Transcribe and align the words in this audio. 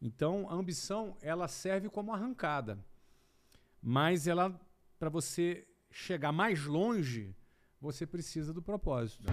Então, 0.00 0.48
a 0.48 0.54
ambição 0.54 1.16
ela 1.20 1.48
serve 1.48 1.88
como 1.88 2.12
arrancada, 2.12 2.78
mas 3.82 4.28
ela 4.28 4.58
para 4.98 5.08
você 5.08 5.66
chegar 5.90 6.32
mais 6.32 6.64
longe, 6.64 7.34
você 7.80 8.06
precisa 8.06 8.52
do 8.52 8.62
propósito. 8.62 9.24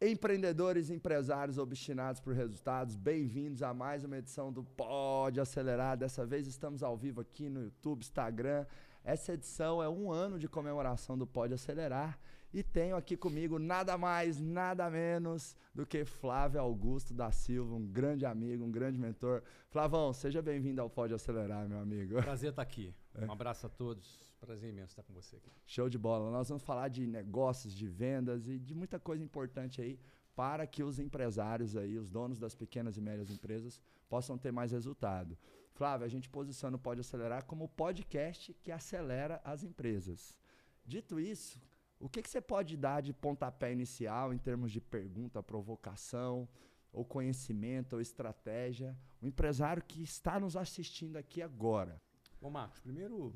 Empreendedores, 0.00 0.88
empresários 0.88 1.58
obstinados 1.58 2.20
por 2.20 2.34
resultados, 2.34 2.96
bem-vindos 2.96 3.62
a 3.62 3.74
mais 3.74 4.02
uma 4.02 4.18
edição 4.18 4.52
do 4.52 4.64
Pode 4.64 5.40
Acelerar. 5.40 5.96
Dessa 5.96 6.24
vez 6.24 6.46
estamos 6.46 6.82
ao 6.82 6.96
vivo 6.96 7.20
aqui 7.20 7.48
no 7.48 7.62
YouTube, 7.62 8.00
Instagram. 8.00 8.66
Essa 9.04 9.32
edição 9.32 9.82
é 9.82 9.88
um 9.88 10.12
ano 10.12 10.38
de 10.38 10.48
comemoração 10.48 11.16
do 11.16 11.26
Pode 11.26 11.54
Acelerar 11.54 12.18
e 12.52 12.62
tenho 12.62 12.96
aqui 12.96 13.16
comigo 13.16 13.58
nada 13.58 13.96
mais, 13.96 14.40
nada 14.40 14.90
menos 14.90 15.56
do 15.74 15.86
que 15.86 16.04
Flávio 16.04 16.60
Augusto 16.60 17.14
da 17.14 17.30
Silva, 17.30 17.74
um 17.74 17.86
grande 17.86 18.26
amigo, 18.26 18.64
um 18.64 18.70
grande 18.70 18.98
mentor. 18.98 19.42
Flavão, 19.70 20.12
seja 20.12 20.42
bem-vindo 20.42 20.82
ao 20.82 20.90
Pode 20.90 21.14
Acelerar, 21.14 21.68
meu 21.68 21.78
amigo. 21.78 22.20
Prazer 22.22 22.50
estar 22.50 22.62
aqui. 22.62 22.94
É. 23.14 23.24
Um 23.24 23.32
abraço 23.32 23.66
a 23.66 23.68
todos. 23.70 24.28
Prazer 24.40 24.70
imenso 24.70 24.92
estar 24.92 25.02
com 25.02 25.12
você 25.12 25.36
aqui. 25.36 25.50
Show 25.66 25.88
de 25.88 25.98
bola. 25.98 26.30
Nós 26.30 26.48
vamos 26.48 26.62
falar 26.62 26.88
de 26.88 27.06
negócios, 27.06 27.74
de 27.74 27.86
vendas 27.86 28.48
e 28.48 28.58
de 28.58 28.74
muita 28.74 28.98
coisa 28.98 29.22
importante 29.22 29.80
aí 29.80 29.98
para 30.34 30.66
que 30.66 30.82
os 30.82 30.98
empresários 30.98 31.76
aí, 31.76 31.98
os 31.98 32.10
donos 32.10 32.38
das 32.38 32.54
pequenas 32.54 32.96
e 32.96 33.00
médias 33.00 33.30
empresas, 33.30 33.80
possam 34.08 34.38
ter 34.38 34.50
mais 34.50 34.72
resultado. 34.72 35.36
Flávio, 35.80 36.04
a 36.04 36.10
gente 36.10 36.28
posiciona 36.28 36.76
o 36.76 36.78
Pode 36.78 37.00
Acelerar 37.00 37.46
como 37.46 37.64
o 37.64 37.68
podcast 37.68 38.52
que 38.62 38.70
acelera 38.70 39.40
as 39.42 39.64
empresas. 39.64 40.36
Dito 40.84 41.18
isso, 41.18 41.58
o 41.98 42.06
que, 42.06 42.20
que 42.20 42.28
você 42.28 42.38
pode 42.38 42.76
dar 42.76 43.00
de 43.00 43.14
pontapé 43.14 43.72
inicial 43.72 44.34
em 44.34 44.36
termos 44.36 44.70
de 44.72 44.78
pergunta, 44.78 45.42
provocação, 45.42 46.46
ou 46.92 47.02
conhecimento, 47.02 47.94
ou 47.94 48.02
estratégia, 48.02 48.94
o 49.22 49.26
empresário 49.26 49.82
que 49.82 50.02
está 50.02 50.38
nos 50.38 50.54
assistindo 50.54 51.16
aqui 51.16 51.40
agora? 51.40 51.98
Bom, 52.42 52.50
Marcos, 52.50 52.78
primeiro, 52.80 53.32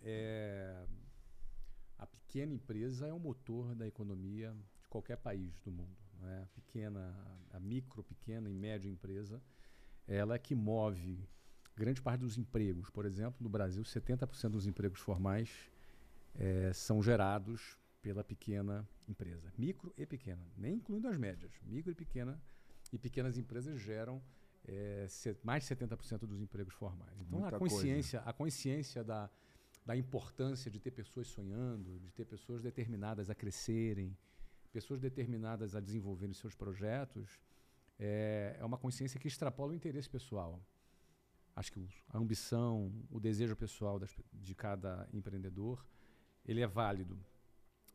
é, 0.00 0.86
a 1.98 2.06
pequena 2.06 2.54
empresa 2.54 3.08
é 3.08 3.12
o 3.12 3.18
motor 3.18 3.74
da 3.74 3.88
economia 3.88 4.56
de 4.80 4.86
qualquer 4.86 5.16
país 5.16 5.58
do 5.58 5.72
mundo. 5.72 5.98
Né? 6.20 6.44
A 6.44 6.46
pequena, 6.54 7.16
a 7.50 7.58
micro, 7.58 8.04
pequena 8.04 8.48
e 8.48 8.54
média 8.54 8.88
empresa, 8.88 9.42
ela 10.06 10.36
é 10.36 10.38
que 10.38 10.54
move 10.54 11.28
grande 11.80 12.02
parte 12.02 12.20
dos 12.20 12.36
empregos. 12.36 12.90
Por 12.90 13.06
exemplo, 13.06 13.36
no 13.40 13.48
Brasil, 13.48 13.82
70% 13.82 14.50
dos 14.50 14.66
empregos 14.66 15.00
formais 15.00 15.50
é, 16.34 16.72
são 16.74 17.02
gerados 17.02 17.78
pela 18.02 18.22
pequena 18.22 18.86
empresa. 19.08 19.52
Micro 19.56 19.92
e 19.96 20.04
pequena, 20.04 20.42
nem 20.56 20.74
incluindo 20.74 21.08
as 21.08 21.16
médias. 21.16 21.52
Micro 21.62 21.90
e 21.90 21.94
pequena 21.94 22.40
e 22.92 22.98
pequenas 22.98 23.38
empresas 23.38 23.80
geram 23.80 24.22
é, 24.66 25.06
mais 25.42 25.66
de 25.66 25.74
70% 25.74 26.20
dos 26.20 26.40
empregos 26.40 26.74
formais. 26.74 27.20
Então 27.20 27.40
Muita 27.40 27.56
a 27.56 27.58
consciência, 27.58 28.18
coisa. 28.18 28.30
a 28.30 28.32
consciência 28.32 29.04
da, 29.04 29.30
da 29.86 29.96
importância 29.96 30.70
de 30.70 30.78
ter 30.78 30.90
pessoas 30.90 31.28
sonhando, 31.28 31.98
de 31.98 32.10
ter 32.12 32.26
pessoas 32.26 32.62
determinadas 32.62 33.30
a 33.30 33.34
crescerem, 33.34 34.16
pessoas 34.72 35.00
determinadas 35.00 35.74
a 35.74 35.80
desenvolverem 35.80 36.34
seus 36.34 36.54
projetos, 36.54 37.40
é, 37.98 38.56
é 38.58 38.64
uma 38.64 38.78
consciência 38.78 39.18
que 39.18 39.28
extrapola 39.28 39.72
o 39.72 39.74
interesse 39.74 40.08
pessoal. 40.08 40.60
Acho 41.54 41.72
que 41.72 41.88
a 42.08 42.18
ambição, 42.18 42.92
o 43.10 43.20
desejo 43.20 43.56
pessoal 43.56 43.98
das, 43.98 44.14
de 44.32 44.54
cada 44.54 45.08
empreendedor, 45.12 45.84
ele 46.44 46.60
é 46.60 46.66
válido. 46.66 47.18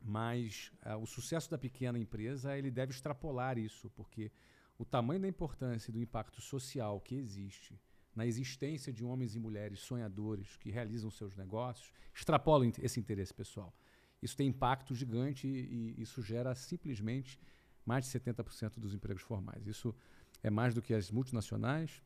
Mas 0.01 0.71
uh, 0.85 0.97
o 0.97 1.05
sucesso 1.07 1.49
da 1.49 1.57
pequena 1.57 1.97
empresa 1.97 2.57
ele 2.57 2.69
deve 2.69 2.91
extrapolar 2.91 3.57
isso, 3.57 3.89
porque 3.91 4.31
o 4.77 4.85
tamanho 4.85 5.21
da 5.21 5.27
importância 5.27 5.89
e 5.89 5.93
do 5.93 5.99
impacto 5.99 6.41
social 6.41 6.99
que 6.99 7.15
existe 7.15 7.79
na 8.15 8.25
existência 8.25 8.93
de 8.93 9.03
homens 9.03 9.35
e 9.35 9.39
mulheres 9.39 9.79
sonhadores 9.79 10.55
que 10.57 10.69
realizam 10.69 11.11
seus 11.11 11.35
negócios 11.35 11.91
extrapola 12.13 12.65
esse 12.81 12.99
interesse 12.99 13.33
pessoal. 13.33 13.73
Isso 14.21 14.37
tem 14.37 14.47
impacto 14.47 14.95
gigante 14.95 15.47
e, 15.47 15.95
e 15.97 16.01
isso 16.01 16.21
gera 16.21 16.55
simplesmente 16.55 17.39
mais 17.85 18.05
de 18.05 18.19
70% 18.19 18.79
dos 18.79 18.93
empregos 18.93 19.21
formais. 19.21 19.67
Isso 19.67 19.93
é 20.41 20.49
mais 20.49 20.73
do 20.73 20.81
que 20.81 20.93
as 20.93 21.11
multinacionais, 21.11 22.01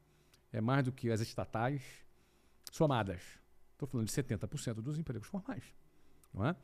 é 0.52 0.62
mais 0.62 0.84
do 0.84 0.92
que 0.92 1.12
as 1.12 1.22
estatais 1.22 1.82
somadas. 2.72 3.22
Estou 3.74 3.88
falando 3.88 4.08
de 4.08 4.14
70% 4.14 4.76
dos 4.76 4.98
empregos 4.98 5.28
formais. 5.28 5.64
Não 6.34 6.46
é? 6.46 6.56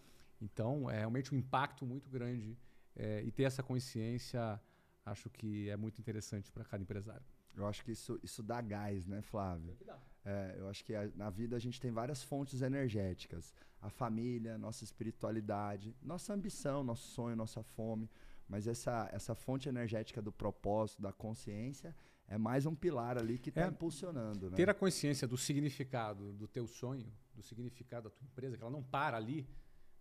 Então, 0.42 0.90
é 0.90 1.00
realmente 1.00 1.34
um 1.34 1.38
impacto 1.38 1.86
muito 1.86 2.10
grande 2.10 2.58
é, 2.96 3.22
e 3.24 3.32
ter 3.32 3.44
essa 3.44 3.64
consciência 3.64 4.60
acho 5.06 5.30
que 5.30 5.70
é 5.70 5.78
muito 5.78 6.00
interessante 6.00 6.52
para 6.52 6.66
cada 6.66 6.82
empresário. 6.82 7.26
Eu 7.56 7.66
acho 7.68 7.86
que 7.86 7.92
isso, 7.92 8.20
isso 8.22 8.44
dá 8.44 8.60
gás, 8.62 9.08
né, 9.08 9.22
Flávio? 9.22 9.78
É, 10.26 10.56
eu 10.58 10.68
acho 10.68 10.84
que 10.84 10.94
a, 10.94 11.10
na 11.16 11.30
vida 11.30 11.56
a 11.56 11.60
gente 11.60 11.80
tem 11.80 11.92
várias 11.92 12.24
fontes 12.24 12.62
energéticas. 12.62 13.54
A 13.82 13.90
família, 13.90 14.58
nossa 14.58 14.84
espiritualidade, 14.84 15.96
nossa 16.02 16.34
ambição, 16.34 16.84
nosso 16.84 17.08
sonho, 17.10 17.36
nossa 17.36 17.64
fome. 17.64 18.10
Mas 18.48 18.68
essa, 18.68 19.10
essa 19.14 19.36
fonte 19.36 19.70
energética 19.70 20.22
do 20.22 20.32
propósito, 20.32 21.02
da 21.02 21.14
consciência, 21.14 21.96
é 22.28 22.38
mais 22.38 22.66
um 22.66 22.74
pilar 22.74 23.18
ali 23.18 23.38
que 23.38 23.50
está 23.50 23.62
é, 23.62 23.68
impulsionando. 23.68 24.50
Né? 24.50 24.56
Ter 24.56 24.70
a 24.70 24.74
consciência 24.74 25.28
do 25.28 25.38
significado 25.38 26.34
do 26.34 26.48
teu 26.48 26.68
sonho, 26.68 27.12
do 27.34 27.44
significado 27.44 28.10
da 28.10 28.16
tua 28.16 28.26
empresa, 28.26 28.58
que 28.58 28.64
ela 28.64 28.72
não 28.72 28.84
para 28.84 29.18
ali 29.18 29.48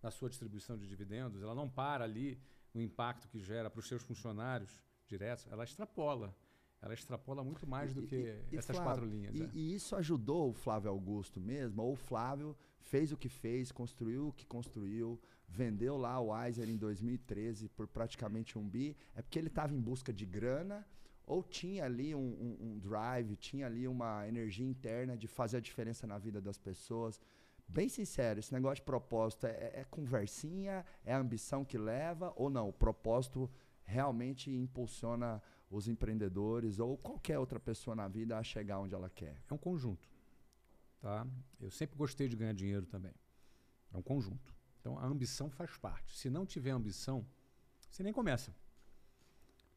na 0.01 0.11
sua 0.11 0.29
distribuição 0.29 0.77
de 0.77 0.87
dividendos, 0.87 1.41
ela 1.41 1.55
não 1.55 1.69
para 1.69 2.03
ali 2.03 2.39
no 2.73 2.81
impacto 2.81 3.27
que 3.27 3.39
gera 3.39 3.69
para 3.69 3.79
os 3.79 3.87
seus 3.87 4.03
funcionários 4.03 4.83
diretos, 5.07 5.47
ela 5.49 5.63
extrapola. 5.63 6.35
Ela 6.81 6.93
extrapola 6.93 7.43
muito 7.43 7.65
mais 7.65 7.93
do 7.93 8.03
que 8.03 8.15
e, 8.15 8.53
e, 8.53 8.57
essas 8.57 8.75
Flávio, 8.75 8.83
quatro 8.83 9.05
linhas. 9.05 9.35
E, 9.35 9.43
é. 9.43 9.49
e, 9.53 9.73
isso 9.73 9.95
ajudou 9.95 10.49
o 10.49 10.53
Flávio 10.53 10.91
Augusto 10.91 11.39
mesmo? 11.39 11.81
Ou 11.81 11.93
o 11.93 11.95
Flávio 11.95 12.55
fez 12.79 13.11
o 13.11 13.17
que 13.17 13.29
fez, 13.29 13.71
construiu 13.71 14.27
o 14.27 14.33
que 14.33 14.45
construiu, 14.45 15.19
vendeu 15.47 15.97
lá 15.97 16.19
o 16.19 16.27
Weiser 16.27 16.69
em 16.69 16.77
2013 16.77 17.69
por 17.69 17.87
praticamente 17.87 18.57
um 18.57 18.67
bi? 18.67 18.95
É 19.15 19.21
porque 19.21 19.39
ele 19.39 19.47
estava 19.47 19.73
em 19.73 19.79
busca 19.79 20.13
de 20.13 20.25
grana 20.25 20.85
ou 21.25 21.43
tinha 21.43 21.85
ali 21.85 22.13
um, 22.13 22.19
um, 22.19 22.57
um 22.61 22.79
drive, 22.79 23.35
tinha 23.35 23.65
ali 23.65 23.87
uma 23.87 24.27
energia 24.27 24.65
interna 24.65 25.17
de 25.17 25.27
fazer 25.27 25.57
a 25.57 25.61
diferença 25.61 26.05
na 26.05 26.17
vida 26.17 26.41
das 26.41 26.57
pessoas? 26.57 27.19
bem 27.67 27.89
sincero, 27.89 28.39
esse 28.39 28.53
negócio 28.53 28.77
de 28.77 28.83
propósito 28.83 29.47
é, 29.47 29.71
é, 29.81 29.85
conversinha, 29.89 30.85
é 31.03 31.13
a 31.13 31.17
ambição 31.17 31.65
que 31.65 31.77
leva 31.77 32.33
ou 32.35 32.49
não? 32.49 32.69
O 32.69 32.73
propósito 32.73 33.49
realmente 33.83 34.51
impulsiona 34.51 35.41
os 35.69 35.87
empreendedores 35.87 36.79
ou 36.79 36.97
qualquer 36.97 37.39
outra 37.39 37.59
pessoa 37.59 37.95
na 37.95 38.07
vida 38.07 38.37
a 38.37 38.43
chegar 38.43 38.79
onde 38.79 38.93
ela 38.93 39.09
quer? 39.09 39.41
É 39.49 39.53
um 39.53 39.57
conjunto. 39.57 40.07
Tá? 41.01 41.25
Eu 41.59 41.69
sempre 41.69 41.97
gostei 41.97 42.27
de 42.27 42.35
ganhar 42.35 42.53
dinheiro 42.53 42.85
também. 42.85 43.13
É 43.91 43.97
um 43.97 44.01
conjunto. 44.01 44.55
Então 44.79 44.97
a 44.99 45.05
ambição 45.05 45.49
faz 45.49 45.75
parte. 45.77 46.15
Se 46.17 46.29
não 46.29 46.45
tiver 46.45 46.71
ambição, 46.71 47.25
você 47.89 48.03
nem 48.03 48.13
começa. 48.13 48.55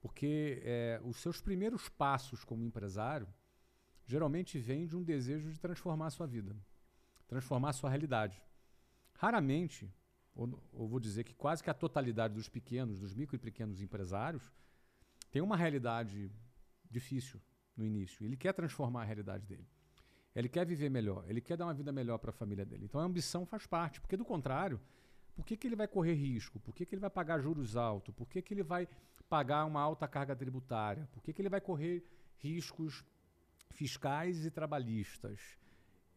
Porque 0.01 0.63
é, 0.65 1.01
os 1.05 1.17
seus 1.17 1.41
primeiros 1.41 1.89
passos 1.89 2.45
como 2.45 2.65
empresário 2.65 3.29
geralmente 4.07 4.59
vêm 4.59 4.87
de 4.87 4.97
um 4.97 5.03
desejo 5.03 5.51
de 5.51 5.59
transformar 5.59 6.07
a 6.07 6.11
sua 6.11 6.27
vida, 6.27 6.57
transformar 7.27 7.71
a 7.71 7.73
sua 7.73 7.91
realidade. 7.91 8.41
Raramente 9.15 9.93
ou, 10.39 10.63
ou 10.73 10.89
vou 10.89 11.01
dizer 11.01 11.25
que 11.25 11.35
quase 11.35 11.63
que 11.63 11.69
a 11.69 11.75
totalidade 11.75 12.35
dos 12.35 12.49
pequenos, 12.49 13.01
dos 13.01 13.13
micro 13.13 13.35
e 13.35 13.39
pequenos 13.39 13.83
empresários, 13.83 14.53
tem 15.33 15.43
uma 15.43 15.57
realidade 15.57 16.31
difícil 16.89 17.41
no 17.77 17.85
início. 17.85 18.25
Ele 18.25 18.37
quer 18.37 18.53
transformar 18.55 19.03
a 19.03 19.05
realidade 19.05 19.45
dele. 19.47 19.67
Ele 20.35 20.49
quer 20.49 20.65
viver 20.65 20.89
melhor, 20.89 21.25
ele 21.29 21.41
quer 21.41 21.57
dar 21.57 21.67
uma 21.67 21.75
vida 21.75 21.91
melhor 21.91 22.19
para 22.19 22.31
a 22.31 22.33
família 22.33 22.65
dele. 22.65 22.85
Então 22.85 23.01
a 23.01 23.05
ambição 23.05 23.45
faz 23.45 23.67
parte, 23.67 24.01
porque 24.01 24.17
do 24.17 24.25
contrário, 24.25 24.81
por 25.39 25.47
que, 25.47 25.57
que 25.57 25.69
ele 25.69 25.77
vai 25.77 25.87
correr 25.87 26.15
risco? 26.15 26.59
Por 26.59 26.75
que, 26.75 26.85
que 26.85 26.97
ele 26.97 27.01
vai 27.01 27.09
pagar 27.09 27.39
juros 27.39 27.77
altos? 27.77 28.13
Por 28.13 28.29
que, 28.29 28.43
que 28.43 28.53
ele 28.53 28.65
vai 28.65 28.89
pagar 29.29 29.67
uma 29.67 29.81
alta 29.81 30.09
carga 30.09 30.35
tributária? 30.35 31.09
Por 31.13 31.23
que, 31.23 31.33
que 31.33 31.41
ele 31.41 31.49
vai 31.49 31.61
correr 31.61 32.05
riscos 32.39 33.05
fiscais 33.71 34.45
e 34.45 34.51
trabalhistas? 34.51 35.57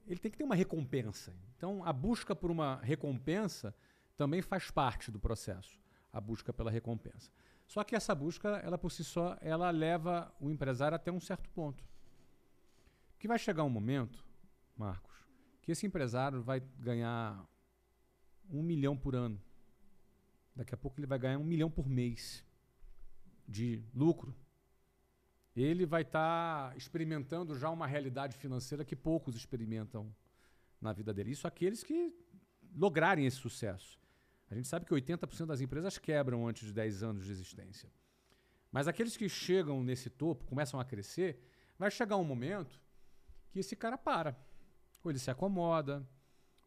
Ele 0.08 0.20
tem 0.20 0.32
que 0.32 0.40
ter 0.40 0.44
uma 0.44 0.56
recompensa. 0.56 1.36
Então 1.56 1.86
a 1.86 1.94
busca 1.94 2.36
por 2.36 2.50
uma 2.50 2.78
recompensa 2.78 3.76
também 4.18 4.42
faz 4.42 4.72
parte 4.72 5.12
do 5.12 5.20
processo, 5.20 5.80
a 6.12 6.20
busca 6.20 6.52
pela 6.52 6.72
recompensa. 6.72 7.30
Só 7.68 7.84
que 7.84 7.96
essa 7.96 8.16
busca, 8.16 8.60
ela 8.64 8.76
por 8.76 8.92
si 8.92 9.04
só, 9.04 9.38
ela 9.40 9.70
leva 9.70 10.34
o 10.40 10.50
empresário 10.50 10.96
até 10.96 11.12
um 11.12 11.20
certo 11.20 11.48
ponto. 11.52 11.84
Que 13.20 13.28
vai 13.28 13.38
chegar 13.38 13.64
um 13.66 13.70
momento, 13.70 14.26
Marcos, 14.76 15.14
que 15.62 15.72
esse 15.72 15.86
empresário 15.86 16.42
vai 16.42 16.60
ganhar 16.80 17.48
um 18.52 18.62
milhão 18.62 18.98
por 18.98 19.16
ano. 19.16 19.42
Daqui 20.56 20.74
a 20.74 20.78
pouco 20.78 21.00
ele 21.00 21.08
vai 21.08 21.18
ganhar 21.18 21.38
um 21.38 21.44
milhão 21.44 21.70
por 21.70 21.88
mês 21.88 22.44
de 23.48 23.84
lucro. 23.94 24.36
Ele 25.56 25.86
vai 25.86 26.02
estar 26.04 26.72
tá 26.72 26.78
experimentando 26.78 27.58
já 27.58 27.70
uma 27.70 27.88
realidade 27.88 28.38
financeira 28.38 28.86
que 28.86 28.96
poucos 28.96 29.36
experimentam 29.36 30.14
na 30.80 30.94
vida 30.94 31.14
dele. 31.14 31.32
Isso 31.32 31.48
aqueles 31.48 31.84
que 31.84 32.14
lograrem 32.76 33.26
esse 33.26 33.38
sucesso. 33.38 34.00
A 34.50 34.56
gente 34.56 34.68
sabe 34.68 34.86
que 34.86 34.94
80% 34.94 35.46
das 35.46 35.62
empresas 35.62 35.98
quebram 35.98 36.48
antes 36.48 36.68
de 36.68 36.74
10 36.74 37.04
anos 37.04 37.26
de 37.26 37.32
existência. 37.32 37.90
Mas 38.72 38.88
aqueles 38.88 39.18
que 39.18 39.28
chegam 39.28 39.84
nesse 39.84 40.10
topo, 40.10 40.46
começam 40.46 40.80
a 40.80 40.86
crescer, 40.86 41.42
vai 41.78 41.92
chegar 41.92 42.18
um 42.18 42.24
momento 42.24 42.82
que 43.50 43.60
esse 43.60 43.76
cara 43.76 43.98
para. 43.98 44.38
Ou 45.04 45.12
ele 45.12 45.20
se 45.20 45.30
acomoda, 45.30 46.08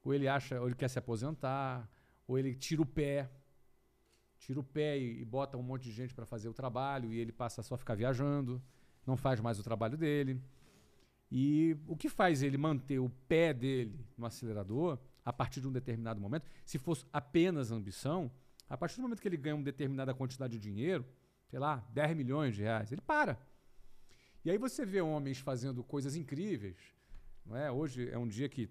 ou 0.05 0.13
ele 0.13 0.29
acha, 0.29 0.61
ou 0.61 0.67
ele 0.67 0.75
quer 0.75 0.89
se 0.89 0.99
aposentar, 0.99 1.89
ou 2.29 2.39
ele 2.39 2.55
tira 2.55 2.83
o 2.83 2.87
pé, 2.87 3.31
tira 4.39 4.61
o 4.61 4.65
pé 4.65 4.99
e, 4.99 5.23
e 5.23 5.25
bota 5.25 5.57
um 5.57 5.63
monte 5.63 5.85
de 5.85 5.93
gente 5.93 6.15
para 6.15 6.27
fazer 6.27 6.49
o 6.49 6.55
trabalho 6.55 7.13
e 7.13 7.19
ele 7.19 7.33
passa 7.33 7.63
só 7.63 7.75
a 7.75 7.79
ficar 7.79 7.95
viajando, 7.95 8.63
não 9.07 9.17
faz 9.17 9.41
mais 9.41 9.59
o 9.59 9.63
trabalho 9.63 9.97
dele. 9.97 10.41
E 11.31 11.77
o 11.87 11.97
que 11.97 12.09
faz 12.09 12.43
ele 12.43 12.59
manter 12.59 12.99
o 12.99 13.09
pé 13.27 13.53
dele 13.53 14.07
no 14.17 14.27
acelerador 14.27 14.99
a 15.25 15.33
partir 15.33 15.61
de 15.61 15.67
um 15.67 15.73
determinado 15.73 16.21
momento, 16.21 16.47
se 16.67 16.79
fosse 16.79 17.07
apenas 17.13 17.71
ambição, 17.71 18.31
a 18.69 18.77
partir 18.77 18.97
do 18.97 19.03
momento 19.03 19.23
que 19.23 19.29
ele 19.29 19.39
ganha 19.39 19.57
uma 19.57 19.65
determinada 19.65 20.13
quantidade 20.13 20.59
de 20.59 20.61
dinheiro, 20.61 21.05
sei 21.49 21.59
lá, 21.59 21.77
10 21.93 22.17
milhões 22.17 22.55
de 22.55 22.63
reais, 22.63 22.93
ele 22.93 23.01
para. 23.01 23.39
E 24.45 24.51
aí 24.51 24.59
você 24.59 24.85
vê 24.85 25.01
homens 25.01 25.39
fazendo 25.39 25.83
coisas 25.83 26.15
incríveis. 26.15 26.77
Não 27.47 27.57
é? 27.57 27.71
Hoje 27.71 28.11
é 28.11 28.19
um 28.19 28.29
dia 28.29 28.49
que 28.49 28.69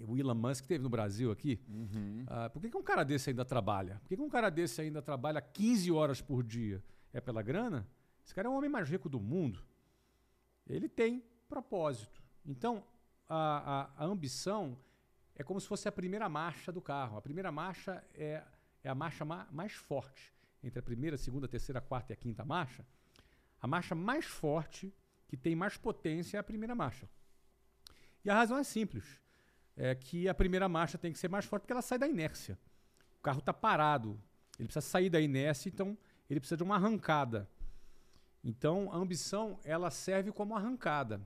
o 0.00 0.16
Elon 0.16 0.34
Musk 0.34 0.66
teve 0.66 0.82
no 0.82 0.88
Brasil 0.88 1.30
aqui. 1.30 1.60
Uhum. 1.68 2.24
Uh, 2.24 2.50
por 2.50 2.60
que, 2.60 2.70
que 2.70 2.76
um 2.76 2.82
cara 2.82 3.04
desse 3.04 3.30
ainda 3.30 3.44
trabalha? 3.44 3.98
Por 4.02 4.08
que, 4.08 4.16
que 4.16 4.22
um 4.22 4.28
cara 4.28 4.50
desse 4.50 4.80
ainda 4.80 5.00
trabalha 5.00 5.40
15 5.40 5.90
horas 5.92 6.20
por 6.20 6.42
dia? 6.42 6.82
É 7.12 7.20
pela 7.20 7.42
grana? 7.42 7.86
Esse 8.24 8.34
cara 8.34 8.48
é 8.48 8.50
o 8.50 8.54
homem 8.54 8.68
mais 8.68 8.88
rico 8.88 9.08
do 9.08 9.20
mundo. 9.20 9.64
Ele 10.66 10.88
tem 10.88 11.24
propósito. 11.48 12.22
Então, 12.44 12.84
a, 13.28 13.90
a, 13.96 14.04
a 14.04 14.06
ambição 14.06 14.76
é 15.34 15.42
como 15.42 15.60
se 15.60 15.68
fosse 15.68 15.88
a 15.88 15.92
primeira 15.92 16.28
marcha 16.28 16.72
do 16.72 16.80
carro. 16.80 17.16
A 17.16 17.22
primeira 17.22 17.52
marcha 17.52 18.04
é, 18.14 18.42
é 18.82 18.88
a 18.88 18.94
marcha 18.94 19.24
ma 19.24 19.46
mais 19.50 19.72
forte. 19.72 20.34
Entre 20.62 20.78
a 20.78 20.82
primeira, 20.82 21.14
a 21.16 21.18
segunda, 21.18 21.46
a 21.46 21.48
terceira, 21.48 21.78
a 21.78 21.82
quarta 21.82 22.12
e 22.12 22.14
a 22.14 22.16
quinta 22.16 22.44
marcha, 22.44 22.84
a 23.60 23.66
marcha 23.66 23.94
mais 23.94 24.24
forte, 24.24 24.92
que 25.28 25.36
tem 25.36 25.54
mais 25.54 25.76
potência, 25.76 26.36
é 26.36 26.40
a 26.40 26.42
primeira 26.42 26.74
marcha. 26.74 27.08
E 28.24 28.30
a 28.30 28.34
razão 28.34 28.58
é 28.58 28.64
simples. 28.64 29.20
É 29.76 29.94
que 29.94 30.28
a 30.28 30.34
primeira 30.34 30.68
marcha 30.68 30.96
tem 30.96 31.12
que 31.12 31.18
ser 31.18 31.28
mais 31.28 31.44
forte 31.44 31.62
porque 31.62 31.72
ela 31.72 31.82
sai 31.82 31.98
da 31.98 32.08
inércia. 32.08 32.58
O 33.18 33.22
carro 33.22 33.40
está 33.40 33.52
parado. 33.52 34.18
Ele 34.58 34.66
precisa 34.68 34.80
sair 34.80 35.10
da 35.10 35.20
inércia, 35.20 35.68
então 35.68 35.96
ele 36.30 36.40
precisa 36.40 36.56
de 36.56 36.62
uma 36.62 36.76
arrancada. 36.76 37.48
Então 38.42 38.90
a 38.90 38.96
ambição 38.96 39.58
ela 39.64 39.90
serve 39.90 40.32
como 40.32 40.56
arrancada. 40.56 41.20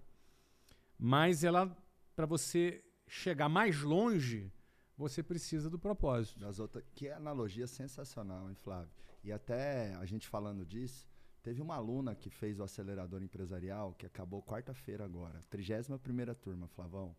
Mas 0.98 1.44
ela 1.44 1.76
para 2.20 2.26
você 2.26 2.84
chegar 3.06 3.48
mais 3.48 3.80
longe, 3.80 4.52
você 4.94 5.22
precisa 5.22 5.70
do 5.70 5.78
propósito. 5.78 6.38
Das 6.38 6.60
outras, 6.60 6.84
que 6.94 7.08
é 7.08 7.14
analogia 7.14 7.66
sensacional, 7.66 8.50
hein, 8.50 8.54
Flávio? 8.54 8.90
E 9.24 9.32
até 9.32 9.94
a 9.94 10.04
gente 10.04 10.28
falando 10.28 10.64
disso, 10.64 11.08
teve 11.42 11.62
uma 11.62 11.76
aluna 11.76 12.14
que 12.14 12.28
fez 12.28 12.60
o 12.60 12.62
acelerador 12.62 13.22
empresarial, 13.22 13.94
que 13.94 14.04
acabou 14.04 14.42
quarta-feira 14.42 15.02
agora, 15.02 15.42
31 15.48 15.96
primeira 15.96 16.34
turma, 16.34 16.68
Flavão. 16.68 17.16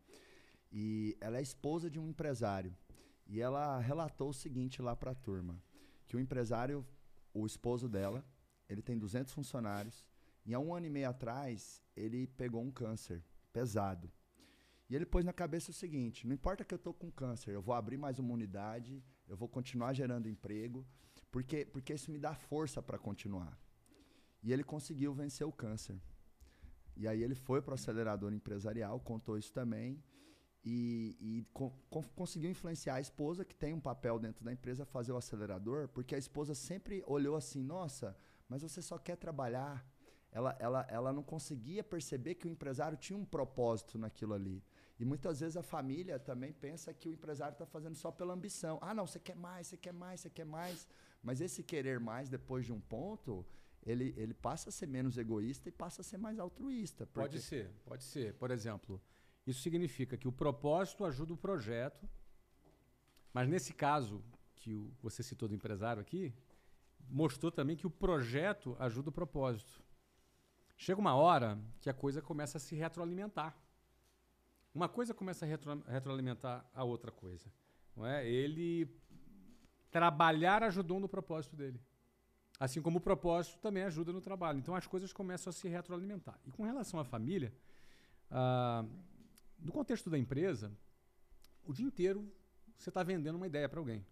E 0.71 1.17
ela 1.19 1.37
é 1.37 1.41
esposa 1.41 1.89
de 1.89 1.99
um 1.99 2.07
empresário. 2.07 2.75
E 3.27 3.39
ela 3.41 3.79
relatou 3.79 4.29
o 4.29 4.33
seguinte 4.33 4.81
lá 4.81 4.95
para 4.95 5.11
a 5.11 5.15
turma, 5.15 5.61
que 6.07 6.15
o 6.15 6.19
empresário, 6.19 6.85
o 7.33 7.45
esposo 7.45 7.87
dela, 7.87 8.25
ele 8.67 8.81
tem 8.81 8.97
200 8.97 9.33
funcionários, 9.33 10.05
e 10.45 10.53
há 10.53 10.59
um 10.59 10.73
ano 10.73 10.85
e 10.85 10.89
meio 10.89 11.09
atrás, 11.09 11.81
ele 11.95 12.27
pegou 12.27 12.61
um 12.61 12.71
câncer 12.71 13.23
pesado. 13.53 14.11
E 14.89 14.95
ele 14.95 15.05
pôs 15.05 15.23
na 15.23 15.31
cabeça 15.31 15.71
o 15.71 15.73
seguinte: 15.73 16.27
não 16.27 16.33
importa 16.33 16.65
que 16.65 16.73
eu 16.73 16.77
estou 16.77 16.93
com 16.93 17.11
câncer, 17.11 17.51
eu 17.51 17.61
vou 17.61 17.73
abrir 17.73 17.97
mais 17.97 18.19
uma 18.19 18.33
unidade, 18.33 19.01
eu 19.27 19.37
vou 19.37 19.47
continuar 19.47 19.93
gerando 19.93 20.27
emprego, 20.27 20.85
porque, 21.31 21.65
porque 21.65 21.93
isso 21.93 22.11
me 22.11 22.19
dá 22.19 22.33
força 22.33 22.81
para 22.81 22.97
continuar. 22.97 23.57
E 24.43 24.51
ele 24.51 24.63
conseguiu 24.63 25.13
vencer 25.13 25.47
o 25.47 25.51
câncer. 25.51 25.97
E 26.97 27.07
aí 27.07 27.23
ele 27.23 27.35
foi 27.35 27.61
para 27.61 27.71
o 27.71 27.75
acelerador 27.75 28.33
empresarial, 28.33 28.99
contou 28.99 29.37
isso 29.37 29.53
também, 29.53 30.03
e, 30.63 31.17
e 31.19 31.45
co 31.53 31.71
conseguiu 32.15 32.49
influenciar 32.49 32.95
a 32.95 33.01
esposa, 33.01 33.43
que 33.43 33.55
tem 33.55 33.73
um 33.73 33.79
papel 33.79 34.19
dentro 34.19 34.43
da 34.45 34.51
empresa, 34.51 34.83
a 34.83 34.85
fazer 34.85 35.11
o 35.11 35.17
acelerador, 35.17 35.87
porque 35.87 36.13
a 36.13 36.17
esposa 36.17 36.53
sempre 36.53 37.03
olhou 37.07 37.35
assim: 37.35 37.61
nossa, 37.63 38.15
mas 38.47 38.61
você 38.61 38.81
só 38.81 38.97
quer 38.97 39.17
trabalhar. 39.17 39.85
Ela, 40.33 40.55
ela, 40.59 40.87
ela 40.89 41.11
não 41.11 41.23
conseguia 41.23 41.83
perceber 41.83 42.35
que 42.35 42.47
o 42.47 42.49
empresário 42.49 42.97
tinha 42.97 43.19
um 43.19 43.25
propósito 43.25 43.97
naquilo 43.97 44.33
ali. 44.33 44.63
E 44.97 45.03
muitas 45.03 45.41
vezes 45.41 45.57
a 45.57 45.63
família 45.63 46.17
também 46.17 46.53
pensa 46.53 46.93
que 46.93 47.09
o 47.09 47.11
empresário 47.11 47.51
está 47.53 47.65
fazendo 47.65 47.95
só 47.95 48.11
pela 48.11 48.33
ambição. 48.33 48.79
Ah, 48.81 48.93
não, 48.93 49.05
você 49.05 49.19
quer 49.19 49.35
mais, 49.35 49.67
você 49.67 49.75
quer 49.75 49.91
mais, 49.91 50.21
você 50.21 50.29
quer 50.29 50.45
mais. 50.45 50.87
Mas 51.21 51.41
esse 51.41 51.61
querer 51.63 51.99
mais 51.99 52.29
depois 52.29 52.65
de 52.65 52.71
um 52.71 52.79
ponto, 52.79 53.45
ele, 53.83 54.13
ele 54.15 54.33
passa 54.33 54.69
a 54.69 54.71
ser 54.71 54.85
menos 54.87 55.17
egoísta 55.17 55.67
e 55.67 55.71
passa 55.71 55.99
a 56.01 56.03
ser 56.03 56.17
mais 56.17 56.39
altruísta. 56.39 57.05
Porque... 57.05 57.19
Pode 57.19 57.41
ser, 57.41 57.69
pode 57.83 58.03
ser. 58.05 58.35
Por 58.35 58.51
exemplo, 58.51 59.01
isso 59.45 59.61
significa 59.61 60.17
que 60.17 60.27
o 60.27 60.31
propósito 60.31 61.03
ajuda 61.03 61.33
o 61.33 61.37
projeto, 61.37 62.07
mas 63.33 63.47
nesse 63.47 63.73
caso 63.73 64.23
que 64.55 64.73
o, 64.73 64.91
você 65.01 65.23
citou 65.23 65.47
do 65.47 65.55
empresário 65.55 66.01
aqui, 66.01 66.33
mostrou 67.09 67.51
também 67.51 67.75
que 67.75 67.87
o 67.87 67.89
projeto 67.89 68.75
ajuda 68.79 69.09
o 69.09 69.11
propósito. 69.11 69.81
Chega 70.77 70.99
uma 70.99 71.15
hora 71.15 71.59
que 71.79 71.89
a 71.89 71.93
coisa 71.93 72.21
começa 72.21 72.57
a 72.57 72.61
se 72.61 72.75
retroalimentar. 72.75 73.55
Uma 74.73 74.87
coisa 74.87 75.13
começa 75.13 75.45
a 75.45 75.47
retro, 75.47 75.83
retroalimentar 75.87 76.65
a 76.73 76.83
outra 76.83 77.11
coisa. 77.11 77.51
Não 77.95 78.05
é? 78.05 78.27
Ele 78.27 78.87
trabalhar 79.89 80.63
ajudou 80.63 80.99
no 80.99 81.09
propósito 81.09 81.55
dele. 81.55 81.79
Assim 82.59 82.81
como 82.81 82.99
o 82.99 83.01
propósito 83.01 83.59
também 83.59 83.83
ajuda 83.83 84.13
no 84.13 84.21
trabalho. 84.21 84.59
Então 84.59 84.75
as 84.75 84.87
coisas 84.87 85.11
começam 85.11 85.49
a 85.49 85.53
se 85.53 85.67
retroalimentar. 85.67 86.39
E 86.45 86.51
com 86.51 86.63
relação 86.63 86.99
à 86.99 87.03
família, 87.03 87.53
ah, 88.29 88.85
no 89.61 89.71
contexto 89.71 90.09
da 90.09 90.17
empresa, 90.17 90.71
o 91.63 91.73
dia 91.73 91.85
inteiro 91.85 92.29
você 92.77 92.89
está 92.89 93.03
vendendo 93.03 93.35
uma 93.35 93.45
ideia 93.45 93.69
para 93.69 93.79
alguém. 93.79 94.05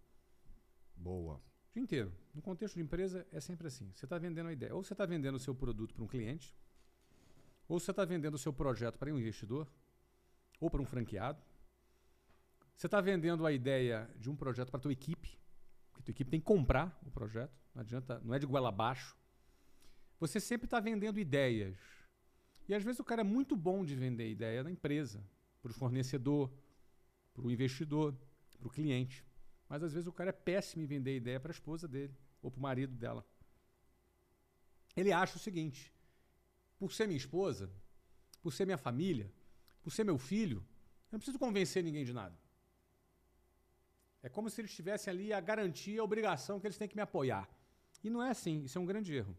Boa. 0.95 1.35
O 1.35 1.73
dia 1.73 1.81
inteiro. 1.81 2.13
No 2.33 2.41
contexto 2.41 2.75
de 2.75 2.81
empresa 2.81 3.25
é 3.31 3.39
sempre 3.39 3.67
assim. 3.67 3.91
Você 3.93 4.05
está 4.05 4.17
vendendo 4.17 4.45
uma 4.45 4.53
ideia. 4.53 4.75
Ou 4.75 4.83
você 4.83 4.93
está 4.93 5.05
vendendo 5.05 5.35
o 5.35 5.39
seu 5.39 5.55
produto 5.55 5.93
para 5.95 6.03
um 6.03 6.07
cliente, 6.07 6.55
ou 7.67 7.79
você 7.79 7.91
está 7.91 8.05
vendendo 8.05 8.35
o 8.35 8.37
seu 8.37 8.53
projeto 8.53 8.97
para 8.97 9.11
um 9.11 9.17
investidor, 9.17 9.67
ou 10.59 10.69
para 10.69 10.81
um 10.81 10.85
franqueado. 10.85 11.41
Você 12.75 12.87
está 12.87 13.01
vendendo 13.01 13.45
a 13.45 13.51
ideia 13.51 14.09
de 14.17 14.29
um 14.29 14.35
projeto 14.35 14.69
para 14.69 14.77
a 14.77 14.81
tua 14.81 14.93
equipe, 14.93 15.39
porque 15.91 16.01
a 16.01 16.05
tua 16.05 16.11
equipe 16.11 16.31
tem 16.31 16.39
que 16.39 16.45
comprar 16.45 16.97
o 17.05 17.11
projeto, 17.11 17.59
não 17.73 17.81
adianta, 17.81 18.19
não 18.23 18.33
é 18.33 18.39
de 18.39 18.45
goela 18.45 18.69
abaixo. 18.69 19.17
Você 20.19 20.39
sempre 20.39 20.65
está 20.65 20.79
vendendo 20.79 21.19
ideias. 21.19 21.77
E 22.67 22.73
às 22.73 22.83
vezes 22.83 22.99
o 22.99 23.03
cara 23.03 23.21
é 23.21 23.23
muito 23.23 23.55
bom 23.55 23.83
de 23.83 23.95
vender 23.95 24.29
ideia 24.29 24.63
na 24.63 24.71
empresa, 24.71 25.23
para 25.61 25.71
o 25.71 25.73
fornecedor, 25.73 26.51
para 27.33 27.45
o 27.45 27.51
investidor, 27.51 28.15
para 28.57 28.67
o 28.67 28.71
cliente. 28.71 29.25
Mas 29.67 29.83
às 29.83 29.93
vezes 29.93 30.07
o 30.07 30.13
cara 30.13 30.29
é 30.29 30.33
péssimo 30.33 30.83
em 30.83 30.85
vender 30.85 31.15
ideia 31.15 31.39
para 31.39 31.51
a 31.51 31.53
esposa 31.53 31.87
dele 31.87 32.15
ou 32.41 32.49
para 32.49 32.59
o 32.59 32.61
marido 32.61 32.95
dela. 32.95 33.25
Ele 34.95 35.11
acha 35.11 35.37
o 35.37 35.39
seguinte: 35.39 35.93
por 36.77 36.91
ser 36.91 37.07
minha 37.07 37.17
esposa, 37.17 37.71
por 38.41 38.51
ser 38.51 38.65
minha 38.65 38.77
família, 38.77 39.31
por 39.81 39.91
ser 39.91 40.03
meu 40.03 40.17
filho, 40.17 40.57
eu 40.57 41.13
não 41.13 41.19
preciso 41.19 41.39
convencer 41.39 41.83
ninguém 41.83 42.05
de 42.05 42.13
nada. 42.13 42.37
É 44.21 44.27
como 44.27 44.49
se 44.49 44.59
eles 44.59 44.73
tivessem 44.73 45.11
ali 45.11 45.31
a 45.31 45.39
garantia, 45.39 46.01
a 46.01 46.03
obrigação 46.03 46.59
que 46.59 46.67
eles 46.67 46.77
têm 46.77 46.87
que 46.87 46.95
me 46.95 47.01
apoiar. 47.01 47.49
E 48.03 48.09
não 48.09 48.21
é 48.21 48.31
assim, 48.31 48.63
isso 48.63 48.77
é 48.77 48.81
um 48.81 48.85
grande 48.85 49.13
erro. 49.13 49.37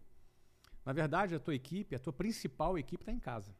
Na 0.84 0.92
verdade, 0.92 1.34
a 1.34 1.40
tua 1.40 1.54
equipe, 1.54 1.94
a 1.94 1.98
tua 1.98 2.12
principal 2.12 2.78
equipe 2.78 3.02
está 3.02 3.12
em 3.12 3.18
casa. 3.18 3.54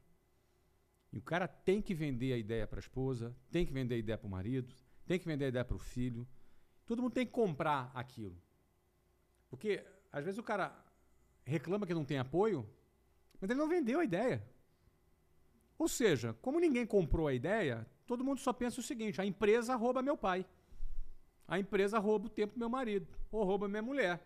E 1.13 1.19
o 1.19 1.23
cara 1.23 1.49
tem 1.49 1.83
que 1.83 1.95
vender 1.95 2.33
a 2.33 2.39
ideia 2.39 2.67
para 2.67 2.79
a 2.79 2.81
esposa, 2.81 3.35
tem 3.51 3.67
que 3.67 3.73
vender 3.73 3.97
a 3.97 3.99
ideia 3.99 4.17
para 4.17 4.27
o 4.27 4.31
marido, 4.31 4.75
tem 5.07 5.19
que 5.19 5.27
vender 5.27 5.47
a 5.47 5.49
ideia 5.49 5.65
para 5.65 5.77
o 5.77 5.79
filho. 5.79 6.27
Todo 6.87 7.03
mundo 7.03 7.13
tem 7.13 7.27
que 7.27 7.33
comprar 7.33 7.91
aquilo. 7.95 8.41
Porque 9.49 9.85
às 10.13 10.25
vezes 10.25 10.39
o 10.39 10.43
cara 10.43 10.73
reclama 11.45 11.87
que 11.87 11.95
não 11.95 12.05
tem 12.05 12.19
apoio, 12.19 12.69
mas 13.41 13.51
ele 13.51 13.59
não 13.59 13.69
vendeu 13.69 14.01
a 14.01 14.05
ideia. 14.05 14.47
Ou 15.77 15.89
seja, 15.89 16.35
como 16.43 16.61
ninguém 16.61 16.87
comprou 16.87 17.27
a 17.27 17.35
ideia, 17.35 17.87
todo 18.07 18.23
mundo 18.23 18.39
só 18.39 18.53
pensa 18.53 18.81
o 18.81 18.83
seguinte: 18.83 19.21
a 19.21 19.25
empresa 19.25 19.75
rouba 19.75 20.03
meu 20.03 20.17
pai. 20.17 20.47
A 21.49 21.59
empresa 21.59 21.99
rouba 21.99 22.27
o 22.27 22.31
tempo 22.31 22.55
do 22.55 22.59
meu 22.61 22.69
marido. 22.69 23.09
Ou 23.33 23.43
rouba 23.45 23.67
minha 23.67 23.83
mulher. 23.83 24.25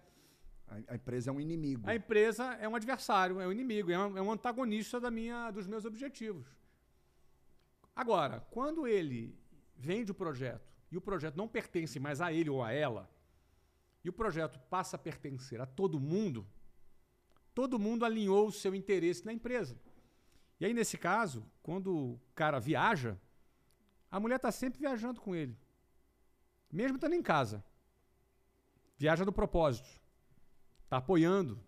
A, 0.89 0.95
empresa 0.95 1.31
é 1.31 1.33
um 1.33 1.41
inimigo. 1.41 1.89
A 1.89 1.95
empresa 1.95 2.45
é 2.55 2.69
um 2.69 2.75
adversário, 2.75 3.41
é 3.41 3.47
um 3.47 3.53
inimigo, 3.53 3.91
é 3.91 3.99
um, 3.99 4.19
é 4.19 4.23
um 4.23 4.33
antagonista 4.33 4.99
da 4.99 5.11
minha, 5.11 5.51
dos 5.51 5.67
meus 5.67 5.85
objetivos. 5.85 6.47
Agora, 7.95 8.41
quando 8.51 8.87
ele 8.87 9.39
vende 9.77 10.11
o 10.11 10.15
projeto 10.15 10.73
e 10.91 10.97
o 10.97 11.01
projeto 11.01 11.37
não 11.37 11.49
pertence 11.49 11.99
mais 12.01 12.21
a 12.21 12.33
ele 12.33 12.51
ou 12.51 12.63
a 12.63 12.73
ela, 12.73 13.11
e 14.03 14.09
o 14.09 14.13
projeto 14.13 14.59
passa 14.69 14.97
a 14.97 14.99
pertencer 14.99 15.61
a 15.61 15.67
todo 15.67 15.99
mundo, 15.99 16.47
todo 17.55 17.79
mundo 17.79 18.05
alinhou 18.05 18.49
o 18.49 18.53
seu 18.53 18.75
interesse 18.75 19.25
na 19.25 19.33
empresa. 19.33 19.79
E 20.61 20.67
aí, 20.67 20.75
nesse 20.75 20.99
caso, 20.99 21.45
quando 21.63 21.97
o 21.97 22.21
cara 22.35 22.59
viaja, 22.59 23.19
a 24.11 24.21
mulher 24.21 24.37
está 24.37 24.53
sempre 24.53 24.79
viajando 24.79 25.21
com 25.21 25.35
ele. 25.35 25.59
Mesmo 26.71 26.97
estando 26.97 27.15
em 27.15 27.23
casa. 27.23 27.65
viaja 28.97 29.25
no 29.25 29.33
propósito, 29.33 29.89
está 30.85 30.99
apoiando. 30.99 31.61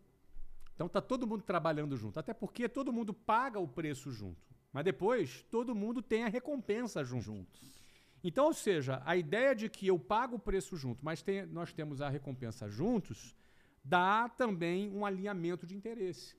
Então 0.74 0.86
está 0.86 1.00
todo 1.00 1.26
mundo 1.26 1.42
trabalhando 1.42 1.96
junto. 1.96 2.20
Até 2.20 2.34
porque 2.34 2.68
todo 2.68 2.92
mundo 2.92 3.12
paga 3.12 3.58
o 3.58 3.66
preço 3.66 4.10
junto. 4.10 4.55
Mas 4.76 4.84
depois 4.84 5.42
todo 5.50 5.74
mundo 5.74 6.02
tem 6.02 6.24
a 6.24 6.28
recompensa 6.28 7.02
junto. 7.02 7.24
Juntos. 7.24 7.82
Então, 8.22 8.44
ou 8.44 8.52
seja, 8.52 9.00
a 9.06 9.16
ideia 9.16 9.54
de 9.54 9.70
que 9.70 9.86
eu 9.86 9.98
pago 9.98 10.36
o 10.36 10.38
preço 10.38 10.76
junto, 10.76 11.02
mas 11.02 11.22
tem- 11.22 11.46
nós 11.46 11.72
temos 11.72 12.02
a 12.02 12.10
recompensa 12.10 12.68
juntos, 12.68 13.34
dá 13.82 14.28
também 14.28 14.90
um 14.90 15.06
alinhamento 15.06 15.66
de 15.66 15.74
interesse. 15.74 16.36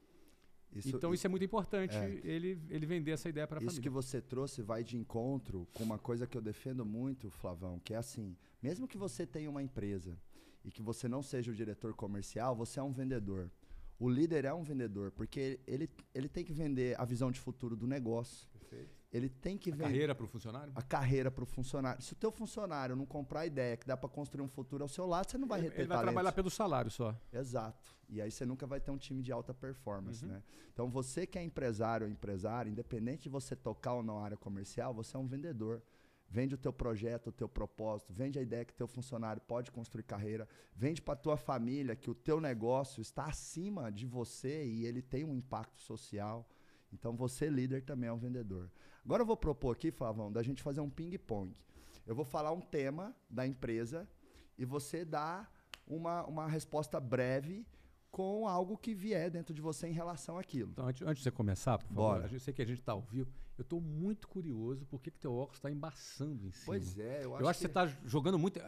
então 0.86 1.16
isso 1.16 1.26
é 1.26 1.30
muito 1.32 1.46
importante 1.46 1.96
é. 1.96 2.22
ele, 2.24 2.62
ele 2.70 2.86
vender 2.86 3.10
essa 3.10 3.28
ideia 3.28 3.48
para 3.48 3.58
a 3.58 3.60
Isso 3.60 3.70
família. 3.72 3.82
que 3.82 3.90
você 3.90 4.22
trouxe 4.22 4.62
vai 4.62 4.84
de 4.84 4.96
encontro 4.98 5.68
com 5.74 5.84
uma 5.84 5.98
coisa 5.98 6.28
que 6.28 6.38
eu 6.38 6.42
defendo 6.42 6.86
muito, 6.86 7.32
Flavão, 7.32 7.80
que 7.80 7.96
é 7.96 7.98
assim: 7.98 8.38
mesmo 8.62 8.88
que 8.88 9.00
você 9.00 9.26
tenha 9.26 9.50
uma 9.50 9.64
empresa 9.64 10.16
e 10.64 10.70
que 10.70 10.84
você 10.84 11.08
não 11.08 11.24
seja 11.24 11.52
o 11.52 11.56
diretor 11.56 11.96
comercial, 11.96 12.56
você 12.56 12.80
é 12.80 12.84
um 12.84 12.92
vendedor. 12.92 13.50
O 14.00 14.10
líder 14.10 14.46
é 14.46 14.54
um 14.54 14.64
vendedor, 14.64 15.12
porque 15.12 15.60
ele, 15.66 15.90
ele 16.14 16.30
tem 16.30 16.44
que 16.44 16.54
vender 16.54 17.00
a 17.00 17.06
visão 17.06 17.32
de 17.32 17.40
futuro 17.40 17.76
do 17.76 17.88
negócio. 17.88 18.48
Ele 19.12 19.30
tem 19.30 19.58
que 19.58 19.70
A 19.72 19.74
vender 19.74 19.84
carreira 19.86 20.14
para 20.16 20.26
o 20.26 20.28
funcionário? 20.28 20.74
a 20.76 20.82
carreira 20.82 21.32
para 21.32 21.42
o 21.44 21.48
funcionário. 21.48 22.02
Se 22.04 22.12
o 22.12 22.16
teu 22.16 22.30
funcionário 22.30 22.94
não 22.94 23.06
comprar 23.06 23.40
a 23.42 23.46
ideia 23.48 23.78
que 23.78 23.88
dá 23.88 23.96
para 23.96 24.10
construir 24.10 24.44
um 24.44 24.50
futuro 24.50 24.84
ao 24.84 24.90
seu 24.90 25.06
lado, 25.08 25.32
você 25.32 25.38
não 25.38 25.48
vai 25.48 25.62
reter 25.62 25.80
ele 25.80 25.88
vai 25.88 25.96
talentos. 25.98 26.14
trabalhar 26.14 26.32
pelo 26.34 26.50
salário 26.50 26.92
só. 26.92 27.16
Exato. 27.32 27.96
E 28.10 28.22
aí 28.22 28.30
você 28.30 28.46
nunca 28.46 28.68
vai 28.68 28.82
ter 28.82 28.92
um 28.92 28.98
time 28.98 29.24
de 29.24 29.32
alta 29.32 29.54
performance, 29.54 30.26
Uhum. 30.26 30.32
né? 30.34 30.44
Então 30.74 30.90
você 30.90 31.26
que 31.26 31.40
é 31.40 31.44
empresário 31.44 32.06
ou 32.06 32.12
empresária, 32.12 32.70
independente 32.70 33.24
de 33.24 33.30
você 33.30 33.56
tocar 33.56 33.94
ou 33.94 34.04
não 34.04 34.20
a 34.20 34.24
área 34.26 34.38
comercial, 34.38 34.94
você 34.94 35.16
é 35.16 35.20
um 35.20 35.26
vendedor. 35.26 35.82
Vende 36.30 36.56
o 36.56 36.58
teu 36.58 36.74
projeto, 36.74 37.28
o 37.28 37.32
teu 37.32 37.48
propósito, 37.48 38.12
vende 38.12 38.38
a 38.38 38.42
ideia 38.42 38.66
que 38.66 38.74
teu 38.74 38.88
funcionário 38.88 39.42
pode 39.42 39.72
construir 39.72 40.04
carreira, 40.04 40.48
vende 40.76 41.02
para 41.02 41.16
tua 41.16 41.38
família 41.38 41.96
que 41.96 42.10
o 42.10 42.16
teu 42.16 42.42
negócio 42.42 43.02
está 43.02 43.26
acima 43.26 43.90
de 43.92 44.06
você 44.06 44.66
e 44.66 44.86
ele 44.86 45.02
tem 45.02 45.24
um 45.24 45.34
impacto 45.34 45.80
social. 45.80 46.48
Então 46.92 47.16
você 47.16 47.50
líder 47.50 47.84
também 47.84 48.10
é 48.10 48.14
um 48.14 48.18
vendedor. 48.18 48.70
Agora 49.06 49.22
eu 49.22 49.26
vou 49.26 49.38
propor 49.38 49.72
aqui, 49.76 49.90
Flavão, 49.90 50.32
da 50.32 50.44
gente 50.44 50.62
fazer 50.62 50.82
um 50.82 50.90
ping-pong. 50.90 51.56
Eu 52.06 52.14
vou 52.14 52.26
falar 52.26 52.52
um 52.52 52.62
tema 52.62 53.16
da 53.30 53.48
empresa 53.48 54.08
e 54.58 54.66
você 54.66 55.06
dá 55.06 55.50
uma, 55.86 56.26
uma 56.26 56.48
resposta 56.48 57.00
breve 57.00 57.66
com 58.12 58.48
algo 58.48 58.78
que 58.78 58.94
vier 58.94 59.30
dentro 59.30 59.54
de 59.54 59.62
você 59.62 59.88
em 59.88 59.92
relação 59.92 60.38
àquilo. 60.38 60.72
Então, 60.72 60.88
antes, 60.88 61.02
antes 61.04 61.18
de 61.18 61.24
você 61.24 61.32
começar, 61.32 61.78
por 61.78 61.88
favor, 61.88 62.02
Bora. 62.02 62.30
eu 62.32 62.40
sei 62.40 62.54
que 62.54 62.62
a 62.62 62.66
gente 62.66 62.80
está 62.80 62.94
ao 62.94 63.02
vivo. 63.02 63.32
Eu 63.58 63.64
estou 63.64 63.82
muito 63.82 64.28
curioso 64.28 64.86
por 64.86 65.02
que 65.02 65.10
que 65.10 65.18
teu 65.18 65.34
óculos 65.34 65.58
está 65.58 65.72
embaçando 65.72 66.46
em 66.46 66.52
cima. 66.52 66.66
Pois 66.68 67.00
é, 67.00 67.24
eu 67.24 67.34
acho, 67.34 67.44
Eu 67.44 67.50
acho 67.50 67.58
que 67.60 67.62
você 67.66 67.68
está 67.68 67.88
jogando 68.06 68.38
muito. 68.38 68.60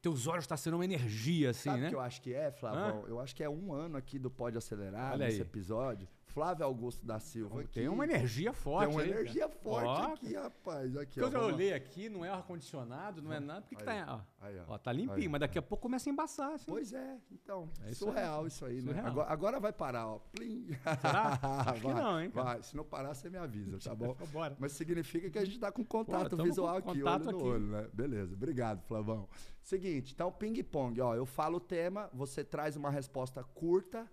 Teus 0.00 0.26
olhos 0.26 0.44
estão 0.44 0.56
sendo 0.56 0.74
uma 0.74 0.84
energia, 0.84 1.50
assim, 1.50 1.68
Sabe 1.68 1.80
o 1.80 1.82
né? 1.82 1.88
que 1.90 1.94
eu 1.94 2.00
acho 2.00 2.22
que 2.22 2.32
é, 2.32 2.50
Flavão? 2.50 3.06
Eu 3.06 3.20
acho 3.20 3.36
que 3.36 3.42
é 3.44 3.48
um 3.50 3.72
ano 3.74 3.96
aqui 3.98 4.18
do 4.18 4.30
Pode 4.30 4.56
Acelerar, 4.56 5.12
Olha 5.12 5.26
nesse 5.26 5.42
aí. 5.42 5.42
episódio. 5.42 6.08
Flávio 6.38 6.64
Augusto 6.64 7.04
da 7.04 7.18
Silva 7.18 7.62
aqui. 7.62 7.72
Tem 7.80 7.88
uma 7.88 8.04
energia 8.04 8.52
forte. 8.52 8.86
Tem 8.86 8.94
uma 8.94 9.02
aí, 9.02 9.08
cara. 9.08 9.20
energia 9.20 9.48
forte 9.48 9.88
Ó, 9.88 10.12
aqui, 10.14 10.34
rapaz. 10.34 10.96
Aqui, 10.96 11.20
Quando 11.20 11.34
ó, 11.34 11.38
eu 11.38 11.44
olhei 11.46 11.72
aqui, 11.72 12.08
não 12.08 12.24
é 12.24 12.30
ar-condicionado, 12.30 13.20
não 13.20 13.32
é 13.32 13.40
nada. 13.40 13.62
Por 13.62 13.70
que, 13.70 13.74
que 13.74 13.90
Aí. 13.90 14.04
tá. 14.04 14.24
Ó, 14.40 14.44
Aí, 14.46 14.62
ó. 14.68 14.78
tá 14.78 14.92
limpinho, 14.92 15.16
Aí. 15.16 15.28
mas 15.28 15.40
daqui 15.40 15.58
a 15.58 15.62
pouco 15.62 15.82
começa 15.82 16.08
a 16.08 16.12
embaçar. 16.12 16.52
Assim. 16.52 16.66
Pois 16.70 16.92
é, 16.92 17.18
então. 17.32 17.68
É 17.82 17.90
isso 17.90 18.04
aí, 18.04 18.12
surreal 18.14 18.36
cara. 18.36 18.46
isso 18.46 18.64
aí, 18.66 18.76
né? 18.76 18.92
Surreal. 18.92 19.06
Agora, 19.08 19.32
agora 19.32 19.60
vai 19.60 19.72
parar, 19.72 20.06
ó. 20.06 20.18
Plim. 20.30 20.68
Será? 21.00 21.40
Acho 21.66 21.80
que 21.80 21.86
vai, 21.88 21.94
não, 22.02 22.22
hein, 22.22 22.30
cara? 22.30 22.44
Vai. 22.46 22.62
Se 22.62 22.76
não 22.76 22.84
parar, 22.84 23.14
você 23.14 23.28
me 23.28 23.38
avisa, 23.38 23.76
tá 23.80 23.94
bom? 23.96 24.14
Bora. 24.32 24.56
Mas 24.60 24.70
significa 24.72 25.28
que 25.28 25.38
a 25.40 25.44
gente 25.44 25.58
tá 25.58 25.72
com 25.72 25.84
contato 25.84 26.30
tamo 26.36 26.44
visual 26.44 26.80
com 26.80 26.90
aqui, 26.92 27.00
contato 27.00 27.22
olho 27.26 27.32
no 27.32 27.38
aqui. 27.38 27.48
olho, 27.48 27.66
né? 27.66 27.88
Beleza, 27.92 28.34
obrigado, 28.34 28.80
Flavão. 28.82 29.28
Seguinte, 29.60 30.12
então 30.14 30.30
ping-pong, 30.30 31.00
ó. 31.00 31.16
Eu 31.16 31.26
falo 31.26 31.56
o 31.56 31.60
tema, 31.60 32.08
você 32.12 32.44
traz 32.44 32.76
uma 32.76 32.90
resposta 32.90 33.42
curta, 33.42 34.08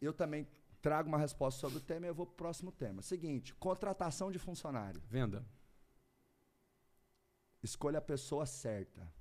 eu 0.00 0.12
também 0.12 0.46
trago 0.80 1.08
uma 1.08 1.18
resposta 1.18 1.60
sobre 1.60 1.78
o 1.78 1.80
tema 1.80 2.06
e 2.06 2.08
eu 2.08 2.14
vou 2.14 2.26
pro 2.26 2.36
próximo 2.36 2.70
tema. 2.72 3.02
Seguinte, 3.02 3.54
contratação 3.54 4.30
de 4.30 4.38
funcionário. 4.38 5.02
Venda. 5.08 5.44
Escolha 7.62 7.98
a 7.98 8.02
pessoa 8.02 8.46
certa. 8.46 9.12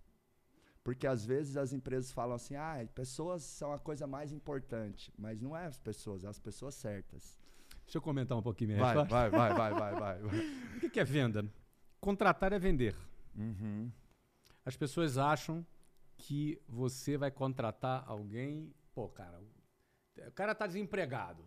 Porque 0.84 1.08
às 1.08 1.26
vezes 1.26 1.58
as 1.58 1.74
empresas 1.74 2.12
falam 2.12 2.36
assim, 2.36 2.56
ah, 2.56 2.88
pessoas 2.94 3.42
são 3.44 3.74
a 3.74 3.80
coisa 3.80 4.06
mais 4.06 4.32
importante. 4.32 5.12
Mas 5.18 5.42
não 5.42 5.58
é 5.58 5.66
as 5.66 5.80
pessoas, 5.80 6.24
é 6.24 6.28
as 6.28 6.40
pessoas 6.40 6.76
certas. 6.76 7.40
Deixa 7.86 7.98
eu 7.98 8.02
comentar 8.02 8.38
um 8.38 8.42
pouquinho 8.42 8.70
minha 8.72 8.80
Vai, 8.82 8.96
resposta. 8.96 9.16
vai, 9.16 9.30
vai, 9.30 9.54
vai, 9.54 9.74
vai, 9.74 10.00
vai. 10.00 10.22
vai. 10.22 10.40
O 10.78 10.80
que 10.80 10.90
que 10.90 11.00
é 11.00 11.04
venda? 11.04 11.52
Contratar 12.00 12.54
é 12.54 12.60
vender. 12.60 12.96
Uhum. 13.36 13.92
As 14.64 14.76
pessoas 14.76 15.18
acham 15.18 15.66
que 16.18 16.62
você 16.68 17.18
vai 17.18 17.32
contratar 17.32 18.04
alguém. 18.08 18.72
Pô, 18.94 19.10
cara, 19.10 19.42
o 20.27 20.31
cara 20.31 20.53
tá 20.55 20.67
desempregado. 20.67 21.43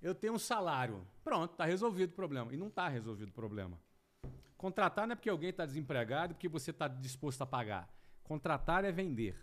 Eu 0.00 0.14
tenho 0.14 0.34
um 0.34 0.38
salário. 0.38 1.06
Pronto, 1.24 1.56
tá 1.56 1.64
resolvido 1.64 2.10
o 2.10 2.14
problema. 2.14 2.52
E 2.52 2.56
não 2.56 2.70
tá 2.70 2.88
resolvido 2.88 3.30
o 3.30 3.32
problema. 3.32 3.78
Contratar 4.56 5.06
não 5.06 5.12
é 5.12 5.16
porque 5.16 5.30
alguém 5.30 5.50
está 5.50 5.66
desempregado 5.66 6.32
e 6.32 6.34
porque 6.34 6.48
você 6.48 6.70
está 6.70 6.88
disposto 6.88 7.42
a 7.42 7.46
pagar. 7.46 7.92
Contratar 8.22 8.84
é 8.84 8.92
vender. 8.92 9.36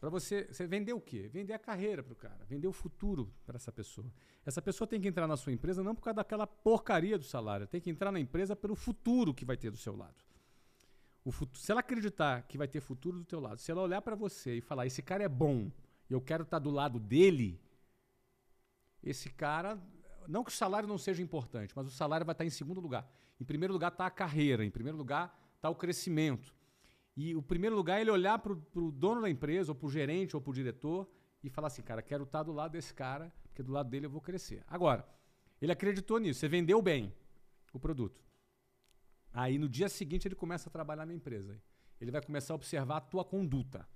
Para 0.00 0.10
você, 0.10 0.46
você 0.50 0.66
vender 0.66 0.92
o 0.92 1.00
quê? 1.00 1.28
Vender 1.32 1.54
a 1.54 1.58
carreira 1.58 2.02
para 2.02 2.12
o 2.12 2.16
cara, 2.16 2.44
vender 2.44 2.66
o 2.66 2.72
futuro 2.72 3.32
para 3.46 3.56
essa 3.56 3.72
pessoa. 3.72 4.06
Essa 4.44 4.60
pessoa 4.60 4.86
tem 4.86 5.00
que 5.00 5.08
entrar 5.08 5.26
na 5.26 5.36
sua 5.36 5.50
empresa 5.50 5.82
não 5.82 5.94
por 5.94 6.02
causa 6.02 6.16
daquela 6.16 6.46
porcaria 6.46 7.16
do 7.16 7.24
salário, 7.24 7.66
tem 7.66 7.80
que 7.80 7.88
entrar 7.88 8.12
na 8.12 8.20
empresa 8.20 8.54
pelo 8.54 8.74
futuro 8.74 9.32
que 9.32 9.46
vai 9.46 9.56
ter 9.56 9.70
do 9.70 9.78
seu 9.78 9.96
lado. 9.96 10.16
O 11.24 11.32
futu- 11.32 11.58
se 11.58 11.70
ela 11.72 11.80
acreditar 11.80 12.42
que 12.42 12.58
vai 12.58 12.68
ter 12.68 12.80
futuro 12.80 13.18
do 13.18 13.24
teu 13.24 13.40
lado, 13.40 13.58
se 13.58 13.70
ela 13.70 13.80
olhar 13.80 14.02
para 14.02 14.14
você 14.14 14.56
e 14.56 14.60
falar, 14.60 14.84
esse 14.86 15.00
cara 15.00 15.24
é 15.24 15.28
bom, 15.28 15.70
eu 16.10 16.20
quero 16.20 16.42
estar 16.42 16.58
do 16.58 16.70
lado 16.70 17.00
dele, 17.00 17.58
esse 19.04 19.30
cara, 19.30 19.78
não 20.26 20.42
que 20.42 20.50
o 20.50 20.54
salário 20.54 20.88
não 20.88 20.98
seja 20.98 21.22
importante, 21.22 21.72
mas 21.76 21.86
o 21.86 21.90
salário 21.90 22.24
vai 22.24 22.32
estar 22.32 22.44
em 22.44 22.50
segundo 22.50 22.80
lugar. 22.80 23.08
Em 23.38 23.44
primeiro 23.44 23.72
lugar 23.72 23.92
está 23.92 24.06
a 24.06 24.10
carreira, 24.10 24.64
em 24.64 24.70
primeiro 24.70 24.96
lugar 24.96 25.38
está 25.56 25.68
o 25.68 25.74
crescimento. 25.74 26.54
E 27.16 27.36
o 27.36 27.42
primeiro 27.42 27.76
lugar 27.76 27.98
é 27.98 28.00
ele 28.00 28.10
olhar 28.10 28.38
para 28.38 28.52
o 28.52 28.90
dono 28.90 29.20
da 29.20 29.30
empresa, 29.30 29.70
ou 29.70 29.74
para 29.76 29.86
o 29.86 29.90
gerente, 29.90 30.34
ou 30.34 30.42
para 30.42 30.50
o 30.50 30.54
diretor, 30.54 31.08
e 31.42 31.50
falar 31.50 31.68
assim, 31.68 31.82
cara, 31.82 32.02
quero 32.02 32.24
estar 32.24 32.42
do 32.42 32.52
lado 32.52 32.72
desse 32.72 32.92
cara, 32.92 33.32
porque 33.44 33.62
do 33.62 33.70
lado 33.70 33.88
dele 33.88 34.06
eu 34.06 34.10
vou 34.10 34.20
crescer. 34.20 34.64
Agora, 34.66 35.06
ele 35.60 35.70
acreditou 35.70 36.18
nisso, 36.18 36.40
você 36.40 36.48
vendeu 36.48 36.80
bem 36.82 37.14
o 37.72 37.78
produto. 37.78 38.24
Aí 39.32 39.58
no 39.58 39.68
dia 39.68 39.88
seguinte 39.88 40.26
ele 40.26 40.34
começa 40.34 40.68
a 40.68 40.72
trabalhar 40.72 41.04
na 41.04 41.12
empresa. 41.12 41.60
Ele 42.00 42.10
vai 42.10 42.22
começar 42.22 42.54
a 42.54 42.56
observar 42.56 42.96
a 42.96 43.00
tua 43.00 43.24
conduta. 43.24 43.86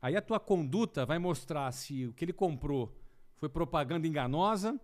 Aí 0.00 0.16
a 0.16 0.22
tua 0.22 0.38
conduta 0.38 1.04
vai 1.04 1.18
mostrar 1.18 1.70
se 1.72 2.06
o 2.06 2.12
que 2.12 2.24
ele 2.24 2.32
comprou 2.32 2.96
foi 3.38 3.48
propaganda 3.48 4.06
enganosa 4.06 4.78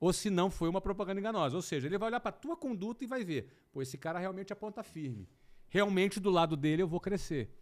ou 0.00 0.12
se 0.12 0.30
não 0.30 0.50
foi 0.50 0.68
uma 0.68 0.80
propaganda 0.80 1.20
enganosa. 1.20 1.54
Ou 1.54 1.62
seja, 1.62 1.86
ele 1.86 1.98
vai 1.98 2.08
olhar 2.08 2.20
para 2.20 2.30
a 2.30 2.32
tua 2.32 2.56
conduta 2.56 3.04
e 3.04 3.06
vai 3.06 3.22
ver, 3.22 3.52
pô, 3.70 3.82
esse 3.82 3.98
cara 3.98 4.18
realmente 4.18 4.52
aponta 4.52 4.82
firme. 4.82 5.28
Realmente 5.68 6.18
do 6.18 6.30
lado 6.30 6.56
dele 6.56 6.82
eu 6.82 6.88
vou 6.88 6.98
crescer. 6.98 7.54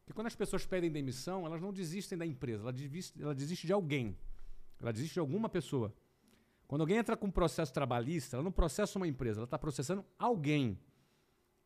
Porque 0.00 0.12
quando 0.12 0.28
as 0.28 0.36
pessoas 0.36 0.64
pedem 0.64 0.90
demissão, 0.90 1.44
elas 1.44 1.60
não 1.60 1.72
desistem 1.72 2.16
da 2.16 2.24
empresa, 2.24 2.62
ela 2.62 2.72
desiste, 2.72 3.20
ela 3.20 3.34
desiste 3.34 3.66
de 3.66 3.72
alguém. 3.72 4.16
Ela 4.80 4.92
desiste 4.92 5.14
de 5.14 5.20
alguma 5.20 5.48
pessoa. 5.48 5.92
Quando 6.68 6.82
alguém 6.82 6.98
entra 6.98 7.16
com 7.16 7.26
um 7.26 7.30
processo 7.30 7.72
trabalhista, 7.72 8.36
ela 8.36 8.44
não 8.44 8.52
processa 8.52 8.98
uma 8.98 9.08
empresa, 9.08 9.40
ela 9.40 9.46
está 9.46 9.58
processando 9.58 10.04
alguém. 10.18 10.78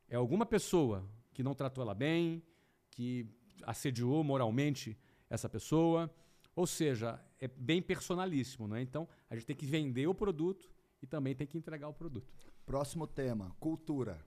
É 0.08 0.16
alguma 0.16 0.46
pessoa 0.46 1.04
que 1.32 1.42
não 1.42 1.54
tratou 1.54 1.82
ela 1.82 1.94
bem, 1.94 2.42
que 2.90 3.26
assediou 3.62 4.22
moralmente 4.22 4.96
essa 5.28 5.48
pessoa. 5.48 6.10
Ou 6.54 6.66
seja, 6.66 7.20
é 7.40 7.48
bem 7.48 7.80
personalíssimo, 7.80 8.68
né? 8.68 8.82
Então, 8.82 9.08
a 9.28 9.34
gente 9.34 9.46
tem 9.46 9.56
que 9.56 9.66
vender 9.66 10.06
o 10.06 10.14
produto 10.14 10.68
e 11.02 11.06
também 11.06 11.34
tem 11.34 11.46
que 11.46 11.56
entregar 11.56 11.88
o 11.88 11.94
produto. 11.94 12.32
Próximo 12.66 13.06
tema, 13.06 13.54
cultura. 13.58 14.18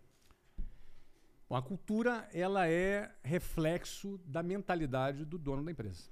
Bom, 1.49 1.55
a 1.55 1.61
cultura 1.61 2.27
ela 2.33 2.67
é 2.67 3.13
reflexo 3.23 4.17
da 4.25 4.41
mentalidade 4.41 5.25
do 5.25 5.37
dono 5.37 5.63
da 5.63 5.71
empresa. 5.71 6.11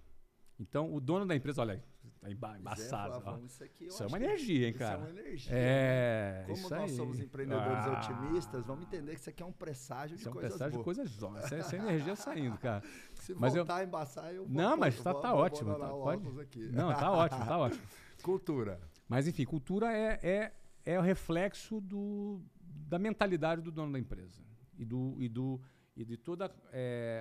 Então, 0.60 0.94
o 0.94 1.02
dono 1.02 1.26
da 1.26 1.36
empresa, 1.36 1.62
olha, 1.62 1.84
tá 2.20 2.30
emba 2.30 2.56
embaçado. 2.60 3.16
Zé. 3.16 3.22
Flavão, 3.22 3.46
Isso, 3.46 3.64
aqui 3.64 3.86
Isso 3.88 4.04
é 4.04 4.06
uma 4.08 4.20
que- 4.20 4.26
energia, 4.26 4.66
hein, 4.66 4.70
isso 4.70 4.78
cara? 4.80 4.94
é 4.94 4.98
uma 4.98 5.10
energia. 5.10 5.52
É, 5.56 6.32
né? 6.38 6.44
Como 6.44 6.54
isso 6.54 6.70
nós 6.70 6.92
aí. 6.92 6.98
somos 6.98 7.20
empreendedores 7.20 7.68
Ah, 7.88 7.92
otimistas, 7.98 8.66
vamos 8.68 8.84
entender 8.86 9.16
que 9.16 9.22
isso 9.22 9.30
aqui 9.32 9.42
é 9.42 9.46
um 9.48 9.52
presságio 9.52 10.16
de 10.18 10.22
Isso 10.22 10.30
é 10.30 10.32
um 10.32 10.34
coisas 10.36 10.52
presságio 10.52 10.78
de 10.78 10.84
boas. 10.84 10.98
coisas 10.98 11.24
ótimas. 11.24 11.46
Essa, 11.46 11.56
essa 11.56 11.76
energia 11.78 12.16
saindo, 12.16 12.58
cara. 12.60 12.84
Se 13.22 13.36
Mas 13.36 13.54
eu- 13.54 13.60
voltar 13.60 13.78
a 13.78 13.84
embaçar, 13.84 14.34
eu 14.34 14.46
vou... 14.46 14.56
Não, 14.56 14.76
mas 14.76 15.00
tá, 15.00 15.14
tá 15.14 15.32
ótimo. 15.32 15.76
Tá, 15.76 15.90
pode... 15.90 16.42
aqui. 16.42 16.70
Não, 16.70 16.92
tá 16.92 17.12
ótimo, 17.12 17.46
tá 17.46 17.58
ótimo. 17.60 17.84
Cultura. 18.24 18.82
Mas, 19.08 19.28
enfim, 19.28 19.46
cultura 19.46 19.96
é, 19.96 20.20
é, 20.24 20.54
é 20.84 20.98
o 20.98 21.04
reflexo 21.04 21.80
do, 21.80 22.42
da 22.60 22.98
mentalidade 22.98 23.62
do 23.62 23.72
dono 23.72 23.94
da 23.94 24.00
empresa. 24.00 24.42
E, 24.76 24.84
do, 24.84 25.16
e, 25.20 25.30
do, 25.30 25.62
e 25.96 26.04
de 26.04 26.18
todo 26.18 26.50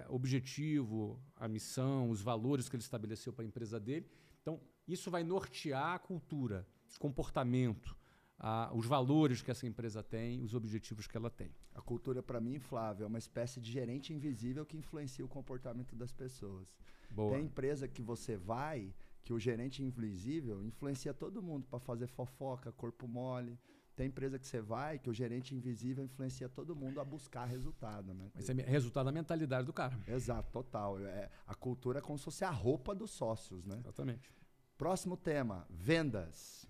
objetivo, 0.09 1.21
a 1.37 1.47
missão, 1.47 2.09
os 2.09 2.23
valores 2.23 2.67
que 2.67 2.77
ele 2.77 2.83
estabeleceu 2.83 3.31
para 3.31 3.45
a 3.45 3.47
empresa 3.47 3.79
dele. 3.79 4.11
Então, 4.41 4.59
isso 4.89 5.11
vai 5.11 5.23
nortear 5.23 5.97
a 5.97 5.99
cultura, 5.99 6.67
comportamento, 6.99 7.95
a, 8.41 8.71
os 8.73 8.87
valores 8.87 9.43
que 9.43 9.51
essa 9.51 9.67
empresa 9.67 10.03
tem, 10.03 10.43
os 10.43 10.55
objetivos 10.55 11.07
que 11.07 11.15
ela 11.15 11.29
tem. 11.29 11.55
A 11.75 11.83
cultura, 11.83 12.23
para 12.23 12.41
mim, 12.41 12.59
Flávio, 12.59 13.05
é 13.05 13.07
uma 13.07 13.19
espécie 13.19 13.61
de 13.61 13.71
gerente 13.71 14.15
invisível 14.15 14.65
que 14.65 14.79
influencia 14.79 15.23
o 15.23 15.29
comportamento 15.29 15.95
das 15.95 16.11
pessoas. 16.11 16.67
Boa. 17.11 17.35
Tem 17.35 17.45
empresa 17.45 17.87
que 17.87 18.01
você 18.01 18.39
vai, 18.39 18.95
que 19.23 19.35
o 19.35 19.39
gerente 19.39 19.83
invisível 19.83 20.65
influencia 20.65 21.13
todo 21.13 21.43
mundo 21.43 21.67
para 21.69 21.79
fazer 21.79 22.07
fofoca, 22.07 22.73
corpo 22.73 23.07
mole. 23.07 23.59
Tem 23.95 24.07
empresa 24.07 24.39
que 24.39 24.47
você 24.47 24.63
vai, 24.63 24.99
que 24.99 25.11
o 25.11 25.13
gerente 25.13 25.55
invisível 25.55 26.03
influencia 26.03 26.49
todo 26.49 26.75
mundo 26.75 26.99
a 26.99 27.05
buscar 27.05 27.45
resultado, 27.45 28.15
né? 28.15 28.31
Mas 28.35 28.49
é 28.49 28.55
resultado 28.55 29.05
da 29.05 29.13
mentalidade 29.13 29.67
do 29.67 29.73
cara. 29.75 29.99
Exato, 30.09 30.51
total. 30.51 30.99
É, 31.01 31.31
a 31.47 31.55
cultura 31.55 31.99
é 31.99 32.03
como 32.03 32.17
se 32.17 32.25
fosse 32.25 32.43
a 32.43 32.51
roupa 32.51 32.95
dos 32.95 33.11
sócios, 33.11 33.67
né? 33.67 33.77
Exatamente. 33.81 34.33
Próximo 34.79 35.19
tema, 35.19 35.67
vendas. 35.69 36.70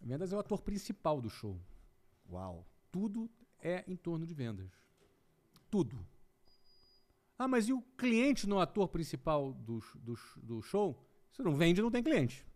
Vendas 0.00 0.32
é 0.32 0.36
o 0.36 0.40
ator 0.40 0.62
principal 0.62 1.20
do 1.20 1.28
show. 1.28 1.60
Uau. 2.30 2.66
Tudo 2.90 3.30
é 3.58 3.84
em 3.86 3.96
torno 3.96 4.26
de 4.26 4.34
vendas. 4.34 4.70
Tudo. 5.70 6.04
Ah, 7.38 7.46
mas 7.46 7.68
e 7.68 7.72
o 7.72 7.82
cliente 7.96 8.48
no 8.48 8.58
ator 8.58 8.88
principal 8.88 9.52
do, 9.52 9.80
do, 9.94 10.18
do 10.36 10.62
show? 10.62 11.06
Se 11.32 11.42
não 11.42 11.54
vende, 11.54 11.82
não 11.82 11.90
tem 11.90 12.02
cliente. 12.02 12.46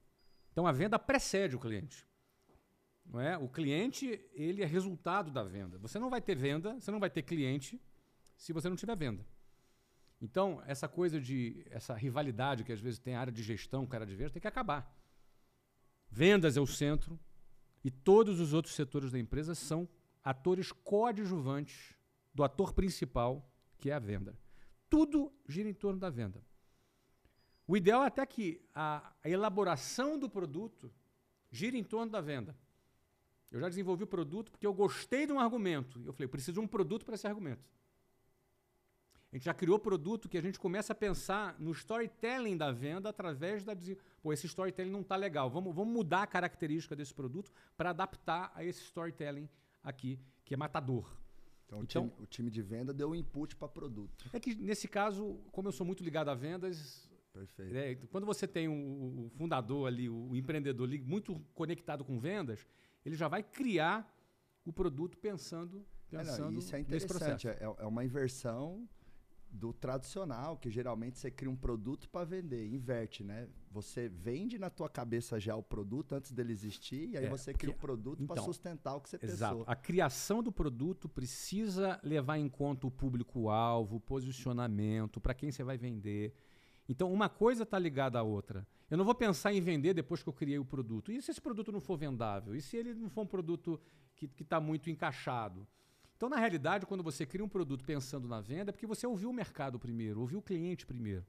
Então 0.53 0.67
a 0.67 0.73
venda 0.73 0.99
precede 0.99 1.57
o 1.57 1.61
cliente. 1.61 2.07
Não 3.05 3.21
é? 3.21 3.37
O 3.37 3.49
cliente, 3.49 4.21
ele 4.33 4.63
é 4.63 4.67
resultado 4.67 5.31
da 5.31 5.43
venda. 5.43 5.79
Você 5.79 5.99
não 5.99 6.09
vai 6.09 6.21
ter 6.21 6.35
venda, 6.35 6.75
você 6.81 6.91
não 6.91 7.01
vai 7.01 7.11
ter 7.11 7.23
cliente 7.23 7.81
se 8.37 8.53
você 8.53 8.69
não 8.69 8.77
tiver 8.77 8.97
venda. 8.97 9.25
Então, 10.21 10.63
essa 10.67 10.89
coisa 10.89 11.21
de 11.21 11.67
essa 11.71 11.95
rivalidade 11.95 12.65
que 12.65 12.73
às 12.73 12.81
vezes 12.81 12.99
tem 12.99 13.15
a 13.15 13.21
área 13.21 13.33
de 13.33 13.43
gestão, 13.43 13.87
cara 13.87 14.07
de 14.07 14.15
venda, 14.15 14.31
tem 14.31 14.41
que 14.41 14.49
acabar. 14.49 14.91
Vendas 16.11 16.57
é 16.57 16.61
o 16.61 16.67
centro 16.67 17.19
e 17.85 17.91
todos 17.91 18.41
os 18.41 18.55
outros 18.55 18.75
setores 18.75 19.13
da 19.13 19.19
empresa 19.19 19.55
são 19.55 19.87
atores 20.25 20.73
coadjuvantes 20.73 21.95
do 22.33 22.43
ator 22.43 22.73
principal, 22.73 23.47
que 23.79 23.91
é 23.91 23.93
a 23.93 23.99
venda. 23.99 24.37
Tudo 24.89 25.31
gira 25.47 25.69
em 25.69 25.75
torno 25.75 26.01
da 26.01 26.09
venda. 26.09 26.43
O 27.67 27.77
ideal 27.77 28.03
é 28.03 28.07
até 28.07 28.25
que 28.25 28.61
a, 28.75 29.15
elaboração 29.25 30.19
do 30.19 30.29
produto 30.29 30.91
gira 31.51 31.77
em 31.77 31.85
torno 31.85 32.11
da 32.11 32.21
venda. 32.21 32.57
Eu 33.51 33.61
já 33.61 33.69
desenvolvi 33.69 34.05
o 34.05 34.07
produto 34.07 34.51
porque 34.51 34.67
eu 34.67 34.75
gostei 34.75 35.27
de 35.27 35.33
um 35.33 35.39
argumento. 35.39 36.03
Eu 36.05 36.13
falei, 36.13 36.27
preciso 36.27 36.55
de 36.55 36.61
um 36.61 36.67
produto 36.67 37.05
para 37.05 37.15
esse 37.15 37.27
argumento. 37.27 37.63
A 39.35 39.37
gente 39.37 39.47
já 39.47 39.53
criou 39.53 39.81
produto 39.81 40.29
que 40.29 40.39
a 40.39 40.41
gente 40.41 40.61
começa 40.61 40.93
a 40.93 40.97
pensar 40.97 41.59
no 41.59 41.73
storytelling 41.73 42.57
da 42.57 42.71
venda 42.71 43.09
através 43.09 43.65
da. 43.65 43.77
Pô, 44.23 44.33
esse 44.33 44.47
storytelling 44.47 44.93
não 44.93 45.01
está 45.01 45.17
legal. 45.17 45.51
Vamos, 45.51 45.75
vamos 45.75 45.93
mudar 45.93 46.23
a 46.23 46.27
característica 46.29 46.95
desse 46.95 47.13
produto 47.13 47.51
para 47.77 47.91
adaptar 47.91 48.53
a 48.55 48.65
esse 48.65 48.85
storytelling 48.85 49.49
aqui, 49.83 50.21
que 50.45 50.55
é 50.55 50.57
matador. 50.57 51.19
Então, 51.67 51.83
então 51.83 52.05
o, 52.05 52.09
time, 52.11 52.23
o 52.23 52.27
time 52.27 52.49
de 52.49 52.63
venda 52.63 52.95
deu 52.95 53.11
um 53.11 53.15
input 53.17 53.57
para 53.57 53.67
produto. 53.67 54.31
É 54.33 54.39
que 54.39 54.55
nesse 54.55 54.87
caso, 54.87 55.41
como 55.51 55.67
eu 55.67 55.73
sou 55.73 55.85
muito 55.85 56.05
ligado 56.05 56.29
a 56.29 56.35
vendas, 56.37 57.11
Perfeito. 57.33 57.77
É, 57.77 57.97
quando 58.13 58.25
você 58.25 58.47
tem 58.47 58.69
o 58.69 58.71
um, 58.71 59.25
um 59.25 59.31
fundador 59.31 59.89
ali, 59.89 60.09
o 60.09 60.29
um 60.31 60.37
empreendedor 60.37 60.87
ali, 60.87 61.01
muito 61.01 61.45
conectado 61.57 62.05
com 62.05 62.21
vendas, 62.21 62.65
ele 63.05 63.17
já 63.17 63.27
vai 63.27 63.43
criar 63.43 64.09
o 64.65 64.73
produto 64.73 65.19
pensando, 65.19 65.85
pensando 66.09 66.51
é, 66.51 66.53
não, 66.53 66.59
isso 66.61 66.77
é 66.77 66.79
interessante. 66.79 67.49
É, 67.49 67.59
é 67.79 67.85
uma 67.85 68.05
inversão 68.05 68.89
do 69.55 69.73
tradicional, 69.73 70.57
que 70.57 70.69
geralmente 70.69 71.19
você 71.19 71.31
cria 71.31 71.51
um 71.51 71.57
produto 71.57 72.09
para 72.11 72.25
vender, 72.25 72.67
inverte, 72.67 73.23
né? 73.23 73.49
Você 73.71 74.09
vende 74.09 74.59
na 74.59 74.69
tua 74.69 74.89
cabeça 74.89 75.39
já 75.39 75.55
o 75.55 75.63
produto 75.63 76.15
antes 76.15 76.33
dele 76.33 76.53
existir 76.53 77.11
e 77.11 77.17
aí 77.17 77.27
é, 77.27 77.31
você 77.31 77.55
cria 77.55 77.73
o 77.73 77.77
um 77.77 77.79
produto 77.79 78.23
então, 78.23 78.35
para 78.35 78.45
sustentar 78.45 78.97
o 78.97 79.01
que 79.01 79.09
você 79.09 79.19
exato. 79.23 79.59
pensou. 79.59 79.73
A 79.73 79.77
criação 79.77 80.43
do 80.43 80.51
produto 80.51 81.09
precisa 81.09 82.01
levar 82.03 82.37
em 82.37 82.49
conta 82.49 82.87
o 82.89 82.91
público-alvo, 82.91 83.97
o 83.97 84.01
posicionamento, 84.01 85.21
para 85.21 85.35
quem 85.35 85.53
você 85.53 85.63
vai 85.63 85.79
vender. 85.79 86.35
Então, 86.89 87.13
uma 87.13 87.29
coisa 87.29 87.63
está 87.63 87.79
ligada 87.79 88.19
à 88.19 88.23
outra. 88.23 88.67
Eu 88.91 88.99
não 88.99 89.05
vou 89.05 89.15
pensar 89.15 89.53
em 89.53 89.61
vender 89.61 89.95
depois 89.95 90.23
que 90.23 90.29
eu 90.29 90.33
criei 90.33 90.59
o 90.59 90.65
produto. 90.65 91.13
E 91.13 91.23
se 91.23 91.31
esse 91.31 91.41
produto 91.41 91.71
não 91.71 91.81
for 91.81 91.97
vendável? 91.97 92.55
E 92.55 92.61
se 92.61 92.77
ele 92.77 92.93
não 92.93 93.09
for 93.09 93.23
um 93.23 93.27
produto 93.27 93.81
que 94.15 94.27
está 94.43 94.61
muito 94.61 94.91
encaixado? 94.91 95.67
Então, 96.17 96.29
na 96.29 96.37
realidade, 96.37 96.87
quando 96.87 97.03
você 97.03 97.27
cria 97.27 97.45
um 97.45 97.49
produto 97.49 97.85
pensando 97.85 98.29
na 98.29 98.41
venda, 98.41 98.71
é 98.71 98.73
porque 98.73 98.87
você 98.87 99.07
ouviu 99.07 99.31
o 99.31 99.33
mercado 99.33 99.79
primeiro, 99.79 100.21
ouviu 100.21 100.39
o 100.39 100.43
cliente 100.43 100.87
primeiro. 100.87 101.27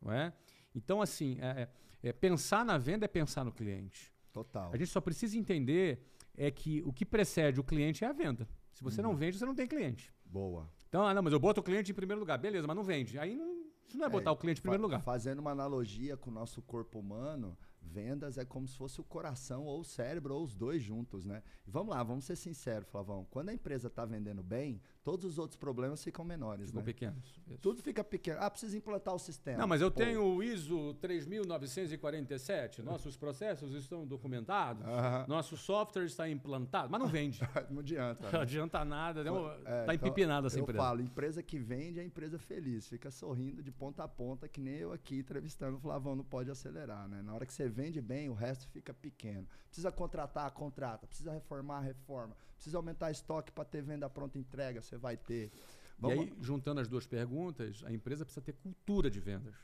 Não 0.00 0.12
é? 0.12 0.32
Então, 0.74 1.00
assim, 1.00 1.38
é, 1.40 1.68
é, 2.02 2.08
é 2.08 2.12
pensar 2.12 2.64
na 2.64 2.78
venda 2.78 3.04
é 3.04 3.08
pensar 3.08 3.44
no 3.44 3.52
cliente. 3.52 4.12
Total. 4.32 4.70
A 4.72 4.76
gente 4.76 4.90
só 4.90 5.00
precisa 5.00 5.36
entender 5.38 6.02
é 6.36 6.50
que 6.50 6.82
o 6.84 6.92
que 6.92 7.04
precede 7.04 7.58
o 7.58 7.64
cliente 7.64 8.04
é 8.04 8.08
a 8.08 8.12
venda. 8.12 8.46
Se 8.72 8.82
você 8.84 9.00
uhum. 9.00 9.08
não 9.08 9.16
vende, 9.16 9.38
você 9.38 9.46
não 9.46 9.54
tem 9.54 9.66
cliente. 9.66 10.12
Boa. 10.24 10.68
Então, 10.88 11.06
ah, 11.06 11.14
não, 11.14 11.22
mas 11.22 11.32
eu 11.32 11.40
boto 11.40 11.60
o 11.60 11.64
cliente 11.64 11.90
em 11.90 11.94
primeiro 11.94 12.20
lugar. 12.20 12.36
Beleza, 12.38 12.66
mas 12.66 12.76
não 12.76 12.84
vende. 12.84 13.18
Aí 13.18 13.34
não, 13.34 13.64
isso 13.88 13.96
não 13.96 14.04
é 14.04 14.08
botar 14.08 14.30
é, 14.30 14.32
o 14.32 14.36
cliente 14.36 14.60
em 14.60 14.62
primeiro 14.62 14.82
lugar. 14.82 15.00
Fazendo 15.00 15.38
uma 15.38 15.52
analogia 15.52 16.16
com 16.16 16.30
o 16.30 16.32
nosso 16.32 16.60
corpo 16.60 16.98
humano, 16.98 17.56
vendas 17.86 18.38
é 18.38 18.44
como 18.44 18.66
se 18.66 18.76
fosse 18.76 19.00
o 19.00 19.04
coração 19.04 19.64
ou 19.64 19.80
o 19.80 19.84
cérebro 19.84 20.34
ou 20.34 20.44
os 20.44 20.54
dois 20.54 20.82
juntos, 20.82 21.24
né? 21.24 21.42
E 21.66 21.70
vamos 21.70 21.94
lá, 21.94 22.02
vamos 22.02 22.24
ser 22.24 22.36
sinceros, 22.36 22.88
Flavão. 22.88 23.26
Quando 23.30 23.48
a 23.48 23.54
empresa 23.54 23.88
está 23.88 24.04
vendendo 24.04 24.42
bem, 24.42 24.80
todos 25.02 25.24
os 25.24 25.38
outros 25.38 25.56
problemas 25.56 26.02
ficam 26.02 26.24
menores, 26.24 26.66
ficam 26.66 26.80
né? 26.80 26.84
pequenos. 26.84 27.40
Isso. 27.46 27.58
Tudo 27.60 27.82
fica 27.82 28.02
pequeno. 28.02 28.38
Ah, 28.40 28.50
precisa 28.50 28.76
implantar 28.76 29.14
o 29.14 29.18
sistema. 29.18 29.58
Não, 29.58 29.68
mas 29.68 29.80
eu 29.80 29.90
Pô. 29.90 29.98
tenho 29.98 30.22
o 30.22 30.42
ISO 30.42 30.94
3947, 30.94 32.82
nossos 32.82 33.16
processos 33.16 33.72
estão 33.74 34.06
documentados, 34.06 34.84
nosso 35.28 35.56
software 35.56 36.04
está 36.04 36.28
implantado, 36.28 36.90
mas 36.90 37.00
não 37.00 37.08
vende. 37.08 37.40
não 37.70 37.80
adianta. 37.80 38.24
Né? 38.24 38.32
Não 38.32 38.40
adianta 38.40 38.84
nada, 38.84 39.20
está 39.20 39.32
é, 39.64 39.82
então, 39.82 39.94
empipinada 39.94 40.46
essa 40.48 40.58
eu 40.58 40.62
empresa. 40.62 40.78
Eu 40.78 40.84
falo, 40.84 41.00
empresa 41.00 41.42
que 41.42 41.58
vende 41.58 42.00
é 42.00 42.04
empresa 42.04 42.38
feliz, 42.38 42.88
fica 42.88 43.10
sorrindo 43.10 43.62
de 43.62 43.70
ponta 43.70 44.02
a 44.04 44.08
ponta, 44.08 44.48
que 44.48 44.60
nem 44.60 44.74
eu 44.74 44.92
aqui 44.92 45.18
entrevistando 45.18 45.76
o 45.76 45.80
Flavão, 45.80 46.16
não 46.16 46.24
pode 46.24 46.50
acelerar, 46.50 47.08
né? 47.08 47.22
Na 47.22 47.34
hora 47.34 47.46
que 47.46 47.52
você 47.52 47.68
vende 47.76 48.00
bem, 48.00 48.30
o 48.30 48.34
resto 48.34 48.66
fica 48.70 48.94
pequeno. 48.94 49.46
Precisa 49.66 49.92
contratar, 49.92 50.50
contrata. 50.52 51.06
Precisa 51.06 51.30
reformar, 51.30 51.80
reforma. 51.80 52.34
Precisa 52.54 52.78
aumentar 52.78 53.10
estoque 53.10 53.52
para 53.52 53.64
ter 53.64 53.82
venda 53.82 54.08
pronta 54.08 54.38
entrega, 54.38 54.80
você 54.80 54.96
vai 54.96 55.16
ter. 55.16 55.52
Vamos... 55.98 56.16
E 56.16 56.20
aí, 56.20 56.36
juntando 56.40 56.80
as 56.80 56.88
duas 56.88 57.06
perguntas, 57.06 57.84
a 57.84 57.92
empresa 57.92 58.24
precisa 58.24 58.44
ter 58.44 58.54
cultura 58.54 59.10
de 59.10 59.20
vendas. 59.20 59.54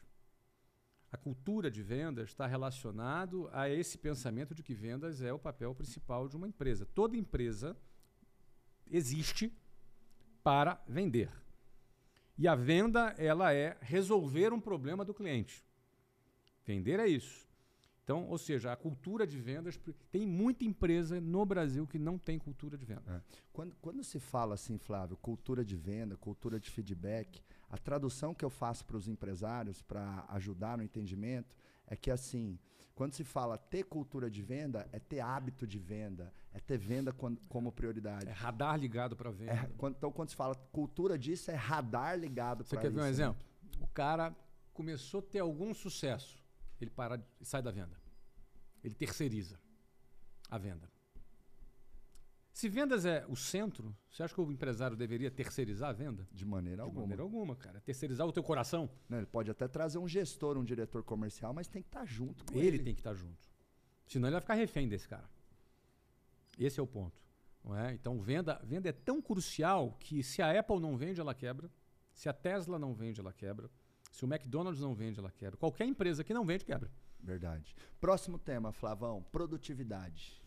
A 1.11 1.17
cultura 1.17 1.71
de 1.71 1.83
vendas 1.83 2.29
está 2.29 2.47
relacionado 2.47 3.49
a 3.53 3.69
esse 3.69 3.97
pensamento 3.99 4.55
de 4.55 4.63
que 4.63 4.75
vendas 4.75 5.23
é 5.23 5.33
o 5.33 5.39
papel 5.39 5.75
principal 5.75 6.29
de 6.29 6.37
uma 6.37 6.49
empresa. 6.49 6.87
Toda 6.95 7.17
empresa 7.17 7.77
existe 8.91 9.53
para 10.43 10.83
vender. 10.87 11.31
E 12.37 12.49
a 12.49 12.55
venda, 12.55 13.15
ela 13.19 13.53
é 13.55 13.77
resolver 13.81 14.53
um 14.53 14.61
problema 14.61 15.05
do 15.05 15.15
cliente. 15.15 15.65
Vender 16.65 16.99
é 16.99 17.07
isso. 17.07 17.52
Então, 18.05 18.27
ou 18.29 18.37
seja, 18.37 18.73
a 18.73 18.77
cultura 18.77 19.27
de 19.27 19.39
vendas. 19.39 19.79
Tem 20.11 20.27
muita 20.27 20.65
empresa 20.65 21.21
no 21.21 21.47
Brasil 21.47 21.87
que 21.87 21.99
não 21.99 22.19
tem 22.19 22.39
cultura 22.39 22.77
de 22.77 22.85
venda. 22.85 23.03
É. 23.07 23.21
Quando, 23.53 23.77
quando 23.81 24.03
se 24.03 24.19
fala 24.19 24.55
assim, 24.55 24.77
Flávio, 24.77 25.17
cultura 25.17 25.65
de 25.65 25.77
venda, 25.77 26.17
cultura 26.17 26.59
de 26.59 26.69
feedback, 26.69 27.41
a 27.71 27.79
tradução 27.79 28.35
que 28.35 28.45
eu 28.45 28.51
faço 28.51 28.85
para 28.85 28.97
os 28.97 29.07
empresários 29.07 29.81
para 29.83 30.25
ajudar 30.31 30.77
no 30.77 30.83
entendimento 30.83 31.55
é 31.87 31.95
que 31.95 32.11
assim, 32.11 32.59
quando 32.95 33.15
se 33.15 33.23
fala 33.23 33.57
ter 33.57 33.85
cultura 33.85 34.31
de 34.31 34.43
venda, 34.43 34.89
é 34.93 34.99
ter 34.99 35.21
hábito 35.21 35.67
de 35.67 35.79
venda, 35.79 36.33
é 36.53 36.59
ter 36.59 36.79
venda 36.79 37.13
quando, 37.13 37.41
como 37.49 37.71
prioridade. 37.71 38.29
É 38.29 38.33
radar 38.33 38.77
ligado 38.77 39.15
para 39.15 39.31
venda. 39.31 39.53
É, 39.53 39.71
quando, 39.79 39.97
então, 39.97 40.11
quando 40.11 40.31
se 40.31 40.37
fala 40.37 40.55
cultura 40.73 41.17
disso, 41.17 41.51
é 41.51 41.55
radar 41.55 42.19
ligado 42.19 42.65
para. 42.65 42.69
Você 42.69 42.77
quer 42.77 42.91
ver 42.91 43.01
um 43.01 43.05
né? 43.05 43.11
exemplo? 43.11 43.43
O 43.81 43.87
cara 43.87 44.35
começou 44.75 45.21
a 45.21 45.23
ter 45.23 45.39
algum 45.39 45.73
sucesso 45.73 46.42
ele 46.85 46.91
para 46.91 47.23
e 47.41 47.45
sai 47.45 47.63
da 47.63 47.71
venda. 47.71 48.01
Ele 48.83 48.95
terceiriza 48.95 49.59
a 50.51 50.59
venda. 50.59 50.91
Se 52.53 52.69
vendas 52.69 53.07
é 53.07 53.25
o 53.29 53.35
centro, 53.35 53.97
você 54.11 54.23
acha 54.23 54.35
que 54.35 54.41
o 54.41 54.53
empresário 54.53 54.95
deveria 54.95 55.31
terceirizar 55.31 55.89
a 55.89 55.93
venda? 55.93 56.29
De 56.31 56.45
maneira 56.45 56.83
De 56.83 56.83
alguma. 56.83 57.03
De 57.03 57.09
maneira 57.09 57.23
alguma, 57.23 57.57
cara. 57.57 57.81
Terceirizar 57.81 58.27
o 58.27 58.33
teu 58.33 58.43
coração. 58.43 58.91
Não, 59.09 59.17
ele 59.19 59.27
pode 59.27 59.51
até 59.51 59.67
trazer 59.67 59.99
um 59.99 60.07
gestor, 60.07 60.59
um 60.59 60.65
diretor 60.65 61.03
comercial, 61.03 61.55
mas 61.55 61.67
tem 61.67 61.83
que 61.83 61.89
estar 61.89 62.01
tá 62.01 62.07
junto 62.07 62.45
com 62.45 62.59
ele. 62.59 62.67
Ele 62.69 62.79
tem 62.81 62.95
que 62.95 63.01
estar 63.01 63.11
tá 63.11 63.17
junto. 63.17 63.51
Senão 64.07 64.29
ele 64.29 64.35
vai 64.35 64.41
ficar 64.43 64.55
refém 64.55 64.87
desse 64.87 65.09
cara. 65.09 65.29
Esse 66.59 66.79
é 66.79 66.83
o 66.83 66.87
ponto. 66.87 67.19
Não 67.65 67.75
é? 67.77 67.95
Então, 67.95 68.21
venda, 68.21 68.61
venda 68.65 68.89
é 68.89 68.93
tão 68.93 69.23
crucial 69.23 69.97
que 69.99 70.23
se 70.23 70.43
a 70.43 70.59
Apple 70.59 70.81
não 70.81 70.97
vende, 70.97 71.21
ela 71.21 71.35
quebra. 71.35 71.71
Se 72.13 72.29
a 72.29 72.33
Tesla 72.33 72.79
não 72.79 72.93
vende, 72.93 73.21
ela 73.21 73.33
quebra. 73.33 73.71
Se 74.13 74.25
o 74.25 74.29
McDonald's 74.33 74.81
não 74.81 74.95
vende, 74.95 75.19
ela 75.19 75.31
quebra. 75.31 75.57
Qualquer 75.57 75.87
empresa 75.87 76.23
que 76.23 76.35
não 76.35 76.45
vende, 76.45 76.65
quebra. 76.65 76.89
Verdade. 77.19 77.75
Próximo 77.99 78.39
tema, 78.39 78.71
Flavão, 78.71 79.25
produtividade. 79.33 80.41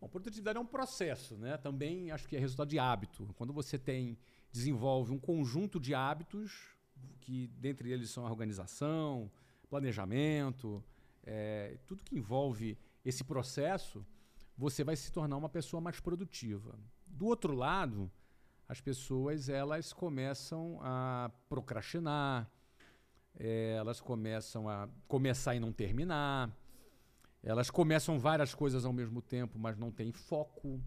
Bom, 0.00 0.08
produtividade 0.08 0.56
é 0.56 0.60
um 0.60 0.66
processo, 0.66 1.36
né? 1.36 1.58
Também 1.58 2.10
acho 2.10 2.26
que 2.26 2.34
é 2.34 2.38
resultado 2.40 2.68
de 2.68 2.78
hábito. 2.78 3.28
Quando 3.36 3.52
você 3.52 3.78
tem 3.78 4.18
desenvolve 4.50 5.12
um 5.12 5.18
conjunto 5.18 5.78
de 5.78 5.94
hábitos 5.94 6.76
que 7.20 7.48
dentre 7.58 7.90
eles 7.90 8.10
são 8.10 8.26
a 8.26 8.30
organização, 8.30 9.30
planejamento, 9.68 10.82
é, 11.24 11.76
tudo 11.86 12.04
que 12.04 12.16
envolve 12.16 12.78
esse 13.04 13.22
processo, 13.22 14.06
você 14.56 14.82
vai 14.82 14.96
se 14.96 15.12
tornar 15.12 15.36
uma 15.36 15.48
pessoa 15.48 15.80
mais 15.80 16.00
produtiva. 16.00 16.78
Do 17.06 17.26
outro 17.26 17.54
lado, 17.54 18.10
as 18.68 18.80
pessoas 18.80 19.48
elas 19.48 19.92
começam 19.92 20.78
a 20.82 21.30
procrastinar, 21.48 22.50
é, 23.36 23.74
elas 23.76 24.00
começam 24.00 24.68
a 24.68 24.88
começar 25.06 25.54
e 25.54 25.60
não 25.60 25.72
terminar, 25.72 26.50
elas 27.42 27.70
começam 27.70 28.18
várias 28.18 28.54
coisas 28.54 28.84
ao 28.84 28.92
mesmo 28.92 29.20
tempo, 29.20 29.58
mas 29.58 29.76
não 29.76 29.90
tem 29.90 30.12
foco. 30.12 30.80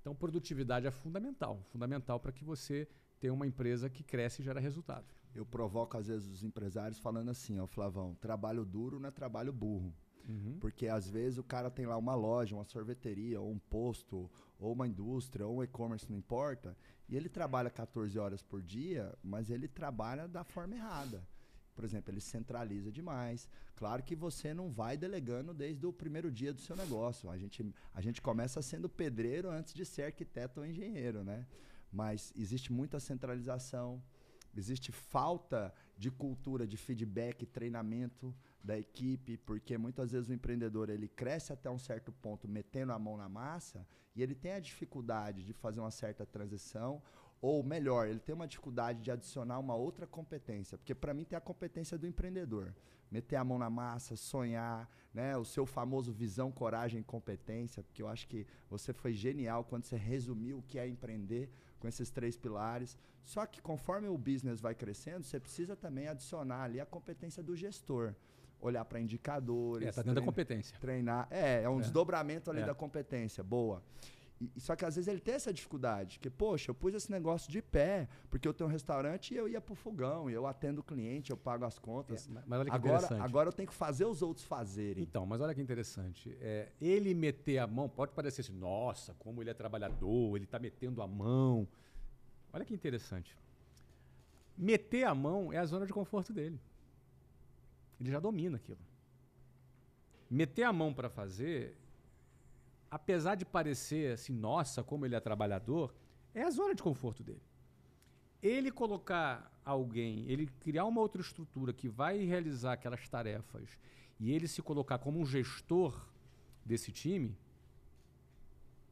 Então, 0.00 0.14
produtividade 0.14 0.86
é 0.86 0.90
fundamental, 0.90 1.62
fundamental 1.70 2.20
para 2.20 2.32
que 2.32 2.44
você 2.44 2.86
tenha 3.18 3.32
uma 3.32 3.46
empresa 3.46 3.88
que 3.88 4.02
cresce 4.02 4.42
e 4.42 4.44
gera 4.44 4.60
resultado. 4.60 5.06
Eu 5.34 5.44
provoco 5.44 5.96
às 5.96 6.06
vezes 6.06 6.28
os 6.28 6.42
empresários 6.42 6.98
falando 6.98 7.30
assim, 7.30 7.58
ó, 7.58 7.66
Flavão, 7.66 8.14
trabalho 8.16 8.64
duro 8.64 9.00
não 9.00 9.08
é 9.08 9.12
trabalho 9.12 9.52
burro. 9.52 9.94
Uhum. 10.28 10.58
Porque 10.60 10.86
às 10.88 11.08
vezes 11.08 11.38
o 11.38 11.42
cara 11.42 11.70
tem 11.70 11.86
lá 11.86 11.96
uma 11.96 12.14
loja, 12.14 12.54
uma 12.54 12.64
sorveteria, 12.64 13.40
ou 13.40 13.50
um 13.50 13.58
posto, 13.58 14.30
ou 14.58 14.72
uma 14.72 14.86
indústria, 14.86 15.46
ou 15.46 15.58
um 15.58 15.62
e-commerce, 15.62 16.10
não 16.10 16.18
importa, 16.18 16.76
e 17.08 17.16
ele 17.16 17.28
trabalha 17.28 17.70
14 17.70 18.18
horas 18.18 18.42
por 18.42 18.60
dia, 18.60 19.16
mas 19.22 19.50
ele 19.50 19.68
trabalha 19.68 20.26
da 20.26 20.42
forma 20.44 20.74
errada. 20.74 21.26
Por 21.74 21.84
exemplo, 21.84 22.12
ele 22.12 22.20
centraliza 22.20 22.90
demais. 22.90 23.48
Claro 23.76 24.02
que 24.02 24.16
você 24.16 24.52
não 24.52 24.68
vai 24.68 24.96
delegando 24.96 25.54
desde 25.54 25.86
o 25.86 25.92
primeiro 25.92 26.28
dia 26.28 26.52
do 26.52 26.60
seu 26.60 26.74
negócio. 26.74 27.30
A 27.30 27.38
gente, 27.38 27.64
a 27.94 28.00
gente 28.00 28.20
começa 28.20 28.60
sendo 28.60 28.88
pedreiro 28.88 29.48
antes 29.48 29.72
de 29.72 29.84
ser 29.84 30.02
arquiteto 30.02 30.58
ou 30.58 30.66
engenheiro, 30.66 31.22
né? 31.22 31.46
Mas 31.92 32.32
existe 32.36 32.72
muita 32.72 32.98
centralização, 32.98 34.02
existe 34.56 34.90
falta 34.90 35.72
de 35.98 36.10
cultura, 36.10 36.66
de 36.66 36.76
feedback, 36.76 37.44
treinamento 37.44 38.32
da 38.62 38.78
equipe, 38.78 39.36
porque 39.36 39.76
muitas 39.76 40.12
vezes 40.12 40.28
o 40.28 40.32
empreendedor 40.32 40.88
ele 40.88 41.08
cresce 41.08 41.52
até 41.52 41.68
um 41.68 41.78
certo 41.78 42.12
ponto 42.12 42.46
metendo 42.46 42.92
a 42.92 42.98
mão 42.98 43.16
na 43.16 43.28
massa 43.28 43.86
e 44.14 44.22
ele 44.22 44.34
tem 44.34 44.52
a 44.52 44.60
dificuldade 44.60 45.44
de 45.44 45.52
fazer 45.52 45.80
uma 45.80 45.90
certa 45.90 46.24
transição 46.24 47.02
ou 47.40 47.62
melhor, 47.62 48.08
ele 48.08 48.18
tem 48.18 48.34
uma 48.34 48.48
dificuldade 48.48 49.00
de 49.00 49.10
adicionar 49.10 49.58
uma 49.58 49.74
outra 49.74 50.06
competência, 50.06 50.76
porque 50.76 50.94
para 50.94 51.14
mim 51.14 51.24
tem 51.24 51.36
a 51.36 51.40
competência 51.40 51.96
do 51.96 52.06
empreendedor, 52.06 52.74
meter 53.10 53.36
a 53.36 53.44
mão 53.44 53.58
na 53.58 53.70
massa, 53.70 54.16
sonhar, 54.16 54.90
né, 55.14 55.36
o 55.36 55.44
seu 55.44 55.64
famoso 55.64 56.12
visão, 56.12 56.50
coragem, 56.50 57.02
competência, 57.02 57.82
porque 57.82 58.02
eu 58.02 58.08
acho 58.08 58.26
que 58.26 58.46
você 58.68 58.92
foi 58.92 59.12
genial 59.14 59.64
quando 59.64 59.84
você 59.84 59.96
resumiu 59.96 60.58
o 60.58 60.62
que 60.62 60.78
é 60.78 60.88
empreender 60.88 61.48
com 61.78 61.88
esses 61.88 62.10
três 62.10 62.36
pilares. 62.36 62.96
Só 63.24 63.44
que 63.46 63.60
conforme 63.60 64.08
o 64.08 64.16
business 64.16 64.60
vai 64.60 64.74
crescendo, 64.74 65.24
você 65.24 65.38
precisa 65.38 65.76
também 65.76 66.08
adicionar 66.08 66.62
ali 66.62 66.80
a 66.80 66.86
competência 66.86 67.42
do 67.42 67.54
gestor 67.54 68.14
olhar 68.60 68.84
para 68.84 69.00
indicadores. 69.00 69.88
É, 69.88 69.92
tá 69.92 70.02
dentro 70.02 70.14
treina, 70.14 70.20
da 70.20 70.26
competência. 70.26 70.78
Treinar. 70.80 71.28
É, 71.30 71.62
é 71.62 71.68
um 71.68 71.78
é. 71.78 71.82
desdobramento 71.82 72.50
ali 72.50 72.60
é. 72.60 72.66
da 72.66 72.74
competência. 72.74 73.42
Boa. 73.42 73.82
E, 74.40 74.60
só 74.60 74.76
que 74.76 74.84
às 74.84 74.94
vezes 74.94 75.08
ele 75.08 75.20
tem 75.20 75.34
essa 75.34 75.52
dificuldade, 75.52 76.18
que, 76.20 76.30
poxa, 76.30 76.70
eu 76.70 76.74
pus 76.74 76.94
esse 76.94 77.10
negócio 77.10 77.50
de 77.50 77.60
pé, 77.60 78.08
porque 78.30 78.46
eu 78.46 78.54
tenho 78.54 78.68
um 78.68 78.72
restaurante 78.72 79.34
e 79.34 79.36
eu 79.36 79.48
ia 79.48 79.60
pro 79.60 79.74
fogão, 79.74 80.30
eu 80.30 80.46
atendo 80.46 80.80
o 80.80 80.84
cliente, 80.84 81.30
eu 81.30 81.36
pago 81.36 81.64
as 81.64 81.78
contas. 81.78 82.28
É, 82.28 82.42
mas 82.46 82.60
olha 82.60 82.70
que 82.70 82.76
agora, 82.76 82.96
interessante. 82.98 83.20
agora 83.22 83.48
eu 83.48 83.52
tenho 83.52 83.68
que 83.68 83.74
fazer 83.74 84.04
os 84.04 84.22
outros 84.22 84.46
fazerem. 84.46 85.02
Então, 85.02 85.26
mas 85.26 85.40
olha 85.40 85.54
que 85.54 85.60
interessante. 85.60 86.36
É, 86.40 86.70
ele 86.80 87.14
meter 87.14 87.58
a 87.58 87.66
mão, 87.66 87.88
pode 87.88 88.12
parecer 88.12 88.42
assim, 88.42 88.52
nossa, 88.52 89.12
como 89.14 89.42
ele 89.42 89.50
é 89.50 89.54
trabalhador, 89.54 90.36
ele 90.36 90.44
está 90.44 90.58
metendo 90.58 91.02
a 91.02 91.06
mão. 91.06 91.66
Olha 92.52 92.64
que 92.64 92.74
interessante. 92.74 93.36
Meter 94.56 95.04
a 95.04 95.14
mão 95.14 95.52
é 95.52 95.58
a 95.58 95.64
zona 95.66 95.86
de 95.86 95.92
conforto 95.92 96.32
dele. 96.32 96.60
Ele 98.00 98.10
já 98.10 98.20
domina 98.20 98.56
aquilo. 98.56 98.78
Meter 100.30 100.64
a 100.64 100.72
mão 100.72 100.92
para 100.92 101.08
fazer 101.08 101.76
apesar 102.90 103.34
de 103.34 103.44
parecer 103.44 104.12
assim, 104.12 104.32
nossa, 104.32 104.82
como 104.82 105.04
ele 105.04 105.14
é 105.14 105.20
trabalhador, 105.20 105.94
é 106.34 106.42
a 106.42 106.50
zona 106.50 106.74
de 106.74 106.82
conforto 106.82 107.22
dele. 107.22 107.42
Ele 108.42 108.70
colocar 108.70 109.50
alguém, 109.64 110.24
ele 110.30 110.46
criar 110.60 110.84
uma 110.84 111.00
outra 111.00 111.20
estrutura 111.20 111.72
que 111.72 111.88
vai 111.88 112.18
realizar 112.24 112.74
aquelas 112.74 113.08
tarefas 113.08 113.78
e 114.18 114.32
ele 114.32 114.48
se 114.48 114.62
colocar 114.62 114.98
como 114.98 115.20
um 115.20 115.26
gestor 115.26 116.08
desse 116.64 116.92
time, 116.92 117.36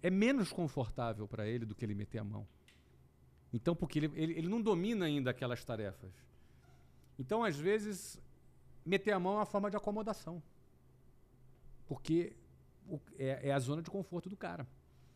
é 0.02 0.11
menos 0.11 0.52
confortável 0.52 1.26
para 1.26 1.46
ele 1.46 1.64
do 1.64 1.74
que 1.74 1.85
ele 1.85 1.94
meter 1.94 2.18
a 2.18 2.24
mão. 2.24 2.46
Então, 3.52 3.74
porque 3.74 3.98
ele, 3.98 4.12
ele, 4.14 4.32
ele 4.35 4.48
não 4.48 4.61
domina 4.61 5.06
ainda 5.06 5.30
aquelas 5.30 5.64
tarefas. 5.64 6.12
Então, 7.18 7.42
às 7.42 7.56
vezes, 7.56 8.20
meter 8.85 9.12
a 9.12 9.18
mão 9.18 9.35
é 9.35 9.37
uma 9.37 9.46
forma 9.46 9.70
de 9.70 9.76
acomodação. 9.76 10.42
Porque 11.87 12.37
o, 12.88 13.01
é, 13.18 13.49
é, 13.49 13.53
a 13.53 13.59
zona 13.59 13.83
de 13.83 13.90
conforto 13.90 14.29
do 14.29 14.37
cara. 14.37 14.66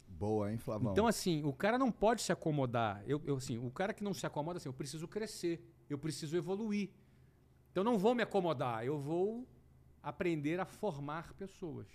Boa, 0.09 0.51
hein, 0.51 0.59
Flavão? 0.59 0.93
Então, 0.93 1.07
assim, 1.07 1.43
o 1.45 1.53
cara 1.53 1.79
não 1.79 1.91
pode 1.91 2.23
se 2.23 2.33
acomodar. 2.33 3.03
Eu, 3.07 3.23
eu, 3.25 3.37
assim, 3.37 3.59
o 3.59 3.71
cara 3.71 3.95
que 3.95 4.05
não 4.05 4.13
se 4.13 4.27
acomoda, 4.27 4.59
assim, 4.59 4.69
eu 4.69 4.73
preciso 4.73 5.09
crescer, 5.09 5.65
eu 5.89 5.99
preciso 5.99 6.37
evoluir. 6.37 6.91
Então, 7.71 7.83
não 7.83 7.99
vou 7.99 8.15
me 8.15 8.23
acomodar, 8.23 8.85
eu 8.85 8.99
vou 8.99 9.47
aprender 10.03 10.61
a 10.61 10.65
formar 10.65 11.33
pessoas. 11.35 11.89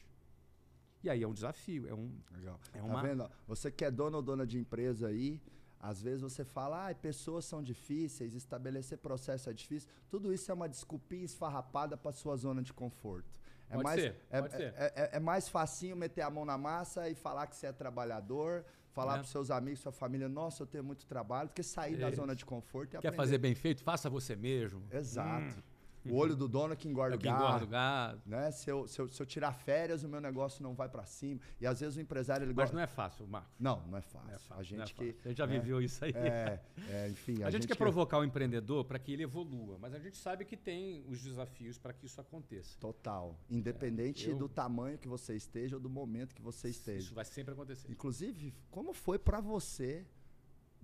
E 1.03 1.09
aí 1.09 1.21
é 1.21 1.27
um 1.27 1.33
desafio, 1.33 1.87
é 1.87 1.93
um. 1.93 2.11
Legal. 2.31 2.59
É 2.73 2.81
uma... 2.81 2.95
Tá 2.95 3.01
vendo? 3.01 3.31
Você 3.47 3.69
que 3.69 3.85
é 3.85 3.91
dono 3.91 4.17
ou 4.17 4.23
dona 4.23 4.45
de 4.47 4.57
empresa 4.57 5.07
aí, 5.07 5.39
às 5.79 6.01
vezes 6.01 6.21
você 6.21 6.43
fala, 6.43 6.89
ah, 6.89 6.95
pessoas 6.95 7.45
são 7.45 7.61
difíceis, 7.61 8.33
estabelecer 8.33 8.97
processo 8.97 9.51
é 9.51 9.53
difícil. 9.53 9.87
Tudo 10.09 10.33
isso 10.33 10.49
é 10.49 10.53
uma 10.53 10.67
desculpinha 10.67 11.23
esfarrapada 11.23 11.95
para 11.95 12.11
sua 12.11 12.35
zona 12.35 12.63
de 12.63 12.73
conforto. 12.73 13.39
É 13.69 13.73
pode 13.73 13.83
mais, 13.83 14.01
ser, 14.01 14.15
é, 14.29 14.41
pode 14.41 14.53
é, 14.53 14.57
ser. 14.57 14.73
É, 14.77 15.09
é, 15.13 15.19
mais 15.19 15.49
facinho 15.49 15.95
meter 15.95 16.21
a 16.21 16.29
mão 16.29 16.45
na 16.45 16.57
massa 16.57 17.09
e 17.09 17.15
falar 17.15 17.47
que 17.47 17.55
você 17.55 17.67
é 17.67 17.71
trabalhador, 17.71 18.63
falar 18.91 19.13
é. 19.13 19.17
para 19.17 19.27
seus 19.27 19.49
amigos, 19.51 19.79
sua 19.79 19.91
família, 19.91 20.29
nossa, 20.29 20.63
eu 20.63 20.67
tenho 20.67 20.83
muito 20.83 21.05
trabalho, 21.05 21.49
do 21.49 21.53
que 21.53 21.63
sair 21.63 21.97
da 21.97 22.11
zona 22.11 22.35
de 22.35 22.45
conforto 22.45 22.89
e 22.89 22.91
Quer 22.91 22.97
aprender. 22.99 23.17
fazer 23.17 23.37
bem 23.37 23.55
feito? 23.55 23.83
Faça 23.83 24.09
você 24.09 24.35
mesmo. 24.35 24.83
Exato. 24.91 25.57
Hum. 25.57 25.74
O 26.09 26.15
olho 26.15 26.35
do 26.35 26.47
dono 26.47 26.73
é 26.73 26.75
que 26.75 26.87
engorda, 26.87 27.15
é 27.15 27.17
que 27.17 27.27
engorda 27.27 27.63
o 27.63 27.67
gado. 27.67 28.21
Né? 28.25 28.51
Se, 28.51 28.69
eu, 28.69 28.87
se, 28.87 28.99
eu, 28.99 29.07
se 29.07 29.21
eu 29.21 29.25
tirar 29.25 29.53
férias, 29.53 30.03
o 30.03 30.09
meu 30.09 30.21
negócio 30.21 30.61
não 30.63 30.73
vai 30.73 30.89
para 30.89 31.05
cima. 31.05 31.39
E 31.59 31.65
às 31.65 31.79
vezes 31.79 31.95
o 31.97 32.01
empresário... 32.01 32.45
Ele 32.45 32.53
Mas 32.53 32.65
gosta... 32.65 32.75
não 32.75 32.83
é 32.83 32.87
fácil, 32.87 33.27
Marcos. 33.27 33.51
Não, 33.59 33.81
não 33.87 33.97
é 33.97 34.01
fácil. 34.01 34.27
Não 34.27 34.35
é 34.35 34.39
fácil 34.39 34.59
a 34.59 34.63
gente 34.63 34.93
é 34.93 34.95
que... 34.95 35.17
A 35.25 35.27
gente 35.29 35.37
já 35.37 35.47
né? 35.47 35.59
viveu 35.59 35.81
isso 35.81 36.03
aí. 36.05 36.11
É, 36.15 36.59
é 36.89 37.09
enfim... 37.09 37.43
A, 37.43 37.47
a 37.47 37.51
gente, 37.51 37.63
gente, 37.63 37.67
quer 37.67 37.77
provocar 37.77 38.19
o 38.19 38.23
empreendedor 38.23 38.85
para 38.85 38.99
que 38.99 39.11
ele 39.11 39.23
evolua, 39.23 39.77
mas 39.79 39.93
a 39.93 39.99
gente 39.99 40.17
sabe 40.17 40.45
que 40.45 40.55
tem 40.55 41.03
os 41.07 41.21
desafios 41.21 41.77
para 41.77 41.93
que 41.93 42.05
isso 42.05 42.19
aconteça. 42.19 42.77
Total. 42.79 43.37
Independente 43.49 44.29
é, 44.29 44.33
eu... 44.33 44.37
do 44.37 44.47
tamanho 44.47 44.97
que 44.97 45.07
você 45.07 45.35
esteja 45.35 45.75
ou 45.75 45.81
do 45.81 45.89
momento 45.89 46.35
que 46.35 46.41
você 46.41 46.69
esteja. 46.69 46.99
Isso 46.99 47.15
vai 47.15 47.25
sempre 47.25 47.53
acontecer. 47.53 47.91
Inclusive, 47.91 48.53
como 48.69 48.93
foi 48.93 49.17
para 49.17 49.39
você 49.41 50.05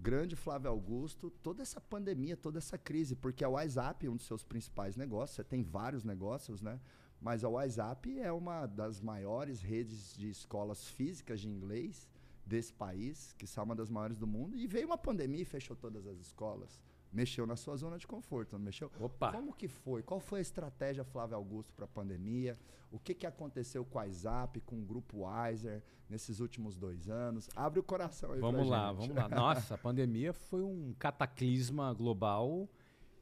grande 0.02 0.36
Flávio 0.36 0.72
Augusto, 0.72 1.30
toda 1.30 1.62
essa 1.62 1.80
pandemia, 1.80 2.36
toda 2.36 2.58
essa 2.58 2.78
crise, 2.78 3.16
porque 3.16 3.44
a 3.44 3.50
WhatsApp 3.50 4.06
é 4.06 4.10
um 4.10 4.16
dos 4.16 4.26
seus 4.26 4.44
principais 4.44 4.96
negócios, 4.96 5.36
você 5.36 5.44
tem 5.44 5.62
vários 5.62 6.04
negócios, 6.04 6.60
né? 6.60 6.80
Mas 7.22 7.44
a 7.44 7.50
WhatsApp 7.50 8.20
é 8.20 8.32
uma 8.32 8.66
das 8.66 9.00
maiores 9.00 9.62
redes 9.62 10.16
de 10.18 10.28
escolas 10.28 10.88
físicas 10.88 11.40
de 11.40 11.48
inglês 11.48 12.10
desse 12.44 12.74
país, 12.74 13.34
que 13.38 13.46
são 13.46 13.64
uma 13.64 13.76
das 13.76 13.92
maiores 13.92 14.18
do 14.18 14.26
mundo, 14.26 14.58
e 14.58 14.66
veio 14.66 14.88
uma 14.88 14.98
pandemia 14.98 15.44
e 15.44 15.46
fechou 15.46 15.76
todas 15.76 16.08
as 16.08 16.20
escolas 16.20 16.80
mexeu 17.12 17.46
na 17.46 17.56
sua 17.56 17.76
zona 17.76 17.98
de 17.98 18.08
conforto, 18.08 18.58
não 18.58 18.64
mexeu? 18.64 18.92
Opa. 19.00 19.32
Como 19.32 19.54
que 19.54 19.68
foi? 19.68 20.02
Qual 20.02 20.20
foi 20.20 20.40
a 20.40 20.42
estratégia 20.42 21.04
Flávio 21.04 21.36
Augusto 21.36 21.74
para 21.74 21.86
a 21.86 21.88
pandemia? 21.88 22.58
O 22.92 23.00
que, 23.00 23.14
que 23.14 23.26
aconteceu 23.26 23.86
com 23.86 24.00
a 24.00 24.04
WhatsApp, 24.04 24.60
com 24.62 24.78
o 24.78 24.86
Grupo 24.86 25.26
Wiser 25.26 25.84
nesses 26.10 26.40
últimos 26.40 26.76
dois 26.76 27.10
anos? 27.10 27.50
Abre 27.56 27.80
o 27.80 27.84
coração 27.84 28.32
aí 28.34 28.40
Vamos 28.40 28.68
lá, 28.68 28.94
gente. 28.94 29.08
vamos 29.10 29.16
lá. 29.16 29.30
Nossa, 29.36 29.76
a 29.76 29.78
pandemia 29.78 30.34
foi 30.34 30.62
um 30.62 30.94
cataclisma 30.98 31.94
global 31.94 32.70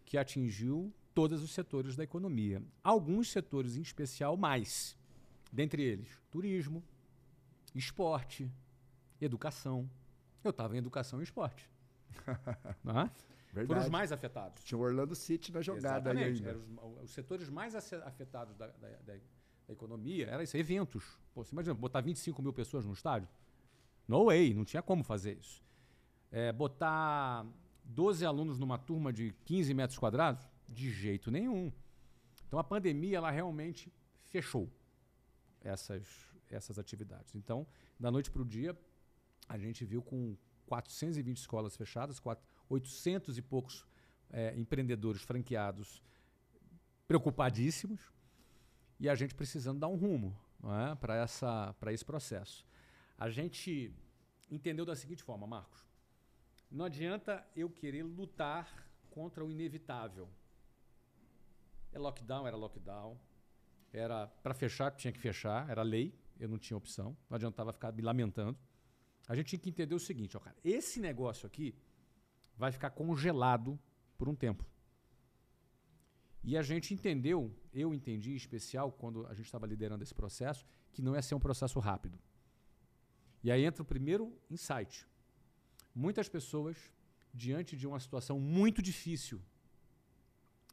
que 0.06 0.18
atingiu 0.18 0.94
todos 1.14 1.44
os 1.44 1.52
setores 1.52 1.96
da 1.96 2.04
economia. 2.04 2.64
Alguns 2.84 3.32
setores 3.32 3.76
em 3.76 3.82
especial 3.82 4.38
mais. 4.38 4.98
Dentre 5.52 5.84
eles, 5.84 6.22
turismo, 6.32 6.84
esporte, 7.76 8.52
educação. 9.20 9.90
Eu 10.44 10.52
estava 10.52 10.76
em 10.76 10.78
educação 10.78 11.20
e 11.20 11.24
esporte. 11.24 11.70
É? 12.86 13.10
Verdade. 13.52 13.68
Foram 13.68 13.82
os 13.82 13.90
mais 13.90 14.12
afetados. 14.12 14.64
Tinha 14.64 14.78
o 14.78 14.82
Orlando 14.82 15.16
City 15.16 15.52
na 15.52 15.62
jogada 15.62 16.12
Exatamente. 16.12 16.48
Eram 16.48 16.62
os, 17.00 17.04
os, 17.06 17.12
setores 17.12 17.50
mais 17.50 17.76
afetados 17.76 18.56
da, 18.56 18.68
da, 18.68 18.90
da, 18.90 19.14
da 19.68 19.74
economia 19.74 20.28
era 20.28 20.44
isso, 20.44 20.56
eventos. 20.56 21.18
Pô, 21.34 21.44
você 21.44 21.54
imagina, 21.54 21.74
botar 21.74 22.02
25 22.02 22.42
mil 22.42 22.54
pessoas 22.54 22.86
no 22.86 22.94
estádio? 22.94 23.28
No 24.08 24.26
way, 24.26 24.54
não 24.54 24.66
tinha 24.66 24.82
como 24.82 25.04
fazer 25.04 25.38
isso. 25.38 25.64
É, 26.32 26.52
botar 26.52 27.46
12 27.84 28.26
alunos 28.26 28.60
numa 28.60 28.78
turma 28.78 29.12
de 29.12 29.34
15 29.46 29.74
metros 29.74 29.98
quadrados? 29.98 30.48
De 30.68 30.92
jeito 30.92 31.32
nenhum. 31.32 31.72
Então 32.48 32.60
a 32.60 32.64
pandemia, 32.64 33.18
ela 33.18 33.32
realmente 33.32 33.92
fechou 34.28 34.72
essas, 35.62 36.06
essas 36.50 36.78
atividades. 36.78 37.36
Então, 37.36 37.66
da 38.00 38.12
noite 38.12 38.30
para 38.30 38.42
o 38.42 38.46
dia, 38.46 38.78
a 39.48 39.58
gente 39.58 39.84
viu 39.86 40.02
com 40.02 40.38
420 40.68 41.38
escolas 41.38 41.76
fechadas, 41.76 42.20
4, 42.20 42.44
800 42.70 43.38
e 43.38 43.42
poucos 43.42 43.86
é, 44.30 44.56
empreendedores 44.56 45.22
franqueados 45.22 46.02
preocupadíssimos 47.08 48.12
e 49.00 49.10
a 49.10 49.16
gente 49.16 49.34
precisando 49.34 49.80
dar 49.80 49.88
um 49.88 49.96
rumo 49.96 50.38
é, 50.64 50.96
para 50.96 51.94
esse 51.94 52.06
processo. 52.06 52.66
A 53.18 53.30
gente 53.30 53.94
entendeu 54.50 54.86
da 54.86 54.96
seguinte 54.96 55.24
forma, 55.24 55.48
Marcos. 55.48 55.88
Não 56.70 56.86
adianta 56.86 57.46
eu 57.56 57.70
querer 57.70 58.04
lutar 58.04 58.88
contra 59.10 59.44
o 59.44 59.50
inevitável. 59.50 60.30
É 61.92 61.98
lockdown, 61.98 62.48
era 62.48 62.56
lockdown. 62.56 63.20
Era 63.92 64.28
para 64.28 64.54
fechar, 64.54 64.92
tinha 64.92 65.12
que 65.12 65.20
fechar, 65.20 65.68
era 65.68 65.82
lei, 65.82 66.14
eu 66.40 66.48
não 66.48 66.60
tinha 66.60 66.78
opção. 66.78 67.18
Não 67.28 67.36
adiantava 67.36 67.74
ficar 67.74 67.92
me 67.92 68.04
lamentando. 68.04 68.58
A 69.28 69.36
gente 69.36 69.48
tinha 69.48 69.60
que 69.60 69.70
entender 69.70 69.96
o 69.96 70.00
seguinte, 70.00 70.38
ó, 70.38 70.40
cara, 70.40 70.56
esse 70.64 71.00
negócio 71.00 71.48
aqui 71.48 71.76
vai 72.60 72.72
ficar 72.74 72.90
congelado 72.90 73.80
por 74.18 74.28
um 74.28 74.36
tempo. 74.36 74.66
E 76.44 76.58
a 76.58 76.62
gente 76.62 76.94
entendeu, 76.94 77.56
eu 77.74 77.94
entendi 77.94 78.34
em 78.34 78.36
especial, 78.36 78.92
quando 78.92 79.26
a 79.28 79.34
gente 79.34 79.46
estava 79.46 79.66
liderando 79.66 80.04
esse 80.04 80.14
processo, 80.14 80.66
que 80.92 81.02
não 81.02 81.16
ia 81.16 81.22
ser 81.22 81.36
um 81.36 81.40
processo 81.40 81.80
rápido. 81.80 82.20
E 83.42 83.50
aí 83.50 83.64
entra 83.64 83.82
o 83.82 83.86
primeiro 83.86 84.38
insight. 84.50 85.08
Muitas 85.96 86.28
pessoas, 86.28 86.78
diante 87.34 87.78
de 87.78 87.88
uma 87.88 88.00
situação 88.00 88.38
muito 88.40 88.82
difícil, 88.82 89.42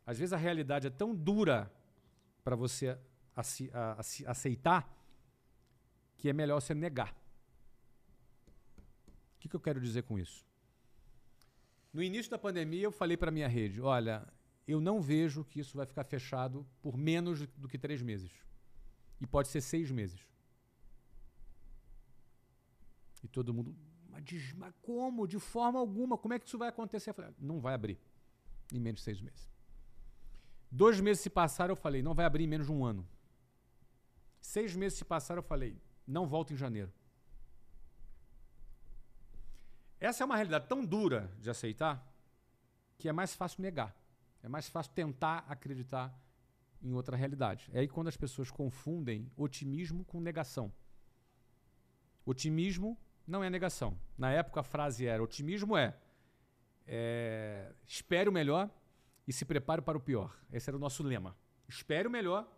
às 0.05 0.19
vezes 0.19 0.33
a 0.33 0.37
realidade 0.37 0.89
é 0.89 0.91
tão 0.91 1.15
dura 1.15 1.73
para 2.43 2.57
você 2.57 2.99
aceitar 4.27 4.93
que 6.17 6.29
é 6.29 6.33
melhor 6.33 6.61
você 6.61 6.75
negar. 6.75 7.13
O 9.37 9.39
que, 9.39 9.49
que 9.49 9.55
eu 9.55 9.61
quero 9.61 9.81
dizer 9.81 10.03
com 10.03 10.19
isso? 10.19 10.45
No 11.97 12.03
início 12.03 12.31
da 12.31 12.39
pandemia, 12.39 12.83
eu 12.83 12.93
falei 12.93 13.17
para 13.17 13.31
minha 13.31 13.49
rede: 13.49 13.81
olha, 13.81 14.23
eu 14.69 14.79
não 14.83 15.01
vejo 15.01 15.43
que 15.43 15.61
isso 15.61 15.79
vai 15.79 15.87
ficar 15.87 16.05
fechado 16.05 16.67
por 16.83 16.95
menos 16.95 17.47
do 17.57 17.67
que 17.67 17.79
três 17.79 18.03
meses. 18.03 18.31
E 19.19 19.27
pode 19.27 19.49
ser 19.49 19.63
seis 19.63 19.91
meses. 19.91 20.21
E 23.25 23.27
todo 23.27 23.55
mundo, 23.55 23.75
mas, 24.11 24.23
diz, 24.23 24.53
mas 24.53 24.75
como? 24.83 25.27
De 25.27 25.39
forma 25.39 25.79
alguma, 25.79 26.19
como 26.19 26.35
é 26.35 26.39
que 26.39 26.47
isso 26.47 26.59
vai 26.59 26.69
acontecer? 26.69 27.09
Eu 27.09 27.15
falei, 27.15 27.31
não 27.39 27.61
vai 27.61 27.73
abrir 27.73 27.99
em 28.75 28.79
menos 28.79 29.01
de 29.01 29.05
seis 29.05 29.19
meses. 29.19 29.51
Dois 30.71 31.01
meses 31.01 31.23
se 31.23 31.31
passaram, 31.31 31.73
eu 31.73 31.77
falei, 31.77 32.03
não 32.03 32.13
vai 32.13 32.27
abrir 32.27 32.45
em 32.45 32.47
menos 32.47 32.67
de 32.67 32.73
um 32.75 32.85
ano. 32.85 33.09
Seis 34.39 34.77
meses 34.77 34.99
se 34.99 35.05
passaram, 35.07 35.39
eu 35.39 35.49
falei, 35.55 35.81
não 36.07 36.27
volta 36.27 36.53
em 36.53 36.57
janeiro. 36.57 36.93
Essa 40.07 40.23
é 40.23 40.25
uma 40.25 40.37
realidade 40.37 40.69
tão 40.69 40.85
dura 40.85 41.29
de 41.41 41.51
aceitar 41.51 42.01
que 42.97 43.09
é 43.09 43.13
mais 43.13 43.35
fácil 43.35 43.61
negar. 43.61 43.93
É 44.41 44.49
mais 44.49 44.69
fácil 44.69 44.93
tentar 44.93 45.45
acreditar 45.49 46.17
em 46.81 46.93
outra 46.93 47.17
realidade. 47.17 47.69
É 47.73 47.81
aí 47.81 47.89
quando 47.89 48.07
as 48.07 48.17
pessoas 48.17 48.49
confundem 48.49 49.29
otimismo 49.37 50.05
com 50.05 50.21
negação. 50.21 50.73
Otimismo 52.25 52.97
não 53.27 53.43
é 53.43 53.51
negação. 53.51 53.99
Na 54.17 54.31
época 54.31 54.61
a 54.61 54.63
frase 54.63 55.09
era: 55.09 55.21
otimismo 55.21 55.77
é, 55.77 55.97
é 56.87 57.73
espere 57.85 58.29
o 58.31 58.33
melhor 58.33 58.71
e 59.27 59.33
se 59.33 59.45
prepare 59.45 59.83
para 59.83 59.99
o 59.99 60.01
pior. 60.01 60.39
Esse 60.53 60.71
era 60.71 60.77
o 60.77 60.81
nosso 60.81 61.03
lema. 61.03 61.37
Espere 61.67 62.07
o 62.07 62.11
melhor, 62.13 62.49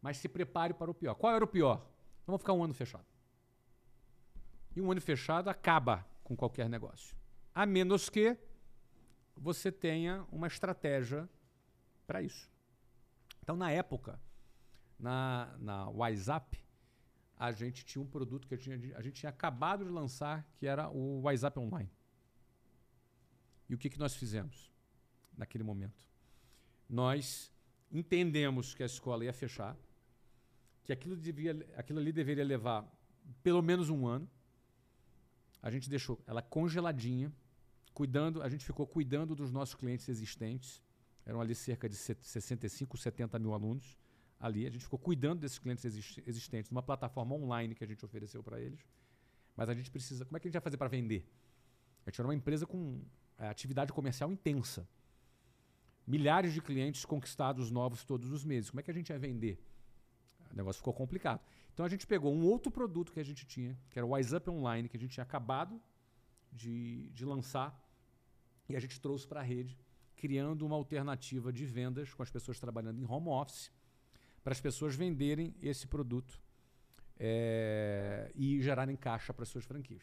mas 0.00 0.18
se 0.18 0.28
prepare 0.28 0.72
para 0.72 0.88
o 0.88 0.94
pior. 0.94 1.16
Qual 1.16 1.34
era 1.34 1.44
o 1.44 1.48
pior? 1.48 1.84
Vamos 2.24 2.42
ficar 2.42 2.52
um 2.52 2.62
ano 2.62 2.74
fechado. 2.74 3.06
E 4.76 4.80
um 4.80 4.92
ano 4.92 5.00
fechado 5.00 5.50
acaba 5.50 6.06
com 6.26 6.34
qualquer 6.34 6.68
negócio. 6.68 7.16
A 7.54 7.64
menos 7.64 8.10
que 8.10 8.36
você 9.36 9.70
tenha 9.70 10.26
uma 10.32 10.48
estratégia 10.48 11.30
para 12.04 12.20
isso. 12.20 12.50
Então, 13.40 13.54
na 13.54 13.70
época, 13.70 14.20
na, 14.98 15.56
na 15.60 15.88
WhatsApp, 15.88 16.60
a 17.36 17.52
gente 17.52 17.84
tinha 17.84 18.02
um 18.02 18.06
produto 18.08 18.48
que 18.48 18.54
a, 18.56 18.58
tinha, 18.58 18.74
a 18.96 19.02
gente 19.02 19.20
tinha 19.20 19.30
acabado 19.30 19.84
de 19.84 19.90
lançar, 19.90 20.44
que 20.56 20.66
era 20.66 20.90
o 20.90 21.20
WhatsApp 21.20 21.60
Online. 21.60 21.92
E 23.68 23.74
o 23.76 23.78
que, 23.78 23.88
que 23.88 23.98
nós 23.98 24.16
fizemos 24.16 24.72
naquele 25.36 25.62
momento? 25.62 26.04
Nós 26.88 27.52
entendemos 27.88 28.74
que 28.74 28.82
a 28.82 28.86
escola 28.86 29.24
ia 29.24 29.32
fechar, 29.32 29.76
que 30.82 30.92
aquilo, 30.92 31.16
devia, 31.16 31.52
aquilo 31.76 32.00
ali 32.00 32.10
deveria 32.10 32.44
levar 32.44 32.84
pelo 33.44 33.62
menos 33.62 33.90
um 33.90 34.08
ano. 34.08 34.28
A 35.62 35.70
gente 35.70 35.88
deixou 35.88 36.20
ela 36.26 36.42
congeladinha, 36.42 37.32
cuidando, 37.92 38.42
a 38.42 38.48
gente 38.48 38.64
ficou 38.64 38.86
cuidando 38.86 39.34
dos 39.34 39.50
nossos 39.50 39.74
clientes 39.74 40.08
existentes. 40.08 40.82
Eram 41.24 41.40
ali 41.40 41.54
cerca 41.54 41.88
de 41.88 41.96
65, 41.96 42.96
70 42.96 43.38
mil 43.38 43.52
alunos 43.52 43.96
ali. 44.38 44.66
A 44.66 44.70
gente 44.70 44.84
ficou 44.84 44.98
cuidando 44.98 45.40
desses 45.40 45.58
clientes 45.58 45.84
existentes 46.26 46.70
numa 46.70 46.82
plataforma 46.82 47.34
online 47.34 47.74
que 47.74 47.82
a 47.82 47.86
gente 47.86 48.04
ofereceu 48.04 48.42
para 48.42 48.60
eles. 48.60 48.80
Mas 49.56 49.68
a 49.68 49.74
gente 49.74 49.90
precisa. 49.90 50.24
Como 50.24 50.36
é 50.36 50.40
que 50.40 50.46
a 50.46 50.48
gente 50.48 50.54
vai 50.54 50.62
fazer 50.62 50.76
para 50.76 50.88
vender? 50.88 51.26
A 52.04 52.10
gente 52.10 52.20
era 52.20 52.28
uma 52.28 52.34
empresa 52.34 52.66
com 52.66 53.02
é, 53.38 53.48
atividade 53.48 53.92
comercial 53.92 54.30
intensa. 54.30 54.88
Milhares 56.06 56.52
de 56.52 56.60
clientes 56.60 57.04
conquistados 57.04 57.70
novos 57.70 58.04
todos 58.04 58.30
os 58.30 58.44
meses. 58.44 58.70
Como 58.70 58.78
é 58.80 58.82
que 58.82 58.90
a 58.90 58.94
gente 58.94 59.10
ia 59.10 59.18
vender? 59.18 59.58
O 60.52 60.56
negócio 60.56 60.78
ficou 60.78 60.94
complicado. 60.94 61.40
Então 61.76 61.84
a 61.84 61.90
gente 61.90 62.06
pegou 62.06 62.32
um 62.34 62.42
outro 62.46 62.72
produto 62.72 63.12
que 63.12 63.20
a 63.20 63.22
gente 63.22 63.44
tinha, 63.44 63.78
que 63.90 63.98
era 63.98 64.06
o 64.06 64.12
WhatsApp 64.12 64.48
Online, 64.48 64.88
que 64.88 64.96
a 64.96 65.00
gente 65.00 65.12
tinha 65.12 65.24
acabado 65.24 65.78
de, 66.50 67.10
de 67.10 67.22
lançar 67.22 67.78
e 68.66 68.74
a 68.74 68.80
gente 68.80 68.98
trouxe 68.98 69.28
para 69.28 69.40
a 69.40 69.42
rede, 69.42 69.78
criando 70.16 70.64
uma 70.64 70.74
alternativa 70.74 71.52
de 71.52 71.66
vendas 71.66 72.14
com 72.14 72.22
as 72.22 72.30
pessoas 72.30 72.58
trabalhando 72.58 72.98
em 72.98 73.04
home 73.04 73.28
office, 73.28 73.70
para 74.42 74.54
as 74.54 74.60
pessoas 74.60 74.94
venderem 74.94 75.54
esse 75.60 75.86
produto 75.86 76.40
é, 77.18 78.32
e 78.34 78.62
gerarem 78.62 78.96
caixa 78.96 79.34
para 79.34 79.44
suas 79.44 79.66
franquias. 79.66 80.02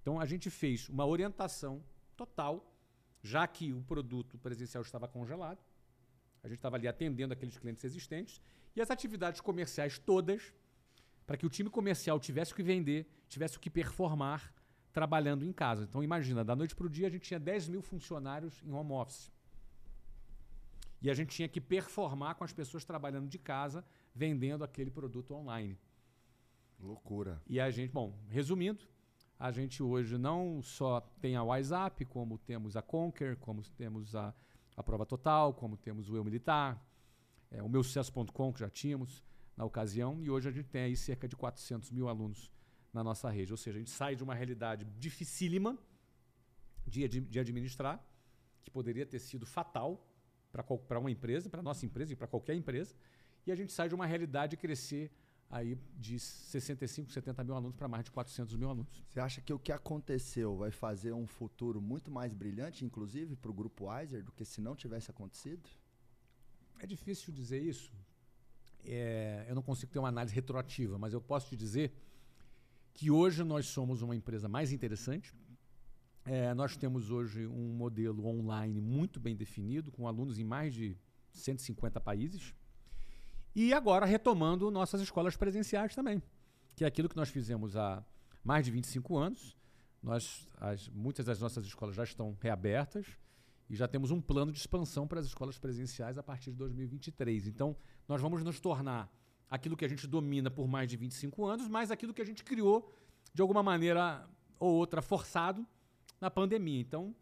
Então 0.00 0.18
a 0.18 0.24
gente 0.24 0.48
fez 0.48 0.88
uma 0.88 1.04
orientação 1.04 1.84
total, 2.16 2.74
já 3.22 3.46
que 3.46 3.70
o 3.74 3.82
produto 3.82 4.38
presencial 4.38 4.82
estava 4.82 5.06
congelado, 5.06 5.62
a 6.42 6.48
gente 6.48 6.56
estava 6.56 6.76
ali 6.76 6.88
atendendo 6.88 7.34
aqueles 7.34 7.58
clientes 7.58 7.84
existentes 7.84 8.40
e 8.74 8.80
as 8.80 8.90
atividades 8.90 9.42
comerciais 9.42 9.98
todas, 9.98 10.54
para 11.26 11.36
que 11.36 11.44
o 11.44 11.50
time 11.50 11.68
comercial 11.68 12.20
tivesse 12.20 12.52
o 12.52 12.56
que 12.56 12.62
vender, 12.62 13.06
tivesse 13.28 13.56
o 13.56 13.60
que 13.60 13.68
performar, 13.68 14.52
trabalhando 14.92 15.44
em 15.44 15.52
casa. 15.52 15.84
Então 15.84 16.02
imagina, 16.02 16.44
da 16.44 16.54
noite 16.54 16.74
para 16.74 16.86
o 16.86 16.88
dia 16.88 17.08
a 17.08 17.10
gente 17.10 17.22
tinha 17.22 17.40
10 17.40 17.68
mil 17.68 17.82
funcionários 17.82 18.62
em 18.64 18.72
home 18.72 18.92
office. 18.92 19.30
E 21.02 21.10
a 21.10 21.14
gente 21.14 21.34
tinha 21.34 21.48
que 21.48 21.60
performar 21.60 22.36
com 22.36 22.44
as 22.44 22.52
pessoas 22.52 22.84
trabalhando 22.84 23.28
de 23.28 23.38
casa, 23.38 23.84
vendendo 24.14 24.64
aquele 24.64 24.90
produto 24.90 25.34
online. 25.34 25.78
Loucura. 26.80 27.42
E 27.46 27.60
a 27.60 27.70
gente, 27.70 27.92
bom, 27.92 28.18
resumindo, 28.28 28.84
a 29.38 29.50
gente 29.50 29.82
hoje 29.82 30.16
não 30.16 30.62
só 30.62 31.00
tem 31.20 31.36
a 31.36 31.42
WhatsApp, 31.42 32.04
como 32.06 32.38
temos 32.38 32.76
a 32.76 32.82
Conquer, 32.82 33.36
como 33.36 33.62
temos 33.76 34.14
a, 34.14 34.34
a 34.74 34.82
Prova 34.82 35.04
Total, 35.04 35.52
como 35.52 35.76
temos 35.76 36.08
o 36.08 36.16
Eu 36.16 36.24
Militar, 36.24 36.82
é, 37.50 37.62
o 37.62 37.68
meu 37.68 37.82
sucesso.com, 37.82 38.52
que 38.52 38.60
já 38.60 38.70
tínhamos 38.70 39.22
na 39.56 39.64
ocasião, 39.64 40.22
e 40.22 40.28
hoje 40.28 40.48
a 40.48 40.52
gente 40.52 40.68
tem 40.68 40.82
aí 40.82 40.96
cerca 40.96 41.26
de 41.26 41.34
400 41.34 41.90
mil 41.90 42.08
alunos 42.08 42.50
na 42.92 43.02
nossa 43.02 43.30
rede. 43.30 43.52
Ou 43.52 43.56
seja, 43.56 43.76
a 43.76 43.80
gente 43.80 43.90
sai 43.90 44.14
de 44.14 44.22
uma 44.22 44.34
realidade 44.34 44.84
dificílima 44.98 45.78
de, 46.86 47.08
de 47.08 47.38
administrar, 47.38 48.04
que 48.62 48.70
poderia 48.70 49.06
ter 49.06 49.18
sido 49.18 49.46
fatal 49.46 50.06
para 50.52 50.98
uma 50.98 51.10
empresa, 51.10 51.48
para 51.50 51.62
nossa 51.62 51.84
empresa 51.84 52.12
e 52.12 52.16
para 52.16 52.26
qualquer 52.26 52.54
empresa, 52.54 52.94
e 53.46 53.52
a 53.52 53.54
gente 53.54 53.72
sai 53.72 53.88
de 53.88 53.94
uma 53.94 54.06
realidade 54.06 54.50
de 54.50 54.56
crescer 54.56 55.10
aí 55.48 55.78
de 55.96 56.18
65, 56.18 57.12
70 57.12 57.44
mil 57.44 57.54
alunos 57.54 57.76
para 57.76 57.86
mais 57.86 58.04
de 58.04 58.10
400 58.10 58.56
mil 58.56 58.68
alunos. 58.68 59.04
Você 59.08 59.20
acha 59.20 59.40
que 59.40 59.52
o 59.52 59.58
que 59.58 59.70
aconteceu 59.70 60.56
vai 60.56 60.70
fazer 60.70 61.12
um 61.12 61.26
futuro 61.26 61.80
muito 61.80 62.10
mais 62.10 62.34
brilhante, 62.34 62.84
inclusive, 62.84 63.36
para 63.36 63.50
o 63.50 63.54
Grupo 63.54 63.86
Weiser, 63.86 64.24
do 64.24 64.32
que 64.32 64.44
se 64.44 64.60
não 64.60 64.74
tivesse 64.74 65.10
acontecido? 65.10 65.68
É 66.80 66.86
difícil 66.86 67.32
dizer 67.32 67.62
isso. 67.62 67.92
É, 68.88 69.46
eu 69.48 69.54
não 69.54 69.62
consigo 69.62 69.92
ter 69.92 69.98
uma 69.98 70.08
análise 70.08 70.34
retroativa, 70.34 70.98
mas 70.98 71.12
eu 71.12 71.20
posso 71.20 71.48
te 71.48 71.56
dizer 71.56 71.92
que 72.94 73.10
hoje 73.10 73.42
nós 73.42 73.66
somos 73.66 74.00
uma 74.00 74.14
empresa 74.14 74.48
mais 74.48 74.72
interessante. 74.72 75.34
É, 76.24 76.54
nós 76.54 76.76
temos 76.76 77.10
hoje 77.10 77.46
um 77.46 77.74
modelo 77.74 78.26
online 78.26 78.80
muito 78.80 79.20
bem 79.20 79.36
definido, 79.36 79.92
com 79.92 80.08
alunos 80.08 80.38
em 80.38 80.44
mais 80.44 80.74
de 80.74 80.96
150 81.32 82.00
países. 82.00 82.54
E 83.54 83.72
agora 83.72 84.06
retomando 84.06 84.70
nossas 84.70 85.00
escolas 85.00 85.36
presenciais 85.36 85.94
também, 85.94 86.22
que 86.74 86.84
é 86.84 86.86
aquilo 86.86 87.08
que 87.08 87.16
nós 87.16 87.28
fizemos 87.28 87.76
há 87.76 88.04
mais 88.44 88.64
de 88.64 88.70
25 88.70 89.16
anos. 89.16 89.56
Nós, 90.02 90.48
as, 90.58 90.88
muitas 90.88 91.26
das 91.26 91.40
nossas 91.40 91.64
escolas 91.66 91.96
já 91.96 92.04
estão 92.04 92.36
reabertas 92.40 93.06
e 93.68 93.74
já 93.74 93.88
temos 93.88 94.10
um 94.10 94.20
plano 94.20 94.52
de 94.52 94.58
expansão 94.58 95.06
para 95.06 95.20
as 95.20 95.26
escolas 95.26 95.58
presenciais 95.58 96.16
a 96.16 96.22
partir 96.22 96.50
de 96.50 96.56
2023. 96.56 97.48
Então, 97.48 97.76
nós 98.08 98.20
vamos 98.20 98.42
nos 98.42 98.60
tornar 98.60 99.10
aquilo 99.50 99.76
que 99.76 99.84
a 99.84 99.88
gente 99.88 100.06
domina 100.06 100.50
por 100.50 100.66
mais 100.66 100.88
de 100.88 100.96
25 100.96 101.44
anos, 101.44 101.68
mas 101.68 101.90
aquilo 101.90 102.12
que 102.12 102.22
a 102.22 102.24
gente 102.24 102.44
criou 102.44 102.92
de 103.32 103.42
alguma 103.42 103.62
maneira 103.62 104.28
ou 104.58 104.74
outra 104.74 105.02
forçado 105.02 105.66
na 106.20 106.30
pandemia. 106.30 106.80
Então, 106.80 107.14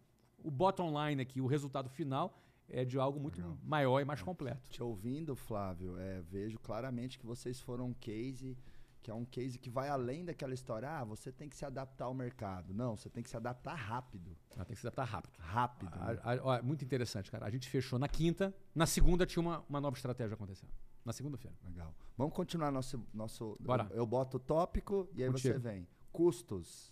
o 0.42 0.50
bottom 0.50 0.92
line 1.06 1.20
aqui, 1.20 1.40
o 1.40 1.46
resultado 1.46 1.88
final 1.88 2.38
é 2.68 2.84
de 2.84 2.98
algo 2.98 3.20
muito 3.20 3.36
Legal. 3.38 3.58
maior 3.62 4.00
e 4.00 4.04
mais 4.04 4.22
completo. 4.22 4.70
Te 4.70 4.82
ouvindo, 4.82 5.34
Flávio, 5.36 5.98
é, 5.98 6.20
vejo 6.22 6.58
claramente 6.58 7.18
que 7.18 7.26
vocês 7.26 7.60
foram 7.60 7.88
um 7.88 7.94
case 7.94 8.56
que 9.04 9.10
é 9.10 9.14
um 9.14 9.26
case 9.26 9.58
que 9.58 9.68
vai 9.68 9.90
além 9.90 10.24
daquela 10.24 10.54
história, 10.54 10.88
ah, 10.88 11.04
você 11.04 11.30
tem 11.30 11.46
que 11.46 11.54
se 11.54 11.62
adaptar 11.62 12.06
ao 12.06 12.14
mercado. 12.14 12.72
Não, 12.72 12.96
você 12.96 13.10
tem 13.10 13.22
que 13.22 13.28
se 13.28 13.36
adaptar 13.36 13.74
rápido. 13.74 14.34
Ah, 14.56 14.64
tem 14.64 14.74
que 14.74 14.80
se 14.80 14.86
adaptar 14.86 15.04
rápido. 15.04 15.38
Rápido. 15.38 15.92
Ah, 16.22 16.62
muito 16.62 16.82
interessante, 16.82 17.30
cara. 17.30 17.44
A 17.44 17.50
gente 17.50 17.68
fechou 17.68 17.98
na 17.98 18.08
quinta, 18.08 18.54
na 18.74 18.86
segunda 18.86 19.26
tinha 19.26 19.42
uma, 19.42 19.62
uma 19.68 19.78
nova 19.78 19.94
estratégia 19.94 20.32
acontecendo. 20.32 20.72
Na 21.04 21.12
segunda-feira. 21.12 21.54
Legal. 21.62 21.94
Vamos 22.16 22.32
continuar 22.34 22.70
nosso. 22.70 23.06
nosso 23.12 23.58
Bora. 23.60 23.86
Eu, 23.90 23.98
eu 23.98 24.06
boto 24.06 24.38
o 24.38 24.40
tópico 24.40 25.06
e 25.14 25.22
aí 25.22 25.30
Contigo. 25.30 25.52
você 25.52 25.58
vem. 25.58 25.86
Custos. 26.10 26.90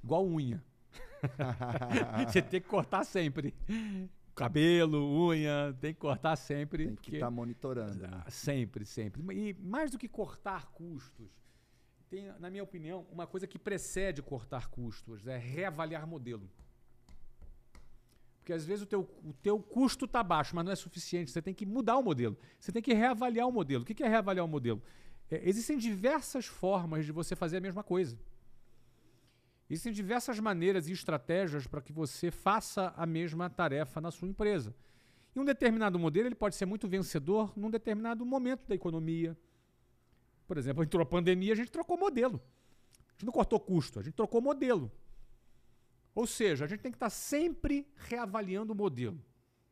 Igual 0.00 0.24
unha. 0.24 0.62
você 2.30 2.40
tem 2.40 2.60
que 2.60 2.68
cortar 2.68 3.02
sempre. 3.02 3.52
Cabelo, 4.34 5.28
unha, 5.28 5.76
tem 5.80 5.92
que 5.92 6.00
cortar 6.00 6.36
sempre. 6.36 6.86
Tem 6.86 6.96
que 6.96 7.14
estar 7.16 7.30
monitorando. 7.30 7.98
né? 7.98 8.08
Ah, 8.24 8.30
Sempre, 8.30 8.86
sempre. 8.86 9.22
E 9.34 9.54
mais 9.54 9.90
do 9.90 9.98
que 9.98 10.08
cortar 10.08 10.66
custos, 10.72 11.28
tem, 12.08 12.32
na 12.38 12.48
minha 12.50 12.62
opinião, 12.62 13.06
uma 13.12 13.26
coisa 13.26 13.46
que 13.46 13.58
precede 13.58 14.22
cortar 14.22 14.68
custos, 14.68 15.26
é 15.26 15.36
reavaliar 15.36 16.06
modelo. 16.06 16.48
Porque 18.38 18.52
às 18.52 18.64
vezes 18.64 18.82
o 18.82 18.86
teu, 18.86 19.00
o 19.24 19.32
teu 19.34 19.58
custo 19.60 20.04
está 20.06 20.22
baixo, 20.22 20.56
mas 20.56 20.64
não 20.64 20.72
é 20.72 20.76
suficiente. 20.76 21.30
Você 21.30 21.40
tem 21.40 21.54
que 21.54 21.64
mudar 21.64 21.96
o 21.96 22.02
modelo. 22.02 22.36
Você 22.58 22.72
tem 22.72 22.82
que 22.82 22.92
reavaliar 22.92 23.46
o 23.46 23.52
modelo. 23.52 23.82
O 23.84 23.86
que 23.86 23.94
que 23.94 24.02
é 24.02 24.08
reavaliar 24.08 24.44
o 24.44 24.48
modelo? 24.48 24.82
É, 25.30 25.48
existem 25.48 25.78
diversas 25.78 26.46
formas 26.46 27.06
de 27.06 27.12
você 27.12 27.36
fazer 27.36 27.58
a 27.58 27.60
mesma 27.60 27.84
coisa. 27.84 28.18
Existem 29.72 29.90
diversas 29.90 30.38
maneiras 30.38 30.86
e 30.86 30.92
estratégias 30.92 31.66
para 31.66 31.80
que 31.80 31.94
você 31.94 32.30
faça 32.30 32.92
a 32.94 33.06
mesma 33.06 33.48
tarefa 33.48 34.02
na 34.02 34.10
sua 34.10 34.28
empresa. 34.28 34.76
E 35.34 35.40
um 35.40 35.46
determinado 35.46 35.98
modelo 35.98 36.28
ele 36.28 36.34
pode 36.34 36.56
ser 36.56 36.66
muito 36.66 36.86
vencedor 36.86 37.54
num 37.56 37.70
determinado 37.70 38.22
momento 38.26 38.68
da 38.68 38.74
economia. 38.74 39.34
Por 40.46 40.58
exemplo, 40.58 40.84
entrou 40.84 41.02
a 41.02 41.06
pandemia, 41.06 41.54
a 41.54 41.56
gente 41.56 41.70
trocou 41.70 41.96
modelo. 41.96 42.38
A 43.08 43.12
gente 43.12 43.24
não 43.24 43.32
cortou 43.32 43.58
custo, 43.58 43.98
a 43.98 44.02
gente 44.02 44.12
trocou 44.12 44.42
modelo. 44.42 44.92
Ou 46.14 46.26
seja, 46.26 46.66
a 46.66 46.68
gente 46.68 46.80
tem 46.80 46.92
que 46.92 46.96
estar 46.96 47.08
sempre 47.08 47.90
reavaliando 47.96 48.74
o 48.74 48.76
modelo, 48.76 49.24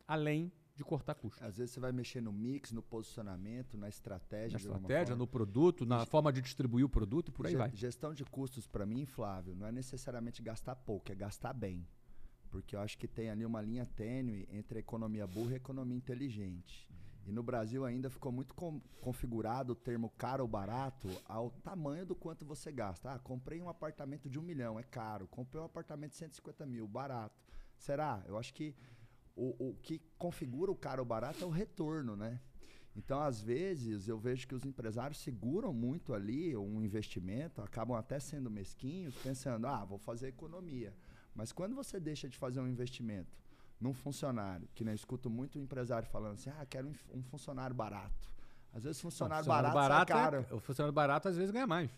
além 0.08 0.50
de 0.80 0.84
cortar 0.84 1.14
custo. 1.14 1.44
Às 1.44 1.58
vezes 1.58 1.74
você 1.74 1.80
vai 1.80 1.92
mexer 1.92 2.22
no 2.22 2.32
mix, 2.32 2.72
no 2.72 2.82
posicionamento, 2.82 3.76
na 3.76 3.88
estratégia. 3.88 4.58
Na 4.58 4.64
estratégia, 4.64 5.14
no 5.14 5.26
produto, 5.26 5.84
na 5.84 6.06
forma 6.06 6.32
de 6.32 6.40
distribuir 6.40 6.84
o 6.84 6.88
produto 6.88 7.28
e 7.28 7.32
por 7.32 7.46
aí 7.46 7.52
Ge- 7.52 7.58
vai. 7.58 7.70
Gestão 7.74 8.14
de 8.14 8.24
custos, 8.24 8.66
para 8.66 8.86
mim, 8.86 9.04
Flávio, 9.04 9.54
não 9.54 9.66
é 9.66 9.72
necessariamente 9.72 10.42
gastar 10.42 10.74
pouco, 10.76 11.12
é 11.12 11.14
gastar 11.14 11.52
bem. 11.52 11.86
Porque 12.50 12.74
eu 12.74 12.80
acho 12.80 12.96
que 12.98 13.06
tem 13.06 13.28
ali 13.30 13.44
uma 13.44 13.60
linha 13.60 13.84
tênue 13.94 14.48
entre 14.50 14.78
a 14.78 14.80
economia 14.80 15.26
burra 15.26 15.50
e 15.50 15.54
a 15.54 15.56
economia 15.58 15.96
inteligente. 15.96 16.88
E 17.26 17.30
no 17.30 17.42
Brasil 17.42 17.84
ainda 17.84 18.08
ficou 18.08 18.32
muito 18.32 18.54
com- 18.54 18.80
configurado 19.02 19.74
o 19.74 19.76
termo 19.76 20.08
caro 20.16 20.42
ou 20.42 20.48
barato 20.48 21.08
ao 21.26 21.50
tamanho 21.50 22.06
do 22.06 22.14
quanto 22.16 22.44
você 22.46 22.72
gasta. 22.72 23.12
Ah, 23.12 23.18
comprei 23.18 23.60
um 23.60 23.68
apartamento 23.68 24.28
de 24.30 24.38
um 24.38 24.42
milhão, 24.42 24.80
é 24.80 24.82
caro. 24.82 25.28
Comprei 25.28 25.60
um 25.60 25.66
apartamento 25.66 26.12
de 26.12 26.16
150 26.16 26.64
mil, 26.64 26.88
barato. 26.88 27.38
Será? 27.76 28.22
Eu 28.26 28.36
acho 28.38 28.52
que 28.54 28.74
o, 29.36 29.70
o 29.70 29.74
que 29.82 30.00
configura 30.18 30.70
o 30.70 30.76
caro 30.76 31.00
ou 31.00 31.06
barato 31.06 31.42
é 31.44 31.46
o 31.46 31.50
retorno, 31.50 32.16
né? 32.16 32.40
Então, 32.96 33.20
às 33.20 33.40
vezes, 33.40 34.08
eu 34.08 34.18
vejo 34.18 34.46
que 34.48 34.54
os 34.54 34.64
empresários 34.64 35.20
seguram 35.20 35.72
muito 35.72 36.12
ali 36.12 36.56
um 36.56 36.82
investimento, 36.82 37.62
acabam 37.62 37.96
até 37.96 38.18
sendo 38.18 38.50
mesquinhos, 38.50 39.14
pensando, 39.16 39.66
ah, 39.66 39.84
vou 39.84 39.98
fazer 39.98 40.28
economia. 40.28 40.92
Mas 41.34 41.52
quando 41.52 41.74
você 41.74 42.00
deixa 42.00 42.28
de 42.28 42.36
fazer 42.36 42.60
um 42.60 42.68
investimento 42.68 43.38
num 43.80 43.94
funcionário, 43.94 44.68
que 44.74 44.84
nem 44.84 44.92
eu 44.92 44.96
escuto 44.96 45.30
muito 45.30 45.56
o 45.56 45.62
empresário 45.62 46.08
falando 46.08 46.34
assim, 46.34 46.50
ah, 46.50 46.66
quero 46.66 46.88
um 46.88 46.94
um 47.14 47.22
funcionário 47.22 47.74
barato. 47.74 48.30
Às 48.72 48.84
vezes 48.84 49.00
funcionário, 49.00 49.46
barato, 49.46 49.74
sai 49.74 50.06
caro. 50.06 50.46
é, 50.50 50.54
o 50.54 50.60
funcionário 50.60 50.92
barato 50.92 51.28
às 51.28 51.36
vezes 51.36 51.50
ganha 51.50 51.66
mais. 51.66 51.90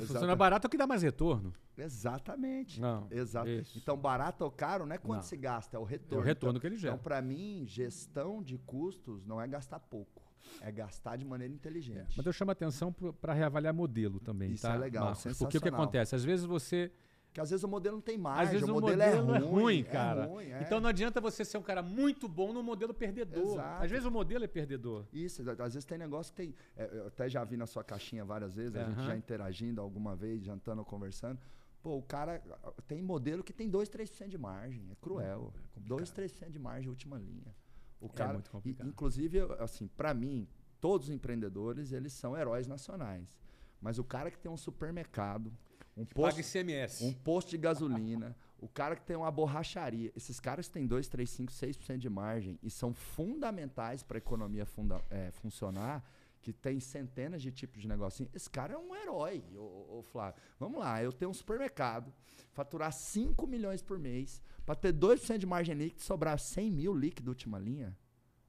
Funcionário 0.00 0.36
barato 0.36 0.66
é 0.66 0.68
o 0.68 0.70
que 0.70 0.76
dá 0.76 0.86
mais 0.86 1.02
retorno. 1.02 1.52
Exatamente. 1.76 2.80
Não, 2.80 3.06
Exato. 3.10 3.48
isso. 3.48 3.78
Então, 3.78 3.96
barato 3.96 4.44
ou 4.44 4.50
caro 4.50 4.84
não 4.86 4.94
é 4.94 4.98
quanto 4.98 5.16
Não. 5.20 5.22
se 5.22 5.36
gasta, 5.36 5.76
é 5.76 5.80
o 5.80 5.84
É 5.86 5.90
retorno. 5.90 6.22
o 6.22 6.26
retorno 6.26 6.50
Então- 6.52 6.60
que 6.60 6.66
ele 6.66 6.76
gera. 6.76 6.94
Então, 6.94 7.02
para 7.02 7.20
mim, 7.22 7.64
gestão 7.66 8.42
de 8.42 8.58
custos 8.58 9.24
não 9.24 9.40
é 9.40 9.46
gastar 9.48 9.80
pouco, 9.80 10.22
é 10.60 10.70
gastar 10.70 11.16
de 11.16 11.24
maneira 11.24 11.52
inteligente. 11.52 12.14
Mas 12.16 12.26
eu 12.26 12.32
chamo 12.32 12.50
a 12.50 12.52
atenção 12.52 12.92
para 12.92 13.32
reavaliar 13.32 13.72
modelo 13.74 14.20
também. 14.20 14.52
Isso 14.52 14.62
tá, 14.62 14.74
é 14.74 14.78
legal, 14.78 15.06
Marcos? 15.06 15.22
Porque 15.22 15.44
o 15.44 15.46
que 15.48 15.52
sensacional. 15.58 15.82
acontece? 15.82 16.14
Às 16.14 16.24
vezes 16.24 16.44
você. 16.44 16.92
Porque 17.34 17.40
às 17.40 17.50
vezes 17.50 17.64
o 17.64 17.68
modelo 17.68 17.96
não 17.96 18.00
tem 18.00 18.16
margem, 18.16 18.44
às 18.44 18.52
vezes 18.52 18.68
o 18.68 18.70
o 18.70 18.80
modelo, 18.80 19.24
modelo, 19.24 19.34
é 19.34 19.38
ruim, 19.50 19.82
cara. 19.82 20.26
ruim, 20.26 20.52
é. 20.52 20.62
Então 20.62 20.78
não 20.78 20.88
adianta 20.88 21.20
você 21.20 21.44
ser 21.44 21.58
um 21.58 21.62
cara 21.62 21.82
muito 21.82 22.28
bom 22.28 22.52
no 22.52 22.62
modelo 22.62 22.94
perdedor. 22.94 23.54
Exato. 23.54 23.82
Às 23.82 23.90
vezes 23.90 24.06
o 24.06 24.10
modelo 24.12 24.44
é 24.44 24.46
perdedor. 24.46 25.04
Isso, 25.12 25.42
às 25.50 25.74
vezes 25.74 25.84
tem 25.84 25.98
negócio 25.98 26.32
que 26.32 26.36
tem. 26.36 26.54
é, 26.76 26.88
eu 26.92 27.08
até 27.08 27.28
já 27.28 27.42
vi 27.42 27.56
na 27.56 27.66
sua 27.66 27.82
caixinha 27.82 28.24
várias 28.24 28.54
vezes, 28.54 28.76
a 28.76 28.84
gente 28.84 29.04
já 29.04 29.16
interagindo 29.16 29.80
alguma 29.80 30.14
vez, 30.14 30.44
jantando 30.44 30.78
ou 30.78 30.84
conversando. 30.84 31.40
Pô, 31.82 31.96
o 31.96 32.02
cara 32.04 32.40
tem 32.86 33.02
modelo 33.02 33.42
que 33.42 33.52
tem 33.52 33.68
2, 33.68 33.88
3% 33.90 34.28
de 34.28 34.38
margem. 34.38 34.86
É 34.92 34.94
cruel. 34.94 35.52
É 35.56 35.74
complicado. 35.74 35.88
2, 35.88 36.12
3% 36.12 36.50
de 36.52 36.58
margem, 36.60 36.88
última 36.88 37.18
linha. 37.18 37.52
O 38.00 38.06
É 38.06 38.08
cara, 38.10 38.34
muito 38.34 38.46
e, 38.46 38.50
complicado. 38.50 38.86
inclusive, 38.88 39.38
eu, 39.38 39.52
assim, 39.60 39.88
para 39.88 40.14
mim, 40.14 40.46
todos 40.80 41.08
os 41.08 41.12
empreendedores, 41.12 41.90
eles 41.90 42.12
são 42.12 42.36
heróis 42.36 42.68
nacionais. 42.68 43.36
Mas 43.80 43.98
o 43.98 44.04
cara 44.04 44.30
que 44.30 44.38
tem 44.38 44.50
um 44.50 44.56
supermercado, 44.56 45.52
um 45.96 46.04
Paga 46.04 46.14
posto, 46.34 46.40
ICMS. 46.40 47.04
um 47.04 47.12
posto 47.12 47.50
de 47.50 47.58
gasolina, 47.58 48.36
o 48.58 48.68
cara 48.68 48.96
que 48.96 49.02
tem 49.04 49.16
uma 49.16 49.30
borracharia, 49.30 50.10
esses 50.16 50.40
caras 50.40 50.68
têm 50.68 50.86
2, 50.86 51.08
3, 51.08 51.28
5, 51.30 51.52
6% 51.52 51.98
de 51.98 52.08
margem 52.10 52.58
e 52.62 52.70
são 52.70 52.92
fundamentais 52.92 54.02
para 54.02 54.16
a 54.16 54.18
economia 54.18 54.64
funda- 54.66 55.02
é, 55.10 55.30
funcionar, 55.32 56.02
que 56.40 56.52
tem 56.52 56.78
centenas 56.78 57.40
de 57.40 57.50
tipos 57.50 57.80
de 57.80 57.88
negocinho. 57.88 58.28
Esse 58.34 58.50
cara 58.50 58.74
é 58.74 58.78
um 58.78 58.94
herói, 58.94 59.42
ô, 59.56 59.98
ô, 59.98 60.02
Flávio. 60.02 60.40
Vamos 60.58 60.78
lá, 60.80 61.02
eu 61.02 61.10
tenho 61.12 61.30
um 61.30 61.34
supermercado, 61.34 62.12
faturar 62.52 62.92
5 62.92 63.46
milhões 63.46 63.80
por 63.82 63.98
mês, 63.98 64.42
para 64.66 64.74
ter 64.74 64.92
2% 64.92 65.38
de 65.38 65.46
margem 65.46 65.74
líquida 65.74 66.00
e 66.02 66.04
sobrar 66.04 66.38
100 66.38 66.70
mil 66.70 66.94
líquido 66.94 67.30
última 67.30 67.58
linha. 67.58 67.96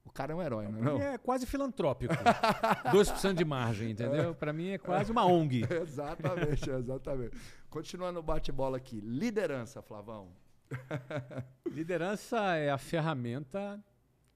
O 0.05 0.11
cara 0.11 0.31
é 0.31 0.35
um 0.35 0.41
herói, 0.41 0.67
não 0.67 0.79
é? 0.79 0.81
não? 0.81 1.01
É 1.01 1.17
quase 1.17 1.45
filantrópico. 1.45 2.13
2% 2.93 3.33
de 3.33 3.43
margem, 3.43 3.91
entendeu? 3.91 4.33
Para 4.35 4.53
mim 4.53 4.69
é 4.69 4.77
quase 4.77 5.11
uma 5.11 5.25
ONG. 5.25 5.65
exatamente, 5.81 6.69
exatamente. 6.69 7.35
Continuando 7.69 8.19
o 8.19 8.23
bate-bola 8.23 8.77
aqui. 8.77 9.01
Liderança, 9.01 9.81
Flavão. 9.81 10.31
Liderança 11.67 12.55
é 12.55 12.69
a 12.69 12.77
ferramenta 12.77 13.83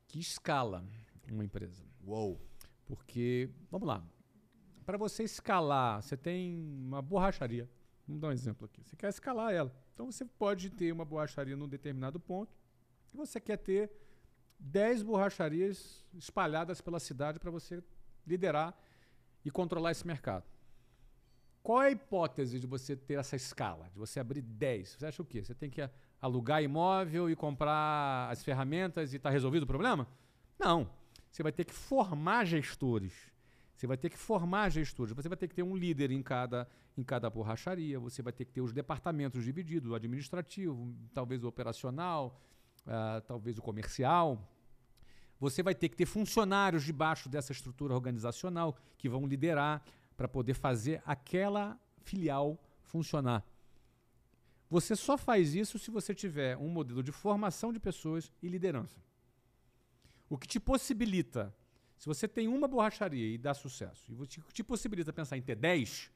que 0.08 0.20
escala 0.20 0.84
uma 1.32 1.46
empresa. 1.46 1.84
Uou. 2.04 2.42
Porque, 2.86 3.50
vamos 3.70 3.88
lá, 3.88 4.04
para 4.86 4.98
você 4.98 5.24
escalar, 5.24 6.02
você 6.02 6.18
tem 6.18 6.58
uma 6.58 7.02
borracharia. 7.02 7.70
Vamos 8.08 8.22
dar 8.22 8.30
um 8.30 8.32
exemplo 8.32 8.66
aqui. 8.66 8.84
Você 8.84 8.96
quer 8.96 9.10
escalar 9.10 9.54
ela. 9.54 9.72
Então 9.94 10.12
você 10.12 10.26
pode 10.26 10.72
ter 10.72 10.92
uma 10.92 11.06
borracharia 11.06 11.56
num 11.56 11.68
determinado 11.68 12.20
ponto 12.20 12.52
e 13.14 13.18
você 13.18 13.40
quer 13.40 13.58
ter 13.58 13.92
10 14.60 15.04
borracharias 15.04 16.06
espalhadas 16.14 16.82
pela 16.82 17.00
cidade 17.00 17.40
para 17.40 17.50
você 17.50 17.82
liderar 18.28 18.78
e 19.44 19.50
controlar 19.50 19.92
esse 19.92 20.06
mercado. 20.06 20.44
Qual 21.64 21.82
é 21.82 21.88
a 21.88 21.92
hipótese 21.92 22.60
de 22.60 22.68
você 22.68 22.96
ter 22.96 23.20
essa 23.20 23.36
escala, 23.36 23.90
de 23.92 24.00
você 24.00 24.20
abrir 24.20 24.42
10? 24.42 24.98
Você 24.98 25.06
acha 25.06 25.22
o 25.22 25.26
quê? 25.26 25.44
Você 25.44 25.54
tem 25.54 25.70
que 25.70 25.88
alugar 26.22 26.64
imóvel 26.64 27.30
e 27.30 27.36
comprar 27.36 28.30
as 28.30 28.44
ferramentas 28.44 29.14
e 29.14 29.18
está 29.18 29.30
resolvido 29.30 29.64
o 29.64 29.68
problema? 29.68 30.08
Não. 30.58 30.90
Você 31.32 31.44
vai 31.44 31.52
ter 31.52 31.66
que 31.66 31.74
formar 31.74 32.46
gestores. 32.46 33.14
Você 33.76 33.88
vai 33.88 33.98
ter 33.98 34.10
que 34.10 34.18
formar 34.18 34.70
gestores. 34.70 35.14
Você 35.14 35.30
vai 35.30 35.38
ter 35.38 35.48
que 35.48 35.56
ter 35.56 35.64
um 35.64 35.76
líder 35.76 36.12
em 36.12 36.22
cada, 36.22 36.68
em 36.98 37.04
cada 37.04 37.30
borracharia. 37.30 38.00
Você 38.00 38.22
vai 38.22 38.34
ter 38.34 38.46
que 38.46 38.52
ter 38.52 38.62
os 38.62 38.74
departamentos 38.74 39.44
divididos, 39.44 39.92
o 39.92 39.96
administrativo, 39.96 40.94
talvez 41.14 41.44
o 41.44 41.48
operacional, 41.48 42.42
ah, 42.88 43.22
talvez 43.26 43.58
o 43.58 43.62
comercial. 43.62 44.48
Você 45.40 45.64
vai 45.64 45.74
ter 45.74 45.90
que 45.90 45.96
ter 45.96 46.06
funcionários 46.06 46.84
debaixo 46.84 47.30
dessa 47.30 47.52
estrutura 47.52 47.94
organizacional 47.94 48.76
que 48.98 49.08
vão 49.08 49.26
liderar 49.26 49.84
para 50.18 50.28
poder 50.28 50.54
fazer 50.54 51.02
aquela 51.06 51.80
filial 52.02 52.62
funcionar. 52.82 53.46
Você 54.70 54.96
só 54.96 55.18
faz 55.18 55.56
isso 55.56 55.80
se 55.80 55.90
você 55.90 56.14
tiver 56.14 56.58
um 56.58 56.70
modelo 56.70 57.02
de 57.02 57.12
formação 57.12 57.72
de 57.74 57.80
pessoas 57.80 58.32
e 58.42 58.48
liderança. 58.48 59.02
O 60.30 60.38
que 60.38 60.48
te 60.48 60.60
possibilita, 60.60 61.56
se 61.98 62.06
você 62.06 62.28
tem 62.28 62.48
uma 62.48 62.68
borracharia 62.68 63.34
e 63.34 63.38
dá 63.38 63.54
sucesso, 63.54 64.12
e 64.12 64.14
o 64.14 64.28
que 64.28 64.54
te 64.54 64.64
possibilita 64.64 65.12
pensar 65.12 65.38
em 65.38 65.42
ter 65.42 65.56
10, 65.56 66.12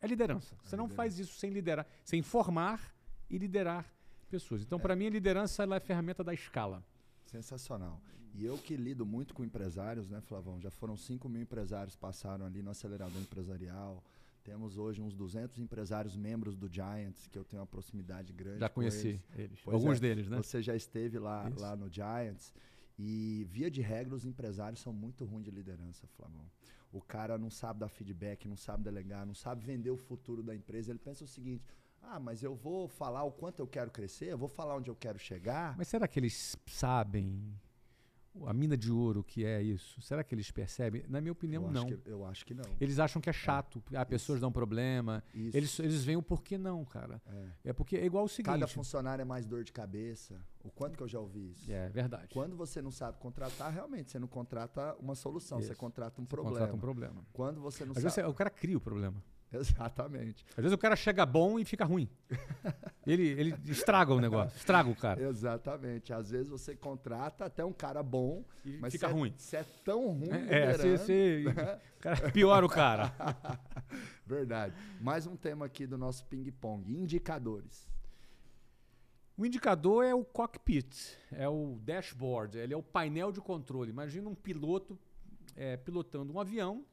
é 0.00 0.06
liderança. 0.06 0.56
Você 0.62 0.76
não 0.76 0.88
faz 0.88 1.18
isso 1.18 1.38
sem 1.38 1.50
liderar, 1.50 1.86
sem 2.04 2.22
formar 2.22 2.94
e 3.30 3.38
liderar 3.38 3.90
pessoas. 4.28 4.62
Então, 4.62 4.78
para 4.78 4.94
mim, 4.94 5.06
a 5.06 5.10
liderança 5.10 5.64
é 5.64 5.76
a 5.76 5.80
ferramenta 5.80 6.22
da 6.22 6.32
escala. 6.32 6.84
Sensacional. 7.24 8.00
E 8.34 8.44
eu 8.44 8.56
que 8.56 8.76
lido 8.76 9.04
muito 9.04 9.34
com 9.34 9.44
empresários, 9.44 10.08
né, 10.08 10.20
Flavão? 10.20 10.60
Já 10.60 10.70
foram 10.70 10.96
5 10.96 11.28
mil 11.28 11.42
empresários 11.42 11.96
passaram 11.96 12.46
ali 12.46 12.62
no 12.62 12.70
acelerador 12.70 13.20
empresarial. 13.20 14.02
Temos 14.44 14.78
hoje 14.78 15.02
uns 15.02 15.14
200 15.14 15.58
empresários 15.58 16.16
membros 16.16 16.56
do 16.56 16.72
Giants, 16.72 17.26
que 17.26 17.38
eu 17.38 17.44
tenho 17.44 17.60
uma 17.60 17.66
proximidade 17.66 18.32
grande. 18.32 18.60
Já 18.60 18.68
conheci 18.68 19.20
eles. 19.34 19.58
eles. 19.58 19.60
Alguns 19.66 19.98
é, 19.98 20.00
deles, 20.00 20.28
né? 20.28 20.36
Você 20.36 20.62
já 20.62 20.76
esteve 20.76 21.18
lá, 21.18 21.48
Isso. 21.50 21.60
lá 21.60 21.76
no 21.76 21.92
Giants. 21.92 22.54
E, 22.98 23.46
via 23.50 23.70
de 23.70 23.80
regra, 23.80 24.14
os 24.14 24.24
empresários 24.24 24.80
são 24.80 24.92
muito 24.92 25.24
ruins 25.24 25.44
de 25.44 25.50
liderança, 25.50 26.06
Flavão. 26.16 26.44
O 26.90 27.00
cara 27.00 27.36
não 27.36 27.50
sabe 27.50 27.80
dar 27.80 27.88
feedback, 27.88 28.48
não 28.48 28.56
sabe 28.56 28.82
delegar, 28.82 29.26
não 29.26 29.34
sabe 29.34 29.64
vender 29.64 29.90
o 29.90 29.96
futuro 29.96 30.42
da 30.42 30.54
empresa. 30.54 30.90
Ele 30.90 30.98
pensa 30.98 31.24
o 31.24 31.28
seguinte: 31.28 31.64
ah, 32.02 32.18
mas 32.18 32.42
eu 32.42 32.54
vou 32.54 32.88
falar 32.88 33.24
o 33.24 33.30
quanto 33.30 33.60
eu 33.60 33.66
quero 33.66 33.90
crescer, 33.90 34.26
eu 34.26 34.38
vou 34.38 34.48
falar 34.48 34.76
onde 34.76 34.90
eu 34.90 34.96
quero 34.96 35.18
chegar. 35.18 35.76
Mas 35.76 35.88
será 35.88 36.08
que 36.08 36.18
eles 36.18 36.56
sabem 36.66 37.54
a 38.46 38.52
mina 38.52 38.76
de 38.76 38.90
ouro 38.90 39.22
que 39.22 39.44
é 39.44 39.62
isso? 39.62 40.00
Será 40.00 40.22
que 40.22 40.34
eles 40.34 40.50
percebem? 40.50 41.04
Na 41.08 41.20
minha 41.20 41.32
opinião, 41.32 41.64
eu 41.64 41.70
não. 41.70 41.86
Que, 41.86 42.00
eu 42.06 42.24
acho 42.24 42.44
que 42.44 42.54
não. 42.54 42.64
Eles 42.80 42.98
acham 42.98 43.20
que 43.20 43.28
é 43.28 43.32
chato. 43.32 43.82
É. 43.92 43.96
Ah, 43.96 44.06
pessoas 44.06 44.36
isso. 44.36 44.40
dão 44.40 44.52
problema. 44.52 45.22
Isso. 45.34 45.56
Eles, 45.56 45.78
eles 45.80 46.04
veem 46.04 46.16
o 46.16 46.22
porquê 46.22 46.56
não, 46.56 46.84
cara. 46.84 47.20
É. 47.26 47.70
é. 47.70 47.72
porque 47.72 47.96
é 47.96 48.04
igual 48.04 48.24
o 48.24 48.28
seguinte. 48.28 48.52
Cada 48.52 48.66
funcionário 48.66 49.22
é 49.22 49.24
mais 49.24 49.46
dor 49.46 49.64
de 49.64 49.72
cabeça. 49.72 50.40
O 50.64 50.70
quanto 50.70 50.96
que 50.96 51.02
eu 51.02 51.08
já 51.08 51.18
ouvi 51.18 51.50
isso? 51.50 51.70
É 51.70 51.88
verdade. 51.88 52.28
Quando 52.32 52.56
você 52.56 52.82
não 52.82 52.90
sabe 52.90 53.18
contratar, 53.18 53.72
realmente, 53.72 54.10
você 54.10 54.18
não 54.18 54.28
contrata 54.28 54.94
uma 55.00 55.14
solução, 55.14 55.58
isso. 55.58 55.68
você 55.68 55.74
contrata 55.74 56.20
um 56.20 56.24
você 56.24 56.28
problema. 56.28 56.58
Contrata 56.58 56.76
um 56.76 56.80
problema. 56.80 57.24
Quando 57.32 57.60
você 57.60 57.84
não 57.84 57.92
Às 57.92 58.02
sabe. 58.02 58.14
Vezes 58.14 58.30
o 58.30 58.34
cara 58.34 58.50
cria 58.50 58.76
o 58.76 58.80
problema. 58.80 59.22
Exatamente. 59.52 60.44
Às 60.50 60.56
vezes 60.56 60.72
o 60.72 60.78
cara 60.78 60.94
chega 60.94 61.24
bom 61.24 61.58
e 61.58 61.64
fica 61.64 61.84
ruim. 61.84 62.08
ele, 63.06 63.28
ele 63.28 63.54
estraga 63.66 64.12
o 64.12 64.20
negócio, 64.20 64.56
estraga 64.56 64.88
o 64.88 64.94
cara. 64.94 65.22
Exatamente. 65.22 66.12
Às 66.12 66.30
vezes 66.30 66.48
você 66.48 66.76
contrata 66.76 67.46
até 67.46 67.64
um 67.64 67.72
cara 67.72 68.02
bom, 68.02 68.44
e 68.64 68.78
mas 68.78 68.92
fica 68.92 69.08
se 69.08 69.12
ruim. 69.12 69.30
É, 69.34 69.38
se 69.38 69.56
é 69.56 69.64
tão 69.84 70.08
ruim, 70.12 70.48
é, 70.48 70.72
você, 70.72 70.98
você, 70.98 71.44
cara, 72.00 72.30
piora 72.30 72.64
o 72.64 72.68
cara. 72.68 73.12
Verdade. 74.26 74.74
Mais 75.00 75.26
um 75.26 75.36
tema 75.36 75.66
aqui 75.66 75.86
do 75.86 75.96
nosso 75.96 76.24
ping-pong: 76.26 76.92
indicadores. 76.92 77.88
O 79.36 79.46
indicador 79.46 80.04
é 80.04 80.12
o 80.12 80.24
cockpit, 80.24 81.16
é 81.30 81.48
o 81.48 81.78
dashboard, 81.84 82.58
ele 82.58 82.74
é 82.74 82.76
o 82.76 82.82
painel 82.82 83.30
de 83.30 83.40
controle. 83.40 83.88
Imagina 83.88 84.28
um 84.28 84.34
piloto 84.34 84.98
é, 85.56 85.76
pilotando 85.76 86.32
um 86.32 86.40
avião 86.40 86.84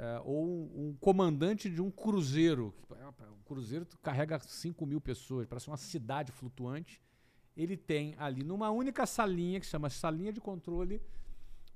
é, 0.00 0.18
ou 0.24 0.46
um, 0.74 0.96
comandante 0.98 1.68
de 1.68 1.82
um 1.82 1.90
cruzeiro. 1.90 2.74
Um 3.38 3.42
cruzeiro 3.44 3.86
carrega 4.02 4.38
5 4.38 4.86
mil 4.86 4.98
pessoas, 4.98 5.46
parece 5.46 5.68
uma 5.68 5.76
cidade 5.76 6.32
flutuante. 6.32 7.02
Ele 7.54 7.76
tem 7.76 8.14
ali 8.16 8.42
numa 8.42 8.70
única 8.70 9.04
salinha, 9.04 9.60
que 9.60 9.66
chama 9.66 9.90
salinha 9.90 10.32
de 10.32 10.40
controle, 10.40 11.02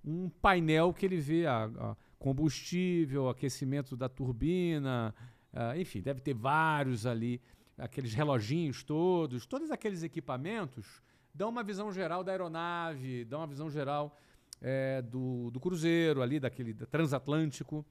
um 0.02 0.30
painel 0.30 0.94
que 0.94 1.04
ele 1.04 1.18
vê 1.18 1.44
a, 1.44 1.64
a 1.64 1.96
combustível, 2.18 3.28
aquecimento 3.28 3.94
da 3.94 4.08
turbina, 4.08 5.14
enfim, 5.76 6.00
deve 6.00 6.20
ter 6.20 6.32
vários 6.32 7.04
ali, 7.04 7.42
aqueles 7.76 8.14
reloginhos 8.14 8.82
todos, 8.82 9.44
todos 9.44 9.70
aqueles 9.70 10.02
equipamentos 10.02 11.02
dão 11.34 11.50
uma 11.50 11.62
visão 11.62 11.92
geral 11.92 12.24
da 12.24 12.32
aeronave, 12.32 13.26
dão 13.26 13.40
uma 13.40 13.46
visão 13.46 13.68
geral 13.68 14.16
é, 14.62 15.02
do, 15.02 15.50
do 15.50 15.60
cruzeiro 15.60 16.22
ali, 16.22 16.40
daquele 16.40 16.72
transatlântico. 16.72 17.84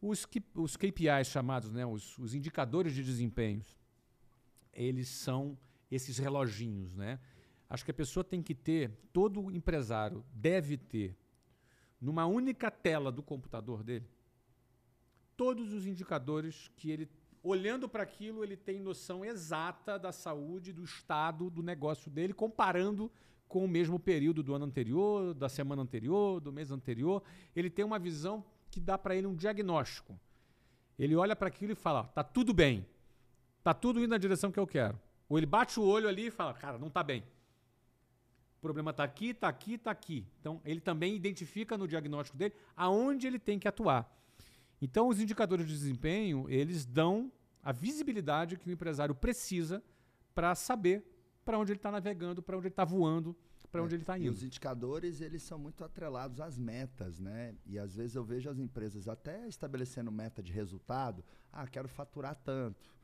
Os, 0.00 0.26
os 0.54 0.76
KPIs 0.76 1.26
chamados, 1.26 1.70
né, 1.70 1.84
os, 1.84 2.16
os 2.18 2.34
indicadores 2.34 2.94
de 2.94 3.02
desempenho, 3.02 3.62
eles 4.72 5.08
são 5.08 5.58
esses 5.90 6.18
reloginhos. 6.18 6.96
Né? 6.96 7.18
Acho 7.68 7.84
que 7.84 7.90
a 7.90 7.94
pessoa 7.94 8.24
tem 8.24 8.42
que 8.42 8.54
ter, 8.54 8.90
todo 9.12 9.50
empresário 9.50 10.24
deve 10.32 10.76
ter, 10.76 11.16
numa 12.00 12.26
única 12.26 12.70
tela 12.70 13.12
do 13.12 13.22
computador 13.22 13.82
dele, 13.82 14.08
todos 15.36 15.72
os 15.72 15.86
indicadores 15.86 16.70
que 16.76 16.90
ele, 16.90 17.08
olhando 17.42 17.88
para 17.88 18.02
aquilo, 18.02 18.42
ele 18.42 18.56
tem 18.56 18.80
noção 18.80 19.24
exata 19.24 19.98
da 19.98 20.12
saúde, 20.12 20.72
do 20.72 20.84
estado 20.84 21.50
do 21.50 21.62
negócio 21.62 22.10
dele, 22.10 22.32
comparando 22.32 23.10
com 23.48 23.64
o 23.64 23.68
mesmo 23.68 23.98
período 23.98 24.42
do 24.42 24.54
ano 24.54 24.64
anterior, 24.64 25.34
da 25.34 25.48
semana 25.48 25.82
anterior, 25.82 26.40
do 26.40 26.52
mês 26.52 26.70
anterior. 26.70 27.22
Ele 27.54 27.68
tem 27.68 27.84
uma 27.84 27.98
visão 27.98 28.44
que 28.70 28.80
dá 28.80 28.96
para 28.96 29.14
ele 29.14 29.26
um 29.26 29.34
diagnóstico. 29.34 30.18
Ele 30.98 31.16
olha 31.16 31.34
para 31.34 31.48
aquilo 31.48 31.72
e 31.72 31.74
fala: 31.76 32.04
tá 32.04 32.22
tudo 32.22 32.52
bem, 32.54 32.86
tá 33.62 33.74
tudo 33.74 33.98
indo 33.98 34.08
na 34.08 34.18
direção 34.18 34.52
que 34.52 34.60
eu 34.60 34.66
quero. 34.66 34.98
Ou 35.28 35.38
ele 35.38 35.46
bate 35.46 35.78
o 35.80 35.82
olho 35.82 36.08
ali 36.08 36.26
e 36.26 36.30
fala: 36.30 36.54
cara, 36.54 36.78
não 36.78 36.90
tá 36.90 37.02
bem. 37.02 37.24
O 38.58 38.60
problema 38.60 38.90
está 38.90 39.04
aqui, 39.04 39.30
está 39.30 39.48
aqui, 39.48 39.74
está 39.74 39.90
aqui. 39.90 40.26
Então, 40.38 40.60
ele 40.66 40.80
também 40.80 41.16
identifica 41.16 41.78
no 41.78 41.88
diagnóstico 41.88 42.36
dele 42.36 42.54
aonde 42.76 43.26
ele 43.26 43.38
tem 43.38 43.58
que 43.58 43.66
atuar. 43.66 44.06
Então, 44.82 45.08
os 45.08 45.18
indicadores 45.18 45.66
de 45.66 45.72
desempenho, 45.72 46.46
eles 46.48 46.84
dão 46.84 47.32
a 47.62 47.72
visibilidade 47.72 48.58
que 48.58 48.68
o 48.68 48.72
empresário 48.72 49.14
precisa 49.14 49.82
para 50.34 50.54
saber 50.54 51.02
para 51.42 51.58
onde 51.58 51.72
ele 51.72 51.78
está 51.78 51.90
navegando, 51.90 52.42
para 52.42 52.56
onde 52.56 52.66
ele 52.66 52.72
está 52.72 52.84
voando, 52.84 53.34
para 53.70 53.82
onde 53.82 53.94
é, 53.94 53.96
ele 53.96 54.02
está 54.02 54.18
indo. 54.18 54.26
E 54.26 54.30
os 54.30 54.42
indicadores, 54.42 55.20
eles 55.20 55.42
são 55.42 55.58
muito 55.58 55.84
atrelados 55.84 56.40
às 56.40 56.58
metas, 56.58 57.20
né? 57.20 57.54
E 57.66 57.78
às 57.78 57.94
vezes 57.94 58.16
eu 58.16 58.24
vejo 58.24 58.50
as 58.50 58.58
empresas 58.58 59.08
até 59.08 59.46
estabelecendo 59.46 60.10
meta 60.10 60.42
de 60.42 60.52
resultado. 60.52 61.24
Ah, 61.52 61.66
quero 61.66 61.88
faturar 61.88 62.34
tanto. 62.34 62.94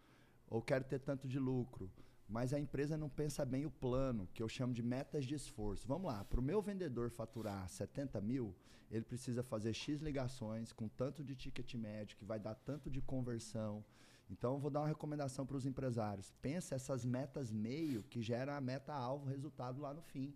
Ou 0.48 0.60
quero 0.60 0.84
ter 0.84 0.98
tanto 0.98 1.28
de 1.28 1.38
lucro. 1.38 1.90
Mas 2.28 2.52
a 2.52 2.58
empresa 2.58 2.96
não 2.96 3.08
pensa 3.08 3.44
bem 3.44 3.64
o 3.64 3.70
plano, 3.70 4.28
que 4.34 4.42
eu 4.42 4.48
chamo 4.48 4.74
de 4.74 4.82
metas 4.82 5.24
de 5.24 5.34
esforço. 5.34 5.86
Vamos 5.86 6.10
lá, 6.10 6.24
para 6.24 6.40
o 6.40 6.42
meu 6.42 6.60
vendedor 6.60 7.08
faturar 7.08 7.68
70 7.68 8.20
mil, 8.20 8.52
ele 8.90 9.04
precisa 9.04 9.44
fazer 9.44 9.72
X 9.72 10.00
ligações 10.00 10.72
com 10.72 10.88
tanto 10.88 11.22
de 11.22 11.36
ticket 11.36 11.74
médio, 11.74 12.16
que 12.16 12.24
vai 12.24 12.40
dar 12.40 12.56
tanto 12.56 12.90
de 12.90 13.00
conversão. 13.00 13.84
Então, 14.28 14.54
eu 14.54 14.58
vou 14.58 14.72
dar 14.72 14.80
uma 14.80 14.88
recomendação 14.88 15.46
para 15.46 15.56
os 15.56 15.66
empresários. 15.66 16.32
Pensa 16.42 16.74
essas 16.74 17.04
metas 17.04 17.52
meio 17.52 18.02
que 18.02 18.20
gera 18.20 18.56
a 18.56 18.60
meta-alvo, 18.60 19.28
resultado 19.28 19.80
lá 19.80 19.94
no 19.94 20.02
fim 20.02 20.34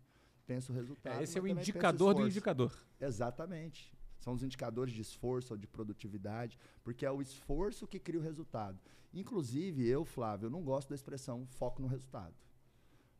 o 0.70 0.72
resultado. 0.72 1.20
É, 1.20 1.22
esse 1.22 1.38
é 1.38 1.42
o 1.42 1.46
indicador 1.46 2.14
do 2.14 2.26
indicador. 2.26 2.72
Exatamente. 3.00 3.92
São 4.18 4.34
os 4.34 4.42
indicadores 4.42 4.92
de 4.92 5.00
esforço 5.00 5.54
ou 5.54 5.58
de 5.58 5.66
produtividade, 5.66 6.58
porque 6.84 7.06
é 7.06 7.10
o 7.10 7.22
esforço 7.22 7.86
que 7.86 7.98
cria 7.98 8.20
o 8.20 8.22
resultado. 8.22 8.78
Inclusive, 9.12 9.86
eu, 9.86 10.04
Flávio, 10.04 10.46
eu 10.46 10.50
não 10.50 10.62
gosto 10.62 10.90
da 10.90 10.94
expressão 10.94 11.46
foco 11.46 11.80
no 11.80 11.88
resultado. 11.88 12.34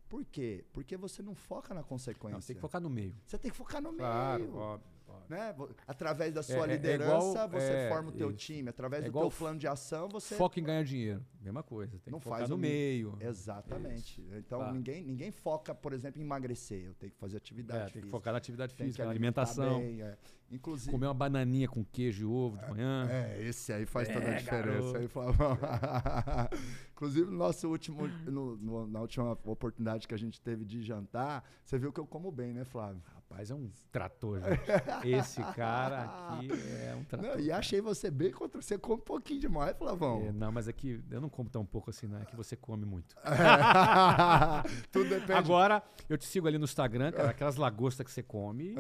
Por 0.09 0.25
quê? 0.25 0.65
Porque 0.73 0.97
você 0.97 1.23
não 1.23 1.35
foca 1.35 1.73
na 1.73 1.83
consequência. 1.83 2.35
Não, 2.35 2.41
você 2.41 2.49
tem 2.49 2.57
que 2.57 2.61
focar 2.61 2.81
no 2.81 2.91
meio. 2.91 3.15
Você 3.25 3.39
tem 3.39 3.51
que 3.51 3.57
focar 3.57 3.81
no 3.81 3.93
claro, 3.93 4.43
meio. 4.43 4.57
Óbvio. 4.57 4.91
Né? 5.29 5.55
Através 5.87 6.33
da 6.35 6.43
sua 6.43 6.65
é, 6.65 6.73
liderança, 6.73 7.13
é 7.13 7.31
igual, 7.31 7.49
você 7.49 7.73
é, 7.73 7.89
forma 7.89 8.09
o 8.09 8.13
teu 8.13 8.31
isso. 8.31 8.39
time. 8.39 8.69
Através 8.69 9.05
do 9.05 9.13
teu 9.13 9.31
plano 9.31 9.59
de 9.59 9.67
ação, 9.69 10.09
você. 10.09 10.35
Foca 10.35 10.59
em 10.59 10.63
ganhar 10.63 10.85
dinheiro. 10.85 11.25
Mesma 11.41 11.63
coisa. 11.63 11.99
Tem 11.99 12.13
não 12.13 12.21
que 12.21 12.29
faz 12.29 12.49
no 12.49 12.59
meio. 12.59 13.17
Exatamente. 13.21 14.21
Isso. 14.21 14.35
Então, 14.37 14.73
ninguém, 14.73 15.05
ninguém 15.05 15.31
foca, 15.31 15.75
por 15.75 15.93
exemplo, 15.93 16.21
em 16.21 16.25
emagrecer. 16.25 16.85
Eu 16.85 16.95
tenho 16.95 17.13
que 17.13 17.19
fazer 17.19 17.37
atividade 17.37 17.79
é, 17.79 17.85
física. 17.85 18.01
Tem 18.01 18.03
que 18.03 18.11
focar 18.11 18.33
na 18.33 18.39
atividade 18.39 18.75
física, 18.75 19.05
na 19.05 19.11
alimentação. 19.11 19.79
Bem, 19.81 20.03
é. 20.03 20.17
Inclusive, 20.51 20.91
Comer 20.91 21.07
uma 21.07 21.15
bananinha 21.15 21.69
com 21.69 21.85
queijo 21.85 22.23
e 22.23 22.27
ovo 22.27 22.59
de 22.59 22.69
manhã. 22.69 23.07
É, 23.09 23.41
esse 23.41 23.73
aí 23.73 23.87
faz 23.87 24.09
toda 24.09 24.29
a 24.29 24.35
diferença. 24.35 24.99
Aí, 24.99 25.09
Inclusive, 26.93 27.31
no 27.31 27.37
nosso 27.37 27.69
último, 27.69 28.09
no, 28.27 28.57
no, 28.57 28.87
na 28.87 29.01
última 29.01 29.33
oportunidade 29.45 30.09
que 30.09 30.15
a 30.15 30.19
gente 30.19 30.41
teve 30.41 30.65
de 30.65 30.83
jantar, 30.83 31.49
você 31.65 31.79
viu 31.79 31.93
que 31.93 32.01
eu 32.01 32.07
como 32.07 32.33
bem, 32.33 32.53
né, 32.53 32.65
Flávio? 32.65 33.01
Rapaz, 33.31 33.49
é 33.49 33.55
um 33.55 33.71
trator, 33.93 34.41
gente. 34.41 35.09
Esse 35.09 35.41
cara 35.55 36.03
aqui 36.03 36.51
é 36.51 36.97
um 36.97 37.05
trator. 37.05 37.31
Não, 37.31 37.41
e 37.41 37.53
achei 37.53 37.81
você 37.81 38.11
bem 38.11 38.33
contra. 38.33 38.61
Você 38.61 38.77
come 38.77 39.01
um 39.01 39.05
pouquinho 39.05 39.39
demais, 39.39 39.77
Flavão. 39.77 40.27
É, 40.27 40.33
não, 40.33 40.51
mas 40.51 40.67
é 40.67 40.73
que 40.73 41.01
eu 41.09 41.21
não 41.21 41.29
como 41.29 41.49
tão 41.49 41.65
pouco 41.65 41.91
assim, 41.91 42.09
né? 42.09 42.23
É 42.23 42.25
que 42.25 42.35
você 42.35 42.57
come 42.57 42.85
muito. 42.85 43.15
Tudo 44.91 45.09
depende. 45.09 45.33
Agora, 45.33 45.81
eu 46.09 46.19
te 46.19 46.27
sigo 46.27 46.49
ali 46.49 46.59
no 46.59 46.65
Instagram, 46.65 47.13
cara, 47.13 47.31
aquelas 47.31 47.55
lagostas 47.55 48.05
que 48.05 48.11
você 48.11 48.23
come, 48.23 48.75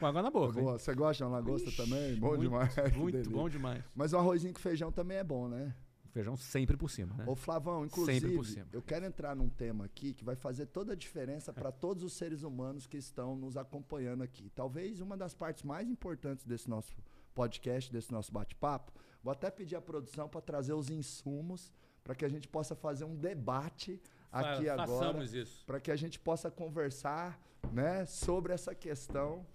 com 0.00 0.06
água 0.06 0.20
na 0.20 0.30
boca. 0.30 0.60
Boa. 0.60 0.78
Você 0.78 0.92
gosta 0.92 1.24
de 1.24 1.30
uma 1.30 1.38
lagosta 1.38 1.68
Ixi, 1.68 1.76
também? 1.76 2.16
Bom 2.16 2.28
muito, 2.30 2.40
demais. 2.40 2.74
Muito 2.96 3.30
bom 3.30 3.48
demais. 3.48 3.84
Mas 3.94 4.12
o 4.12 4.18
arrozinho 4.18 4.52
com 4.52 4.58
feijão 4.58 4.90
também 4.90 5.18
é 5.18 5.24
bom, 5.24 5.46
né? 5.46 5.72
Feijão 6.16 6.36
sempre 6.36 6.78
por 6.78 6.90
cima, 6.90 7.14
né? 7.14 7.24
Ô 7.26 7.36
Flavão, 7.36 7.84
inclusive, 7.84 8.64
eu 8.72 8.80
quero 8.80 9.04
entrar 9.04 9.36
num 9.36 9.50
tema 9.50 9.84
aqui 9.84 10.14
que 10.14 10.24
vai 10.24 10.34
fazer 10.34 10.64
toda 10.64 10.94
a 10.94 10.96
diferença 10.96 11.52
para 11.52 11.70
todos 11.70 12.02
os 12.02 12.14
seres 12.14 12.42
humanos 12.42 12.86
que 12.86 12.96
estão 12.96 13.36
nos 13.36 13.54
acompanhando 13.54 14.22
aqui. 14.22 14.50
Talvez 14.54 15.02
uma 15.02 15.14
das 15.14 15.34
partes 15.34 15.62
mais 15.62 15.86
importantes 15.90 16.46
desse 16.46 16.70
nosso 16.70 16.96
podcast, 17.34 17.92
desse 17.92 18.10
nosso 18.10 18.32
bate-papo. 18.32 18.92
Vou 19.22 19.30
até 19.30 19.50
pedir 19.50 19.76
à 19.76 19.82
produção 19.82 20.26
para 20.26 20.40
trazer 20.40 20.72
os 20.72 20.88
insumos 20.88 21.70
para 22.02 22.14
que 22.14 22.24
a 22.24 22.28
gente 22.28 22.48
possa 22.48 22.74
fazer 22.74 23.04
um 23.04 23.14
debate 23.14 24.00
aqui 24.32 24.64
Fa 24.64 24.82
agora, 24.82 25.18
para 25.66 25.80
que 25.80 25.90
a 25.90 25.96
gente 25.96 26.18
possa 26.18 26.50
conversar, 26.50 27.38
né, 27.72 28.06
sobre 28.06 28.54
essa 28.54 28.74
questão 28.74 29.46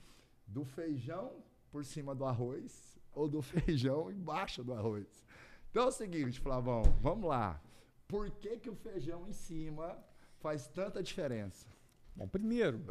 do 0.45 0.63
feijão 0.63 1.43
por 1.71 1.83
cima 1.83 2.13
do 2.13 2.25
arroz 2.25 2.99
ou 3.13 3.27
do 3.27 3.41
feijão 3.41 4.11
embaixo 4.11 4.63
do 4.63 4.73
arroz. 4.73 5.07
Então 5.71 5.83
é 5.83 5.87
o 5.87 5.91
seguinte, 5.91 6.37
Flavão, 6.37 6.83
vamos 6.99 7.29
lá. 7.29 7.61
Por 8.05 8.29
que, 8.29 8.57
que 8.57 8.69
o 8.69 8.75
feijão 8.75 9.25
em 9.25 9.31
cima 9.31 9.97
faz 10.41 10.67
tanta 10.67 11.01
diferença? 11.01 11.65
Bom, 12.13 12.27
primeiro, 12.27 12.81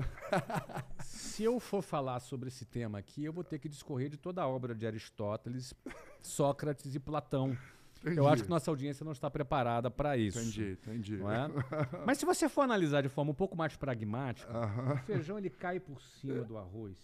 se 1.05 1.45
eu 1.45 1.61
for 1.61 1.83
falar 1.83 2.20
sobre 2.20 2.49
esse 2.49 2.64
tema 2.64 2.99
aqui, 2.99 3.22
eu 3.22 3.35
vou 3.35 3.45
ter 3.45 3.59
que 3.59 3.68
discorrer 3.68 4.09
de 4.09 4.16
toda 4.16 4.41
a 4.41 4.49
obra 4.49 4.74
de 4.74 4.87
Aristóteles, 4.87 5.74
Sócrates 6.22 6.95
e 6.95 6.99
Platão. 6.99 7.55
Entendi. 8.01 8.16
Eu 8.16 8.26
acho 8.26 8.45
que 8.45 8.49
nossa 8.49 8.70
audiência 8.70 9.05
não 9.05 9.12
está 9.12 9.31
preparada 9.31 9.91
para 9.91 10.16
isso. 10.16 10.39
Entendi, 10.39 10.72
entendi. 10.72 11.16
É? 11.16 12.07
Mas 12.07 12.16
se 12.16 12.24
você 12.24 12.49
for 12.49 12.62
analisar 12.62 13.03
de 13.03 13.11
forma 13.11 13.31
um 13.31 13.35
pouco 13.35 13.55
mais 13.55 13.76
pragmática, 13.76 14.51
Aham. 14.51 14.95
o 14.95 14.97
feijão 15.05 15.37
ele 15.37 15.51
cai 15.51 15.78
por 15.78 16.01
cima 16.01 16.43
do 16.45 16.57
arroz 16.57 16.97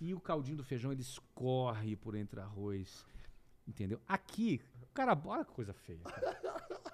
e 0.00 0.12
o 0.12 0.18
caldinho 0.18 0.56
do 0.56 0.64
feijão 0.64 0.90
ele 0.90 1.02
escorre 1.02 1.94
por 1.94 2.16
entre 2.16 2.40
arroz. 2.40 3.06
Entendeu? 3.68 4.00
Aqui, 4.08 4.60
cara, 4.94 5.18
olha 5.24 5.44
que 5.44 5.52
coisa 5.52 5.72
feia. 5.72 6.00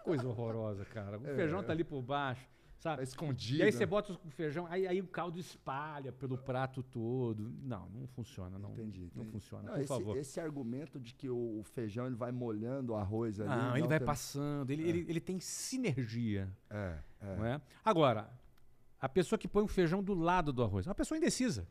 Coisa 0.04 0.26
horrorosa, 0.28 0.84
cara. 0.84 1.18
O 1.18 1.20
feijão 1.22 1.62
tá 1.62 1.72
ali 1.72 1.82
por 1.84 2.00
baixo, 2.02 2.42
Tá 2.80 2.90
sabe? 2.90 3.02
escondido. 3.02 3.58
E 3.60 3.62
aí 3.64 3.72
você 3.72 3.84
bota 3.86 4.12
o 4.12 4.30
feijão, 4.30 4.66
aí, 4.68 4.86
aí 4.86 5.00
o 5.00 5.06
caldo 5.08 5.38
espalha 5.40 6.12
pelo 6.12 6.38
prato 6.38 6.82
todo. 6.82 7.52
Não, 7.62 7.88
não 7.88 8.06
funciona, 8.06 8.58
não. 8.58 8.70
Entendi, 8.72 9.10
Não 9.14 9.22
entendi. 9.22 9.30
funciona, 9.32 9.62
Não, 9.64 9.72
por 9.72 9.80
esse, 9.80 9.88
favor. 9.88 10.16
esse 10.16 10.38
argumento 10.40 11.00
de 11.00 11.12
que 11.14 11.28
o, 11.28 11.62
feijão 11.64 12.06
ele 12.06 12.14
vai 12.14 12.30
molhando 12.30 12.92
o 12.92 12.96
arroz 12.96 13.40
ali. 13.40 13.48
Não, 13.48 13.76
ele 13.76 13.88
vai 13.88 13.98
tem- 13.98 14.06
passando, 14.06 14.70
ele, 14.70 14.88
ele, 14.88 15.06
ele 15.08 15.20
tem 15.20 15.40
sinergia, 15.40 16.48
É, 16.70 16.98
é. 17.20 17.36
não 17.36 17.44
é? 17.46 17.60
Agora, 17.84 18.30
a 19.00 19.08
pessoa 19.08 19.38
que 19.38 19.48
põe 19.48 19.64
o 19.64 19.68
feijão 19.68 20.02
do 20.02 20.14
lado 20.14 20.52
do 20.52 20.62
arroz, 20.62 20.86
é 20.86 20.90
uma 20.90 20.94
pessoa 20.94 21.18
indecisa. 21.18 21.66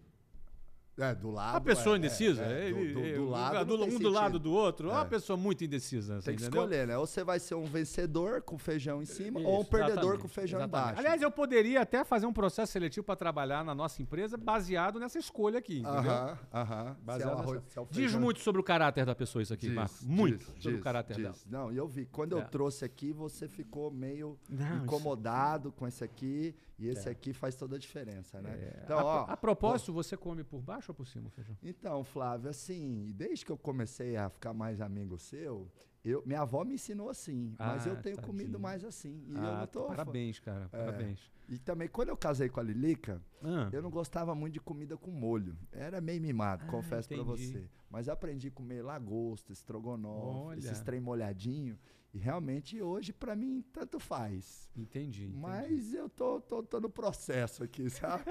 É, 0.98 1.14
do 1.14 1.30
lado. 1.30 1.58
A 1.58 1.62
pessoa 1.62 1.96
é, 1.96 2.00
indecisa, 2.00 2.41
é, 2.46 2.70
é. 2.70 2.72
do, 2.72 2.93
do, 2.93 3.16
do 3.16 3.30
lado. 3.30 3.66
do- 3.66 3.84
um 3.84 4.00
do 4.00 4.10
lado 4.10 4.39
do 4.39 4.54
outro, 4.54 4.89
é 4.89 4.93
uma 4.93 5.02
É. 5.02 5.06
pessoa 5.06 5.36
muito 5.36 5.62
indecisa. 5.64 6.22
Tem 6.22 6.36
que 6.38 6.43
entendeu? 6.43 6.62
escolher, 6.64 6.88
né? 6.88 6.98
Ou 6.98 7.06
você 7.06 7.22
vai 7.24 7.38
ser 7.38 7.56
um 7.56 7.66
vencedor 7.66 8.41
com 8.41 8.58
feijão 8.58 9.02
em 9.02 9.06
cima, 9.06 9.41
ou 9.41 9.58
um 9.58 9.62
Isso, 9.62 9.70
perdedor 9.70 10.18
com 10.20 10.28
feijão 10.30 10.60
exatamente. 10.60 10.86
embaixo. 10.88 11.00
Aliás, 11.02 11.22
eu 11.22 11.30
poderia 11.30 11.82
até 11.82 12.04
fazer 12.06 12.26
um 12.26 12.32
processo 12.34 12.72
seletivo 12.72 13.06
para 13.06 13.16
trabalhar 13.18 13.64
na 13.66 13.76
nossa 13.76 14.02
empresa 14.02 14.38
baseado 14.38 14.98
nessa 15.00 15.20
escolha 15.20 15.60
aqui? 15.60 15.82
Aham, 15.86 16.38
aham. 16.54 16.96
É 17.02 17.04
Baseado 17.06 17.56
é 17.56 17.86
Diz 17.91 18.16
muito 18.16 18.39
sobre 18.39 18.62
o 18.62 18.64
caráter 18.64 19.06
da 19.06 19.14
pessoa 19.16 19.41
isso 19.41 19.54
aqui, 19.54 19.68
Diz, 19.68 19.76
Marco. 19.76 19.96
diz, 19.96 20.08
Muito 20.08 20.46
sobre 20.46 20.60
diz, 20.72 20.80
o 20.80 20.84
caráter 20.84 21.16
diz. 21.16 21.24
dela. 21.24 21.36
Não, 21.50 21.74
e 21.74 21.78
eu 21.78 21.88
vi. 21.88 22.06
Quando 22.06 22.38
eu 22.38 22.43
trouxe 22.46 22.86
aqui, 22.86 23.12
você 23.12 23.48
ficou 23.50 23.91
meio 23.91 24.39
Não, 24.50 24.66
isso- 24.66 24.84
incomodado 24.86 25.72
com 25.74 25.86
esse 25.88 26.04
aqui. 26.06 26.56
E 26.78 26.88
esse 26.88 27.07
É. 27.07 27.11
aqui 27.11 27.32
faz 27.34 27.55
toda 27.55 27.76
a 27.78 27.80
diferença, 27.80 28.41
né? 28.41 28.51
É, 28.53 28.82
Então, 28.84 28.99
a, 28.99 29.03
ó, 29.03 29.26
a 29.32 29.38
propósito, 29.38 29.93
você 29.93 30.17
come 30.17 30.43
por 30.43 30.61
baixo 30.61 30.91
ou 30.91 30.95
por 30.95 31.07
cima 31.07 31.28
o 31.28 31.30
feijão? 31.30 31.57
Então, 31.63 32.03
Flávio, 32.03 32.49
assim, 32.49 33.11
desde 33.15 33.45
que 33.45 33.51
eu 33.51 33.57
comecei 33.57 34.17
a 34.17 34.30
ficar 34.30 34.53
mais 34.53 34.82
amigo 34.82 35.17
seu, 35.17 35.71
eu, 36.03 36.21
minha 36.26 36.41
avó 36.41 36.63
me 36.65 36.76
ensinou 36.76 37.09
assim, 37.09 37.55
mas 37.57 37.88
Ah, 37.88 37.89
eu 37.91 38.01
tenho 38.01 38.17
comido 38.21 38.47
tadinho. 38.51 38.59
mais 38.59 38.84
assim. 38.84 39.23
E 39.28 39.34
eu 39.34 39.39
Ah, 39.39 39.59
não 39.61 39.67
tô. 39.67 39.88
Parabéns, 39.88 40.39
cara. 40.39 40.65
É. 40.73 40.78
Parabéns. 40.86 41.32
E 41.47 41.57
também, 41.59 41.88
quando 41.88 42.09
eu 42.09 42.17
casei 42.17 42.49
com 42.49 42.59
a 42.59 42.63
Lilica, 42.63 43.21
Ah, 43.41 43.69
eu 43.71 43.82
não 43.82 43.89
gostava 43.89 44.36
muito 44.36 44.53
de 44.55 44.59
comida 44.59 44.97
com 44.97 45.11
molho. 45.11 45.55
Era 45.71 46.01
meio 46.01 46.21
mimado, 46.21 46.63
Ah, 46.65 46.67
confesso 46.67 47.07
pra 47.07 47.17
entendi. 47.17 47.47
você. 47.47 47.69
Mas 47.89 48.07
eu 48.07 48.13
aprendi 48.13 48.49
a 48.49 48.51
comer 48.51 48.82
lagosta, 48.84 49.53
estrogonofe, 49.53 50.39
Olha. 50.47 50.59
esses 50.59 50.82
trem 50.82 50.99
molhadinho. 50.99 51.78
E 52.16 52.18
realmente 52.18 52.82
hoje, 52.82 53.11
pra 53.11 53.36
mim, 53.36 53.61
tanto 53.74 53.99
faz. 53.99 54.70
entendi. 54.74 55.26
entendi. 55.26 55.38
Mas 55.38 55.93
eu 55.93 56.07
tô, 56.07 56.39
tô, 56.39 56.63
tô 56.63 56.80
no 56.80 56.89
processo 56.89 57.61
aqui, 57.61 57.89
sabe? 57.91 58.24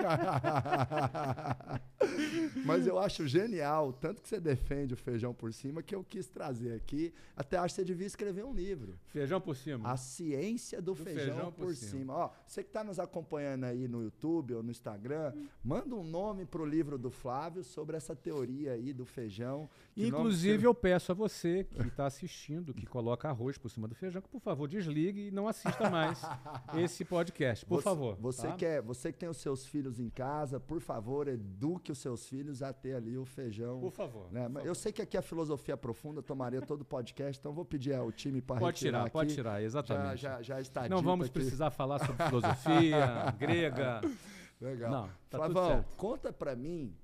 Mas 2.65 2.87
eu 2.87 2.99
acho 2.99 3.29
genial, 3.29 3.93
tanto 3.93 4.23
que 4.23 4.29
você 4.29 4.41
defende 4.41 4.95
o 4.95 4.97
feijão 4.97 5.35
por 5.35 5.53
cima, 5.53 5.83
que 5.83 5.95
eu 5.95 6.03
quis 6.03 6.27
trazer 6.27 6.73
aqui. 6.73 7.13
Até 7.37 7.59
acho 7.59 7.75
que 7.75 7.83
você 7.83 7.85
devia 7.85 8.07
escrever 8.07 8.43
um 8.43 8.55
livro. 8.55 8.99
Feijão 9.09 9.39
por 9.39 9.55
cima. 9.55 9.87
A 9.87 9.99
ciência 9.99 10.81
do, 10.81 10.95
feijão, 10.95 11.53
por, 11.53 11.75
cima. 11.75 12.15
Ó, 12.15 12.31
você 12.47 12.63
que 12.63 12.71
está 12.71 12.83
nos 12.83 12.99
acompanhando 12.99 13.65
aí 13.65 13.87
no 13.87 14.03
YouTube 14.03 14.55
ou 14.55 14.63
no 14.63 14.71
Instagram, 14.71 15.35
manda 15.63 15.95
um 15.95 16.05
nome 16.05 16.47
pro 16.47 16.65
livro 16.65 16.97
do 16.97 17.11
Flávio 17.11 17.63
sobre 17.63 17.99
essa 17.99 18.17
teoria 18.17 18.73
aí 18.73 18.95
do 18.95 19.05
feijão. 19.05 19.69
Nome 19.95 20.09
Inclusive, 20.09 20.65
eu 20.65 20.75
peço 20.75 21.13
a 21.13 21.15
você 21.15 21.65
que 21.65 21.87
está 21.87 22.07
assistindo, 22.07 22.73
que 22.73 22.87
coloca 22.87 23.29
arroz 23.29 23.59
por 23.59 23.74
cima 23.75 23.89
do 23.89 23.95
feijão, 23.95 24.23
que 24.23 24.29
por 24.29 24.41
favor 24.41 24.67
desligue 24.69 25.29
e 25.29 25.31
não 25.31 25.47
assista 25.49 25.91
mais 25.91 26.23
esse 26.79 27.05
podcast, 27.05 27.67
por 27.67 27.77
você, 27.77 27.83
favor. 27.85 28.17
Você, 28.21 28.47
tá? 28.49 28.55
que 28.57 28.65
é- 28.65 28.81
você 28.83 29.13
que 29.13 29.19
tem 29.19 29.29
os 29.29 29.37
seus 29.37 29.67
filhos 29.67 29.99
em 30.01 30.09
casa, 30.09 30.59
por 30.59 30.81
favor, 30.81 31.29
eduque 31.29 31.93
os 31.93 31.99
seus 31.99 32.29
filhos 32.29 32.63
a 32.63 32.73
ter 32.73 32.95
ali 32.95 33.19
o 33.19 33.25
feijão. 33.25 33.81
Por 33.81 33.91
favor. 33.93 34.33
né? 34.33 34.45
por 34.45 34.53
favor. 34.55 34.67
Eu 34.67 34.75
sei 34.75 34.93
que 34.93 35.03
aqui 35.03 35.17
a 35.17 35.23
filosofia 35.23 35.77
profunda 35.77 36.23
tomaria 36.23 36.63
todo 36.63 36.81
o 36.83 36.85
podcast, 36.85 37.39
então 37.41 37.53
vou 37.53 37.65
pedir 37.65 37.95
ao 37.95 38.11
time 38.13 38.41
para 38.41 38.61
Pode 38.61 38.77
retirar 38.79 38.91
tirar, 38.99 39.03
aqui. 39.07 39.13
pode 39.13 39.35
tirar, 39.35 39.53
Já, 39.61 39.63
exatamente. 39.63 40.21
já, 40.23 40.43
já 40.43 40.61
está 40.61 40.89
não 40.89 41.03
vamos 41.03 41.27
aqui. 41.27 41.35
precisar 41.35 41.71
falar 41.71 41.99
sobre 42.07 42.25
filosofia 42.29 43.31
grega. 43.39 44.01
Legal. 44.61 44.91
Não, 44.91 45.09
tá 45.29 45.37
Flavão, 45.39 45.85
conta 45.97 46.33
pra 46.33 46.55
mim, 46.57 46.95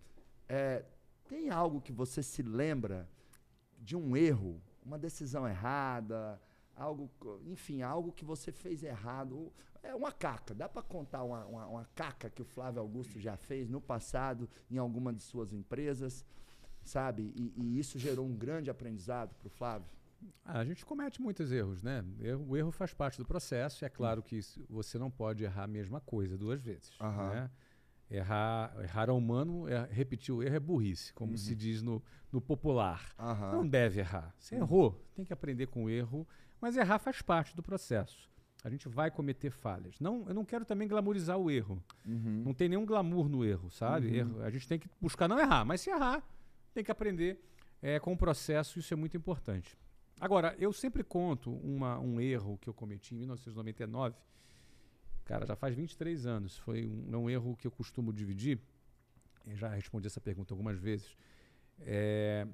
é, 0.48 0.84
tem 1.28 1.50
algo 1.50 1.80
que 1.80 1.92
você 1.92 2.22
se 2.22 2.42
lembra 2.42 3.08
de 3.78 3.96
um 3.96 4.16
erro, 4.16 4.60
uma 4.84 4.98
decisão 4.98 5.46
errada, 5.46 6.40
algo, 6.80 7.10
enfim, 7.46 7.82
algo 7.82 8.10
que 8.10 8.24
você 8.24 8.50
fez 8.50 8.82
errado, 8.82 9.52
é 9.82 9.94
uma 9.94 10.10
caca, 10.10 10.54
dá 10.54 10.68
pra 10.68 10.82
contar 10.82 11.22
uma, 11.22 11.44
uma, 11.44 11.66
uma 11.66 11.84
caca 11.94 12.30
que 12.30 12.40
o 12.40 12.44
Flávio 12.44 12.80
Augusto 12.80 13.20
já 13.20 13.36
fez 13.36 13.68
no 13.68 13.80
passado 13.80 14.48
em 14.70 14.78
alguma 14.78 15.12
de 15.12 15.22
suas 15.22 15.52
empresas, 15.52 16.24
sabe? 16.82 17.32
E, 17.36 17.52
e 17.56 17.78
isso 17.78 17.98
gerou 17.98 18.26
um 18.26 18.34
grande 18.34 18.70
aprendizado 18.70 19.34
pro 19.34 19.50
Flávio? 19.50 19.90
Ah, 20.44 20.58
a 20.60 20.64
gente 20.64 20.84
comete 20.84 21.20
muitos 21.20 21.50
erros, 21.52 21.82
né? 21.82 22.04
O 22.46 22.56
erro 22.56 22.70
faz 22.70 22.92
parte 22.92 23.16
do 23.18 23.24
processo 23.24 23.84
e 23.84 23.86
é 23.86 23.88
claro 23.88 24.22
que 24.22 24.40
você 24.68 24.98
não 24.98 25.10
pode 25.10 25.44
errar 25.44 25.64
a 25.64 25.68
mesma 25.68 26.00
coisa 26.00 26.36
duas 26.36 26.60
vezes. 26.60 26.92
Aham. 27.00 27.30
né? 27.30 27.50
Errar, 28.10 28.74
errar 28.82 29.08
é 29.08 29.12
humano, 29.12 29.68
é- 29.68 29.86
repetir 29.90 30.34
o 30.34 30.42
erro 30.42 30.56
é 30.56 30.60
burrice, 30.60 31.12
como 31.14 31.38
se 31.38 31.54
diz 31.54 31.80
no, 31.80 32.02
no 32.32 32.40
popular. 32.40 33.14
Aham. 33.18 33.52
Não 33.52 33.66
deve 33.68 34.00
errar. 34.00 34.34
Você 34.36 34.56
errou, 34.56 35.00
tem 35.14 35.24
que 35.24 35.32
aprender 35.32 35.68
com 35.68 35.84
o 35.84 35.90
erro, 35.90 36.26
mas 36.60 36.76
errar 36.76 36.98
faz 36.98 37.22
parte 37.22 37.54
do 37.56 37.62
processo. 37.62 38.28
A 38.62 38.68
gente 38.68 38.88
vai 38.88 39.10
cometer 39.10 39.50
falhas. 39.50 39.98
Não, 39.98 40.26
eu 40.28 40.34
não 40.34 40.44
quero 40.44 40.64
também 40.66 40.86
glamorizar 40.86 41.38
o 41.38 41.50
erro. 41.50 41.82
Uhum. 42.06 42.42
Não 42.44 42.52
tem 42.52 42.68
nenhum 42.68 42.84
glamour 42.84 43.28
no 43.28 43.42
erro, 43.44 43.70
sabe? 43.70 44.08
Uhum. 44.08 44.14
Erro- 44.14 44.42
a 44.42 44.50
gente 44.50 44.68
tem 44.68 44.78
que 44.78 44.88
buscar 45.00 45.26
não 45.26 45.38
errar, 45.38 45.64
mas 45.64 45.80
se 45.80 45.88
errar, 45.90 46.22
tem 46.74 46.84
que 46.84 46.90
aprender 46.90 47.40
eh, 47.82 47.98
com 47.98 48.12
o 48.12 48.16
processo, 48.16 48.78
isso 48.78 48.92
é 48.92 48.96
muito 48.96 49.16
importante. 49.16 49.78
Agora, 50.20 50.54
eu 50.58 50.70
sempre 50.70 51.02
conto 51.02 51.50
uma- 51.50 51.98
um 51.98 52.20
erro 52.20 52.58
que 52.58 52.68
eu 52.68 52.74
cometi 52.74 53.14
em 53.14 53.18
1999, 53.18 54.14
cara, 55.24 55.46
já 55.46 55.56
faz 55.56 55.74
23 55.74 56.26
anos, 56.26 56.58
foi 56.58 56.86
um, 56.86 57.14
é 57.14 57.16
um 57.16 57.30
erro 57.30 57.56
que 57.56 57.66
eu 57.66 57.70
costumo 57.70 58.12
dividir, 58.12 58.60
eu 59.46 59.56
já 59.56 59.68
respondi 59.70 60.06
essa 60.06 60.20
pergunta 60.20 60.52
algumas 60.52 60.78
vezes, 60.78 61.16
eh, 61.80 62.46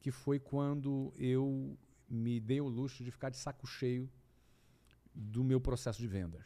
que 0.00 0.10
foi 0.10 0.38
quando 0.38 1.12
eu 1.18 1.76
me 2.12 2.38
dei 2.38 2.60
o 2.60 2.68
luxo 2.68 3.02
de 3.02 3.10
ficar 3.10 3.30
de 3.30 3.38
saco 3.38 3.66
cheio 3.66 4.08
do 5.14 5.42
meu 5.42 5.60
processo 5.60 5.98
de 6.00 6.06
vendas. 6.06 6.44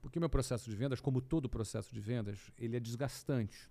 Porque 0.00 0.18
meu 0.18 0.30
processo 0.30 0.68
de 0.70 0.74
vendas, 0.74 1.00
como 1.00 1.20
todo 1.20 1.48
processo 1.48 1.92
de 1.92 2.00
vendas, 2.00 2.50
ele 2.56 2.74
é 2.76 2.80
desgastante. 2.80 3.70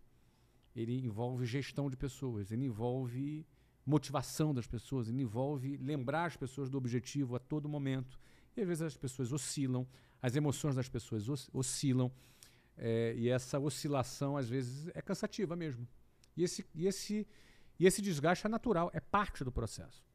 Ele 0.75 1.03
envolve 1.03 1.45
gestão 1.45 1.89
de 1.89 1.97
pessoas, 1.97 2.51
ele 2.51 2.65
envolve 2.65 3.45
motivação 3.83 4.53
das 4.53 4.67
pessoas, 4.67 5.09
ele 5.09 5.23
envolve 5.23 5.75
lembrar 5.77 6.25
as 6.25 6.37
pessoas 6.37 6.69
do 6.69 6.77
objetivo 6.77 7.35
a 7.35 7.39
todo 7.39 7.67
momento. 7.67 8.19
E 8.55 8.61
às 8.61 8.67
vezes 8.67 8.83
as 8.83 8.95
pessoas 8.97 9.31
oscilam, 9.33 9.87
as 10.21 10.35
emoções 10.35 10.75
das 10.75 10.87
pessoas 10.87 11.27
os- 11.27 11.49
oscilam, 11.51 12.11
eh, 12.77 13.15
e 13.17 13.27
essa 13.29 13.57
oscilação 13.59 14.37
às 14.37 14.47
vezes 14.47 14.87
é 14.93 15.01
cansativa 15.01 15.55
mesmo. 15.55 15.87
E 16.37 16.43
esse, 16.43 16.63
e, 16.75 16.85
esse, 16.85 17.27
e 17.79 17.87
esse 17.87 18.01
desgaste 18.03 18.45
é 18.45 18.49
natural, 18.49 18.91
é 18.93 18.99
parte 18.99 19.43
do 19.43 19.51
processo. 19.51 20.05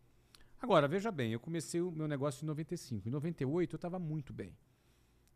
Agora, 0.64 0.88
veja 0.88 1.12
bem, 1.12 1.30
eu 1.30 1.38
comecei 1.38 1.82
o 1.82 1.92
meu 1.92 2.08
negócio 2.08 2.42
em 2.42 2.46
95. 2.46 3.06
Em 3.06 3.10
98 3.12 3.74
eu 3.74 3.76
estava 3.76 3.98
muito 3.98 4.32
bem. 4.32 4.56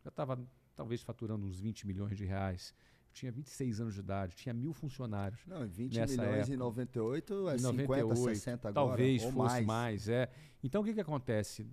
Já 0.03 0.09
estava 0.09 0.39
talvez 0.75 1.03
faturando 1.03 1.45
uns 1.45 1.59
20 1.59 1.85
milhões 1.85 2.17
de 2.17 2.25
reais. 2.25 2.73
Eu 3.09 3.13
tinha 3.13 3.31
26 3.31 3.79
anos 3.79 3.93
de 3.93 3.99
idade, 3.99 4.35
tinha 4.35 4.55
mil 4.55 4.73
funcionários. 4.73 5.39
Não, 5.45 5.67
20 5.67 5.93
Nessa 5.99 6.13
milhões 6.19 6.37
época. 6.39 6.53
em 6.55 6.57
98 6.57 7.33
é 7.49 7.55
Em 7.55 7.59
50, 7.59 7.61
98, 7.61 8.15
60 8.35 8.69
agora. 8.69 8.73
talvez 8.87 9.23
ou 9.23 9.31
fosse 9.31 9.53
mais. 9.53 9.65
mais. 9.67 10.09
é. 10.09 10.31
Então 10.63 10.81
o 10.81 10.83
que, 10.83 10.95
que 10.95 11.01
acontece? 11.01 11.63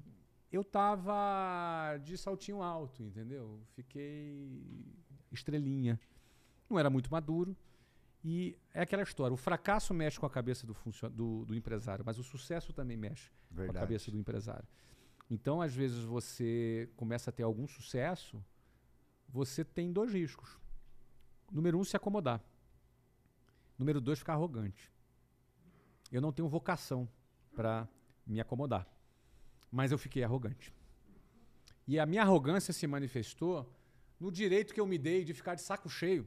Eu 0.53 0.63
tava 0.63 1.97
de 2.05 2.19
saltinho 2.19 2.61
alto, 2.61 3.03
entendeu? 3.03 3.59
Fiquei 3.75 4.85
estrelinha. 5.33 5.99
Não 6.69 6.79
era 6.79 6.91
muito 6.91 7.11
maduro. 7.11 7.57
E 8.29 8.59
é 8.75 8.81
aquela 8.81 9.05
história: 9.05 9.33
o 9.33 9.37
fracasso 9.37 9.95
mexe 9.95 10.19
com 10.19 10.27
a 10.27 10.31
cabeça 10.31 10.67
do, 10.67 10.75
funcio- 10.75 11.09
do, 11.09 11.45
do 11.45 11.55
empresário, 11.55 12.05
mas 12.05 12.19
o 12.19 12.25
sucesso 12.25 12.73
também 12.73 12.97
mexe 12.97 13.31
com 13.49 13.55
a 13.55 13.57
Verdade. 13.59 13.79
cabeça 13.79 14.11
do 14.11 14.19
empresário. 14.19 14.67
Então, 15.31 15.63
às 15.63 15.73
vezes, 15.73 16.03
você 16.03 16.89
começa 16.97 17.31
a 17.31 17.33
ter 17.33 17.45
algum 17.45 17.69
sucesso, 17.69 18.45
você 19.29 19.65
tem 19.65 19.93
dois 19.93 20.13
riscos. 20.13 20.59
Número 21.53 21.79
um, 21.79 21.85
se 21.85 21.97
acomodar. 21.97 22.43
Número 23.79 24.01
dois, 24.01 24.19
ficar 24.19 24.33
arrogante. 24.33 24.91
Eu 26.11 26.21
não 26.21 26.33
tenho 26.33 26.49
vocação 26.49 27.09
para 27.55 27.89
me 28.27 28.41
acomodar. 28.41 28.89
Mas 29.71 29.93
eu 29.93 29.99
fiquei 29.99 30.25
arrogante. 30.25 30.73
E 31.87 31.99
a 32.01 32.07
minha 32.07 32.23
arrogância 32.23 32.73
se 32.73 32.87
manifestou 32.89 33.73
no 34.19 34.33
direito 34.33 34.75
que 34.75 34.81
eu 34.81 34.87
me 34.87 34.99
dei 34.99 35.25
de 35.25 35.33
ficar 35.33 35.55
de 35.55 35.63
saco 35.63 35.89
cheio, 35.89 36.27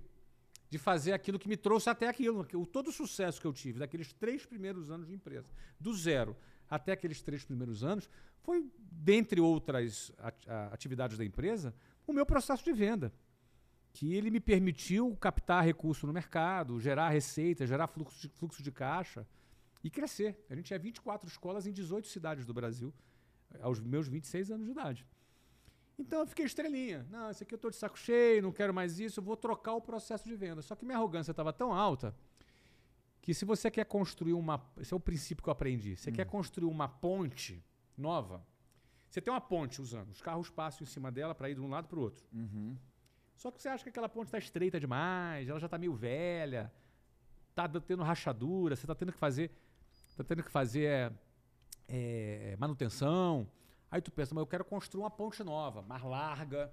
de 0.70 0.78
fazer 0.78 1.14
aquilo 1.14 1.40
que 1.40 1.48
me 1.50 1.58
trouxe 1.58 1.90
até 1.90 2.08
aquilo. 2.08 2.46
o- 2.54 2.66
Todo 2.66 2.90
o 2.90 2.92
sucesso 2.92 3.40
que 3.42 3.48
eu 3.48 3.54
tive 3.54 3.80
daqueles 3.80 4.14
três 4.14 4.46
primeiros 4.46 4.92
anos 4.92 5.08
de 5.08 5.14
empresa, 5.14 5.50
do 5.80 5.94
zero 5.94 6.36
até 6.70 6.92
aqueles 6.92 7.22
três 7.22 7.44
primeiros 7.44 7.84
anos, 7.84 8.08
foi, 8.42 8.70
dentre 8.78 9.42
outras 9.42 10.12
atividades 10.72 11.18
da 11.18 11.26
empresa, 11.26 11.74
o 12.06 12.14
meu 12.14 12.26
processo 12.26 12.64
de 12.64 12.72
venda. 12.74 13.12
Que 13.92 14.14
ele 14.14 14.30
me 14.30 14.40
permitiu 14.40 15.16
captar 15.18 15.64
recurso 15.66 16.06
no 16.06 16.14
mercado, 16.14 16.80
gerar 16.80 17.10
receita, 17.10 17.66
gerar 17.66 17.88
fluxo 17.88 18.22
de, 18.22 18.30
fluxo 18.36 18.62
de 18.62 18.72
caixa 18.72 19.26
e 19.84 19.90
crescer. 19.90 20.46
A 20.48 20.54
gente 20.56 20.66
tinha 20.68 20.78
24 20.78 21.28
escolas 21.28 21.66
em 21.66 21.72
18 21.74 22.08
cidades 22.08 22.46
do 22.46 22.54
Brasil, 22.54 22.94
aos 23.62 23.80
meus 23.80 24.08
26 24.08 24.52
anos 24.52 24.66
de 24.68 24.72
idade. 24.72 25.08
Então 26.00 26.22
eu 26.22 26.28
fiquei 26.28 26.46
estrelinha. 26.46 27.06
Não, 27.12 27.30
esse 27.30 27.44
aqui 27.44 27.54
eu 27.54 27.58
estou 27.58 27.70
de 27.70 27.76
saco 27.76 28.00
cheio, 28.00 28.42
não 28.42 28.54
quero 28.54 28.74
mais 28.74 29.00
isso, 29.00 29.20
eu 29.20 29.24
vou 29.24 29.36
trocar 29.36 29.74
o 29.74 29.82
processo 29.82 30.28
de 30.28 30.36
venda. 30.36 30.62
Só 30.62 30.76
que 30.76 30.86
minha 30.86 30.98
arrogância 30.98 31.32
estava 31.32 31.52
tão 31.52 31.74
alta 31.74 32.16
que 33.22 33.34
se 33.34 33.44
você 33.44 33.70
quer 33.70 33.86
construir 33.86 34.34
uma. 34.34 34.66
Esse 34.78 34.94
é 34.94 34.98
o 34.98 35.00
princípio 35.00 35.44
que 35.44 35.50
eu 35.50 35.52
aprendi. 35.52 35.98
Você 35.98 36.10
hum. 36.10 36.14
quer 36.14 36.26
construir 36.26 36.70
uma 36.70 36.88
ponte 36.88 37.62
nova. 37.98 38.44
Você 39.10 39.20
tem 39.20 39.34
uma 39.34 39.42
ponte 39.42 39.82
usando, 39.82 40.12
os 40.12 40.22
carros 40.22 40.50
passam 40.52 40.84
em 40.84 40.86
cima 40.86 41.12
dela 41.12 41.34
para 41.34 41.50
ir 41.50 41.56
de 41.56 41.62
um 41.62 41.68
lado 41.68 41.88
para 41.88 41.98
o 41.98 42.02
outro. 42.02 42.24
Uhum. 42.32 42.78
Só 43.36 43.50
que 43.50 43.60
você 43.60 43.68
acha 43.68 43.84
que 43.84 43.90
aquela 43.90 44.08
ponte 44.08 44.28
está 44.28 44.38
estreita 44.38 44.80
demais, 44.80 45.50
ela 45.50 45.60
já 45.60 45.66
está 45.66 45.80
meio 45.80 45.96
velha, 45.96 46.72
está 47.50 47.68
tendo 47.68 48.04
rachadura, 48.04 48.76
você 48.76 48.84
está 48.84 48.94
tendo 48.94 49.12
que 49.12 49.18
fazer, 49.18 49.50
tá 50.16 50.24
tendo 50.24 50.44
que 50.44 50.52
fazer 50.52 50.86
é, 50.88 51.12
é, 51.88 52.58
manutenção. 52.58 53.50
Aí 53.92 54.02
tu 54.02 54.12
pensa, 54.12 54.36
mas 54.36 54.42
eu 54.42 54.48
quero 54.48 54.64
construir 54.64 55.02
uma 55.02 55.10
ponte 55.10 55.44
nova, 55.44 55.82
mais 55.82 56.04
larga, 56.04 56.72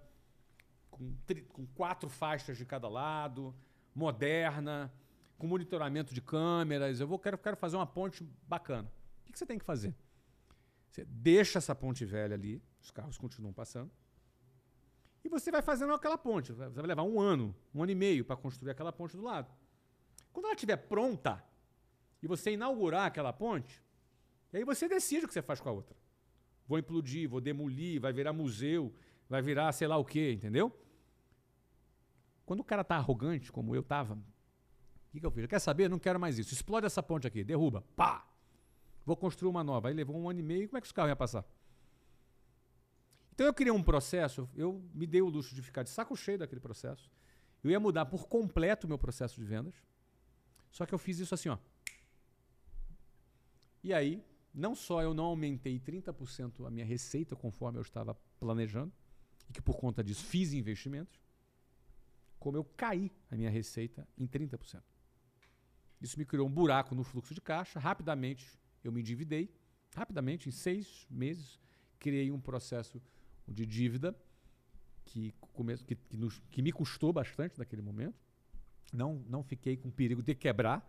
com, 0.90 1.14
com 1.48 1.66
quatro 1.68 2.08
faixas 2.08 2.58
de 2.58 2.64
cada 2.64 2.88
lado, 2.88 3.54
moderna, 3.94 4.92
com 5.38 5.46
monitoramento 5.46 6.14
de 6.14 6.20
câmeras. 6.20 7.00
Eu 7.00 7.06
vou, 7.06 7.18
quero, 7.18 7.38
quero 7.38 7.56
fazer 7.56 7.76
uma 7.76 7.86
ponte 7.86 8.22
bacana. 8.46 8.90
O 9.20 9.24
que, 9.24 9.32
que 9.32 9.38
você 9.38 9.46
tem 9.46 9.58
que 9.58 9.64
fazer? 9.64 9.94
Você 10.90 11.04
deixa 11.04 11.58
essa 11.58 11.74
ponte 11.74 12.04
velha 12.04 12.34
ali, 12.34 12.62
os 12.80 12.90
carros 12.90 13.18
continuam 13.18 13.52
passando, 13.52 13.90
e 15.26 15.28
você 15.28 15.50
vai 15.50 15.60
fazendo 15.60 15.92
aquela 15.92 16.16
ponte. 16.16 16.52
Você 16.52 16.68
vai 16.68 16.86
levar 16.86 17.02
um 17.02 17.20
ano, 17.20 17.54
um 17.74 17.82
ano 17.82 17.90
e 17.90 17.94
meio 17.96 18.24
para 18.24 18.36
construir 18.36 18.70
aquela 18.70 18.92
ponte 18.92 19.16
do 19.16 19.22
lado. 19.22 19.52
Quando 20.32 20.46
ela 20.46 20.54
estiver 20.54 20.76
pronta 20.76 21.42
e 22.22 22.28
você 22.28 22.52
inaugurar 22.52 23.06
aquela 23.06 23.32
ponte, 23.32 23.82
aí 24.52 24.64
você 24.64 24.88
decide 24.88 25.24
o 25.24 25.28
que 25.28 25.34
você 25.34 25.42
faz 25.42 25.60
com 25.60 25.68
a 25.68 25.72
outra. 25.72 25.96
Vou 26.66 26.78
implodir, 26.78 27.28
vou 27.28 27.40
demolir, 27.40 28.00
vai 28.00 28.12
virar 28.12 28.32
museu, 28.32 28.92
vai 29.28 29.40
virar 29.40 29.70
sei 29.72 29.86
lá 29.86 29.96
o 29.96 30.04
quê, 30.04 30.32
entendeu? 30.32 30.72
Quando 32.44 32.60
o 32.60 32.64
cara 32.64 32.84
tá 32.84 32.96
arrogante, 32.96 33.50
como 33.50 33.74
eu 33.74 33.82
tava, 33.82 34.14
o 34.14 35.12
que, 35.12 35.20
que 35.20 35.26
eu 35.26 35.30
fiz? 35.30 35.46
Quer 35.46 35.58
saber? 35.58 35.88
Não 35.88 35.98
quero 35.98 36.18
mais 36.18 36.38
isso. 36.38 36.52
Explode 36.52 36.86
essa 36.86 37.02
ponte 37.02 37.26
aqui, 37.26 37.42
derruba. 37.42 37.84
Pá! 37.94 38.26
Vou 39.04 39.16
construir 39.16 39.48
uma 39.48 39.64
nova. 39.64 39.88
Aí 39.88 39.94
levou 39.94 40.16
um 40.16 40.28
ano 40.28 40.40
e 40.40 40.42
meio, 40.42 40.68
como 40.68 40.78
é 40.78 40.80
que 40.80 40.86
os 40.86 40.92
carros 40.92 41.10
iam 41.10 41.16
passar? 41.16 41.44
Então 43.32 43.46
eu 43.46 43.54
criei 43.54 43.70
um 43.70 43.82
processo, 43.82 44.48
eu 44.54 44.82
me 44.94 45.06
dei 45.06 45.20
o 45.20 45.28
luxo 45.28 45.54
de 45.54 45.62
ficar 45.62 45.82
de 45.82 45.90
saco 45.90 46.16
cheio 46.16 46.38
daquele 46.38 46.60
processo. 46.60 47.10
Eu 47.62 47.70
ia 47.70 47.78
mudar 47.78 48.06
por 48.06 48.26
completo 48.26 48.86
o 48.86 48.88
meu 48.88 48.98
processo 48.98 49.38
de 49.38 49.44
vendas. 49.44 49.74
Só 50.70 50.86
que 50.86 50.94
eu 50.94 50.98
fiz 50.98 51.18
isso 51.18 51.34
assim, 51.34 51.48
ó. 51.48 51.58
E 53.82 53.92
aí, 53.92 54.24
não 54.56 54.74
só 54.74 55.02
eu 55.02 55.12
não 55.12 55.24
aumentei 55.24 55.78
30% 55.78 56.66
a 56.66 56.70
minha 56.70 56.84
receita 56.84 57.36
conforme 57.36 57.78
eu 57.78 57.82
estava 57.82 58.14
planejando, 58.40 58.90
e 59.48 59.52
que 59.52 59.60
por 59.60 59.76
conta 59.76 60.02
disso 60.02 60.24
fiz 60.24 60.54
investimentos, 60.54 61.20
como 62.38 62.56
eu 62.56 62.64
caí 62.64 63.12
a 63.30 63.36
minha 63.36 63.50
receita 63.50 64.08
em 64.16 64.26
30%. 64.26 64.82
Isso 66.00 66.18
me 66.18 66.24
criou 66.24 66.48
um 66.48 66.50
buraco 66.50 66.94
no 66.94 67.04
fluxo 67.04 67.34
de 67.34 67.40
caixa. 67.40 67.78
Rapidamente 67.78 68.58
eu 68.82 68.90
me 68.90 69.00
endividei. 69.00 69.54
Rapidamente, 69.94 70.48
em 70.48 70.52
seis 70.52 71.06
meses, 71.10 71.60
criei 71.98 72.30
um 72.30 72.40
processo 72.40 73.00
de 73.46 73.64
dívida 73.64 74.16
que, 75.04 75.34
que, 75.86 75.96
que, 75.96 76.16
nos, 76.16 76.42
que 76.50 76.62
me 76.62 76.72
custou 76.72 77.12
bastante 77.12 77.58
naquele 77.58 77.82
momento. 77.82 78.18
Não, 78.92 79.24
não 79.28 79.42
fiquei 79.42 79.76
com 79.76 79.90
perigo 79.90 80.22
de 80.22 80.34
quebrar, 80.34 80.88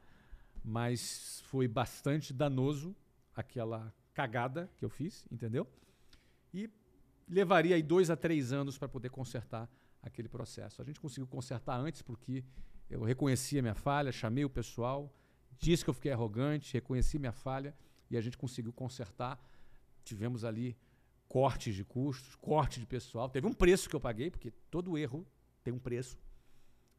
mas 0.63 1.41
foi 1.45 1.67
bastante 1.67 2.33
danoso 2.33 2.95
aquela 3.37 3.93
cagada 4.15 4.67
que 4.75 4.83
eu 4.83 4.89
fiz, 4.89 5.25
entendeu? 5.31 5.67
E 6.51 6.67
levaria 7.29 7.75
aí 7.75 7.83
dois 7.83 8.09
a 8.09 8.17
três 8.17 8.51
anos 8.51 8.79
para 8.79 8.89
poder 8.89 9.09
consertar 9.09 9.69
aquele 10.01 10.27
processo. 10.27 10.81
A 10.81 10.85
gente 10.85 10.99
conseguiu 10.99 11.27
consertar 11.27 11.79
antes 11.79 12.01
porque 12.01 12.43
eu 12.89 13.03
reconheci 13.03 13.59
a 13.59 13.61
minha 13.61 13.75
falha, 13.75 14.11
chamei 14.11 14.43
o 14.43 14.49
pessoal, 14.49 15.13
disse 15.59 15.83
que 15.83 15.89
eu 15.89 15.93
fiquei 15.93 16.11
arrogante, 16.11 16.73
reconheci 16.73 17.19
minha 17.19 17.31
falha 17.31 17.75
e 18.09 18.17
a 18.17 18.21
gente 18.21 18.37
conseguiu 18.37 18.73
consertar. 18.73 19.39
Tivemos 20.03 20.43
ali 20.43 20.75
cortes 21.27 21.75
de 21.75 21.83
custos, 21.83 22.35
corte 22.35 22.79
de 22.79 22.87
pessoal. 22.87 23.29
Teve 23.29 23.45
um 23.45 23.53
preço 23.53 23.87
que 23.87 23.95
eu 23.95 23.99
paguei, 23.99 24.31
porque 24.31 24.49
todo 24.71 24.97
erro 24.97 25.27
tem 25.63 25.71
um 25.71 25.79
preço. 25.79 26.17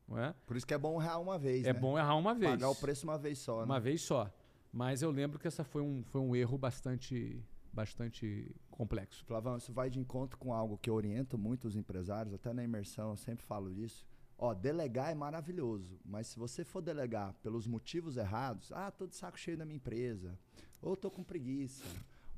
Não 0.07 0.19
é? 0.19 0.35
Por 0.47 0.57
isso 0.57 0.67
que 0.67 0.73
é 0.73 0.79
bom 0.79 1.03
errar 1.03 1.19
uma 1.19 1.37
vez. 1.37 1.67
É 1.67 1.73
né? 1.73 1.81
bom 1.81 1.99
errar 1.99 2.15
uma 2.15 2.35
vez. 2.35 2.53
Pagar 2.53 2.71
o 2.71 2.77
preço 2.77 3.07
uma 3.07 3.19
vez 3.19 3.39
só. 3.39 3.59
Né? 3.59 3.65
Uma 3.65 3.81
vez 3.81 4.03
só. 4.03 4.31
Mas 4.73 5.03
eu 5.03 5.11
lembro 5.11 5.39
que 5.39 5.49
essa 5.49 5.65
foi 5.65 5.83
um, 5.83 6.03
foi 6.05 6.21
um 6.21 6.37
erro 6.37 6.59
bastante, 6.59 7.43
bastante 7.73 8.55
complexo. 8.71 9.25
Flavão, 9.25 9.57
isso 9.57 9.73
vai 9.73 9.89
de 9.91 9.99
encontro 9.99 10.39
com 10.39 10.53
algo 10.53 10.79
que 10.79 10.91
eu 10.91 10.95
oriento 10.95 11.39
muito 11.39 11.67
os 11.67 11.77
empresários, 11.77 12.35
até 12.35 12.53
na 12.53 12.63
imersão 12.63 13.11
eu 13.11 13.17
sempre 13.17 13.45
falo 13.45 13.73
isso. 13.73 14.07
Ó, 14.37 14.55
delegar 14.55 15.11
é 15.11 15.15
maravilhoso, 15.15 15.99
mas 16.05 16.29
se 16.29 16.39
você 16.39 16.65
for 16.65 16.81
delegar 16.81 17.35
pelos 17.43 17.67
motivos 17.67 18.17
errados, 18.17 18.71
ah, 18.71 18.91
tô 18.91 19.05
de 19.05 19.17
saco 19.17 19.39
cheio 19.39 19.57
da 19.57 19.65
minha 19.65 19.79
empresa, 19.79 20.39
ou 20.81 20.97
tô 20.97 21.11
com 21.11 21.25
preguiça, 21.25 21.83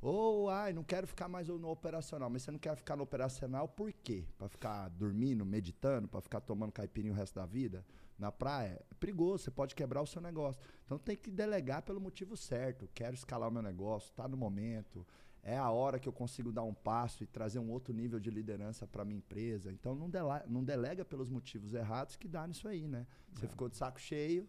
ou 0.00 0.48
ai, 0.48 0.72
não 0.72 0.82
quero 0.82 1.06
ficar 1.06 1.28
mais 1.28 1.48
no 1.48 1.68
operacional, 1.68 2.30
mas 2.30 2.42
você 2.42 2.50
não 2.50 2.58
quer 2.58 2.74
ficar 2.76 2.96
no 2.96 3.02
operacional 3.02 3.68
por 3.68 3.92
quê? 3.92 4.24
Para 4.38 4.48
ficar 4.48 4.88
dormindo, 4.88 5.44
meditando, 5.44 6.08
para 6.08 6.20
ficar 6.20 6.40
tomando 6.40 6.72
caipirinha 6.72 7.12
o 7.12 7.16
resto 7.16 7.34
da 7.34 7.46
vida? 7.46 7.84
na 8.20 8.30
praia, 8.30 8.84
é 8.90 8.94
perigoso, 8.96 9.44
você 9.44 9.50
pode 9.50 9.74
quebrar 9.74 10.02
o 10.02 10.06
seu 10.06 10.20
negócio. 10.20 10.60
Então 10.84 10.98
tem 10.98 11.16
que 11.16 11.30
delegar 11.30 11.82
pelo 11.82 11.98
motivo 11.98 12.36
certo. 12.36 12.86
Quero 12.94 13.14
escalar 13.14 13.48
o 13.48 13.52
meu 13.52 13.62
negócio, 13.62 14.10
está 14.10 14.28
no 14.28 14.36
momento, 14.36 15.06
é 15.42 15.56
a 15.56 15.70
hora 15.70 15.98
que 15.98 16.06
eu 16.06 16.12
consigo 16.12 16.52
dar 16.52 16.62
um 16.62 16.74
passo 16.74 17.24
e 17.24 17.26
trazer 17.26 17.58
um 17.58 17.70
outro 17.70 17.94
nível 17.94 18.20
de 18.20 18.30
liderança 18.30 18.86
para 18.86 19.06
minha 19.06 19.18
empresa. 19.18 19.72
Então 19.72 19.94
não, 19.94 20.10
delega, 20.10 20.44
não 20.46 20.62
delega 20.62 21.04
pelos 21.04 21.30
motivos 21.30 21.72
errados 21.72 22.14
que 22.14 22.28
dá 22.28 22.46
nisso 22.46 22.68
aí, 22.68 22.86
né? 22.86 23.06
Você 23.32 23.46
é. 23.46 23.48
ficou 23.48 23.68
de 23.68 23.76
saco 23.76 23.98
cheio. 23.98 24.46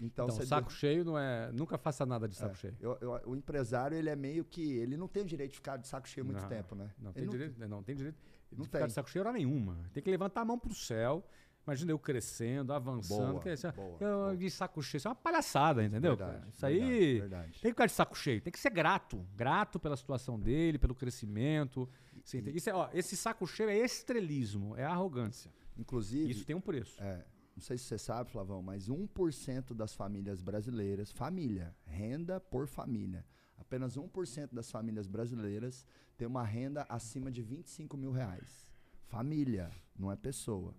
Então, 0.00 0.26
então 0.28 0.46
saco 0.46 0.72
cheio 0.72 1.04
não 1.04 1.18
é. 1.18 1.50
Nunca 1.52 1.76
faça 1.76 2.06
nada 2.06 2.28
de 2.28 2.36
saco 2.36 2.52
é, 2.52 2.56
cheio. 2.56 2.76
Eu, 2.80 2.98
eu, 3.00 3.20
o 3.26 3.36
empresário, 3.36 3.96
ele 3.96 4.08
é 4.08 4.16
meio 4.16 4.44
que. 4.44 4.76
Ele 4.78 4.96
não 4.96 5.08
tem 5.08 5.22
o 5.22 5.26
direito 5.26 5.50
de 5.50 5.56
ficar 5.56 5.76
de 5.76 5.88
saco 5.88 6.08
cheio 6.08 6.24
muito 6.24 6.42
não, 6.42 6.48
tempo, 6.48 6.74
né? 6.74 6.90
Não 6.98 7.12
tem, 7.12 7.28
direito, 7.28 7.68
não 7.68 7.82
tem 7.82 7.96
direito. 7.96 8.18
Não 8.52 8.64
de 8.64 8.68
tem. 8.68 8.78
ficar 8.78 8.86
de 8.86 8.92
saco 8.92 9.10
cheio 9.10 9.24
hora 9.24 9.32
nenhuma. 9.32 9.78
Tem 9.92 10.02
que 10.02 10.10
levantar 10.10 10.42
a 10.42 10.44
mão 10.44 10.58
pro 10.58 10.74
céu 10.74 11.24
Imagina 11.68 11.92
eu 11.92 11.98
crescendo, 11.98 12.72
avançando. 12.72 13.32
Boa, 13.32 13.42
que 13.42 13.50
é 13.50 13.52
isso, 13.52 13.70
boa, 13.72 13.96
eu, 14.00 14.16
boa. 14.16 14.36
De 14.38 14.50
saco 14.50 14.82
cheio. 14.82 14.96
Isso 14.96 15.06
é 15.06 15.10
uma 15.10 15.14
palhaçada, 15.14 15.84
entendeu? 15.84 16.16
Verdade, 16.16 16.48
isso 16.50 16.64
aí. 16.64 16.78
Verdade, 16.78 17.20
verdade. 17.20 17.52
Tem 17.52 17.60
que 17.60 17.68
ficar 17.68 17.86
de 17.86 17.92
saco 17.92 18.16
cheio. 18.16 18.40
Tem 18.40 18.50
que 18.50 18.58
ser 18.58 18.70
grato. 18.70 19.22
Grato 19.36 19.78
pela 19.78 19.94
situação 19.94 20.40
dele, 20.40 20.78
pelo 20.78 20.94
crescimento. 20.94 21.86
E, 22.32 22.56
isso 22.56 22.70
é, 22.70 22.74
ó, 22.74 22.88
esse 22.94 23.14
saco 23.18 23.46
cheio 23.46 23.68
é 23.68 23.76
estrelismo, 23.76 24.74
é 24.78 24.84
arrogância. 24.84 25.52
Inclusive. 25.76 26.30
Isso 26.30 26.46
tem 26.46 26.56
um 26.56 26.60
preço. 26.60 27.02
É, 27.02 27.22
não 27.58 27.62
sei 27.62 27.76
se 27.76 27.84
você 27.86 27.98
sabe, 27.98 28.30
Flavão, 28.30 28.62
mas 28.62 28.88
1% 28.88 29.74
das 29.74 29.92
famílias 29.92 30.40
brasileiras, 30.40 31.10
família, 31.10 31.74
renda 31.84 32.38
por 32.38 32.68
família, 32.68 33.26
apenas 33.56 33.96
1% 33.96 34.54
das 34.54 34.70
famílias 34.70 35.08
brasileiras 35.08 35.84
tem 36.16 36.28
uma 36.28 36.44
renda 36.44 36.86
acima 36.88 37.32
de 37.32 37.42
25 37.42 37.96
mil 37.96 38.12
reais. 38.12 38.70
Família, 39.08 39.72
não 39.98 40.12
é 40.12 40.14
pessoa. 40.14 40.72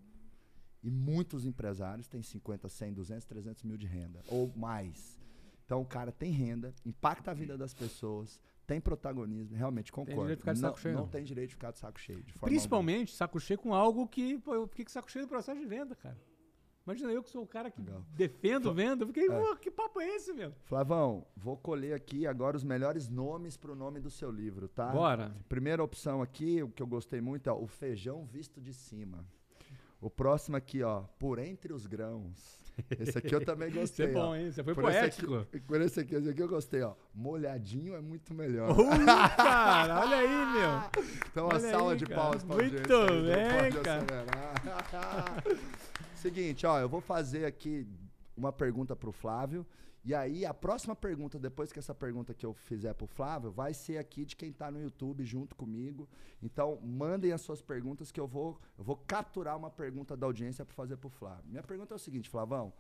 E 0.82 0.90
muitos 0.90 1.46
empresários 1.46 2.08
têm 2.08 2.24
50, 2.24 2.70
100, 2.70 2.94
200, 2.94 3.26
300 3.26 3.64
mil 3.64 3.76
de 3.76 3.86
renda, 3.86 4.24
ou 4.30 4.50
mais. 4.56 5.20
Então 5.66 5.82
o 5.82 5.86
cara 5.86 6.14
tem 6.14 6.32
renda, 6.32 6.74
impacta 6.86 7.32
a 7.32 7.34
vida 7.34 7.58
das 7.58 7.74
pessoas, 7.74 8.40
tem 8.66 8.80
protagonismo, 8.80 9.58
realmente 9.58 9.92
concordo. 9.92 10.38
Tem 10.38 10.54
não, 10.54 10.78
cheio. 10.78 10.94
Não, 10.96 11.02
não 11.02 11.10
tem 11.10 11.26
direito 11.26 11.50
de 11.50 11.56
ficar 11.56 11.72
de 11.72 11.80
saco 11.80 12.00
cheio. 12.00 12.24
De 12.24 12.34
Principalmente 12.36 13.10
alguma. 13.10 13.18
saco 13.18 13.40
cheio 13.42 13.60
com 13.60 13.74
algo 13.74 14.08
que. 14.08 14.38
Pô, 14.40 14.56
eu 14.56 14.66
fiquei 14.66 14.86
com 14.86 14.92
saco 14.92 15.12
cheio 15.12 15.26
do 15.26 15.30
processo 15.30 15.60
de 15.60 15.66
venda, 15.66 15.94
cara. 15.94 16.18
Imagina 16.86 17.12
eu 17.12 17.22
que 17.22 17.30
sou 17.30 17.44
o 17.44 17.48
cara 17.48 17.70
que 17.70 17.82
Legal. 17.82 18.04
defendo 18.10 18.74
venda. 18.74 19.04
Eu 19.04 19.08
fiquei, 19.08 19.28
é. 19.30 19.56
que 19.58 19.70
papo 19.70 20.02
é 20.02 20.16
esse, 20.16 20.34
meu? 20.34 20.54
Flavão, 20.64 21.26
vou 21.36 21.56
colher 21.56 21.94
aqui 21.94 22.26
agora 22.26 22.58
os 22.58 22.64
melhores 22.64 23.08
nomes 23.08 23.56
para 23.56 23.72
o 23.72 23.76
nome 23.76 24.00
do 24.00 24.10
seu 24.10 24.32
livro, 24.32 24.68
tá? 24.68 24.88
Bora. 24.88 25.36
Primeira 25.48 25.84
opção 25.84 26.22
aqui, 26.22 26.64
o 26.64 26.70
que 26.70 26.82
eu 26.82 26.88
gostei 26.88 27.22
muito 27.22 27.50
é 27.50 27.54
o 27.54 27.68
feijão 27.68 28.26
visto 28.26 28.60
de 28.60 28.74
cima. 28.74 29.24
O 30.02 30.10
próximo 30.10 30.56
aqui, 30.56 30.82
ó, 30.82 31.02
Por 31.20 31.38
Entre 31.40 31.74
os 31.74 31.86
Grãos. 31.86 32.60
Esse 32.98 33.18
aqui 33.18 33.36
eu 33.36 33.44
também 33.44 33.70
gostei. 33.74 34.08
Isso 34.08 34.18
é 34.18 34.22
bom, 34.22 34.30
ó. 34.30 34.36
hein? 34.36 34.52
Você 34.52 34.64
foi 34.64 34.74
por 34.74 34.84
poético. 34.84 35.36
Esse 35.36 35.42
aqui, 35.42 35.60
por 35.60 35.82
esse 35.82 36.00
aqui, 36.00 36.16
esse 36.16 36.30
aqui 36.30 36.42
eu 36.42 36.48
gostei, 36.48 36.82
ó. 36.82 36.96
Molhadinho 37.14 37.96
é 37.96 38.02
muito 38.02 38.34
melhor. 38.34 38.72
Uh, 38.72 38.90
cara, 39.36 40.00
olha 40.00 40.18
aí, 40.18 40.54
meu. 40.54 41.04
Então, 41.30 41.46
uma 41.46 41.56
olha 41.56 41.72
salva 41.72 41.92
aí, 41.92 41.98
de 41.98 42.06
palmas 42.06 42.44
pra 42.44 42.56
Muito 42.56 42.78
bem, 42.80 43.84
cara. 43.84 45.60
Seguinte, 46.20 46.66
ó, 46.66 46.78
eu 46.78 46.90
vou 46.90 47.00
fazer 47.00 47.46
aqui 47.46 47.88
uma 48.36 48.52
pergunta 48.52 48.94
pro 48.94 49.10
Flávio 49.10 49.66
E 50.04 50.14
aí, 50.14 50.46
a 50.46 50.54
próxima 50.54 50.94
pergunta, 50.94 51.40
depois 51.40 51.72
que 51.72 51.80
essa 51.80 51.96
pergunta 51.96 52.34
que 52.34 52.46
eu 52.46 52.54
fizer 52.54 52.94
pro 52.94 53.08
Flávio, 53.08 53.52
vai 53.52 53.74
ser 53.74 53.98
aqui 53.98 54.26
de 54.26 54.36
quem 54.36 54.52
tá 54.52 54.70
no 54.70 54.82
YouTube 54.82 55.24
junto 55.24 55.56
comigo. 55.56 56.10
Então, 56.44 56.78
mandem 56.82 57.32
as 57.32 57.40
suas 57.40 57.62
perguntas 57.62 58.12
que 58.12 58.20
eu 58.20 58.28
vou, 58.28 58.60
eu 58.78 58.84
vou 58.84 58.98
capturar 58.98 59.56
uma 59.56 59.70
pergunta 59.70 60.18
da 60.18 60.26
audiência 60.26 60.66
para 60.66 60.76
fazer 60.76 60.98
pro 60.98 61.10
Flávio. 61.10 61.46
Minha 61.48 61.64
pergunta 61.64 61.94
é 61.94 61.96
o 61.96 62.00
seguinte, 62.00 62.30
Flavão. 62.30 62.74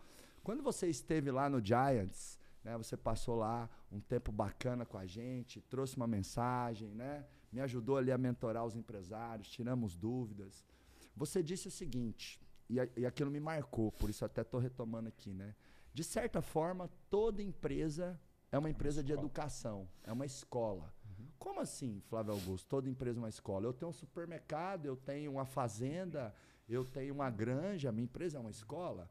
Quando 0.44 0.62
você 0.62 0.88
esteve 0.88 1.32
lá 1.32 1.50
no 1.50 1.64
Giants, 1.64 2.38
né, 2.62 2.78
você 2.78 2.98
passou 2.98 3.36
lá 3.36 3.70
um 3.90 4.02
tempo 4.02 4.34
bacana 4.34 4.86
com 4.86 4.98
a 4.98 5.06
gente, 5.06 5.62
trouxe 5.62 5.96
uma 5.96 6.08
mensagem, 6.08 6.94
né? 6.94 7.26
Me 7.54 7.62
ajudou 7.62 7.96
ali 7.96 8.12
a 8.12 8.18
mentorar 8.18 8.66
os 8.66 8.76
empresários, 8.76 9.50
tiramos 9.50 9.96
dúvidas. 9.96 10.66
Você 11.16 11.42
disse 11.42 11.70
o 11.70 11.72
seguinte, 11.72 12.40
e, 12.70 12.76
e 12.98 13.06
aquilo 13.06 13.32
me 13.32 13.40
marcou, 13.40 13.92
por 13.92 14.10
isso 14.10 14.24
até 14.24 14.42
estou 14.42 14.60
retomando 14.60 15.10
aqui, 15.10 15.34
né? 15.34 15.56
De 15.94 16.04
certa 16.04 16.42
forma, 16.42 16.90
toda 17.10 17.42
empresa 17.42 18.20
é 18.52 18.58
uma 18.58 18.70
empresa 18.70 19.04
de 19.04 19.12
educação, 19.12 19.88
é 20.04 20.14
uma 20.14 20.26
escola. 20.26 20.94
Uhum. 21.06 21.28
Como 21.38 21.60
assim, 21.60 22.02
Flávio 22.08 22.34
Augusto? 22.34 22.68
Toda 22.68 22.90
empresa 22.90 23.20
é 23.20 23.22
uma 23.22 23.30
escola. 23.30 23.66
Eu 23.66 23.74
tenho 23.74 23.90
um 23.90 23.94
supermercado, 23.94 24.86
eu 24.86 24.96
tenho 24.96 25.32
uma 25.32 25.46
fazenda, 25.46 26.34
eu 26.68 26.86
tenho 26.86 27.14
uma 27.14 27.30
granja, 27.30 27.92
minha 27.92 28.06
empresa 28.06 28.38
é 28.38 28.42
uma 28.42 28.52
escola. 28.52 29.10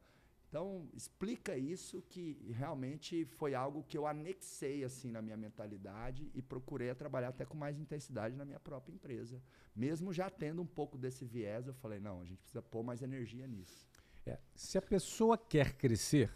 Então, 0.49 0.89
explica 0.95 1.55
isso 1.55 2.01
que 2.09 2.35
realmente 2.49 3.23
foi 3.23 3.53
algo 3.53 3.83
que 3.83 3.95
eu 3.95 4.07
anexei 4.07 4.83
assim 4.83 5.11
na 5.11 5.21
minha 5.21 5.37
mentalidade 5.37 6.31
e 6.33 6.41
procurei 6.41 6.93
trabalhar 6.95 7.29
até 7.29 7.45
com 7.45 7.55
mais 7.55 7.79
intensidade 7.79 8.35
na 8.35 8.43
minha 8.43 8.59
própria 8.59 8.91
empresa. 8.91 9.39
Mesmo 9.75 10.11
já 10.11 10.27
tendo 10.27 10.59
um 10.63 10.65
pouco 10.65 10.97
desse 10.97 11.23
viés, 11.23 11.67
eu 11.67 11.73
falei, 11.75 11.99
não, 11.99 12.19
a 12.21 12.25
gente 12.25 12.39
precisa 12.39 12.63
pôr 12.63 12.83
mais 12.83 13.03
energia 13.03 13.45
nisso. 13.45 13.87
É, 14.25 14.39
se 14.55 14.75
a 14.75 14.81
pessoa 14.81 15.37
quer 15.37 15.73
crescer, 15.73 16.31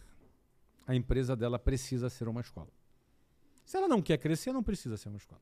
a 0.85 0.93
empresa 0.93 1.35
dela 1.35 1.57
precisa 1.57 2.07
ser 2.07 2.27
uma 2.27 2.41
escola. 2.41 2.71
Se 3.65 3.77
ela 3.77 3.87
não 3.87 4.01
quer 4.01 4.19
crescer, 4.19 4.53
não 4.53 4.61
precisa 4.61 4.95
ser 4.95 5.09
uma 5.09 5.17
escola. 5.17 5.41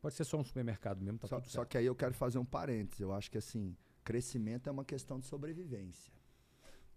Pode 0.00 0.16
ser 0.16 0.24
só 0.24 0.36
um 0.36 0.44
supermercado 0.44 1.00
mesmo, 1.00 1.20
tá 1.20 1.28
só, 1.28 1.36
tudo 1.36 1.44
certo. 1.44 1.54
Só 1.54 1.64
que 1.64 1.78
aí 1.78 1.86
eu 1.86 1.94
quero 1.94 2.12
fazer 2.12 2.38
um 2.38 2.44
parênteses. 2.44 3.00
Eu 3.00 3.12
acho 3.12 3.30
que 3.30 3.38
assim, 3.38 3.76
crescimento 4.02 4.68
é 4.68 4.72
uma 4.72 4.84
questão 4.84 5.20
de 5.20 5.26
sobrevivência. 5.26 6.12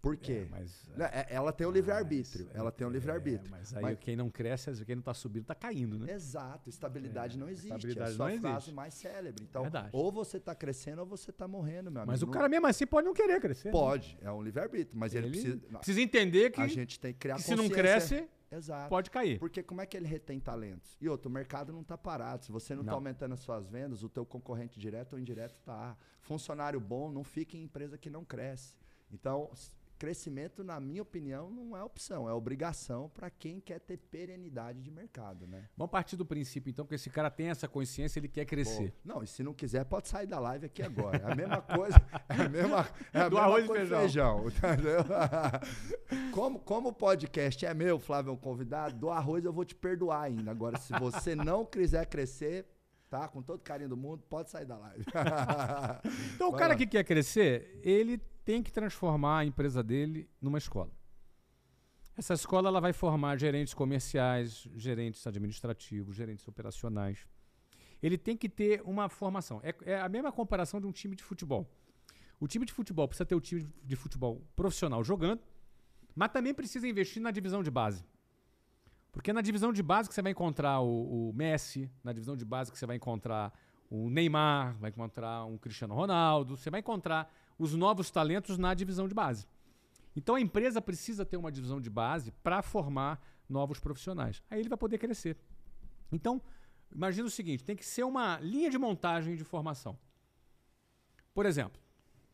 Por 0.00 0.16
quê? 0.16 0.46
É, 0.46 0.48
mas, 0.50 0.88
é, 0.98 1.26
ela 1.34 1.52
tem 1.52 1.66
o 1.66 1.70
livre-arbítrio. 1.70 2.48
Ela 2.54 2.70
tem 2.70 2.86
o 2.86 2.90
livre-arbítrio. 2.90 3.50
mas 3.50 3.74
aí 3.74 3.82
mas, 3.82 3.98
quem 3.98 4.14
não 4.16 4.30
cresce, 4.30 4.84
quem 4.84 4.94
não 4.94 5.00
está 5.00 5.12
subindo, 5.12 5.42
está 5.42 5.54
caindo, 5.54 5.98
né? 5.98 6.12
Exato. 6.12 6.68
Estabilidade 6.68 7.36
é, 7.36 7.40
não 7.40 7.48
existe. 7.48 7.74
Estabilidade 7.74 8.20
é 8.20 8.36
a 8.36 8.40
frase 8.40 8.72
mais 8.72 8.94
célebre. 8.94 9.44
Então, 9.48 9.62
Verdade. 9.62 9.90
ou 9.92 10.12
você 10.12 10.36
está 10.36 10.54
crescendo 10.54 11.00
ou 11.00 11.06
você 11.06 11.30
está 11.30 11.48
morrendo, 11.48 11.90
meu 11.90 12.02
amigo. 12.02 12.12
Mas 12.12 12.22
o 12.22 12.28
cara 12.28 12.48
mesmo 12.48 12.66
assim 12.66 12.86
pode 12.86 13.06
não 13.06 13.14
querer 13.14 13.40
crescer. 13.40 13.68
Né? 13.68 13.72
Pode. 13.72 14.16
Né? 14.20 14.28
É 14.28 14.32
um 14.32 14.42
livre-arbítrio. 14.42 14.98
Mas 14.98 15.14
ele, 15.14 15.26
ele 15.26 15.32
precisa, 15.32 15.78
precisa 15.78 16.00
entender 16.00 16.50
que 16.50 16.60
a 16.60 16.68
gente 16.68 17.00
tem 17.00 17.12
que 17.12 17.18
criar 17.18 17.36
que 17.36 17.42
se 17.42 17.56
não 17.56 17.68
cresce, 17.68 18.28
Exato. 18.50 18.88
pode 18.88 19.10
cair. 19.10 19.38
Porque 19.38 19.62
como 19.62 19.80
é 19.80 19.86
que 19.86 19.96
ele 19.96 20.06
retém 20.06 20.38
talentos? 20.38 20.96
E 21.00 21.08
outro, 21.08 21.28
o 21.28 21.32
mercado 21.32 21.72
não 21.72 21.80
está 21.80 21.98
parado. 21.98 22.44
Se 22.44 22.52
você 22.52 22.74
não 22.74 22.82
está 22.82 22.92
aumentando 22.92 23.34
as 23.34 23.40
suas 23.40 23.68
vendas, 23.68 24.04
o 24.04 24.08
teu 24.08 24.24
concorrente 24.24 24.78
direto 24.78 25.14
ou 25.14 25.18
indireto 25.18 25.56
está. 25.56 25.96
Funcionário 26.20 26.80
bom 26.80 27.10
não 27.10 27.24
fica 27.24 27.56
em 27.56 27.62
empresa 27.64 27.98
que 27.98 28.08
não 28.08 28.24
cresce. 28.24 28.76
Então, 29.10 29.50
crescimento, 29.98 30.62
na 30.62 30.78
minha 30.78 31.02
opinião, 31.02 31.50
não 31.50 31.76
é 31.76 31.82
opção, 31.82 32.28
é 32.28 32.32
obrigação 32.32 33.10
para 33.10 33.28
quem 33.28 33.60
quer 33.60 33.80
ter 33.80 33.96
perenidade 33.96 34.80
de 34.80 34.90
mercado, 34.90 35.46
né? 35.46 35.68
Vamos 35.76 35.90
partir 35.90 36.16
do 36.16 36.24
princípio, 36.24 36.70
então, 36.70 36.86
que 36.86 36.94
esse 36.94 37.10
cara 37.10 37.30
tem 37.30 37.48
essa 37.48 37.66
consciência, 37.66 38.18
ele 38.20 38.28
quer 38.28 38.44
crescer. 38.44 38.94
Não, 39.04 39.22
e 39.22 39.26
se 39.26 39.42
não 39.42 39.52
quiser, 39.52 39.84
pode 39.84 40.08
sair 40.08 40.26
da 40.26 40.38
live 40.38 40.66
aqui 40.66 40.82
agora. 40.82 41.18
É 41.18 41.32
a 41.32 41.34
mesma 41.34 41.60
coisa, 41.62 42.00
é 42.28 42.42
a 42.42 42.48
mesma, 42.48 42.88
é 43.12 43.20
a 43.20 43.28
do 43.28 43.34
mesma 43.36 43.48
arroz 43.48 43.64
e 43.64 43.68
feijão. 43.68 44.50
feijão 44.50 45.04
como, 46.32 46.58
como 46.60 46.88
o 46.90 46.92
podcast 46.92 47.66
é 47.66 47.74
meu, 47.74 47.98
Flávio 47.98 48.30
é 48.30 48.32
um 48.32 48.36
convidado, 48.36 48.96
do 48.96 49.10
arroz 49.10 49.44
eu 49.44 49.52
vou 49.52 49.64
te 49.64 49.74
perdoar 49.74 50.22
ainda. 50.22 50.50
Agora, 50.50 50.78
se 50.78 50.92
você 50.98 51.34
não 51.34 51.64
quiser 51.64 52.06
crescer, 52.06 52.66
tá? 53.08 53.28
Com 53.28 53.42
todo 53.42 53.60
carinho 53.60 53.88
do 53.88 53.96
mundo, 53.96 54.22
pode 54.28 54.50
sair 54.50 54.64
da 54.64 54.76
live. 54.76 55.04
então, 56.34 56.50
Vai 56.50 56.56
o 56.56 56.58
cara 56.58 56.72
lá. 56.74 56.76
que 56.76 56.86
quer 56.86 57.04
crescer, 57.04 57.80
ele 57.82 58.18
tem 58.44 58.62
que 58.62 58.72
transformar 58.72 59.40
a 59.40 59.44
empresa 59.44 59.82
dele 59.82 60.28
numa 60.40 60.58
escola. 60.58 60.90
Essa 62.16 62.34
escola 62.34 62.68
ela 62.68 62.80
vai 62.80 62.92
formar 62.92 63.36
gerentes 63.38 63.72
comerciais, 63.74 64.68
gerentes 64.74 65.26
administrativos, 65.26 66.16
gerentes 66.16 66.46
operacionais. 66.48 67.26
Ele 68.02 68.18
tem 68.18 68.36
que 68.36 68.48
ter 68.48 68.82
uma 68.84 69.08
formação. 69.08 69.60
É, 69.62 69.74
é, 69.84 70.00
a 70.00 70.08
mesma 70.08 70.32
comparação 70.32 70.80
de 70.80 70.86
um 70.86 70.92
time 70.92 71.14
de 71.14 71.22
futebol. 71.22 71.68
O 72.40 72.46
time 72.46 72.64
de 72.64 72.72
futebol 72.72 73.06
precisa 73.06 73.24
ter 73.26 73.34
o 73.34 73.40
time 73.40 73.66
de 73.84 73.96
futebol 73.96 74.42
profissional 74.54 75.02
jogando, 75.02 75.42
mas 76.14 76.30
também 76.30 76.54
precisa 76.54 76.88
investir 76.88 77.22
na 77.22 77.30
divisão 77.30 77.62
de 77.62 77.70
base. 77.70 78.04
Porque 79.18 79.32
na 79.32 79.40
divisão 79.40 79.72
de 79.72 79.82
base 79.82 80.08
que 80.08 80.14
você 80.14 80.22
vai 80.22 80.30
encontrar 80.30 80.78
o, 80.78 81.30
o 81.30 81.32
Messi, 81.32 81.90
na 82.04 82.12
divisão 82.12 82.36
de 82.36 82.44
base 82.44 82.70
que 82.70 82.78
você 82.78 82.86
vai 82.86 82.94
encontrar 82.94 83.52
o 83.90 84.08
Neymar, 84.08 84.76
vai 84.78 84.90
encontrar 84.90 85.44
um 85.44 85.58
Cristiano 85.58 85.92
Ronaldo, 85.92 86.56
você 86.56 86.70
vai 86.70 86.78
encontrar 86.78 87.28
os 87.58 87.74
novos 87.74 88.12
talentos 88.12 88.56
na 88.56 88.72
divisão 88.74 89.08
de 89.08 89.14
base. 89.14 89.44
Então 90.14 90.36
a 90.36 90.40
empresa 90.40 90.80
precisa 90.80 91.26
ter 91.26 91.36
uma 91.36 91.50
divisão 91.50 91.80
de 91.80 91.90
base 91.90 92.30
para 92.44 92.62
formar 92.62 93.20
novos 93.48 93.80
profissionais. 93.80 94.40
Aí 94.48 94.60
ele 94.60 94.68
vai 94.68 94.78
poder 94.78 94.98
crescer. 94.98 95.36
Então, 96.12 96.40
imagina 96.94 97.26
o 97.26 97.30
seguinte: 97.30 97.64
tem 97.64 97.74
que 97.74 97.84
ser 97.84 98.04
uma 98.04 98.38
linha 98.38 98.70
de 98.70 98.78
montagem 98.78 99.34
de 99.34 99.42
formação. 99.42 99.98
Por 101.34 101.44
exemplo, 101.44 101.82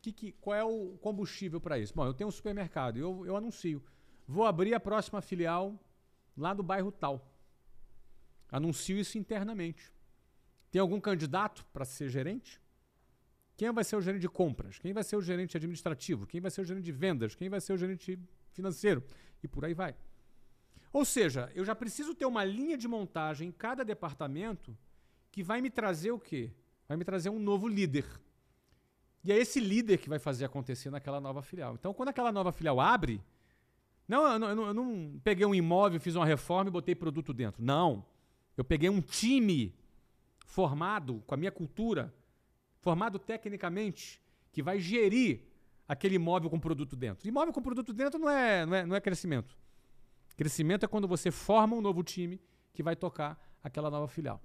que, 0.03 0.11
que, 0.11 0.31
qual 0.33 0.55
é 0.55 0.63
o 0.63 0.99
combustível 1.01 1.59
para 1.59 1.79
isso? 1.79 1.95
Bom, 1.95 2.05
eu 2.05 2.13
tenho 2.13 2.27
um 2.27 2.31
supermercado, 2.31 2.97
eu, 2.97 3.25
eu 3.25 3.35
anuncio. 3.35 3.83
Vou 4.27 4.45
abrir 4.45 4.75
a 4.75 4.79
próxima 4.79 5.19
filial 5.19 5.79
lá 6.35 6.53
do 6.53 6.63
bairro 6.63 6.91
tal. 6.91 7.31
Anuncio 8.51 8.97
isso 8.97 9.17
internamente. 9.17 9.91
Tem 10.71 10.79
algum 10.79 10.99
candidato 10.99 11.65
para 11.73 11.85
ser 11.85 12.09
gerente? 12.09 12.61
Quem 13.57 13.71
vai 13.71 13.83
ser 13.83 13.95
o 13.95 14.01
gerente 14.01 14.21
de 14.21 14.29
compras? 14.29 14.77
Quem 14.79 14.91
vai 14.91 15.03
ser 15.03 15.15
o 15.15 15.21
gerente 15.21 15.55
administrativo? 15.55 16.27
Quem 16.27 16.41
vai 16.41 16.51
ser 16.51 16.61
o 16.61 16.65
gerente 16.65 16.83
de 16.83 16.91
vendas? 16.91 17.35
Quem 17.35 17.49
vai 17.49 17.61
ser 17.61 17.73
o 17.73 17.77
gerente 17.77 18.19
financeiro? 18.51 19.03
E 19.41 19.47
por 19.47 19.63
aí 19.63 19.73
vai. 19.73 19.95
Ou 20.91 21.05
seja, 21.05 21.51
eu 21.55 21.63
já 21.63 21.75
preciso 21.75 22.13
ter 22.13 22.25
uma 22.25 22.43
linha 22.43 22.77
de 22.77 22.87
montagem 22.87 23.49
em 23.49 23.51
cada 23.51 23.83
departamento 23.83 24.77
que 25.31 25.43
vai 25.43 25.61
me 25.61 25.69
trazer 25.69 26.11
o 26.11 26.19
quê? 26.19 26.51
Vai 26.87 26.97
me 26.97 27.03
trazer 27.03 27.29
um 27.29 27.39
novo 27.39 27.67
líder. 27.67 28.05
E 29.23 29.31
é 29.31 29.37
esse 29.37 29.59
líder 29.59 29.97
que 29.97 30.07
vai 30.07 30.19
fazer 30.19 30.45
acontecer 30.45 30.89
naquela 30.89 31.19
nova 31.19 31.41
filial. 31.41 31.73
Então, 31.73 31.93
quando 31.93 32.09
aquela 32.09 32.31
nova 32.31 32.51
filial 32.51 32.79
abre, 32.79 33.21
não, 34.07 34.31
eu 34.31 34.55
não, 34.55 34.67
eu 34.67 34.73
não, 34.73 35.19
peguei 35.23 35.45
um 35.45 35.55
imóvel, 35.55 35.99
fiz 35.99 36.15
uma 36.15 36.25
reforma 36.25 36.69
e 36.69 36.71
botei 36.71 36.93
produto 36.93 37.33
dentro. 37.33 37.63
Não. 37.63 38.05
Eu 38.55 38.63
peguei 38.63 38.89
um 38.89 39.01
time 39.01 39.73
formado 40.45 41.23
com 41.25 41.33
a 41.33 41.37
minha 41.37 41.51
cultura, 41.51 42.13
formado 42.79 43.17
tecnicamente, 43.17 44.21
que 44.51 44.61
vai 44.61 44.79
gerir 44.79 45.41
aquele 45.87 46.15
imóvel 46.15 46.49
com 46.49 46.59
produto 46.59 46.95
dentro. 46.95 47.27
Imóvel 47.27 47.53
com 47.53 47.61
produto 47.61 47.93
dentro 47.93 48.19
não 48.19 48.29
é, 48.29 48.65
não 48.65 48.75
é, 48.75 48.85
não 48.85 48.95
é 48.95 49.01
crescimento. 49.01 49.57
Crescimento 50.35 50.83
é 50.83 50.87
quando 50.87 51.07
você 51.07 51.31
forma 51.31 51.75
um 51.75 51.81
novo 51.81 52.03
time 52.03 52.39
que 52.73 52.83
vai 52.83 52.95
tocar 52.95 53.39
aquela 53.63 53.89
nova 53.89 54.07
filial. 54.07 54.41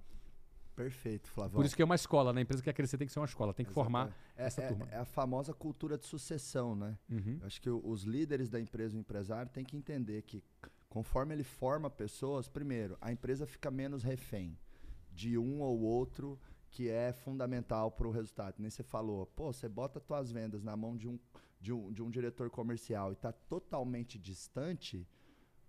Perfeito, 0.83 1.28
Flávio. 1.28 1.57
Por 1.57 1.66
isso 1.66 1.76
que 1.76 1.83
é 1.83 1.85
uma 1.85 1.95
escola, 1.95 2.33
né? 2.33 2.41
A 2.41 2.43
empresa 2.43 2.62
que 2.62 2.70
quer 2.70 2.72
crescer 2.72 2.97
tem 2.97 3.07
que 3.07 3.12
ser 3.12 3.20
uma 3.20 3.26
escola, 3.26 3.53
tem 3.53 3.66
que 3.66 3.70
Exatamente. 3.70 3.93
formar 3.93 4.16
é, 4.35 4.47
essa 4.47 4.62
é, 4.62 4.68
turma. 4.68 4.89
É 4.91 4.97
a 4.97 5.05
famosa 5.05 5.53
cultura 5.53 5.99
de 5.99 6.07
sucessão, 6.07 6.74
né? 6.74 6.99
Uhum. 7.11 7.39
Acho 7.43 7.61
que 7.61 7.68
os 7.68 8.05
líderes 8.05 8.49
da 8.49 8.59
empresa, 8.59 8.97
o 8.97 8.99
empresário, 8.99 9.53
tem 9.53 9.62
que 9.62 9.76
entender 9.76 10.22
que 10.22 10.43
conforme 10.89 11.35
ele 11.35 11.45
forma 11.45 11.91
pessoas, 11.91 12.49
primeiro, 12.49 12.97
a 12.99 13.12
empresa 13.12 13.47
fica 13.47 13.70
menos 13.70 14.03
refém 14.03 14.59
de 15.12 15.37
um 15.37 15.61
ou 15.61 15.81
outro 15.81 16.41
que 16.70 16.89
é 16.89 17.12
fundamental 17.12 17.91
para 17.91 18.09
o 18.09 18.11
resultado. 18.11 18.55
Nem 18.59 18.70
você 18.70 18.83
falou, 18.83 19.26
pô, 19.26 19.53
você 19.53 19.68
bota 19.68 20.01
suas 20.01 20.33
vendas 20.33 20.62
na 20.62 20.74
mão 20.74 20.97
de 20.97 21.07
um, 21.07 21.18
de 21.61 21.74
um, 21.74 21.93
de 21.93 22.03
um 22.03 22.09
diretor 22.09 22.49
comercial 22.49 23.11
e 23.11 23.12
está 23.12 23.33
totalmente 23.33 24.18
distante, 24.18 25.07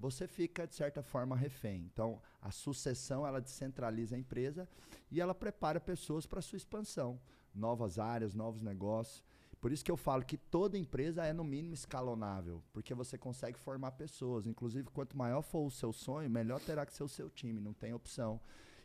você 0.01 0.27
fica, 0.27 0.65
de 0.65 0.73
certa 0.73 1.03
forma, 1.03 1.35
refém. 1.35 1.87
Então, 1.93 2.19
a 2.41 2.49
sucessão, 2.49 3.25
ela 3.25 3.39
descentraliza 3.39 4.15
a 4.15 4.19
empresa 4.19 4.67
e 5.11 5.21
ela 5.21 5.35
prepara 5.35 5.79
pessoas 5.79 6.25
para 6.25 6.41
sua 6.41 6.57
expansão. 6.57 7.19
Novas 7.53 7.99
áreas, 7.99 8.33
novos 8.33 8.63
negócios. 8.63 9.23
Por 9.61 9.71
isso 9.71 9.85
que 9.85 9.91
eu 9.91 9.97
falo 9.97 10.25
que 10.25 10.37
toda 10.37 10.75
empresa 10.75 11.23
é, 11.23 11.31
no 11.31 11.43
mínimo, 11.43 11.75
escalonável, 11.75 12.63
porque 12.73 12.95
você 12.95 13.15
consegue 13.15 13.59
formar 13.59 13.91
pessoas. 13.91 14.47
Inclusive, 14.47 14.89
quanto 14.89 15.15
maior 15.15 15.43
for 15.43 15.67
o 15.67 15.69
seu 15.69 15.93
sonho, 15.93 16.27
melhor 16.27 16.59
terá 16.59 16.83
que 16.83 16.95
ser 16.95 17.03
o 17.03 17.07
seu 17.07 17.29
time, 17.29 17.61
não 17.61 17.73
tem 17.73 17.93
opção. 17.93 18.41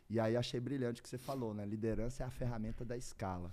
E 0.07 0.19
aí 0.19 0.37
achei 0.37 0.59
brilhante 0.59 1.01
o 1.01 1.03
que 1.03 1.09
você 1.09 1.17
falou, 1.17 1.51
né? 1.51 1.65
Liderança 1.65 2.23
é 2.23 2.27
a 2.27 2.29
ferramenta 2.29 2.85
da 2.85 2.95
escala. 2.95 3.51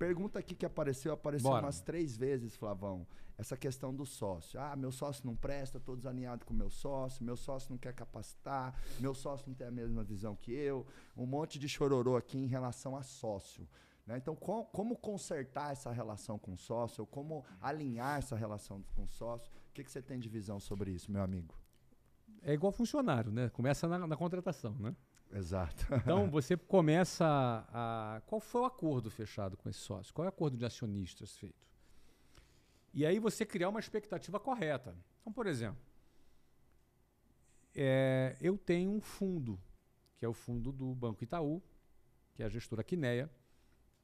Pergunta 0.00 0.38
aqui 0.38 0.54
que 0.54 0.64
apareceu, 0.64 1.12
apareceu 1.12 1.50
Bora. 1.50 1.66
umas 1.66 1.82
três 1.82 2.16
vezes, 2.16 2.56
Flavão. 2.56 3.06
Essa 3.36 3.54
questão 3.54 3.94
do 3.94 4.06
sócio. 4.06 4.58
Ah, 4.58 4.74
meu 4.74 4.90
sócio 4.90 5.26
não 5.26 5.36
presta, 5.36 5.76
estou 5.76 5.94
desalinhado 5.94 6.46
com 6.46 6.54
meu 6.54 6.70
sócio, 6.70 7.22
meu 7.22 7.36
sócio 7.36 7.70
não 7.70 7.76
quer 7.76 7.92
capacitar, 7.92 8.74
meu 8.98 9.12
sócio 9.12 9.46
não 9.46 9.54
tem 9.54 9.66
a 9.66 9.70
mesma 9.70 10.02
visão 10.02 10.34
que 10.34 10.52
eu. 10.52 10.86
Um 11.14 11.26
monte 11.26 11.58
de 11.58 11.68
chororô 11.68 12.16
aqui 12.16 12.38
em 12.38 12.46
relação 12.46 12.96
a 12.96 13.02
sócio. 13.02 13.68
Né? 14.06 14.16
Então, 14.16 14.34
com, 14.34 14.64
como 14.64 14.96
consertar 14.96 15.72
essa 15.72 15.92
relação 15.92 16.38
com 16.38 16.54
o 16.54 16.56
sócio, 16.56 17.02
ou 17.02 17.06
como 17.06 17.44
alinhar 17.60 18.16
essa 18.16 18.34
relação 18.34 18.82
com 18.94 19.04
o 19.04 19.08
sócio? 19.08 19.52
O 19.68 19.74
que, 19.74 19.84
que 19.84 19.92
você 19.92 20.00
tem 20.00 20.18
de 20.18 20.30
visão 20.30 20.58
sobre 20.58 20.92
isso, 20.92 21.12
meu 21.12 21.22
amigo? 21.22 21.54
é 22.42 22.54
igual 22.54 22.72
funcionário, 22.72 23.30
né? 23.30 23.48
Começa 23.50 23.86
na, 23.86 24.06
na 24.06 24.16
contratação, 24.16 24.74
né? 24.78 24.94
Exato. 25.32 25.86
Então 25.94 26.28
você 26.30 26.56
começa 26.56 27.24
a, 27.24 28.16
a, 28.16 28.20
Qual 28.22 28.40
foi 28.40 28.62
o 28.62 28.64
acordo 28.64 29.10
fechado 29.10 29.56
com 29.56 29.68
esse 29.68 29.78
sócio? 29.78 30.12
Qual 30.12 30.24
é 30.24 30.28
o 30.28 30.30
acordo 30.30 30.56
de 30.56 30.64
acionistas 30.64 31.36
feito? 31.36 31.68
E 32.92 33.06
aí 33.06 33.18
você 33.18 33.46
criar 33.46 33.68
uma 33.68 33.80
expectativa 33.80 34.40
correta. 34.40 34.96
Então, 35.20 35.32
por 35.32 35.46
exemplo, 35.46 35.80
é, 37.74 38.36
eu 38.40 38.58
tenho 38.58 38.90
um 38.90 39.00
fundo, 39.00 39.60
que 40.16 40.24
é 40.24 40.28
o 40.28 40.32
fundo 40.32 40.72
do 40.72 40.94
Banco 40.94 41.22
Itaú, 41.22 41.62
que 42.34 42.42
é 42.42 42.46
a 42.46 42.48
gestora 42.48 42.82
Quineia, 42.82 43.30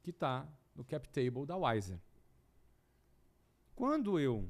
que 0.01 0.11
está 0.11 0.47
no 0.73 0.85
cap 0.85 1.09
table 1.09 1.45
da 1.45 1.57
Wiser. 1.57 1.99
Quando 3.75 4.19
eu 4.19 4.49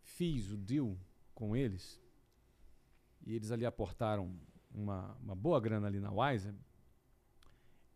fiz 0.00 0.50
o 0.50 0.56
deal 0.56 0.98
com 1.34 1.54
eles, 1.54 2.00
e 3.24 3.34
eles 3.34 3.50
ali 3.50 3.66
aportaram 3.66 4.34
uma, 4.80 5.16
uma 5.22 5.34
boa 5.34 5.60
grana 5.60 5.86
ali 5.86 6.00
na 6.00 6.10
Wiser, 6.10 6.54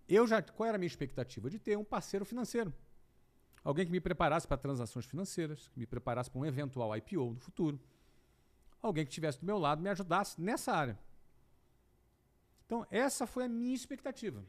eu 0.08 0.26
já. 0.26 0.42
Qual 0.42 0.66
era 0.66 0.76
a 0.76 0.78
minha 0.78 0.86
expectativa? 0.86 1.48
De 1.48 1.58
ter 1.58 1.76
um 1.76 1.84
parceiro 1.84 2.24
financeiro. 2.24 2.72
Alguém 3.64 3.86
que 3.86 3.92
me 3.92 4.00
preparasse 4.00 4.46
para 4.46 4.56
transações 4.56 5.06
financeiras, 5.06 5.68
que 5.68 5.78
me 5.78 5.86
preparasse 5.86 6.30
para 6.30 6.40
um 6.40 6.44
eventual 6.44 6.96
IPO 6.96 7.34
no 7.34 7.40
futuro. 7.40 7.80
Alguém 8.80 9.04
que 9.04 9.10
estivesse 9.10 9.38
do 9.38 9.46
meu 9.46 9.58
lado 9.58 9.80
me 9.80 9.88
ajudasse 9.88 10.40
nessa 10.40 10.72
área. 10.72 10.98
Então, 12.66 12.84
essa 12.90 13.26
foi 13.26 13.44
a 13.44 13.48
minha 13.48 13.74
expectativa. 13.74 14.44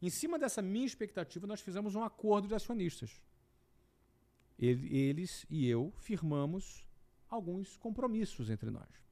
Em 0.00 0.10
cima 0.10 0.38
dessa 0.38 0.62
minha 0.62 0.86
expectativa, 0.86 1.46
nós 1.46 1.60
fizemos 1.60 1.94
um 1.94 2.04
acordo 2.04 2.46
de 2.46 2.54
acionistas. 2.54 3.20
Eles 4.58 5.44
e 5.50 5.66
eu 5.66 5.92
firmamos 5.96 6.86
alguns 7.28 7.76
compromissos 7.78 8.48
entre 8.50 8.70
nós. 8.70 9.02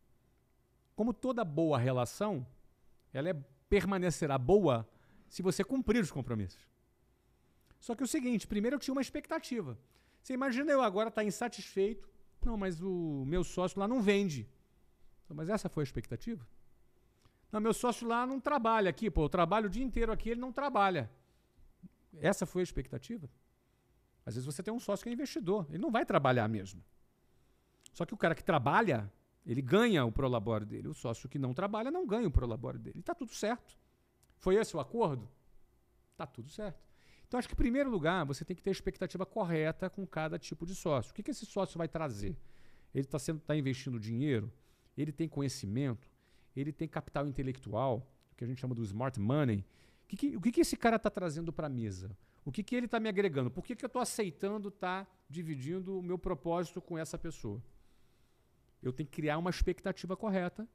Como 1.01 1.15
toda 1.15 1.43
boa 1.47 1.79
relação, 1.79 2.47
ela 3.11 3.31
é, 3.31 3.35
permanecerá 3.71 4.37
boa 4.37 4.87
se 5.31 5.41
você 5.41 5.65
cumprir 5.65 6.03
os 6.03 6.11
compromissos. 6.11 6.61
Só 7.79 7.95
que 7.95 8.03
é 8.03 8.05
o 8.05 8.07
seguinte, 8.07 8.47
primeiro 8.47 8.77
eu 8.77 8.79
tinha 8.79 8.93
uma 8.93 9.01
expectativa. 9.01 9.79
Você 10.23 10.35
imagina 10.35 10.71
eu 10.71 10.83
agora 10.83 11.09
estar 11.09 11.23
tá 11.23 11.27
insatisfeito. 11.27 12.07
Não, 12.45 12.55
mas 12.59 12.83
o 12.83 13.25
meu 13.27 13.43
sócio 13.43 13.81
lá 13.81 13.89
não 13.89 14.03
vende. 14.03 14.47
Então, 15.25 15.35
mas 15.35 15.49
essa 15.49 15.71
foi 15.71 15.85
a 15.85 15.85
expectativa? 15.85 16.47
Não, 17.51 17.63
meu 17.63 17.73
sócio 17.73 18.07
lá 18.07 18.27
não 18.27 18.39
trabalha 18.39 18.91
aqui, 18.91 19.11
pô, 19.11 19.25
eu 19.25 19.31
trabalho 19.31 19.69
o 19.69 19.71
dia 19.71 19.83
inteiro 19.83 20.13
aqui, 20.13 20.29
ele 20.29 20.41
não 20.43 20.53
trabalha. 20.53 21.11
Essa 22.19 22.45
foi 22.45 22.61
a 22.61 22.65
expectativa? 22.65 23.27
Às 24.27 24.35
vezes 24.35 24.45
você 24.45 24.63
tem 24.63 24.75
um 24.75 24.79
sócio 24.79 25.03
que 25.03 25.09
é 25.09 25.13
investidor, 25.15 25.65
ele 25.71 25.79
não 25.79 25.91
vai 25.91 26.05
trabalhar 26.05 26.47
mesmo. 26.47 26.85
Só 27.91 28.05
que 28.05 28.13
o 28.13 28.19
cara 28.19 28.35
que 28.35 28.45
trabalha, 28.45 29.11
ele 29.45 29.63
ganha 29.63 30.05
o 30.05 30.13
prolabore 30.13 30.65
dele. 30.65 30.89
O 30.89 30.95
sócio 30.95 31.29
que 31.29 31.39
não 31.39 31.55
trabalha 31.55 31.91
não 31.91 32.07
ganha 32.07 32.29
o 32.29 32.31
prolabore 32.31 32.79
dele. 32.79 33.01
Está 33.01 33.15
tudo 33.15 33.33
certo. 33.35 33.79
Foi 34.37 34.57
esse 34.57 34.77
o 34.77 34.81
acordo? 34.81 35.29
Está 36.13 36.27
tudo 36.27 36.51
certo. 36.51 36.81
Então, 37.27 37.39
acho 37.39 37.49
que, 37.49 37.55
em 37.55 37.57
primeiro 37.57 37.89
lugar, 37.89 38.25
você 38.25 38.45
tem 38.45 38.57
que 38.57 38.63
ter 38.63 38.71
a 38.71 38.73
expectativa 38.73 39.25
correta 39.25 39.89
com 39.89 40.05
cada 40.07 40.39
tipo 40.39 40.67
de 40.67 40.75
sócio. 40.75 41.13
O 41.13 41.15
que, 41.15 41.23
que 41.23 41.31
esse 41.31 41.47
sócio 41.47 41.79
vai 41.79 41.87
trazer? 41.87 42.37
Ele 42.93 43.07
está 43.07 43.19
tá 43.47 43.57
investindo 43.57 44.01
dinheiro? 44.01 44.53
Ele 44.97 45.13
tem 45.13 45.29
conhecimento? 45.29 46.11
Ele 46.57 46.73
tem 46.73 46.89
capital 46.89 47.27
intelectual? 47.29 48.13
O 48.33 48.35
que 48.35 48.45
a 48.45 48.47
gente 48.47 48.61
chama 48.61 48.75
do 48.75 48.83
smart 48.83 49.19
money? 49.21 49.65
O 50.05 50.09
que, 50.09 50.17
que, 50.17 50.37
o 50.37 50.41
que, 50.41 50.51
que 50.51 50.61
esse 50.61 50.77
cara 50.77 50.97
está 50.97 51.09
trazendo 51.09 51.53
para 51.53 51.69
a 51.69 51.71
mesa? 51.71 52.17
O 52.45 52.51
que, 52.51 52.65
que 52.65 52.75
ele 52.75 52.87
está 52.87 52.99
me 52.99 53.09
agregando? 53.09 53.51
Por 53.51 53.65
que, 53.65 53.77
que 53.77 53.85
eu 53.85 53.89
estou 53.89 54.03
aceitando 54.03 54.69
estar 54.69 55.05
tá 55.05 55.13
dividindo 55.29 55.99
o 55.99 56.03
meu 56.03 56.19
propósito 56.19 56.81
com 56.81 56.99
essa 56.99 57.17
pessoa? 57.17 57.63
Eu 58.83 58.93
tenho 58.93 59.09
que 59.09 59.17
criar 59.17 59.39
uma 59.39 59.51
expectativa 59.51 60.17
correta, 60.17 60.69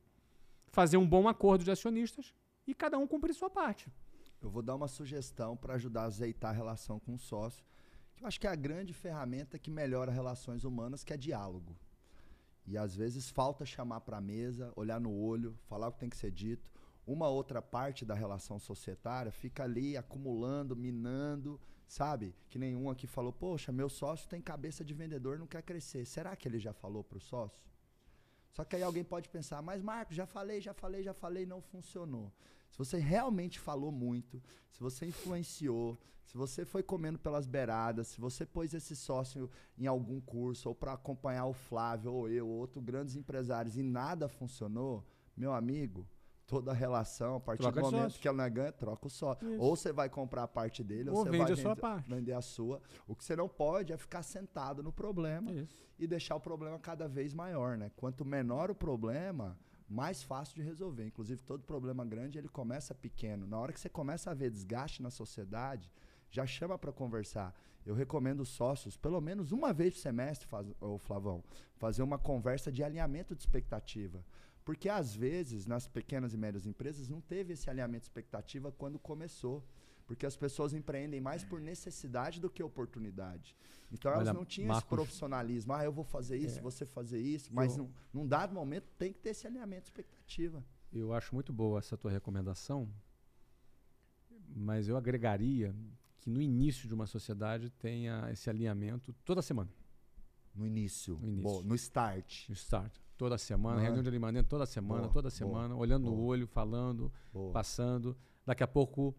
fazer 0.68 0.98
um 0.98 1.08
bom 1.08 1.28
acordo 1.28 1.64
de 1.64 1.72
acionistas 1.72 2.34
e 2.68 2.74
cada 2.74 2.98
um 2.98 3.08
cumprir 3.08 3.34
sua 3.34 3.50
parte. 3.50 3.92
Eu 4.42 4.50
vou 4.50 4.62
dar 4.62 4.76
uma 4.76 4.88
sugestão 4.88 5.58
para 5.58 5.76
ajudar 5.76 6.04
a 6.04 6.06
azeitar 6.06 6.52
a 6.52 6.54
relação 6.54 7.00
com 7.00 7.16
o 7.16 7.20
sócio, 7.20 7.66
que 8.16 8.24
eu 8.24 8.28
acho 8.28 8.40
que 8.40 8.48
é 8.48 8.50
a 8.50 8.56
grande 8.56 8.94
ferramenta 8.94 9.58
que 9.58 9.72
melhora 9.72 10.12
relações 10.12 10.64
humanas, 10.64 11.04
que 11.04 11.14
é 11.14 11.18
diálogo. 11.18 11.76
E 12.68 12.78
às 12.78 12.96
vezes 12.96 13.30
falta 13.30 13.66
chamar 13.66 14.02
para 14.02 14.18
a 14.18 14.22
mesa, 14.22 14.72
olhar 14.76 15.00
no 15.00 15.14
olho, 15.14 15.58
falar 15.68 15.88
o 15.88 15.92
que 15.92 16.00
tem 16.00 16.10
que 16.10 16.18
ser 16.18 16.32
dito. 16.32 16.70
Uma 17.06 17.28
outra 17.28 17.62
parte 17.62 18.04
da 18.04 18.16
relação 18.16 18.58
societária 18.58 19.32
fica 19.32 19.64
ali 19.64 19.96
acumulando, 19.96 20.76
minando, 20.76 21.60
sabe? 21.88 22.36
Que 22.50 22.58
nenhum 22.58 22.90
aqui 22.90 23.06
falou, 23.06 23.32
poxa, 23.32 23.72
meu 23.72 23.90
sócio 23.90 24.28
tem 24.28 24.42
cabeça 24.42 24.84
de 24.84 24.94
vendedor, 24.94 25.38
não 25.38 25.46
quer 25.46 25.62
crescer. 25.62 26.06
Será 26.06 26.36
que 26.36 26.48
ele 26.48 26.58
já 26.58 26.74
falou 26.74 27.04
para 27.04 27.18
o 27.18 27.22
sócio? 27.22 27.64
Só 28.56 28.64
que 28.64 28.78
aí 28.78 28.84
alguém 28.84 29.04
pode 29.04 29.28
pensar, 29.28 29.62
mas 29.62 29.82
Marcos, 29.82 30.16
já 30.16 30.26
falei, 30.26 30.62
já 30.62 30.74
falei, 30.74 31.04
já 31.04 31.14
falei, 31.14 31.46
não 31.46 31.62
funcionou. 31.62 32.32
Se 32.72 32.78
você 32.78 32.98
realmente 32.98 33.60
falou 33.60 33.92
muito, 33.92 34.42
se 34.72 34.80
você 34.80 35.06
influenciou, 35.06 36.00
se 36.24 36.38
você 36.38 36.64
foi 36.64 36.82
comendo 36.82 37.20
pelas 37.20 37.46
beiradas, 37.46 38.08
se 38.08 38.22
você 38.22 38.46
pôs 38.46 38.74
esse 38.74 38.96
sócio 38.96 39.52
em 39.78 39.88
algum 39.88 40.22
curso, 40.22 40.70
ou 40.70 40.76
para 40.76 40.94
acompanhar 40.94 41.46
o 41.48 41.54
Flávio, 41.54 42.14
ou 42.14 42.30
eu, 42.30 42.48
ou 42.48 42.56
outros 42.56 42.82
grandes 42.82 43.18
empresários, 43.18 43.78
e 43.78 43.84
nada 43.84 44.30
funcionou, 44.30 45.06
meu 45.36 45.54
amigo, 45.54 46.08
toda 46.48 46.72
a 46.72 46.74
relação, 46.74 47.36
a 47.36 47.40
partir 47.40 47.64
troca 47.64 47.82
do 47.82 47.92
momento 47.92 48.20
que 48.20 48.28
ela 48.28 48.44
não 48.44 48.54
ganha, 48.54 48.72
troca 48.72 49.08
o 49.08 49.10
sócio. 49.10 49.48
Isso. 49.50 49.62
Ou 49.62 49.76
você 49.76 49.92
vai 49.92 50.10
comprar 50.10 50.44
a 50.44 50.48
parte 50.48 50.84
dele, 50.84 51.10
ou, 51.10 51.18
ou 51.18 51.24
você 51.24 51.32
vende 51.32 51.44
vai 51.44 51.54
a 51.54 51.58
sua 51.58 51.76
parte. 51.76 52.10
vender 52.10 52.34
a 52.34 52.42
sua. 52.42 52.82
O 53.08 53.16
que 53.16 53.24
você 53.24 53.36
não 53.36 53.50
pode 53.50 53.92
é 53.92 53.98
ficar 53.98 54.24
sentado 54.24 54.84
no 54.84 54.92
problema 54.92 55.52
Isso. 55.52 55.76
e 55.98 56.08
deixar 56.08 56.36
o 56.36 56.40
problema 56.40 56.78
cada 56.80 57.08
vez 57.08 57.34
maior, 57.34 57.78
né? 57.78 57.92
Quanto 57.96 58.24
menor 58.24 58.70
o 58.70 58.76
problema, 58.76 59.58
mais 59.88 60.24
fácil 60.24 60.56
de 60.56 60.62
resolver. 60.62 61.06
Inclusive, 61.06 61.42
todo 61.44 61.64
problema 61.64 62.06
grande, 62.06 62.38
ele 62.38 62.50
começa 62.50 62.94
pequeno. 62.94 63.48
Na 63.48 63.60
hora 63.60 63.74
que 63.74 63.80
você 63.80 63.90
começa 63.90 64.32
a 64.32 64.34
ver 64.34 64.50
desgaste 64.50 65.02
na 65.02 65.10
sociedade, 65.10 65.92
já 66.30 66.46
chama 66.46 66.78
para 66.78 66.92
conversar. 66.92 67.56
Eu 67.86 67.94
recomendo 67.94 68.42
os 68.42 68.50
sócios, 68.50 68.98
pelo 68.98 69.22
menos 69.22 69.52
uma 69.52 69.72
vez 69.72 69.94
por 69.94 70.00
semestre, 70.00 70.48
faz, 70.48 70.68
ô 70.82 70.98
Flavão, 70.98 71.44
fazer 71.76 72.02
uma 72.02 72.18
conversa 72.18 72.72
de 72.72 72.84
alinhamento 72.84 73.36
de 73.36 73.42
expectativa. 73.42 74.26
Porque 74.66 74.90
às 74.90 75.16
vezes, 75.16 75.68
nas 75.68 75.88
pequenas 75.88 76.34
e 76.34 76.38
médias 76.38 76.66
empresas, 76.66 77.08
não 77.08 77.22
teve 77.22 77.54
esse 77.54 77.70
alinhamento 77.70 78.02
de 78.02 78.06
expectativa 78.06 78.72
quando 78.72 78.98
começou. 78.98 79.64
Porque 80.08 80.26
as 80.26 80.36
pessoas 80.36 80.74
empreendem 80.74 81.20
mais 81.20 81.44
por 81.44 81.60
necessidade 81.60 82.40
do 82.40 82.48
que 82.50 82.62
oportunidade. 82.62 83.56
Então 83.92 84.12
Olha, 84.12 84.22
elas 84.22 84.36
não 84.36 84.46
tinham 84.46 84.68
Marcos, 84.68 84.84
esse 84.84 84.90
profissionalismo. 84.96 85.74
Ah, 85.74 85.84
eu 85.84 85.92
vou 85.92 86.04
fazer 86.04 86.38
isso, 86.38 86.60
é, 86.60 86.62
você 86.62 86.86
fazer 86.86 87.20
isso. 87.20 87.52
Mas 87.54 87.76
eu, 87.76 87.84
num, 87.84 87.92
num 88.14 88.28
dado 88.28 88.54
momento 88.54 88.88
tem 89.00 89.12
que 89.12 89.20
ter 89.20 89.30
esse 89.30 89.48
alinhamento 89.48 89.84
de 89.84 89.88
expectativa. 89.88 90.64
Eu 90.94 91.12
acho 91.12 91.34
muito 91.34 91.52
boa 91.52 91.80
essa 91.80 91.98
tua 91.98 92.12
recomendação. 92.12 92.88
Mas 94.56 94.88
eu 94.88 94.96
agregaria 94.96 95.76
que 96.20 96.30
no 96.30 96.40
início 96.40 96.88
de 96.88 96.94
uma 96.94 97.08
sociedade 97.08 97.72
tenha 97.72 98.30
esse 98.32 98.48
alinhamento 98.48 99.12
toda 99.26 99.42
semana. 99.42 99.72
No 100.54 100.68
início. 100.68 101.18
No, 101.18 101.28
início. 101.28 101.44
Boa, 101.44 101.64
no 101.64 101.76
start. 101.76 102.48
No 102.48 102.54
start 102.54 103.05
toda 103.18 103.38
semana, 103.38 103.82
reunião 103.82 104.04
de 104.04 104.10
alinhamento 104.10 104.50
toda 104.50 104.66
semana, 104.66 105.04
boa, 105.04 105.14
toda 105.14 105.30
semana, 105.30 105.70
boa, 105.70 105.80
olhando 105.80 106.06
boa. 106.06 106.16
no 106.16 106.24
olho, 106.24 106.48
falando, 106.48 107.12
passando. 107.52 108.18
Daqui 108.46 108.64
a 108.64 108.68
pouco 108.68 109.16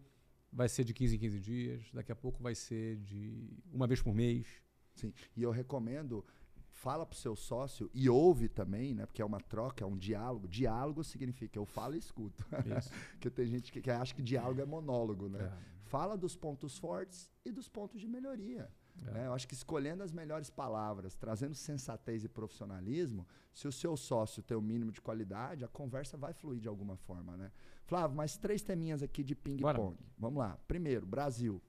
vai 0.51 0.69
ser 0.69 0.83
de 0.83 0.93
15 0.93 1.15
em 1.15 1.19
15 1.19 1.39
dias, 1.39 1.91
daqui 1.93 2.11
a 2.11 2.15
pouco 2.15 2.41
vai 2.41 2.55
ser 2.55 2.97
de 2.97 3.57
uma 3.71 3.87
vez 3.87 4.01
por 4.01 4.13
mês. 4.13 4.47
Sim, 4.95 5.13
e 5.35 5.43
eu 5.43 5.51
recomendo, 5.51 6.25
fala 6.69 7.05
para 7.05 7.15
o 7.15 7.17
seu 7.17 7.35
sócio 7.35 7.89
e 7.93 8.09
ouve 8.09 8.47
também, 8.47 8.93
né? 8.93 9.05
Porque 9.05 9.21
é 9.21 9.25
uma 9.25 9.39
troca, 9.39 9.83
é 9.83 9.87
um 9.87 9.97
diálogo. 9.97 10.47
Diálogo 10.47 11.03
significa 11.03 11.59
eu 11.59 11.65
falo 11.65 11.95
e 11.95 11.99
escuto. 11.99 12.45
Porque 13.11 13.29
tem 13.29 13.45
gente 13.45 13.71
que, 13.71 13.81
que, 13.81 13.91
acha 13.91 14.13
que 14.13 14.21
diálogo 14.21 14.61
é 14.61 14.65
monólogo, 14.65 15.27
né? 15.29 15.43
É. 15.43 15.77
Fala 15.83 16.17
dos 16.17 16.35
pontos 16.35 16.77
fortes 16.77 17.31
e 17.45 17.51
dos 17.51 17.69
pontos 17.69 17.99
de 17.99 18.07
melhoria. 18.07 18.69
É. 19.05 19.11
Né? 19.11 19.27
Eu 19.27 19.33
acho 19.33 19.47
que 19.47 19.53
escolhendo 19.53 20.03
as 20.03 20.11
melhores 20.11 20.49
palavras, 20.49 21.15
trazendo 21.15 21.55
sensatez 21.55 22.23
e 22.23 22.27
profissionalismo, 22.27 23.27
se 23.53 23.67
o 23.67 23.71
seu 23.71 23.95
sócio 23.95 24.41
tem 24.41 24.55
o 24.57 24.61
mínimo 24.61 24.91
de 24.91 25.01
qualidade, 25.01 25.63
a 25.63 25.67
conversa 25.67 26.17
vai 26.17 26.33
fluir 26.33 26.59
de 26.59 26.67
alguma 26.67 26.95
forma, 26.95 27.35
né? 27.37 27.51
Flávio, 27.85 28.15
mais 28.15 28.37
três 28.37 28.61
teminhas 28.61 29.01
aqui 29.01 29.23
de 29.23 29.35
ping-pong. 29.35 29.97
Vamos 30.17 30.39
lá. 30.39 30.57
Primeiro, 30.67 31.05
Brasil. 31.05 31.61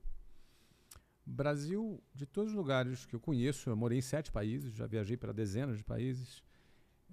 Brasil, 1.25 2.03
de 2.15 2.27
todos 2.27 2.53
os 2.53 2.57
lugares 2.57 3.05
que 3.05 3.15
eu 3.15 3.21
conheço, 3.21 3.69
eu 3.69 3.77
morei 3.77 3.99
em 3.99 4.03
sete 4.03 4.33
países, 4.33 4.73
já 4.73 4.87
viajei 4.87 5.17
para 5.17 5.33
dezenas 5.33 5.77
de 5.77 5.85
países. 5.85 6.43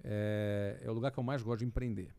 É, 0.02 0.80
é 0.82 0.90
o 0.90 0.94
lugar 0.94 1.10
que 1.10 1.18
eu 1.18 1.24
mais 1.24 1.42
gosto 1.42 1.60
de 1.60 1.66
empreender. 1.66 2.14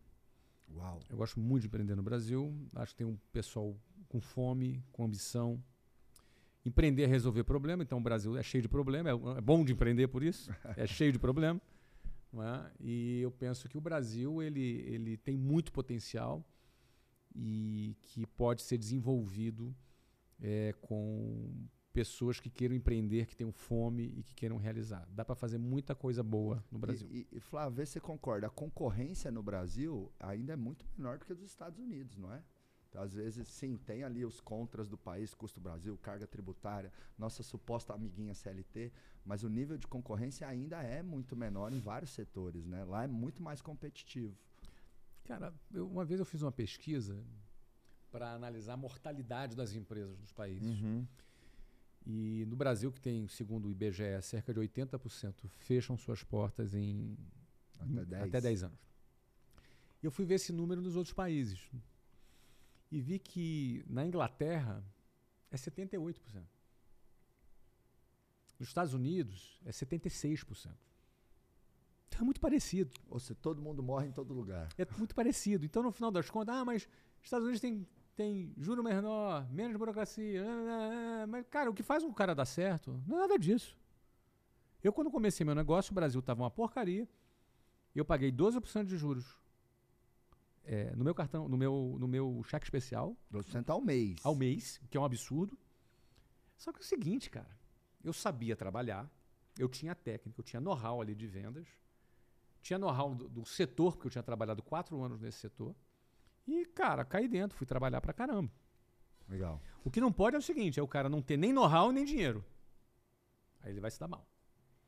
Uau. 0.76 1.00
Eu 1.10 1.18
gosto 1.18 1.40
muito 1.40 1.62
de 1.62 1.68
empreender 1.68 1.96
no 1.96 2.04
Brasil. 2.04 2.54
Acho 2.76 2.92
que 2.92 2.98
tem 2.98 3.08
um 3.08 3.18
pessoal 3.32 3.76
com 4.08 4.20
fome, 4.20 4.84
com 4.92 5.06
ambição, 5.06 5.62
Empreender 6.68 7.04
é 7.04 7.08
resolver 7.08 7.44
problema, 7.44 7.82
então 7.82 7.98
o 7.98 8.02
Brasil 8.02 8.38
é 8.38 8.44
cheio 8.44 8.62
de 8.62 8.68
problema, 8.68 9.10
é, 9.10 9.14
é 9.14 9.42
bom 9.42 9.64
de 9.64 9.72
empreender 9.72 10.08
por 10.08 10.22
isso, 10.22 10.52
é 10.76 10.86
cheio 10.86 11.12
de 11.14 11.20
problema. 11.20 11.62
É? 12.34 12.72
E 12.82 13.22
eu 13.22 13.32
penso 13.32 13.70
que 13.70 13.78
o 13.78 13.82
Brasil 13.82 14.44
ele, 14.44 14.84
ele 14.86 15.18
tem 15.18 15.38
muito 15.38 15.72
potencial 15.72 16.46
e 17.34 17.96
que 18.02 18.26
pode 18.26 18.62
ser 18.64 18.78
desenvolvido 18.78 19.74
é, 20.42 20.74
com 20.82 21.68
pessoas 21.94 22.40
que 22.40 22.50
queiram 22.50 22.76
empreender, 22.76 23.26
que 23.26 23.36
tenham 23.36 23.52
fome 23.52 24.14
e 24.18 24.24
que 24.24 24.36
queiram 24.36 24.58
realizar. 24.58 25.08
Dá 25.10 25.24
para 25.24 25.36
fazer 25.36 25.58
muita 25.58 25.96
coisa 25.96 26.22
boa 26.22 26.64
no 26.70 26.78
Brasil. 26.78 27.08
E, 27.10 27.28
e, 27.32 27.40
Flávio, 27.40 27.84
você 27.84 28.00
concorda. 28.00 28.46
A 28.46 28.50
concorrência 28.52 29.32
no 29.32 29.42
Brasil 29.42 30.12
ainda 30.20 30.54
é 30.54 30.56
muito 30.56 30.86
menor 30.96 31.18
do 31.18 31.26
que 31.26 31.32
a 31.32 31.36
dos 31.36 31.46
Estados 31.46 31.80
Unidos, 31.80 32.18
não 32.18 32.32
é? 32.32 32.44
Às 32.98 33.14
vezes, 33.14 33.48
sim, 33.48 33.78
tem 33.78 34.04
ali 34.04 34.26
os 34.26 34.40
contras 34.40 34.90
do 34.90 34.98
país, 34.98 35.34
custo 35.34 35.60
Brasil, 35.60 35.98
carga 35.98 36.26
tributária, 36.26 36.92
nossa 37.18 37.44
suposta 37.44 37.94
amiguinha 37.94 38.34
CLT, 38.34 38.92
mas 39.24 39.44
o 39.44 39.50
nível 39.50 39.78
de 39.78 39.88
concorrência 39.88 40.48
ainda 40.48 40.82
é 40.82 41.04
muito 41.04 41.36
menor 41.36 41.72
em 41.72 41.80
vários 41.80 42.12
setores, 42.12 42.66
né? 42.66 42.84
Lá 42.84 43.04
é 43.04 43.08
muito 43.08 43.42
mais 43.42 43.62
competitivo. 43.62 44.36
Cara, 45.26 45.54
eu, 45.74 45.88
uma 45.88 46.06
vez 46.06 46.20
eu 46.20 46.26
fiz 46.26 46.42
uma 46.42 46.52
pesquisa 46.52 47.24
para 48.10 48.34
analisar 48.34 48.74
a 48.74 48.78
mortalidade 48.78 49.56
das 49.56 49.74
empresas 49.74 50.18
nos 50.18 50.32
países. 50.32 50.80
Uhum. 50.80 51.06
E 52.06 52.46
no 52.48 52.56
Brasil, 52.56 52.92
que 52.92 53.02
tem, 53.02 53.28
segundo 53.28 53.68
o 53.68 53.72
IBGE, 53.72 54.22
cerca 54.22 54.54
de 54.54 54.60
80% 54.62 55.50
fecham 55.58 55.98
suas 55.98 56.24
portas 56.24 56.74
em 56.74 57.18
Até 57.80 58.06
10. 58.06 58.24
até 58.24 58.42
10 58.42 58.64
anos. 58.64 58.80
E 60.02 60.06
eu 60.06 60.12
fui 60.12 60.26
ver 60.26 60.36
esse 60.36 60.54
número 60.54 60.82
nos 60.82 60.96
outros 60.96 61.14
países. 61.14 61.70
E 62.92 63.02
vi 63.02 63.20
que 63.20 63.84
na 63.88 64.06
Inglaterra 64.06 64.84
é 65.52 65.56
78%. 65.56 66.44
Nos 68.60 68.70
Estados 68.70 68.94
Unidos 68.94 69.60
é 69.66 69.72
76%. 69.72 70.72
Então 72.08 72.22
é 72.22 72.24
muito 72.24 72.40
parecido. 72.40 72.92
Ou 73.10 73.20
seja, 73.20 73.36
todo 73.42 73.62
mundo 73.62 73.84
morre 73.84 74.08
em 74.08 74.12
todo 74.12 74.34
lugar. 74.34 74.70
É 74.78 74.88
muito 74.98 75.14
parecido. 75.14 75.66
Então, 75.66 75.84
no 75.84 75.92
final 75.92 76.10
das 76.10 76.30
contas, 76.30 76.56
ah, 76.56 76.66
mas 76.66 76.88
Estados 77.22 77.46
Unidos 77.46 77.62
tem, 77.62 77.88
tem 78.16 78.54
juro 78.58 78.84
menor, 78.84 79.48
menos 79.52 79.78
burocracia. 79.78 80.44
ah, 80.44 80.48
ah, 80.48 81.24
ah. 81.24 81.28
Mas, 81.28 81.46
cara, 81.50 81.70
o 81.70 81.74
que 81.74 81.84
faz 81.84 82.04
um 82.04 82.12
cara 82.12 82.34
dar 82.34 82.46
certo 82.46 83.02
não 83.06 83.18
é 83.18 83.22
nada 83.22 83.38
disso. 83.38 83.78
Eu, 84.84 84.94
quando 84.94 85.12
comecei 85.12 85.46
meu 85.46 85.56
negócio, 85.56 85.92
o 85.92 85.96
Brasil 85.96 86.20
estava 86.20 86.42
uma 86.42 86.52
porcaria. 86.52 87.08
Eu 87.94 88.06
paguei 88.06 88.32
12% 88.32 88.86
de 88.86 88.98
juros 88.98 89.26
é, 90.68 90.94
no 90.96 91.04
meu 91.04 91.16
cartão, 91.16 91.48
no 91.48 91.58
meu, 91.58 91.96
no 91.98 92.08
meu 92.08 92.44
cheque 92.44 92.66
especial, 92.66 93.16
12% 93.32 93.70
ao 93.70 93.82
mês. 93.82 94.20
ao 94.22 94.36
mês, 94.36 94.82
que 94.90 94.98
é 94.98 95.00
um 95.00 95.06
absurdo. 95.06 95.58
Só 96.58 96.74
que 96.74 96.80
é 96.80 96.82
o 96.82 96.86
seguinte, 96.86 97.30
cara, 97.30 97.58
eu 98.04 98.12
sabia 98.12 98.54
trabalhar, 98.56 99.10
eu 99.58 99.70
tinha 99.70 99.96
técnica, 99.96 100.40
eu 100.40 100.44
tinha 100.44 100.60
know-how 100.60 101.02
ali 101.02 101.16
de 101.16 101.26
vendas, 101.26 101.68
tinha 102.62 102.78
know-how 102.78 103.16
do, 103.16 103.30
do 103.30 103.46
setor, 103.46 103.94
porque 103.94 104.08
eu 104.08 104.12
tinha 104.12 104.24
trabalhado 104.24 104.62
quatro 104.62 105.02
anos 105.02 105.22
nesse 105.22 105.40
setor. 105.40 105.74
E, 106.46 106.66
cara, 106.66 107.06
caí 107.06 107.30
dentro, 107.30 107.58
fui 107.58 107.66
trabalhar 107.66 108.02
pra 108.02 108.12
caramba. 108.12 108.52
Legal. 109.30 109.62
O 109.86 109.90
que 109.90 110.02
não 110.02 110.12
pode 110.12 110.36
é 110.36 110.40
o 110.40 110.42
seguinte, 110.42 110.80
é 110.80 110.84
o 110.84 110.88
cara 110.88 111.08
não 111.08 111.22
ter 111.22 111.38
nem 111.38 111.54
know-how 111.54 111.94
nem 111.94 112.04
dinheiro. 112.04 112.44
Aí 113.62 113.72
ele 113.72 113.80
vai 113.80 113.90
se 113.92 114.00
dar 114.00 114.08
mal. 114.10 114.28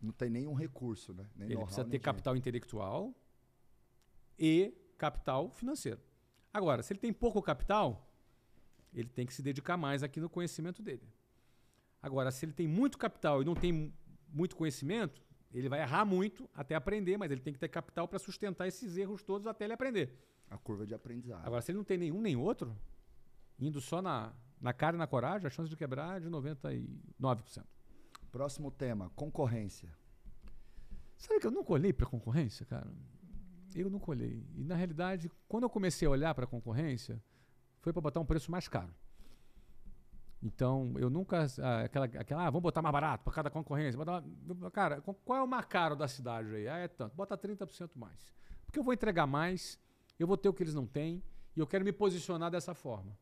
Não 0.02 0.12
tem 0.12 0.30
nenhum 0.30 0.54
recurso, 0.54 1.14
né? 1.14 1.30
Nem 1.36 1.48
Ele 1.52 1.58
precisa 1.58 1.84
ter 1.84 1.92
dinheiro. 1.92 2.04
capital 2.04 2.36
intelectual 2.36 3.14
e 4.38 4.74
capital 5.00 5.50
financeiro. 5.50 6.00
Agora, 6.54 6.84
se 6.84 6.94
ele 6.94 7.00
tem 7.00 7.12
pouco 7.12 7.42
capital, 7.42 8.08
ele 8.94 9.10
tem 9.10 9.26
que 9.26 9.34
se 9.34 9.42
dedicar 9.42 9.78
mais 9.78 10.04
aqui 10.04 10.20
no 10.20 10.30
conhecimento 10.30 10.84
dele. 10.84 11.08
Agora, 12.02 12.30
se 12.32 12.46
ele 12.46 12.54
tem 12.54 12.68
muito 12.68 12.98
capital 12.98 13.42
e 13.42 13.46
não 13.46 13.56
tem 13.56 13.72
mu- 13.72 13.94
muito 14.32 14.56
conhecimento, 14.56 15.22
ele 15.52 15.68
vai 15.70 15.82
errar 15.82 16.06
muito 16.06 16.48
até 16.54 16.76
aprender, 16.76 17.18
mas 17.18 17.32
ele 17.32 17.42
tem 17.42 17.54
que 17.54 17.60
ter 17.60 17.68
capital 17.70 18.08
para 18.08 18.20
sustentar 18.20 18.68
esses 18.68 18.96
erros 18.98 19.24
todos 19.24 19.48
até 19.48 19.64
ele 19.66 19.74
aprender. 19.74 20.16
A 20.50 20.58
curva 20.58 20.86
de 20.86 20.94
aprendizado. 20.94 21.46
Agora, 21.46 21.62
se 21.62 21.72
ele 21.72 21.78
não 21.78 21.84
tem 21.86 21.98
nenhum 21.98 22.22
nem 22.22 22.36
outro, 22.36 22.76
indo 23.60 23.80
só 23.82 24.02
na, 24.02 24.34
na 24.60 24.74
cara 24.74 24.96
e 24.96 25.00
na 25.00 25.08
coragem, 25.08 25.46
a 25.48 25.50
chance 25.50 25.70
de 25.70 25.76
quebrar 25.76 26.18
é 26.18 26.20
de 26.20 26.30
99%. 26.30 27.64
Próximo 28.32 28.72
tema, 28.72 29.12
concorrência. 29.16 29.90
Sabe 31.18 31.40
que 31.40 31.48
eu 31.48 31.52
nunca 31.52 31.74
olhei 31.74 31.92
para 31.92 32.06
concorrência, 32.08 32.66
cara? 32.66 32.88
Eu 33.76 33.90
nunca 33.90 34.12
olhei. 34.12 34.44
E 34.56 34.64
na 34.64 34.76
realidade, 34.76 35.32
quando 35.48 35.64
eu 35.64 35.70
comecei 35.70 36.08
a 36.08 36.12
olhar 36.12 36.34
para 36.34 36.48
concorrência, 36.48 37.22
foi 37.80 37.94
para 37.94 38.02
botar 38.02 38.20
um 38.20 38.26
preço 38.26 38.52
mais 38.52 38.68
caro. 38.68 38.94
Então, 40.42 40.94
eu 40.98 41.10
nunca. 41.10 41.46
ah, 41.62 41.82
aquela, 41.82 42.06
aquela, 42.06 42.48
ah, 42.48 42.50
vamos 42.50 42.64
botar 42.64 42.82
mais 42.82 42.94
barato 42.94 43.24
para 43.24 43.34
cada 43.34 43.50
concorrência. 43.50 44.00
cara, 44.72 45.02
qual 45.02 45.38
é 45.38 45.44
o 45.44 45.48
mais 45.48 45.66
caro 45.66 45.96
da 45.96 46.08
cidade 46.08 46.56
aí? 46.56 46.68
Ah, 46.68 46.78
é 46.78 46.88
tanto. 46.88 47.16
Bota 47.16 47.38
30% 47.38 47.92
mais. 47.96 48.34
Porque 48.66 48.80
eu 48.80 48.84
vou 48.84 48.94
entregar 48.94 49.28
mais, 49.28 49.80
eu 50.18 50.28
vou 50.28 50.38
ter 50.38 50.48
o 50.48 50.54
que 50.54 50.64
eles 50.64 50.74
não 50.74 50.88
têm, 50.88 51.22
e 51.56 51.60
eu 51.60 51.68
quero 51.68 51.84
me 51.84 51.92
posicionar 51.92 52.50
dessa 52.50 52.74
forma. 52.74 53.18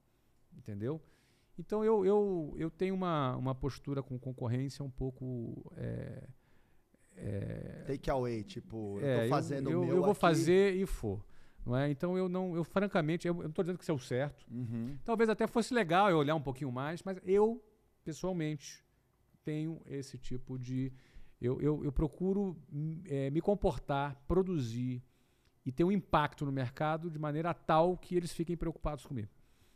Entendeu? 0.56 1.02
Então, 1.58 1.84
eu, 1.84 2.06
eu, 2.06 2.54
eu 2.58 2.70
tenho 2.70 2.94
uma, 2.94 3.36
uma 3.36 3.56
postura 3.56 4.04
com 4.04 4.20
concorrência 4.20 4.86
um 4.86 4.92
pouco. 4.92 5.72
é, 5.76 6.28
é, 7.18 7.84
Take 7.88 8.10
away, 8.10 8.44
tipo, 8.44 9.00
eu 9.00 9.08
é, 9.08 9.24
tô 9.24 9.30
fazendo 9.30 9.70
eu, 9.70 9.80
o 9.80 9.84
eu, 9.84 9.88
meu 9.88 9.96
eu 9.98 10.02
vou 10.02 10.12
aqui. 10.12 10.20
fazer 10.20 10.76
e 10.76 10.86
for. 10.86 11.26
Não 11.66 11.76
é? 11.76 11.90
Então 11.90 12.18
eu 12.18 12.30
não, 12.30 12.56
eu 12.56 12.64
francamente, 12.64 13.28
eu, 13.28 13.36
eu 13.36 13.44
não 13.44 13.50
estou 13.50 13.64
dizendo 13.64 13.78
que 13.78 13.84
isso 13.84 13.92
é 13.92 13.96
o 13.96 14.00
certo. 14.00 14.46
Uhum. 14.50 14.98
Talvez 15.04 15.30
até 15.30 15.46
fosse 15.48 15.74
legal 15.74 16.10
eu 16.10 16.18
olhar 16.18 16.36
um 16.36 16.42
pouquinho 16.42 16.72
mais, 16.72 17.04
mas 17.04 17.18
eu, 17.26 17.62
pessoalmente, 18.06 18.84
tenho 19.44 19.82
esse 19.86 20.18
tipo 20.18 20.58
de. 20.58 20.94
Eu, 21.42 21.62
eu, 21.62 21.84
eu 21.84 21.92
procuro 21.92 22.58
eh, 23.06 23.30
me 23.30 23.42
comportar, 23.42 24.16
produzir 24.28 25.04
e 25.66 25.72
ter 25.72 25.84
um 25.84 25.92
impacto 25.92 26.46
no 26.46 26.52
mercado 26.52 27.12
de 27.12 27.20
maneira 27.20 27.54
tal 27.54 27.98
que 27.98 28.16
eles 28.16 28.32
fiquem 28.32 28.56
preocupados 28.56 29.06
comigo. 29.06 29.30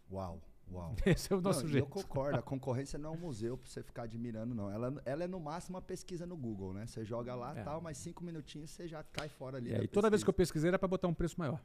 Uau, 0.10 0.42
uau. 0.72 0.96
Esse 1.06 1.32
é 1.32 1.36
o 1.36 1.42
Não, 1.42 1.52
nosso 1.52 1.66
e 1.66 1.70
jeito. 1.70 1.84
Eu 1.86 1.90
concordo, 1.90 2.40
a 2.40 2.42
concorrência 2.42 2.98
não 3.00 3.14
é 3.14 3.18
um 3.18 3.20
museu 3.20 3.58
pra 3.58 3.68
você 3.70 3.84
ficar 3.84 4.04
admirando, 4.04 4.54
não. 4.56 4.70
Ela, 4.72 5.02
ela 5.06 5.24
é 5.24 5.28
no 5.28 5.40
máximo 5.40 5.76
uma 5.76 5.82
pesquisa 5.82 6.26
no 6.26 6.36
Google, 6.38 6.74
né? 6.74 6.86
Você 6.88 7.04
joga 7.04 7.34
lá 7.36 7.58
É. 7.58 7.64
tal, 7.64 7.82
mas 7.82 7.98
cinco 7.98 8.24
minutinhos 8.24 8.70
você 8.72 8.88
já 8.88 9.04
cai 9.04 9.30
fora 9.30 9.58
ali. 9.58 9.74
É, 9.74 9.84
e 9.84 9.88
toda 9.88 10.10
vez 10.10 10.24
que 10.24 10.30
eu 10.30 10.34
pesquisa. 10.34 10.52
pesquisei 10.54 10.68
era 10.70 10.80
para 10.80 10.88
botar 10.88 11.08
um 11.08 11.14
preço 11.14 11.36
maior. 11.40 11.62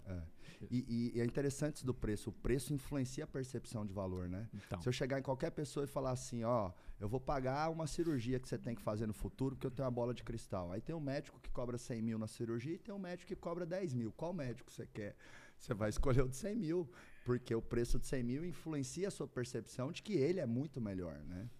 E, 0.71 0.85
e- 1.15 1.17
e 1.17 1.21
é 1.21 1.25
interessante 1.25 1.77
isso 1.77 1.87
do 1.87 1.95
preço. 1.95 2.31
O 2.31 2.33
preço 2.33 2.73
influencia 2.73 3.25
a 3.25 3.27
percepção 3.27 3.85
de 3.87 3.93
valor, 3.93 4.29
né? 4.29 4.49
Então, 4.55 4.81
Se 4.81 4.89
eu 4.89 4.93
chegar 4.93 5.19
em 5.19 5.23
qualquer 5.23 5.51
pessoa 5.51 5.85
e 5.85 5.87
falar 5.87 6.11
assim, 6.13 6.45
ó, 6.45 6.71
eu 6.99 7.09
vou 7.09 7.21
pagar 7.21 7.69
uma 7.71 7.87
cirurgia 7.87 8.39
que 8.41 8.49
você 8.49 8.57
tem 8.57 8.75
que 8.75 8.81
fazer 8.83 9.07
no 9.07 9.13
futuro 9.13 9.55
porque 9.55 9.67
eu 9.67 9.71
tenho 9.71 9.85
uma 9.87 9.93
bola 9.93 10.15
de 10.15 10.23
cristal. 10.25 10.73
Aí 10.73 10.81
tem 10.81 10.95
um 10.95 11.01
médico 11.01 11.39
que 11.41 11.51
cobra 11.51 11.77
100 11.77 12.01
mil 12.03 12.19
na 12.19 12.27
cirurgia 12.27 12.75
e 12.75 12.79
tem 12.79 12.95
um 12.95 12.99
médico 12.99 13.29
que 13.29 13.37
cobra 13.37 13.67
10 13.67 13.93
mil. 13.93 14.13
Qual 14.13 14.33
médico 14.33 14.71
você 14.71 14.87
quer? 14.87 15.15
Você 15.59 15.75
vai 15.75 15.89
escolher 15.91 16.23
o 16.23 16.29
de 16.29 16.37
100 16.37 16.57
mil, 16.57 16.91
porque 17.27 17.53
o 17.53 17.61
preço 17.61 17.99
de 17.99 18.07
100 18.07 18.22
mil 18.22 18.45
influencia 18.45 19.09
a 19.09 19.11
sua 19.11 19.27
percepção 19.27 19.91
de 19.91 20.01
que 20.01 20.14
ele 20.14 20.39
é 20.39 20.47
muito 20.47 20.81
melhor, 20.81 21.18
né? 21.24 21.51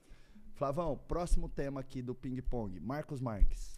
Flavão, 0.55 0.97
próximo 0.97 1.49
tema 1.49 1.81
aqui 1.81 2.01
do 2.01 2.14
Ping 2.14 2.41
Pong, 2.41 2.79
Marcos 2.79 3.21
Marques. 3.21 3.77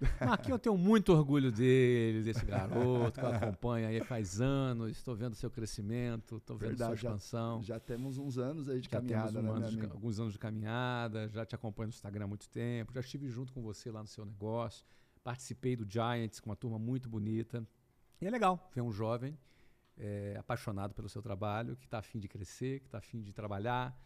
Marquinhos, 0.24 0.52
eu 0.52 0.58
tenho 0.60 0.78
muito 0.78 1.12
orgulho 1.12 1.50
dele, 1.50 2.22
desse 2.22 2.46
garoto 2.46 3.18
que 3.18 3.26
eu 3.26 3.30
acompanho 3.30 3.88
aí 3.88 4.00
faz 4.04 4.40
anos. 4.40 4.92
Estou 4.92 5.16
vendo 5.16 5.34
seu 5.34 5.50
crescimento, 5.50 6.36
estou 6.36 6.56
vendo 6.56 6.68
Verdade, 6.68 7.00
sua 7.00 7.10
expansão. 7.10 7.62
Já 7.64 7.80
temos 7.80 8.16
uns 8.16 8.38
anos 8.38 8.68
aí 8.68 8.80
de 8.80 8.88
Já 8.88 8.98
caminhada, 8.98 9.32
temos 9.32 9.44
um 9.44 9.58
né, 9.58 9.66
ano 9.66 9.76
meu 9.76 9.86
de 9.88 9.92
alguns 9.92 10.20
anos 10.20 10.32
de 10.32 10.38
caminhada, 10.38 11.28
já 11.30 11.44
te 11.44 11.56
acompanho 11.56 11.88
no 11.88 11.94
Instagram 11.94 12.26
há 12.26 12.28
muito 12.28 12.48
tempo, 12.48 12.92
já 12.94 13.00
estive 13.00 13.28
junto 13.28 13.52
com 13.52 13.60
você 13.60 13.90
lá 13.90 14.02
no 14.02 14.08
seu 14.08 14.24
negócio, 14.24 14.84
participei 15.24 15.74
do 15.74 15.84
Giants 15.88 16.38
com 16.38 16.48
uma 16.48 16.56
turma 16.56 16.78
muito 16.78 17.08
bonita. 17.08 17.66
E 18.20 18.26
é 18.26 18.30
legal 18.30 18.70
ver 18.72 18.82
um 18.82 18.92
jovem 18.92 19.36
eh, 19.98 20.36
apaixonado 20.38 20.94
pelo 20.94 21.08
seu 21.08 21.22
trabalho, 21.22 21.76
que 21.76 21.84
está 21.86 21.98
afim 21.98 22.18
de 22.18 22.28
crescer, 22.28 22.80
que 22.80 22.86
está 22.86 22.98
afim 22.98 23.20
de 23.22 23.32
trabalhar, 23.32 23.96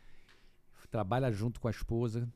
trabalha 0.90 1.30
junto 1.32 1.60
com 1.60 1.68
a 1.68 1.70
esposa. 1.70 2.28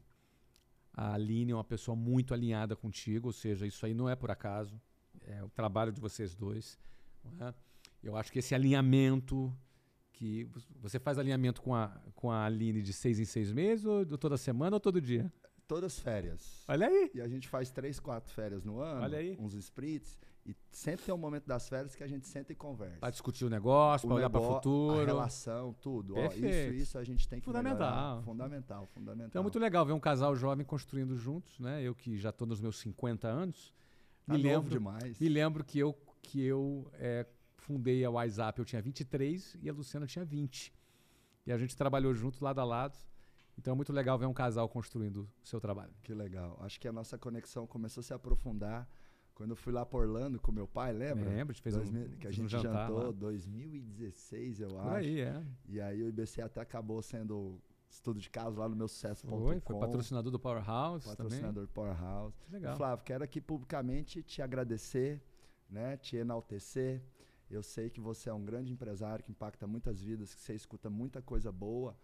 A 0.93 1.15
Aline 1.15 1.53
é 1.53 1.55
uma 1.55 1.65
pessoa 1.65 1.95
muito 1.97 2.35
alinhada 2.35 2.75
contigo, 2.75 3.29
ou 3.29 3.33
seja, 3.33 3.67
isso 3.67 3.85
aí 3.87 3.95
não 3.95 4.09
é 4.09 4.17
por 4.17 4.31
acaso, 4.31 4.81
é 5.23 5.43
o 5.43 5.49
trabalho 5.49 5.93
de 5.93 6.01
vocês 6.01 6.35
dois. 6.35 6.79
não 7.39 7.49
é? 7.49 7.55
Eu 8.03 8.17
acho 8.17 8.33
que 8.33 8.39
esse 8.39 8.55
alinhamento 8.55 9.55
que 10.13 10.45
vo- 10.45 10.61
você 10.81 10.99
faz 10.99 11.19
alinhamento 11.19 11.63
com 11.63 11.75
a, 11.75 11.89
com 12.15 12.31
a 12.31 12.45
Aline 12.45 12.83
de 12.83 12.93
seis 12.93 13.19
em 13.21 13.25
seis 13.25 13.53
meses, 13.53 13.85
ou 13.87 14.05
toda 14.19 14.37
semana 14.37 14.77
ou 14.77 14.81
todo 14.81 15.01
dia? 15.01 15.33
Todas 15.69 16.01
férias. 16.01 16.65
Olha 16.67 16.89
aí. 16.89 17.11
E 17.15 17.21
a 17.21 17.29
gente 17.29 17.49
faz 17.49 17.71
três, 17.71 18.01
quatro 18.01 18.33
férias 18.35 18.65
no 18.65 18.81
ano, 18.81 19.03
Olha 19.03 19.19
aí. 19.19 19.37
uns 19.39 19.55
sprints, 19.55 20.19
e 20.47 20.55
sempre 20.71 21.05
tem 21.05 21.15
um 21.15 21.19
momento 21.19 21.47
das 21.47 21.69
férias 21.69 21.95
que 21.95 22.03
a 22.03 22.07
gente 22.07 22.27
senta 22.27 22.53
e 22.53 22.57
conversa. 22.57 22.99
Para 22.99 23.11
discutir 23.11 23.45
o 23.45 23.51
negócio, 23.51 24.09
para 24.09 24.17
olhar 24.17 24.31
para 24.31 24.41
o 24.41 24.55
futuro. 24.55 25.01
A 25.01 25.05
relação, 25.05 25.75
tudo. 25.75 26.17
Ó, 26.17 26.27
isso, 26.27 26.73
isso 26.73 26.99
a 26.99 27.05
gente 27.05 27.29
tem 27.29 27.39
que 27.41 27.45
Fundamental. 27.45 27.79
melhorar. 27.79 28.23
Fundamental, 28.23 28.87
fundamental. 28.87 29.29
Então 29.29 29.41
é 29.41 29.43
muito 29.43 29.59
legal 29.59 29.85
ver 29.85 29.93
um 29.93 30.01
casal 30.01 30.35
jovem 30.35 30.65
construindo 30.65 31.17
juntos, 31.17 31.59
né? 31.61 31.83
Eu 31.83 31.95
que 31.95 32.17
já 32.17 32.31
estou 32.31 32.47
nos 32.47 32.61
meus 32.61 32.79
50 32.79 33.29
anos, 33.29 33.73
Tá 34.27 34.35
me 34.35 34.43
novo 34.43 34.55
lembro, 34.55 34.71
demais. 34.71 35.19
me 35.21 35.29
lembro 35.29 35.65
que 35.65 35.79
eu 35.79 35.97
que 36.23 36.43
eu 36.43 36.91
eh, 36.95 37.27
fundei 37.57 38.05
a 38.05 38.11
WhatsApp, 38.11 38.59
eu 38.59 38.65
tinha 38.65 38.81
23 38.83 39.57
e 39.63 39.69
a 39.71 39.73
Luciana 39.73 40.07
tinha 40.07 40.25
20. 40.25 40.73
E 41.47 41.53
a 41.53 41.57
gente 41.59 41.75
trabalhou 41.77 42.15
junto 42.15 42.43
lado 42.45 42.61
a 42.61 42.65
lado. 42.65 42.99
Então 43.59 43.73
é 43.73 43.75
muito 43.77 43.93
legal 43.93 44.19
ver 44.19 44.27
um 44.27 44.33
casal 44.33 44.69
construindo 44.69 45.29
o 45.43 45.47
seu 45.47 45.61
trabalho. 45.61 45.93
Que 46.03 46.15
legal. 46.15 46.59
Acho 46.63 46.79
que 46.81 46.87
a 46.89 46.93
nossa 46.93 47.19
conexão 47.19 47.67
começou 47.67 48.01
a 48.01 48.05
se 48.05 48.13
aprofundar 48.15 48.89
quando 49.41 49.53
eu 49.53 49.57
fui 49.57 49.73
lá 49.73 49.87
para 49.87 49.99
Orlando 49.99 50.39
com 50.39 50.53
meu 50.53 50.69
pai, 50.69 50.93
lembra? 50.93 51.31
Lembra? 51.31 51.53
A 51.53 51.55
gente 51.55 51.63
fez 51.63 51.75
um, 51.75 51.79
2000 51.79 52.09
que 52.19 52.27
a 52.27 52.31
fez 52.31 52.39
um 52.39 52.43
gente 52.43 52.51
jantar 52.51 52.89
jantou 52.89 53.05
lá. 53.05 53.11
2016, 53.13 54.61
eu 54.61 54.69
Por 54.69 54.81
acho. 54.81 54.91
aí, 54.97 55.21
é. 55.21 55.47
E 55.67 55.81
aí 55.81 56.03
o 56.03 56.09
IBC 56.09 56.43
até 56.43 56.61
acabou 56.61 57.01
sendo 57.01 57.59
estudo 57.89 58.21
de 58.21 58.29
caso 58.29 58.61
lá 58.61 58.69
no 58.69 58.77
meu 58.77 58.87
sucesso.com. 58.87 59.41
Foi, 59.41 59.59
foi 59.61 59.79
patrocinador 59.79 60.31
do 60.31 60.39
Powerhouse 60.39 61.09
patrocinador 61.09 61.53
também. 61.55 61.65
do 61.65 61.73
Powerhouse. 61.73 62.37
Legal. 62.51 62.77
Flávio, 62.77 63.03
quero 63.03 63.25
aqui 63.25 63.41
publicamente 63.41 64.23
te 64.23 64.43
agradecer, 64.43 65.23
né, 65.71 65.97
te 65.97 66.17
enaltecer. 66.17 67.03
Eu 67.51 67.63
sei 67.63 67.89
que 67.89 67.99
você 67.99 68.29
é 68.29 68.35
um 68.35 68.45
grande 68.45 68.75
empresário 68.75 69.25
que 69.25 69.33
impacta 69.33 69.67
muitas 69.67 70.03
vidas, 70.03 70.35
que 70.35 70.41
você 70.43 70.53
escuta 70.53 70.91
muita 70.91 71.23
coisa 71.23 71.51
boa, 71.51 71.97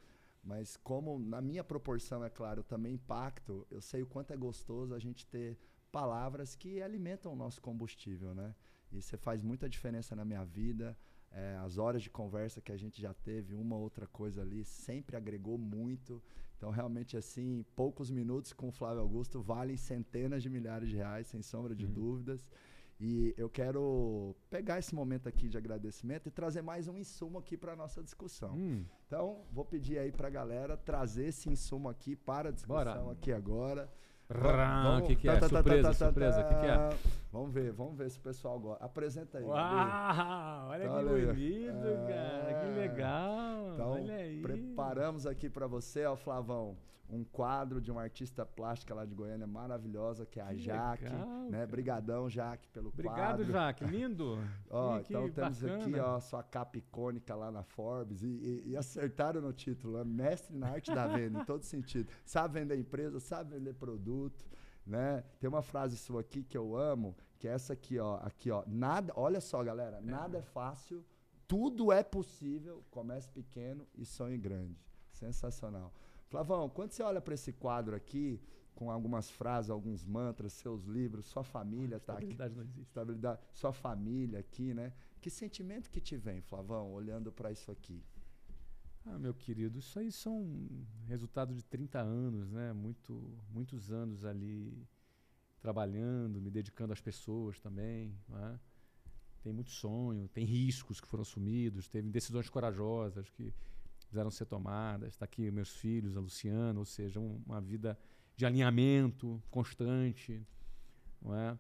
mas 0.43 0.75
como 0.79 1.19
na 1.19 1.43
minha 1.43 1.63
proporção, 1.63 2.25
é 2.25 2.31
claro, 2.31 2.61
eu 2.61 2.65
também 2.65 2.95
impacto, 2.95 3.67
eu 3.71 3.83
sei 3.83 4.03
o 4.03 4.07
quanto 4.07 4.33
é 4.33 4.37
gostoso 4.39 4.95
a 4.95 4.99
gente 4.99 5.27
ter 5.27 5.59
palavras 6.01 6.55
que 6.55 6.83
alimentam 6.83 7.33
o 7.33 7.37
nosso 7.45 7.59
combustível, 7.69 8.35
né? 8.35 8.55
E 8.93 9.01
você 9.01 9.17
faz 9.17 9.39
muita 9.51 9.67
diferença 9.75 10.15
na 10.15 10.25
minha 10.31 10.45
vida. 10.45 10.87
É, 11.33 11.57
as 11.67 11.79
horas 11.79 12.03
de 12.03 12.11
conversa 12.11 12.61
que 12.61 12.71
a 12.77 12.77
gente 12.77 13.01
já 13.07 13.15
teve, 13.15 13.55
uma 13.55 13.77
outra 13.87 14.07
coisa 14.07 14.43
ali, 14.43 14.63
sempre 14.65 15.17
agregou 15.17 15.57
muito. 15.57 16.23
Então, 16.57 16.71
realmente, 16.71 17.17
assim, 17.17 17.65
poucos 17.75 18.11
minutos 18.11 18.53
com 18.53 18.69
o 18.69 18.73
Flávio 18.73 19.01
Augusto 19.01 19.41
valem 19.41 19.77
centenas 19.77 20.43
de 20.43 20.51
milhares 20.51 20.89
de 20.91 20.97
reais, 20.97 21.27
sem 21.29 21.41
sombra 21.43 21.75
de 21.75 21.87
Uhum. 21.87 21.93
dúvidas. 21.93 22.43
E 23.01 23.35
eu 23.37 23.49
quero 23.59 24.35
pegar 24.51 24.79
esse 24.79 24.95
momento 24.95 25.27
aqui 25.29 25.49
de 25.49 25.57
agradecimento 25.59 26.27
e 26.29 26.31
trazer 26.31 26.63
mais 26.63 26.89
um 26.89 26.97
insumo 26.99 27.39
aqui 27.39 27.57
para 27.57 27.73
a 27.73 27.77
nossa 27.77 28.03
discussão. 28.03 28.55
Hum, 28.55 28.85
Então, 29.07 29.25
vou 29.51 29.65
pedir 29.65 29.99
aí 29.99 30.11
para 30.13 30.29
a 30.29 30.31
galera 30.41 30.77
trazer 30.77 31.27
esse 31.33 31.49
insumo 31.49 31.89
aqui 31.89 32.15
para 32.17 32.49
a 32.51 32.53
discussão 32.53 33.05
Bora. 33.07 33.13
aqui 33.13 33.33
agora. 33.33 33.91
O 34.99 35.07
que, 35.07 35.17
que 35.17 35.29
é? 35.29 35.35
Tá, 35.35 35.41
tá, 35.41 35.49
tá, 35.49 35.57
surpresa, 35.57 35.93
surpresa, 35.93 36.41
o 36.41 36.45
que, 36.45 36.55
que 36.55 36.67
é? 36.67 36.89
Tá. 37.37 37.41
Vamos 37.41 37.53
ver, 37.55 37.73
vamos 37.73 37.97
ver 37.97 38.11
se 38.11 38.19
o 38.19 38.23
pessoal 38.23 38.59
gosta. 38.59 38.85
Apresenta 38.85 39.39
aí. 39.39 39.45
Uau, 39.45 40.69
olha 40.71 40.85
Então, 40.85 40.99
que 40.99 41.05
olha 41.05 41.17
aí. 41.17 41.27
bonito, 41.27 42.07
cara. 42.09 42.55
Que 42.61 42.67
É. 42.67 42.75
legal. 42.89 43.73
Então, 43.75 43.91
olha 43.93 44.15
aí. 44.17 44.41
preparamos 44.43 45.27
aqui 45.27 45.49
para 45.51 45.67
você, 45.67 46.05
ó, 46.07 46.17
Flavão, 46.17 46.77
um 47.09 47.23
quadro 47.23 47.81
de 47.81 47.89
uma 47.93 48.03
artista 48.03 48.45
plástica 48.45 48.93
lá 48.93 49.05
de 49.05 49.15
Goiânia 49.15 49.47
maravilhosa, 49.47 50.27
que 50.27 50.41
é 50.41 50.43
a 50.43 50.47
Que 50.49 50.59
Jaque. 50.59 51.05
legal, 51.05 51.29
né? 51.51 51.65
Brigadão, 51.67 52.29
Jaque, 52.29 52.69
pelo 52.71 52.89
Obrigado, 52.89 53.17
quadro. 53.17 53.45
Jaque. 53.45 53.85
Lindo. 54.03 54.39
Ó, 54.69 54.99
Que- 54.99 55.13
então 55.13 55.31
temos 55.31 55.65
aqui, 55.65 55.91
bacana. 55.93 56.05
ó, 56.17 56.21
sua 56.21 56.43
capa 56.43 56.79
icônica 56.79 57.33
lá 57.37 57.51
na 57.53 57.63
Forbes 57.63 58.23
e, 58.23 58.27
e- 58.27 58.63
e 58.71 58.77
acertaram 58.77 59.41
no 59.41 59.53
título, 59.53 59.99
né? 59.99 60.05
mestre 60.05 60.57
na 60.57 60.69
arte 60.71 60.93
da 60.93 61.07
venda, 61.07 61.41
em 61.43 61.45
todo 61.45 61.63
sentido. 61.65 62.11
Sabe 62.25 62.59
vender 62.59 62.77
empresa, 62.77 63.21
sabe 63.21 63.55
vender 63.57 63.75
produto, 63.75 64.45
né? 64.85 65.23
Tem 65.39 65.49
uma 65.49 65.63
frase 65.63 65.97
sua 65.97 66.23
aqui 66.23 66.43
que 66.43 66.59
eu 66.59 66.77
amo, 66.77 67.15
que 67.39 67.47
é 67.49 67.53
essa 67.53 67.73
aqui, 67.73 67.99
ó, 67.99 68.17
aqui, 68.17 68.51
ó, 68.51 68.65
nada, 68.67 69.13
olha 69.17 69.41
só, 69.41 69.63
galera, 69.63 70.01
nada 70.01 70.39
é 70.39 70.43
fácil, 70.43 71.05
tudo 71.47 71.93
é 71.93 72.03
possível, 72.03 72.85
comece 72.91 73.31
pequeno 73.31 73.87
e 73.95 74.05
sonhe 74.05 74.37
grande. 74.37 74.85
Sensacional. 75.13 75.93
Flavão, 76.29 76.69
quando 76.69 76.91
você 76.91 77.03
olha 77.03 77.21
para 77.21 77.35
esse 77.35 77.53
quadro 77.53 77.95
aqui, 77.95 78.41
com 78.75 78.91
algumas 78.91 79.31
frases, 79.31 79.71
alguns 79.71 80.05
mantras, 80.05 80.53
seus 80.53 80.85
livros, 80.85 81.27
sua 81.27 81.43
família 81.43 81.99
tá 81.99 82.13
aqui 82.13 82.33
Estabilidade 82.33 82.55
não 82.55 82.63
existe. 82.63 82.83
estabilidade, 82.83 83.41
sua 83.55 83.73
família 83.73 84.39
aqui, 84.39 84.75
né? 84.75 84.93
Que 85.21 85.31
sentimento 85.31 85.91
que 85.91 86.01
te 86.01 86.17
vem, 86.17 86.43
Flavão, 86.43 86.93
olhando 86.93 87.33
para 87.33 87.51
isso 87.51 87.71
aqui? 87.71 88.05
Ah, 89.07 89.19
meu 89.19 89.33
querido, 89.33 89.79
isso 89.79 89.99
aí 89.99 90.11
são 90.13 90.45
resultado 91.07 91.55
de 91.55 91.65
30 91.65 92.01
anos, 92.01 92.51
né? 92.51 92.73
Muito, 92.73 93.39
muitos 93.49 93.91
anos 93.91 94.25
ali 94.25 94.87
trabalhando, 95.71 96.41
me 96.41 96.49
dedicando 96.49 96.93
às 96.93 97.01
pessoas 97.01 97.59
também, 97.59 98.17
né? 98.29 98.61
Tem 99.43 99.53
muito 99.53 99.71
sonho, 99.71 100.29
tem 100.29 100.45
riscos 100.45 101.01
que 101.01 101.09
foram 101.09 101.23
assumidos, 101.23 101.89
teve 101.89 102.09
decisões 102.09 102.49
corajosas 102.49 103.29
que 103.31 103.53
precisaram 103.99 104.31
ser 104.31 104.47
tomadas. 104.47 105.15
Está 105.15 105.25
aqui 105.25 105.51
meus 105.51 105.71
filhos, 105.77 106.17
a 106.17 106.21
Luciana, 106.21 106.79
ou 106.79 106.85
seja, 106.85 107.19
um- 107.19 107.43
uma 107.45 107.61
vida 107.61 107.99
de 108.37 108.47
alinhamento 108.47 109.43
constante, 109.51 110.47
não 111.21 111.35
é? 111.35 111.59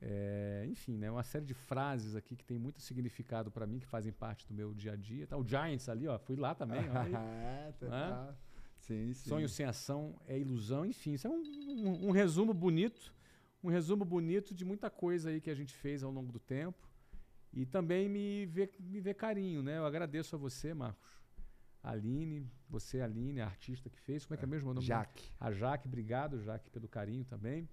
É, 0.00 0.66
enfim, 0.68 0.96
né, 0.98 1.08
uma 1.10 1.22
série 1.22 1.44
de 1.46 1.54
frases 1.54 2.16
aqui 2.16 2.34
que 2.36 2.44
tem 2.44 2.58
muito 2.58 2.80
significado 2.82 3.48
para 3.50 3.64
mim, 3.66 3.78
que 3.78 3.86
fazem 3.86 4.12
parte 4.12 4.44
do 4.46 4.52
meu 4.54 4.74
dia 4.74 4.92
a 4.92 4.96
dia. 4.96 5.24
Tá 5.26 5.36
o 5.36 5.44
Giants 5.46 5.88
ali, 5.88 6.06
ó, 6.08 6.18
fui 6.18 6.34
lá 6.36 6.52
também. 6.52 6.80
É, 7.68 7.72
tá- 7.78 7.86
tá. 7.88 8.36
Sim, 8.80 9.12
sim. 9.14 9.28
Sonho 9.30 9.48
sem 9.48 9.64
ação 9.66 10.20
é 10.26 10.38
ilusão, 10.38 10.84
enfim, 10.84 11.12
isso 11.14 11.26
é 11.26 11.30
um, 11.30 11.42
um- 11.42 12.08
um 12.08 12.10
resumo 12.10 12.52
bonito, 12.52 13.14
um 13.66 13.70
resumo 13.70 14.04
bonito 14.04 14.54
de 14.54 14.64
muita 14.64 14.88
coisa 14.88 15.30
aí 15.30 15.40
que 15.40 15.50
a 15.50 15.54
gente 15.54 15.74
fez 15.74 16.02
ao 16.02 16.10
longo 16.10 16.30
do 16.32 16.38
tempo. 16.38 16.88
E 17.52 17.64
também 17.66 18.08
me 18.08 18.46
vê, 18.46 18.70
me 18.78 19.00
vê 19.00 19.12
carinho, 19.14 19.62
né? 19.62 19.78
Eu 19.78 19.86
agradeço 19.86 20.36
a 20.36 20.38
você, 20.38 20.72
Marcos. 20.74 21.10
A 21.82 21.90
Aline, 21.92 22.46
você, 22.68 23.00
Aline, 23.00 23.40
a 23.40 23.46
artista 23.46 23.88
que 23.88 23.98
fez. 23.98 24.24
Como 24.24 24.34
é 24.34 24.38
que 24.38 24.44
é 24.44 24.46
mesmo 24.46 24.70
o 24.70 24.74
nome? 24.74 24.86
Jaque. 24.86 25.30
A 25.40 25.50
Jaque, 25.50 25.88
obrigado, 25.88 26.38
Jaque, 26.40 26.68
pelo 26.70 26.86
carinho 26.88 27.24
também. 27.24 27.68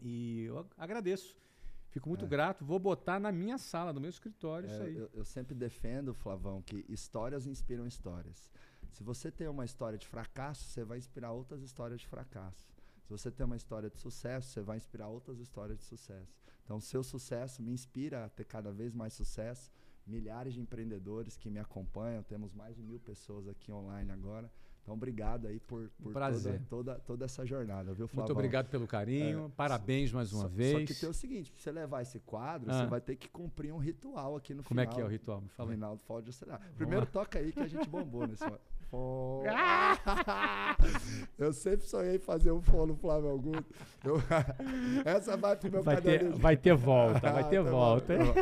E 0.00 0.44
eu 0.44 0.58
ag- 0.60 0.70
agradeço. 0.78 1.36
Fico 1.90 2.08
muito 2.08 2.24
É. 2.24 2.28
grato. 2.28 2.64
Vou 2.64 2.78
botar 2.78 3.18
na 3.20 3.30
minha 3.32 3.58
sala, 3.58 3.92
no 3.92 4.00
meu 4.00 4.10
escritório, 4.10 4.66
isso 4.68 4.82
É, 4.82 4.86
aí. 4.86 4.96
eu, 4.96 5.10
eu 5.12 5.24
sempre 5.24 5.54
defendo, 5.54 6.14
Flavão, 6.14 6.62
que 6.62 6.84
histórias 6.88 7.46
inspiram 7.46 7.86
histórias. 7.86 8.50
Se 8.92 9.02
você 9.02 9.30
tem 9.30 9.48
uma 9.48 9.64
história 9.64 9.98
de 9.98 10.06
fracasso, 10.06 10.64
você 10.64 10.82
vai 10.84 10.98
inspirar 10.98 11.32
outras 11.32 11.62
histórias 11.62 12.00
de 12.00 12.06
fracasso. 12.06 12.64
Se 13.10 13.18
você 13.18 13.28
tem 13.28 13.44
uma 13.44 13.56
história 13.56 13.90
de 13.90 13.98
sucesso, 13.98 14.50
você 14.52 14.60
vai 14.62 14.76
inspirar 14.76 15.08
outras 15.08 15.40
histórias 15.40 15.76
de 15.78 15.84
sucesso. 15.84 16.32
Então, 16.62 16.76
o 16.76 16.80
seu 16.80 17.02
sucesso 17.02 17.60
me 17.60 17.72
inspira 17.72 18.24
a 18.24 18.28
ter 18.28 18.44
cada 18.44 18.70
vez 18.70 18.94
mais 18.94 19.12
sucesso. 19.14 19.68
Milhares 20.06 20.54
de 20.54 20.60
empreendedores 20.60 21.36
que 21.36 21.50
me 21.50 21.58
acompanham, 21.58 22.22
temos 22.22 22.54
mais 22.54 22.76
de 22.76 22.82
mil 22.84 23.00
pessoas 23.00 23.48
aqui 23.48 23.72
online 23.72 24.12
agora. 24.12 24.48
Então, 24.82 24.94
obrigado 24.94 25.48
aí 25.48 25.58
por, 25.58 25.90
por 26.00 26.12
toda, 26.12 26.62
toda, 26.68 26.94
toda 27.00 27.24
essa 27.24 27.44
jornada, 27.44 27.92
viu, 27.92 28.06
Flavão? 28.06 28.28
Muito 28.28 28.38
obrigado 28.38 28.68
pelo 28.70 28.86
carinho. 28.86 29.46
É, 29.46 29.56
Parabéns 29.56 30.12
mais 30.12 30.32
uma 30.32 30.42
Só- 30.42 30.48
vez. 30.48 30.70
Só 30.88 30.94
que 30.94 31.00
tem 31.00 31.08
o 31.08 31.12
seguinte, 31.12 31.50
pra 31.50 31.60
você 31.60 31.72
levar 31.72 32.02
esse 32.02 32.20
quadro, 32.20 32.70
Ah. 32.70 32.78
você 32.78 32.86
vai 32.86 33.00
ter 33.00 33.16
que 33.16 33.28
cumprir 33.28 33.72
um 33.74 33.78
ritual 33.78 34.36
aqui 34.36 34.54
no 34.54 34.62
Como 34.62 34.80
final. 34.80 34.92
é 34.92 34.94
que 34.94 35.00
é 35.00 35.04
o 35.04 35.08
ritual? 35.08 35.40
Me 35.40 35.48
fala. 35.48 35.68
Reinaldo 35.70 36.00
pode 36.06 36.30
acelerar. 36.30 36.60
Primeiro 36.76 37.06
toca 37.06 37.40
aí 37.40 37.50
que 37.50 37.58
a 37.60 37.66
gente 37.66 37.88
bombou 37.88 38.24
nesse 38.24 38.44
Eu 41.38 41.52
sempre 41.52 41.86
sonhei 41.86 42.16
em 42.16 42.18
fazer 42.18 42.50
um 42.52 42.60
fó 42.60 42.84
no 42.86 42.94
Flávio 42.96 43.30
Augusto. 43.30 43.64
Eu- 44.04 44.20
Essa 45.04 45.36
vai 45.36 45.56
pro 45.56 45.70
meu 45.70 45.82
Vai 45.82 45.96
ter, 45.96 46.02
caderninho. 46.18 46.38
vai 46.38 46.56
ter 46.56 46.74
volta, 46.74 47.32
vai 47.32 47.42
Ah, 47.42 47.46
ter 47.46 47.62
volta. 47.62 48.16
tá 48.18 48.24
bom. 48.24 48.34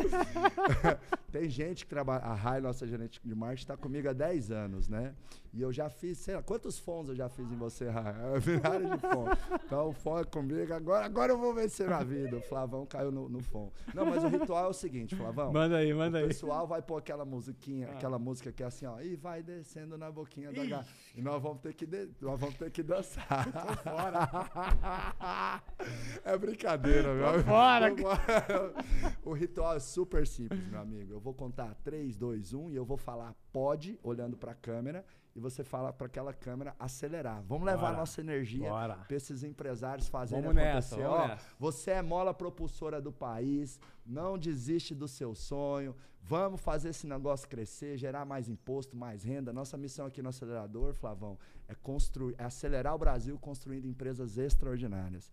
Tem 1.31 1.47
gente 1.49 1.85
que 1.85 1.89
trabalha. 1.89 2.23
A 2.23 2.33
Rai, 2.33 2.59
nossa 2.59 2.85
gerente 2.87 3.21
de 3.23 3.35
marketing, 3.35 3.61
está 3.61 3.77
comigo 3.77 4.09
há 4.09 4.13
10 4.13 4.51
anos, 4.51 4.89
né? 4.89 5.13
E 5.51 5.61
eu 5.61 5.73
já 5.73 5.89
fiz, 5.89 6.19
sei 6.19 6.35
lá, 6.35 6.43
quantos 6.43 6.77
fons 6.77 7.09
eu 7.09 7.15
já 7.15 7.27
fiz 7.27 7.51
em 7.51 7.55
você, 7.55 7.89
Rai? 7.89 8.13
Milhares 8.45 8.89
de 8.91 8.97
fons. 8.99 9.29
Então, 9.65 9.89
o 9.89 10.19
é 10.19 10.23
comigo. 10.23 10.73
Agora, 10.73 11.05
agora 11.05 11.31
eu 11.31 11.37
vou 11.39 11.53
vencer 11.53 11.89
na 11.89 12.03
vida. 12.03 12.37
O 12.37 12.41
Flavão 12.41 12.85
caiu 12.85 13.11
no, 13.11 13.27
no 13.27 13.41
fom. 13.41 13.71
Não, 13.93 14.05
mas 14.05 14.23
o 14.23 14.27
ritual 14.27 14.65
é 14.65 14.69
o 14.69 14.73
seguinte, 14.73 15.15
Flavão. 15.15 15.51
Manda 15.51 15.77
aí, 15.77 15.91
manda 15.93 16.19
O 16.19 16.21
aí. 16.21 16.27
pessoal 16.27 16.67
vai 16.67 16.81
pôr 16.81 16.97
aquela 16.97 17.25
musiquinha, 17.25 17.87
Ah. 17.89 17.93
aquela 17.93 18.19
música 18.19 18.51
que 18.51 18.61
é 18.61 18.65
assim, 18.67 18.85
ó, 18.85 18.99
e 19.01 19.15
vai 19.15 19.41
descendo 19.41 19.97
na 19.97 20.11
boquinha 20.11 20.51
da 20.51 20.63
gata. 20.65 20.87
E 21.15 21.21
nós 21.21 21.41
vamos 21.41 21.59
ter 21.61 21.73
que, 21.73 21.85
de- 21.85 22.09
nós 22.21 22.39
vamos 22.39 22.55
ter 22.55 22.69
que 22.69 22.83
dançar. 22.83 23.47
é 26.23 26.37
brincadeira, 26.37 27.13
meu 27.13 27.27
amigo. 27.27 27.43
fora. 27.43 27.89
O 29.23 29.33
ritual 29.33 29.75
é 29.75 29.79
super 29.79 30.25
simples, 30.27 30.65
meu 30.67 30.79
amigo. 30.79 31.13
Eu 31.13 31.19
vou 31.19 31.33
contar 31.33 31.73
3, 31.83 32.17
2, 32.17 32.53
1 32.53 32.69
e 32.69 32.75
eu 32.75 32.85
vou 32.85 32.97
falar 32.97 33.35
pode, 33.51 33.99
olhando 34.03 34.37
pra 34.37 34.53
câmera, 34.53 35.03
e 35.35 35.39
você 35.39 35.63
fala 35.63 35.93
pra 35.93 36.07
aquela 36.07 36.33
câmera 36.33 36.75
acelerar. 36.79 37.41
Vamos 37.43 37.65
levar 37.65 37.81
Bora. 37.81 37.93
a 37.93 37.97
nossa 37.97 38.19
energia 38.21 38.69
pra 39.07 39.15
esses 39.15 39.43
empresários 39.43 40.07
fazerem 40.07 40.43
Vamos 40.43 40.55
nessa, 40.55 40.95
acontecer. 40.95 41.09
vamos 41.09 41.25
Ó, 41.25 41.27
nessa. 41.27 41.45
você 41.59 41.91
é 41.91 42.01
mola 42.01 42.33
propulsora 42.33 43.01
do 43.01 43.11
país, 43.11 43.79
não 44.05 44.37
desiste 44.37 44.93
do 44.95 45.07
seu 45.07 45.33
sonho. 45.35 45.95
Vamos 46.21 46.59
fazer 46.61 46.89
esse 46.89 47.07
negócio 47.07 47.47
crescer, 47.47 47.97
gerar 47.97 48.25
mais 48.25 48.49
imposto, 48.49 48.95
mais 48.95 49.23
renda. 49.23 49.53
Nossa 49.53 49.77
missão 49.77 50.05
aqui 50.05 50.21
no 50.21 50.29
acelerador, 50.29 50.93
Flavão, 50.93 51.37
é 51.67 51.73
construir, 51.75 52.35
é 52.37 52.43
acelerar 52.43 52.93
o 52.93 52.97
Brasil 52.99 53.37
construindo 53.39 53.85
empresas 53.87 54.37
extraordinárias. 54.37 55.31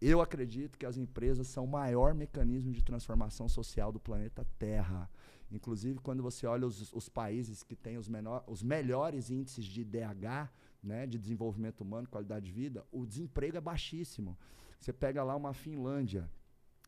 Eu 0.00 0.20
acredito 0.20 0.78
que 0.78 0.86
as 0.86 0.96
empresas 0.96 1.46
são 1.46 1.64
o 1.64 1.68
maior 1.68 2.14
mecanismo 2.14 2.72
de 2.72 2.82
transformação 2.82 3.48
social 3.48 3.92
do 3.92 4.00
planeta 4.00 4.46
Terra. 4.58 5.08
Inclusive, 5.50 5.98
quando 6.00 6.22
você 6.22 6.46
olha 6.46 6.66
os, 6.66 6.92
os 6.92 7.08
países 7.08 7.62
que 7.62 7.76
têm 7.76 7.96
os, 7.96 8.08
menor, 8.08 8.42
os 8.46 8.62
melhores 8.62 9.30
índices 9.30 9.64
de 9.64 9.84
DH, 9.84 10.50
né, 10.82 11.06
de 11.06 11.18
desenvolvimento 11.18 11.80
humano, 11.82 12.08
qualidade 12.08 12.46
de 12.46 12.52
vida, 12.52 12.84
o 12.90 13.06
desemprego 13.06 13.56
é 13.56 13.60
baixíssimo. 13.60 14.36
Você 14.80 14.92
pega 14.92 15.22
lá 15.22 15.34
uma 15.34 15.54
Finlândia, 15.54 16.30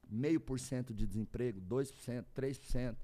meio 0.09 0.41
por 0.41 0.59
cento 0.59 0.93
de 0.93 1.07
desemprego, 1.07 1.61
2%, 1.61 2.24
3%. 2.35 2.97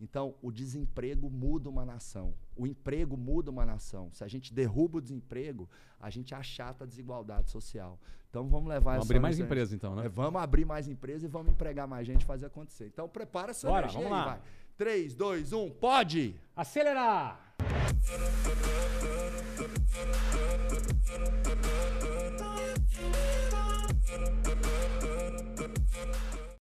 Então, 0.00 0.34
o 0.40 0.50
desemprego 0.50 1.28
muda 1.28 1.68
uma 1.68 1.84
nação. 1.84 2.34
O 2.56 2.66
emprego 2.66 3.18
muda 3.18 3.50
uma 3.50 3.66
nação. 3.66 4.10
Se 4.14 4.24
a 4.24 4.28
gente 4.28 4.52
derruba 4.52 4.96
o 4.96 5.00
desemprego, 5.00 5.68
a 6.00 6.08
gente 6.08 6.34
achata 6.34 6.84
a 6.84 6.86
desigualdade 6.86 7.50
social. 7.50 8.00
Então, 8.30 8.48
vamos 8.48 8.68
levar 8.68 8.92
Vamos 8.92 9.04
essa 9.04 9.12
abrir 9.12 9.20
mais 9.20 9.38
empresas 9.38 9.74
então, 9.74 9.94
né? 9.94 10.06
é, 10.06 10.08
vamos 10.08 10.40
abrir 10.40 10.64
mais 10.64 10.88
empresas 10.88 11.24
e 11.24 11.28
vamos 11.28 11.52
empregar 11.52 11.86
mais 11.86 12.06
gente 12.06 12.22
e 12.22 12.24
fazer 12.24 12.46
acontecer. 12.46 12.86
Então, 12.86 13.08
prepara 13.08 13.52
sua 13.52 13.70
Bora, 13.70 13.86
energia 13.86 14.00
vamos 14.00 14.18
aí, 14.18 14.24
lá. 14.24 14.32
vai. 14.32 14.42
3, 14.80 15.10
2, 15.10 15.44
1, 15.52 15.70
pode! 15.78 16.34
Acelerar! 16.56 17.38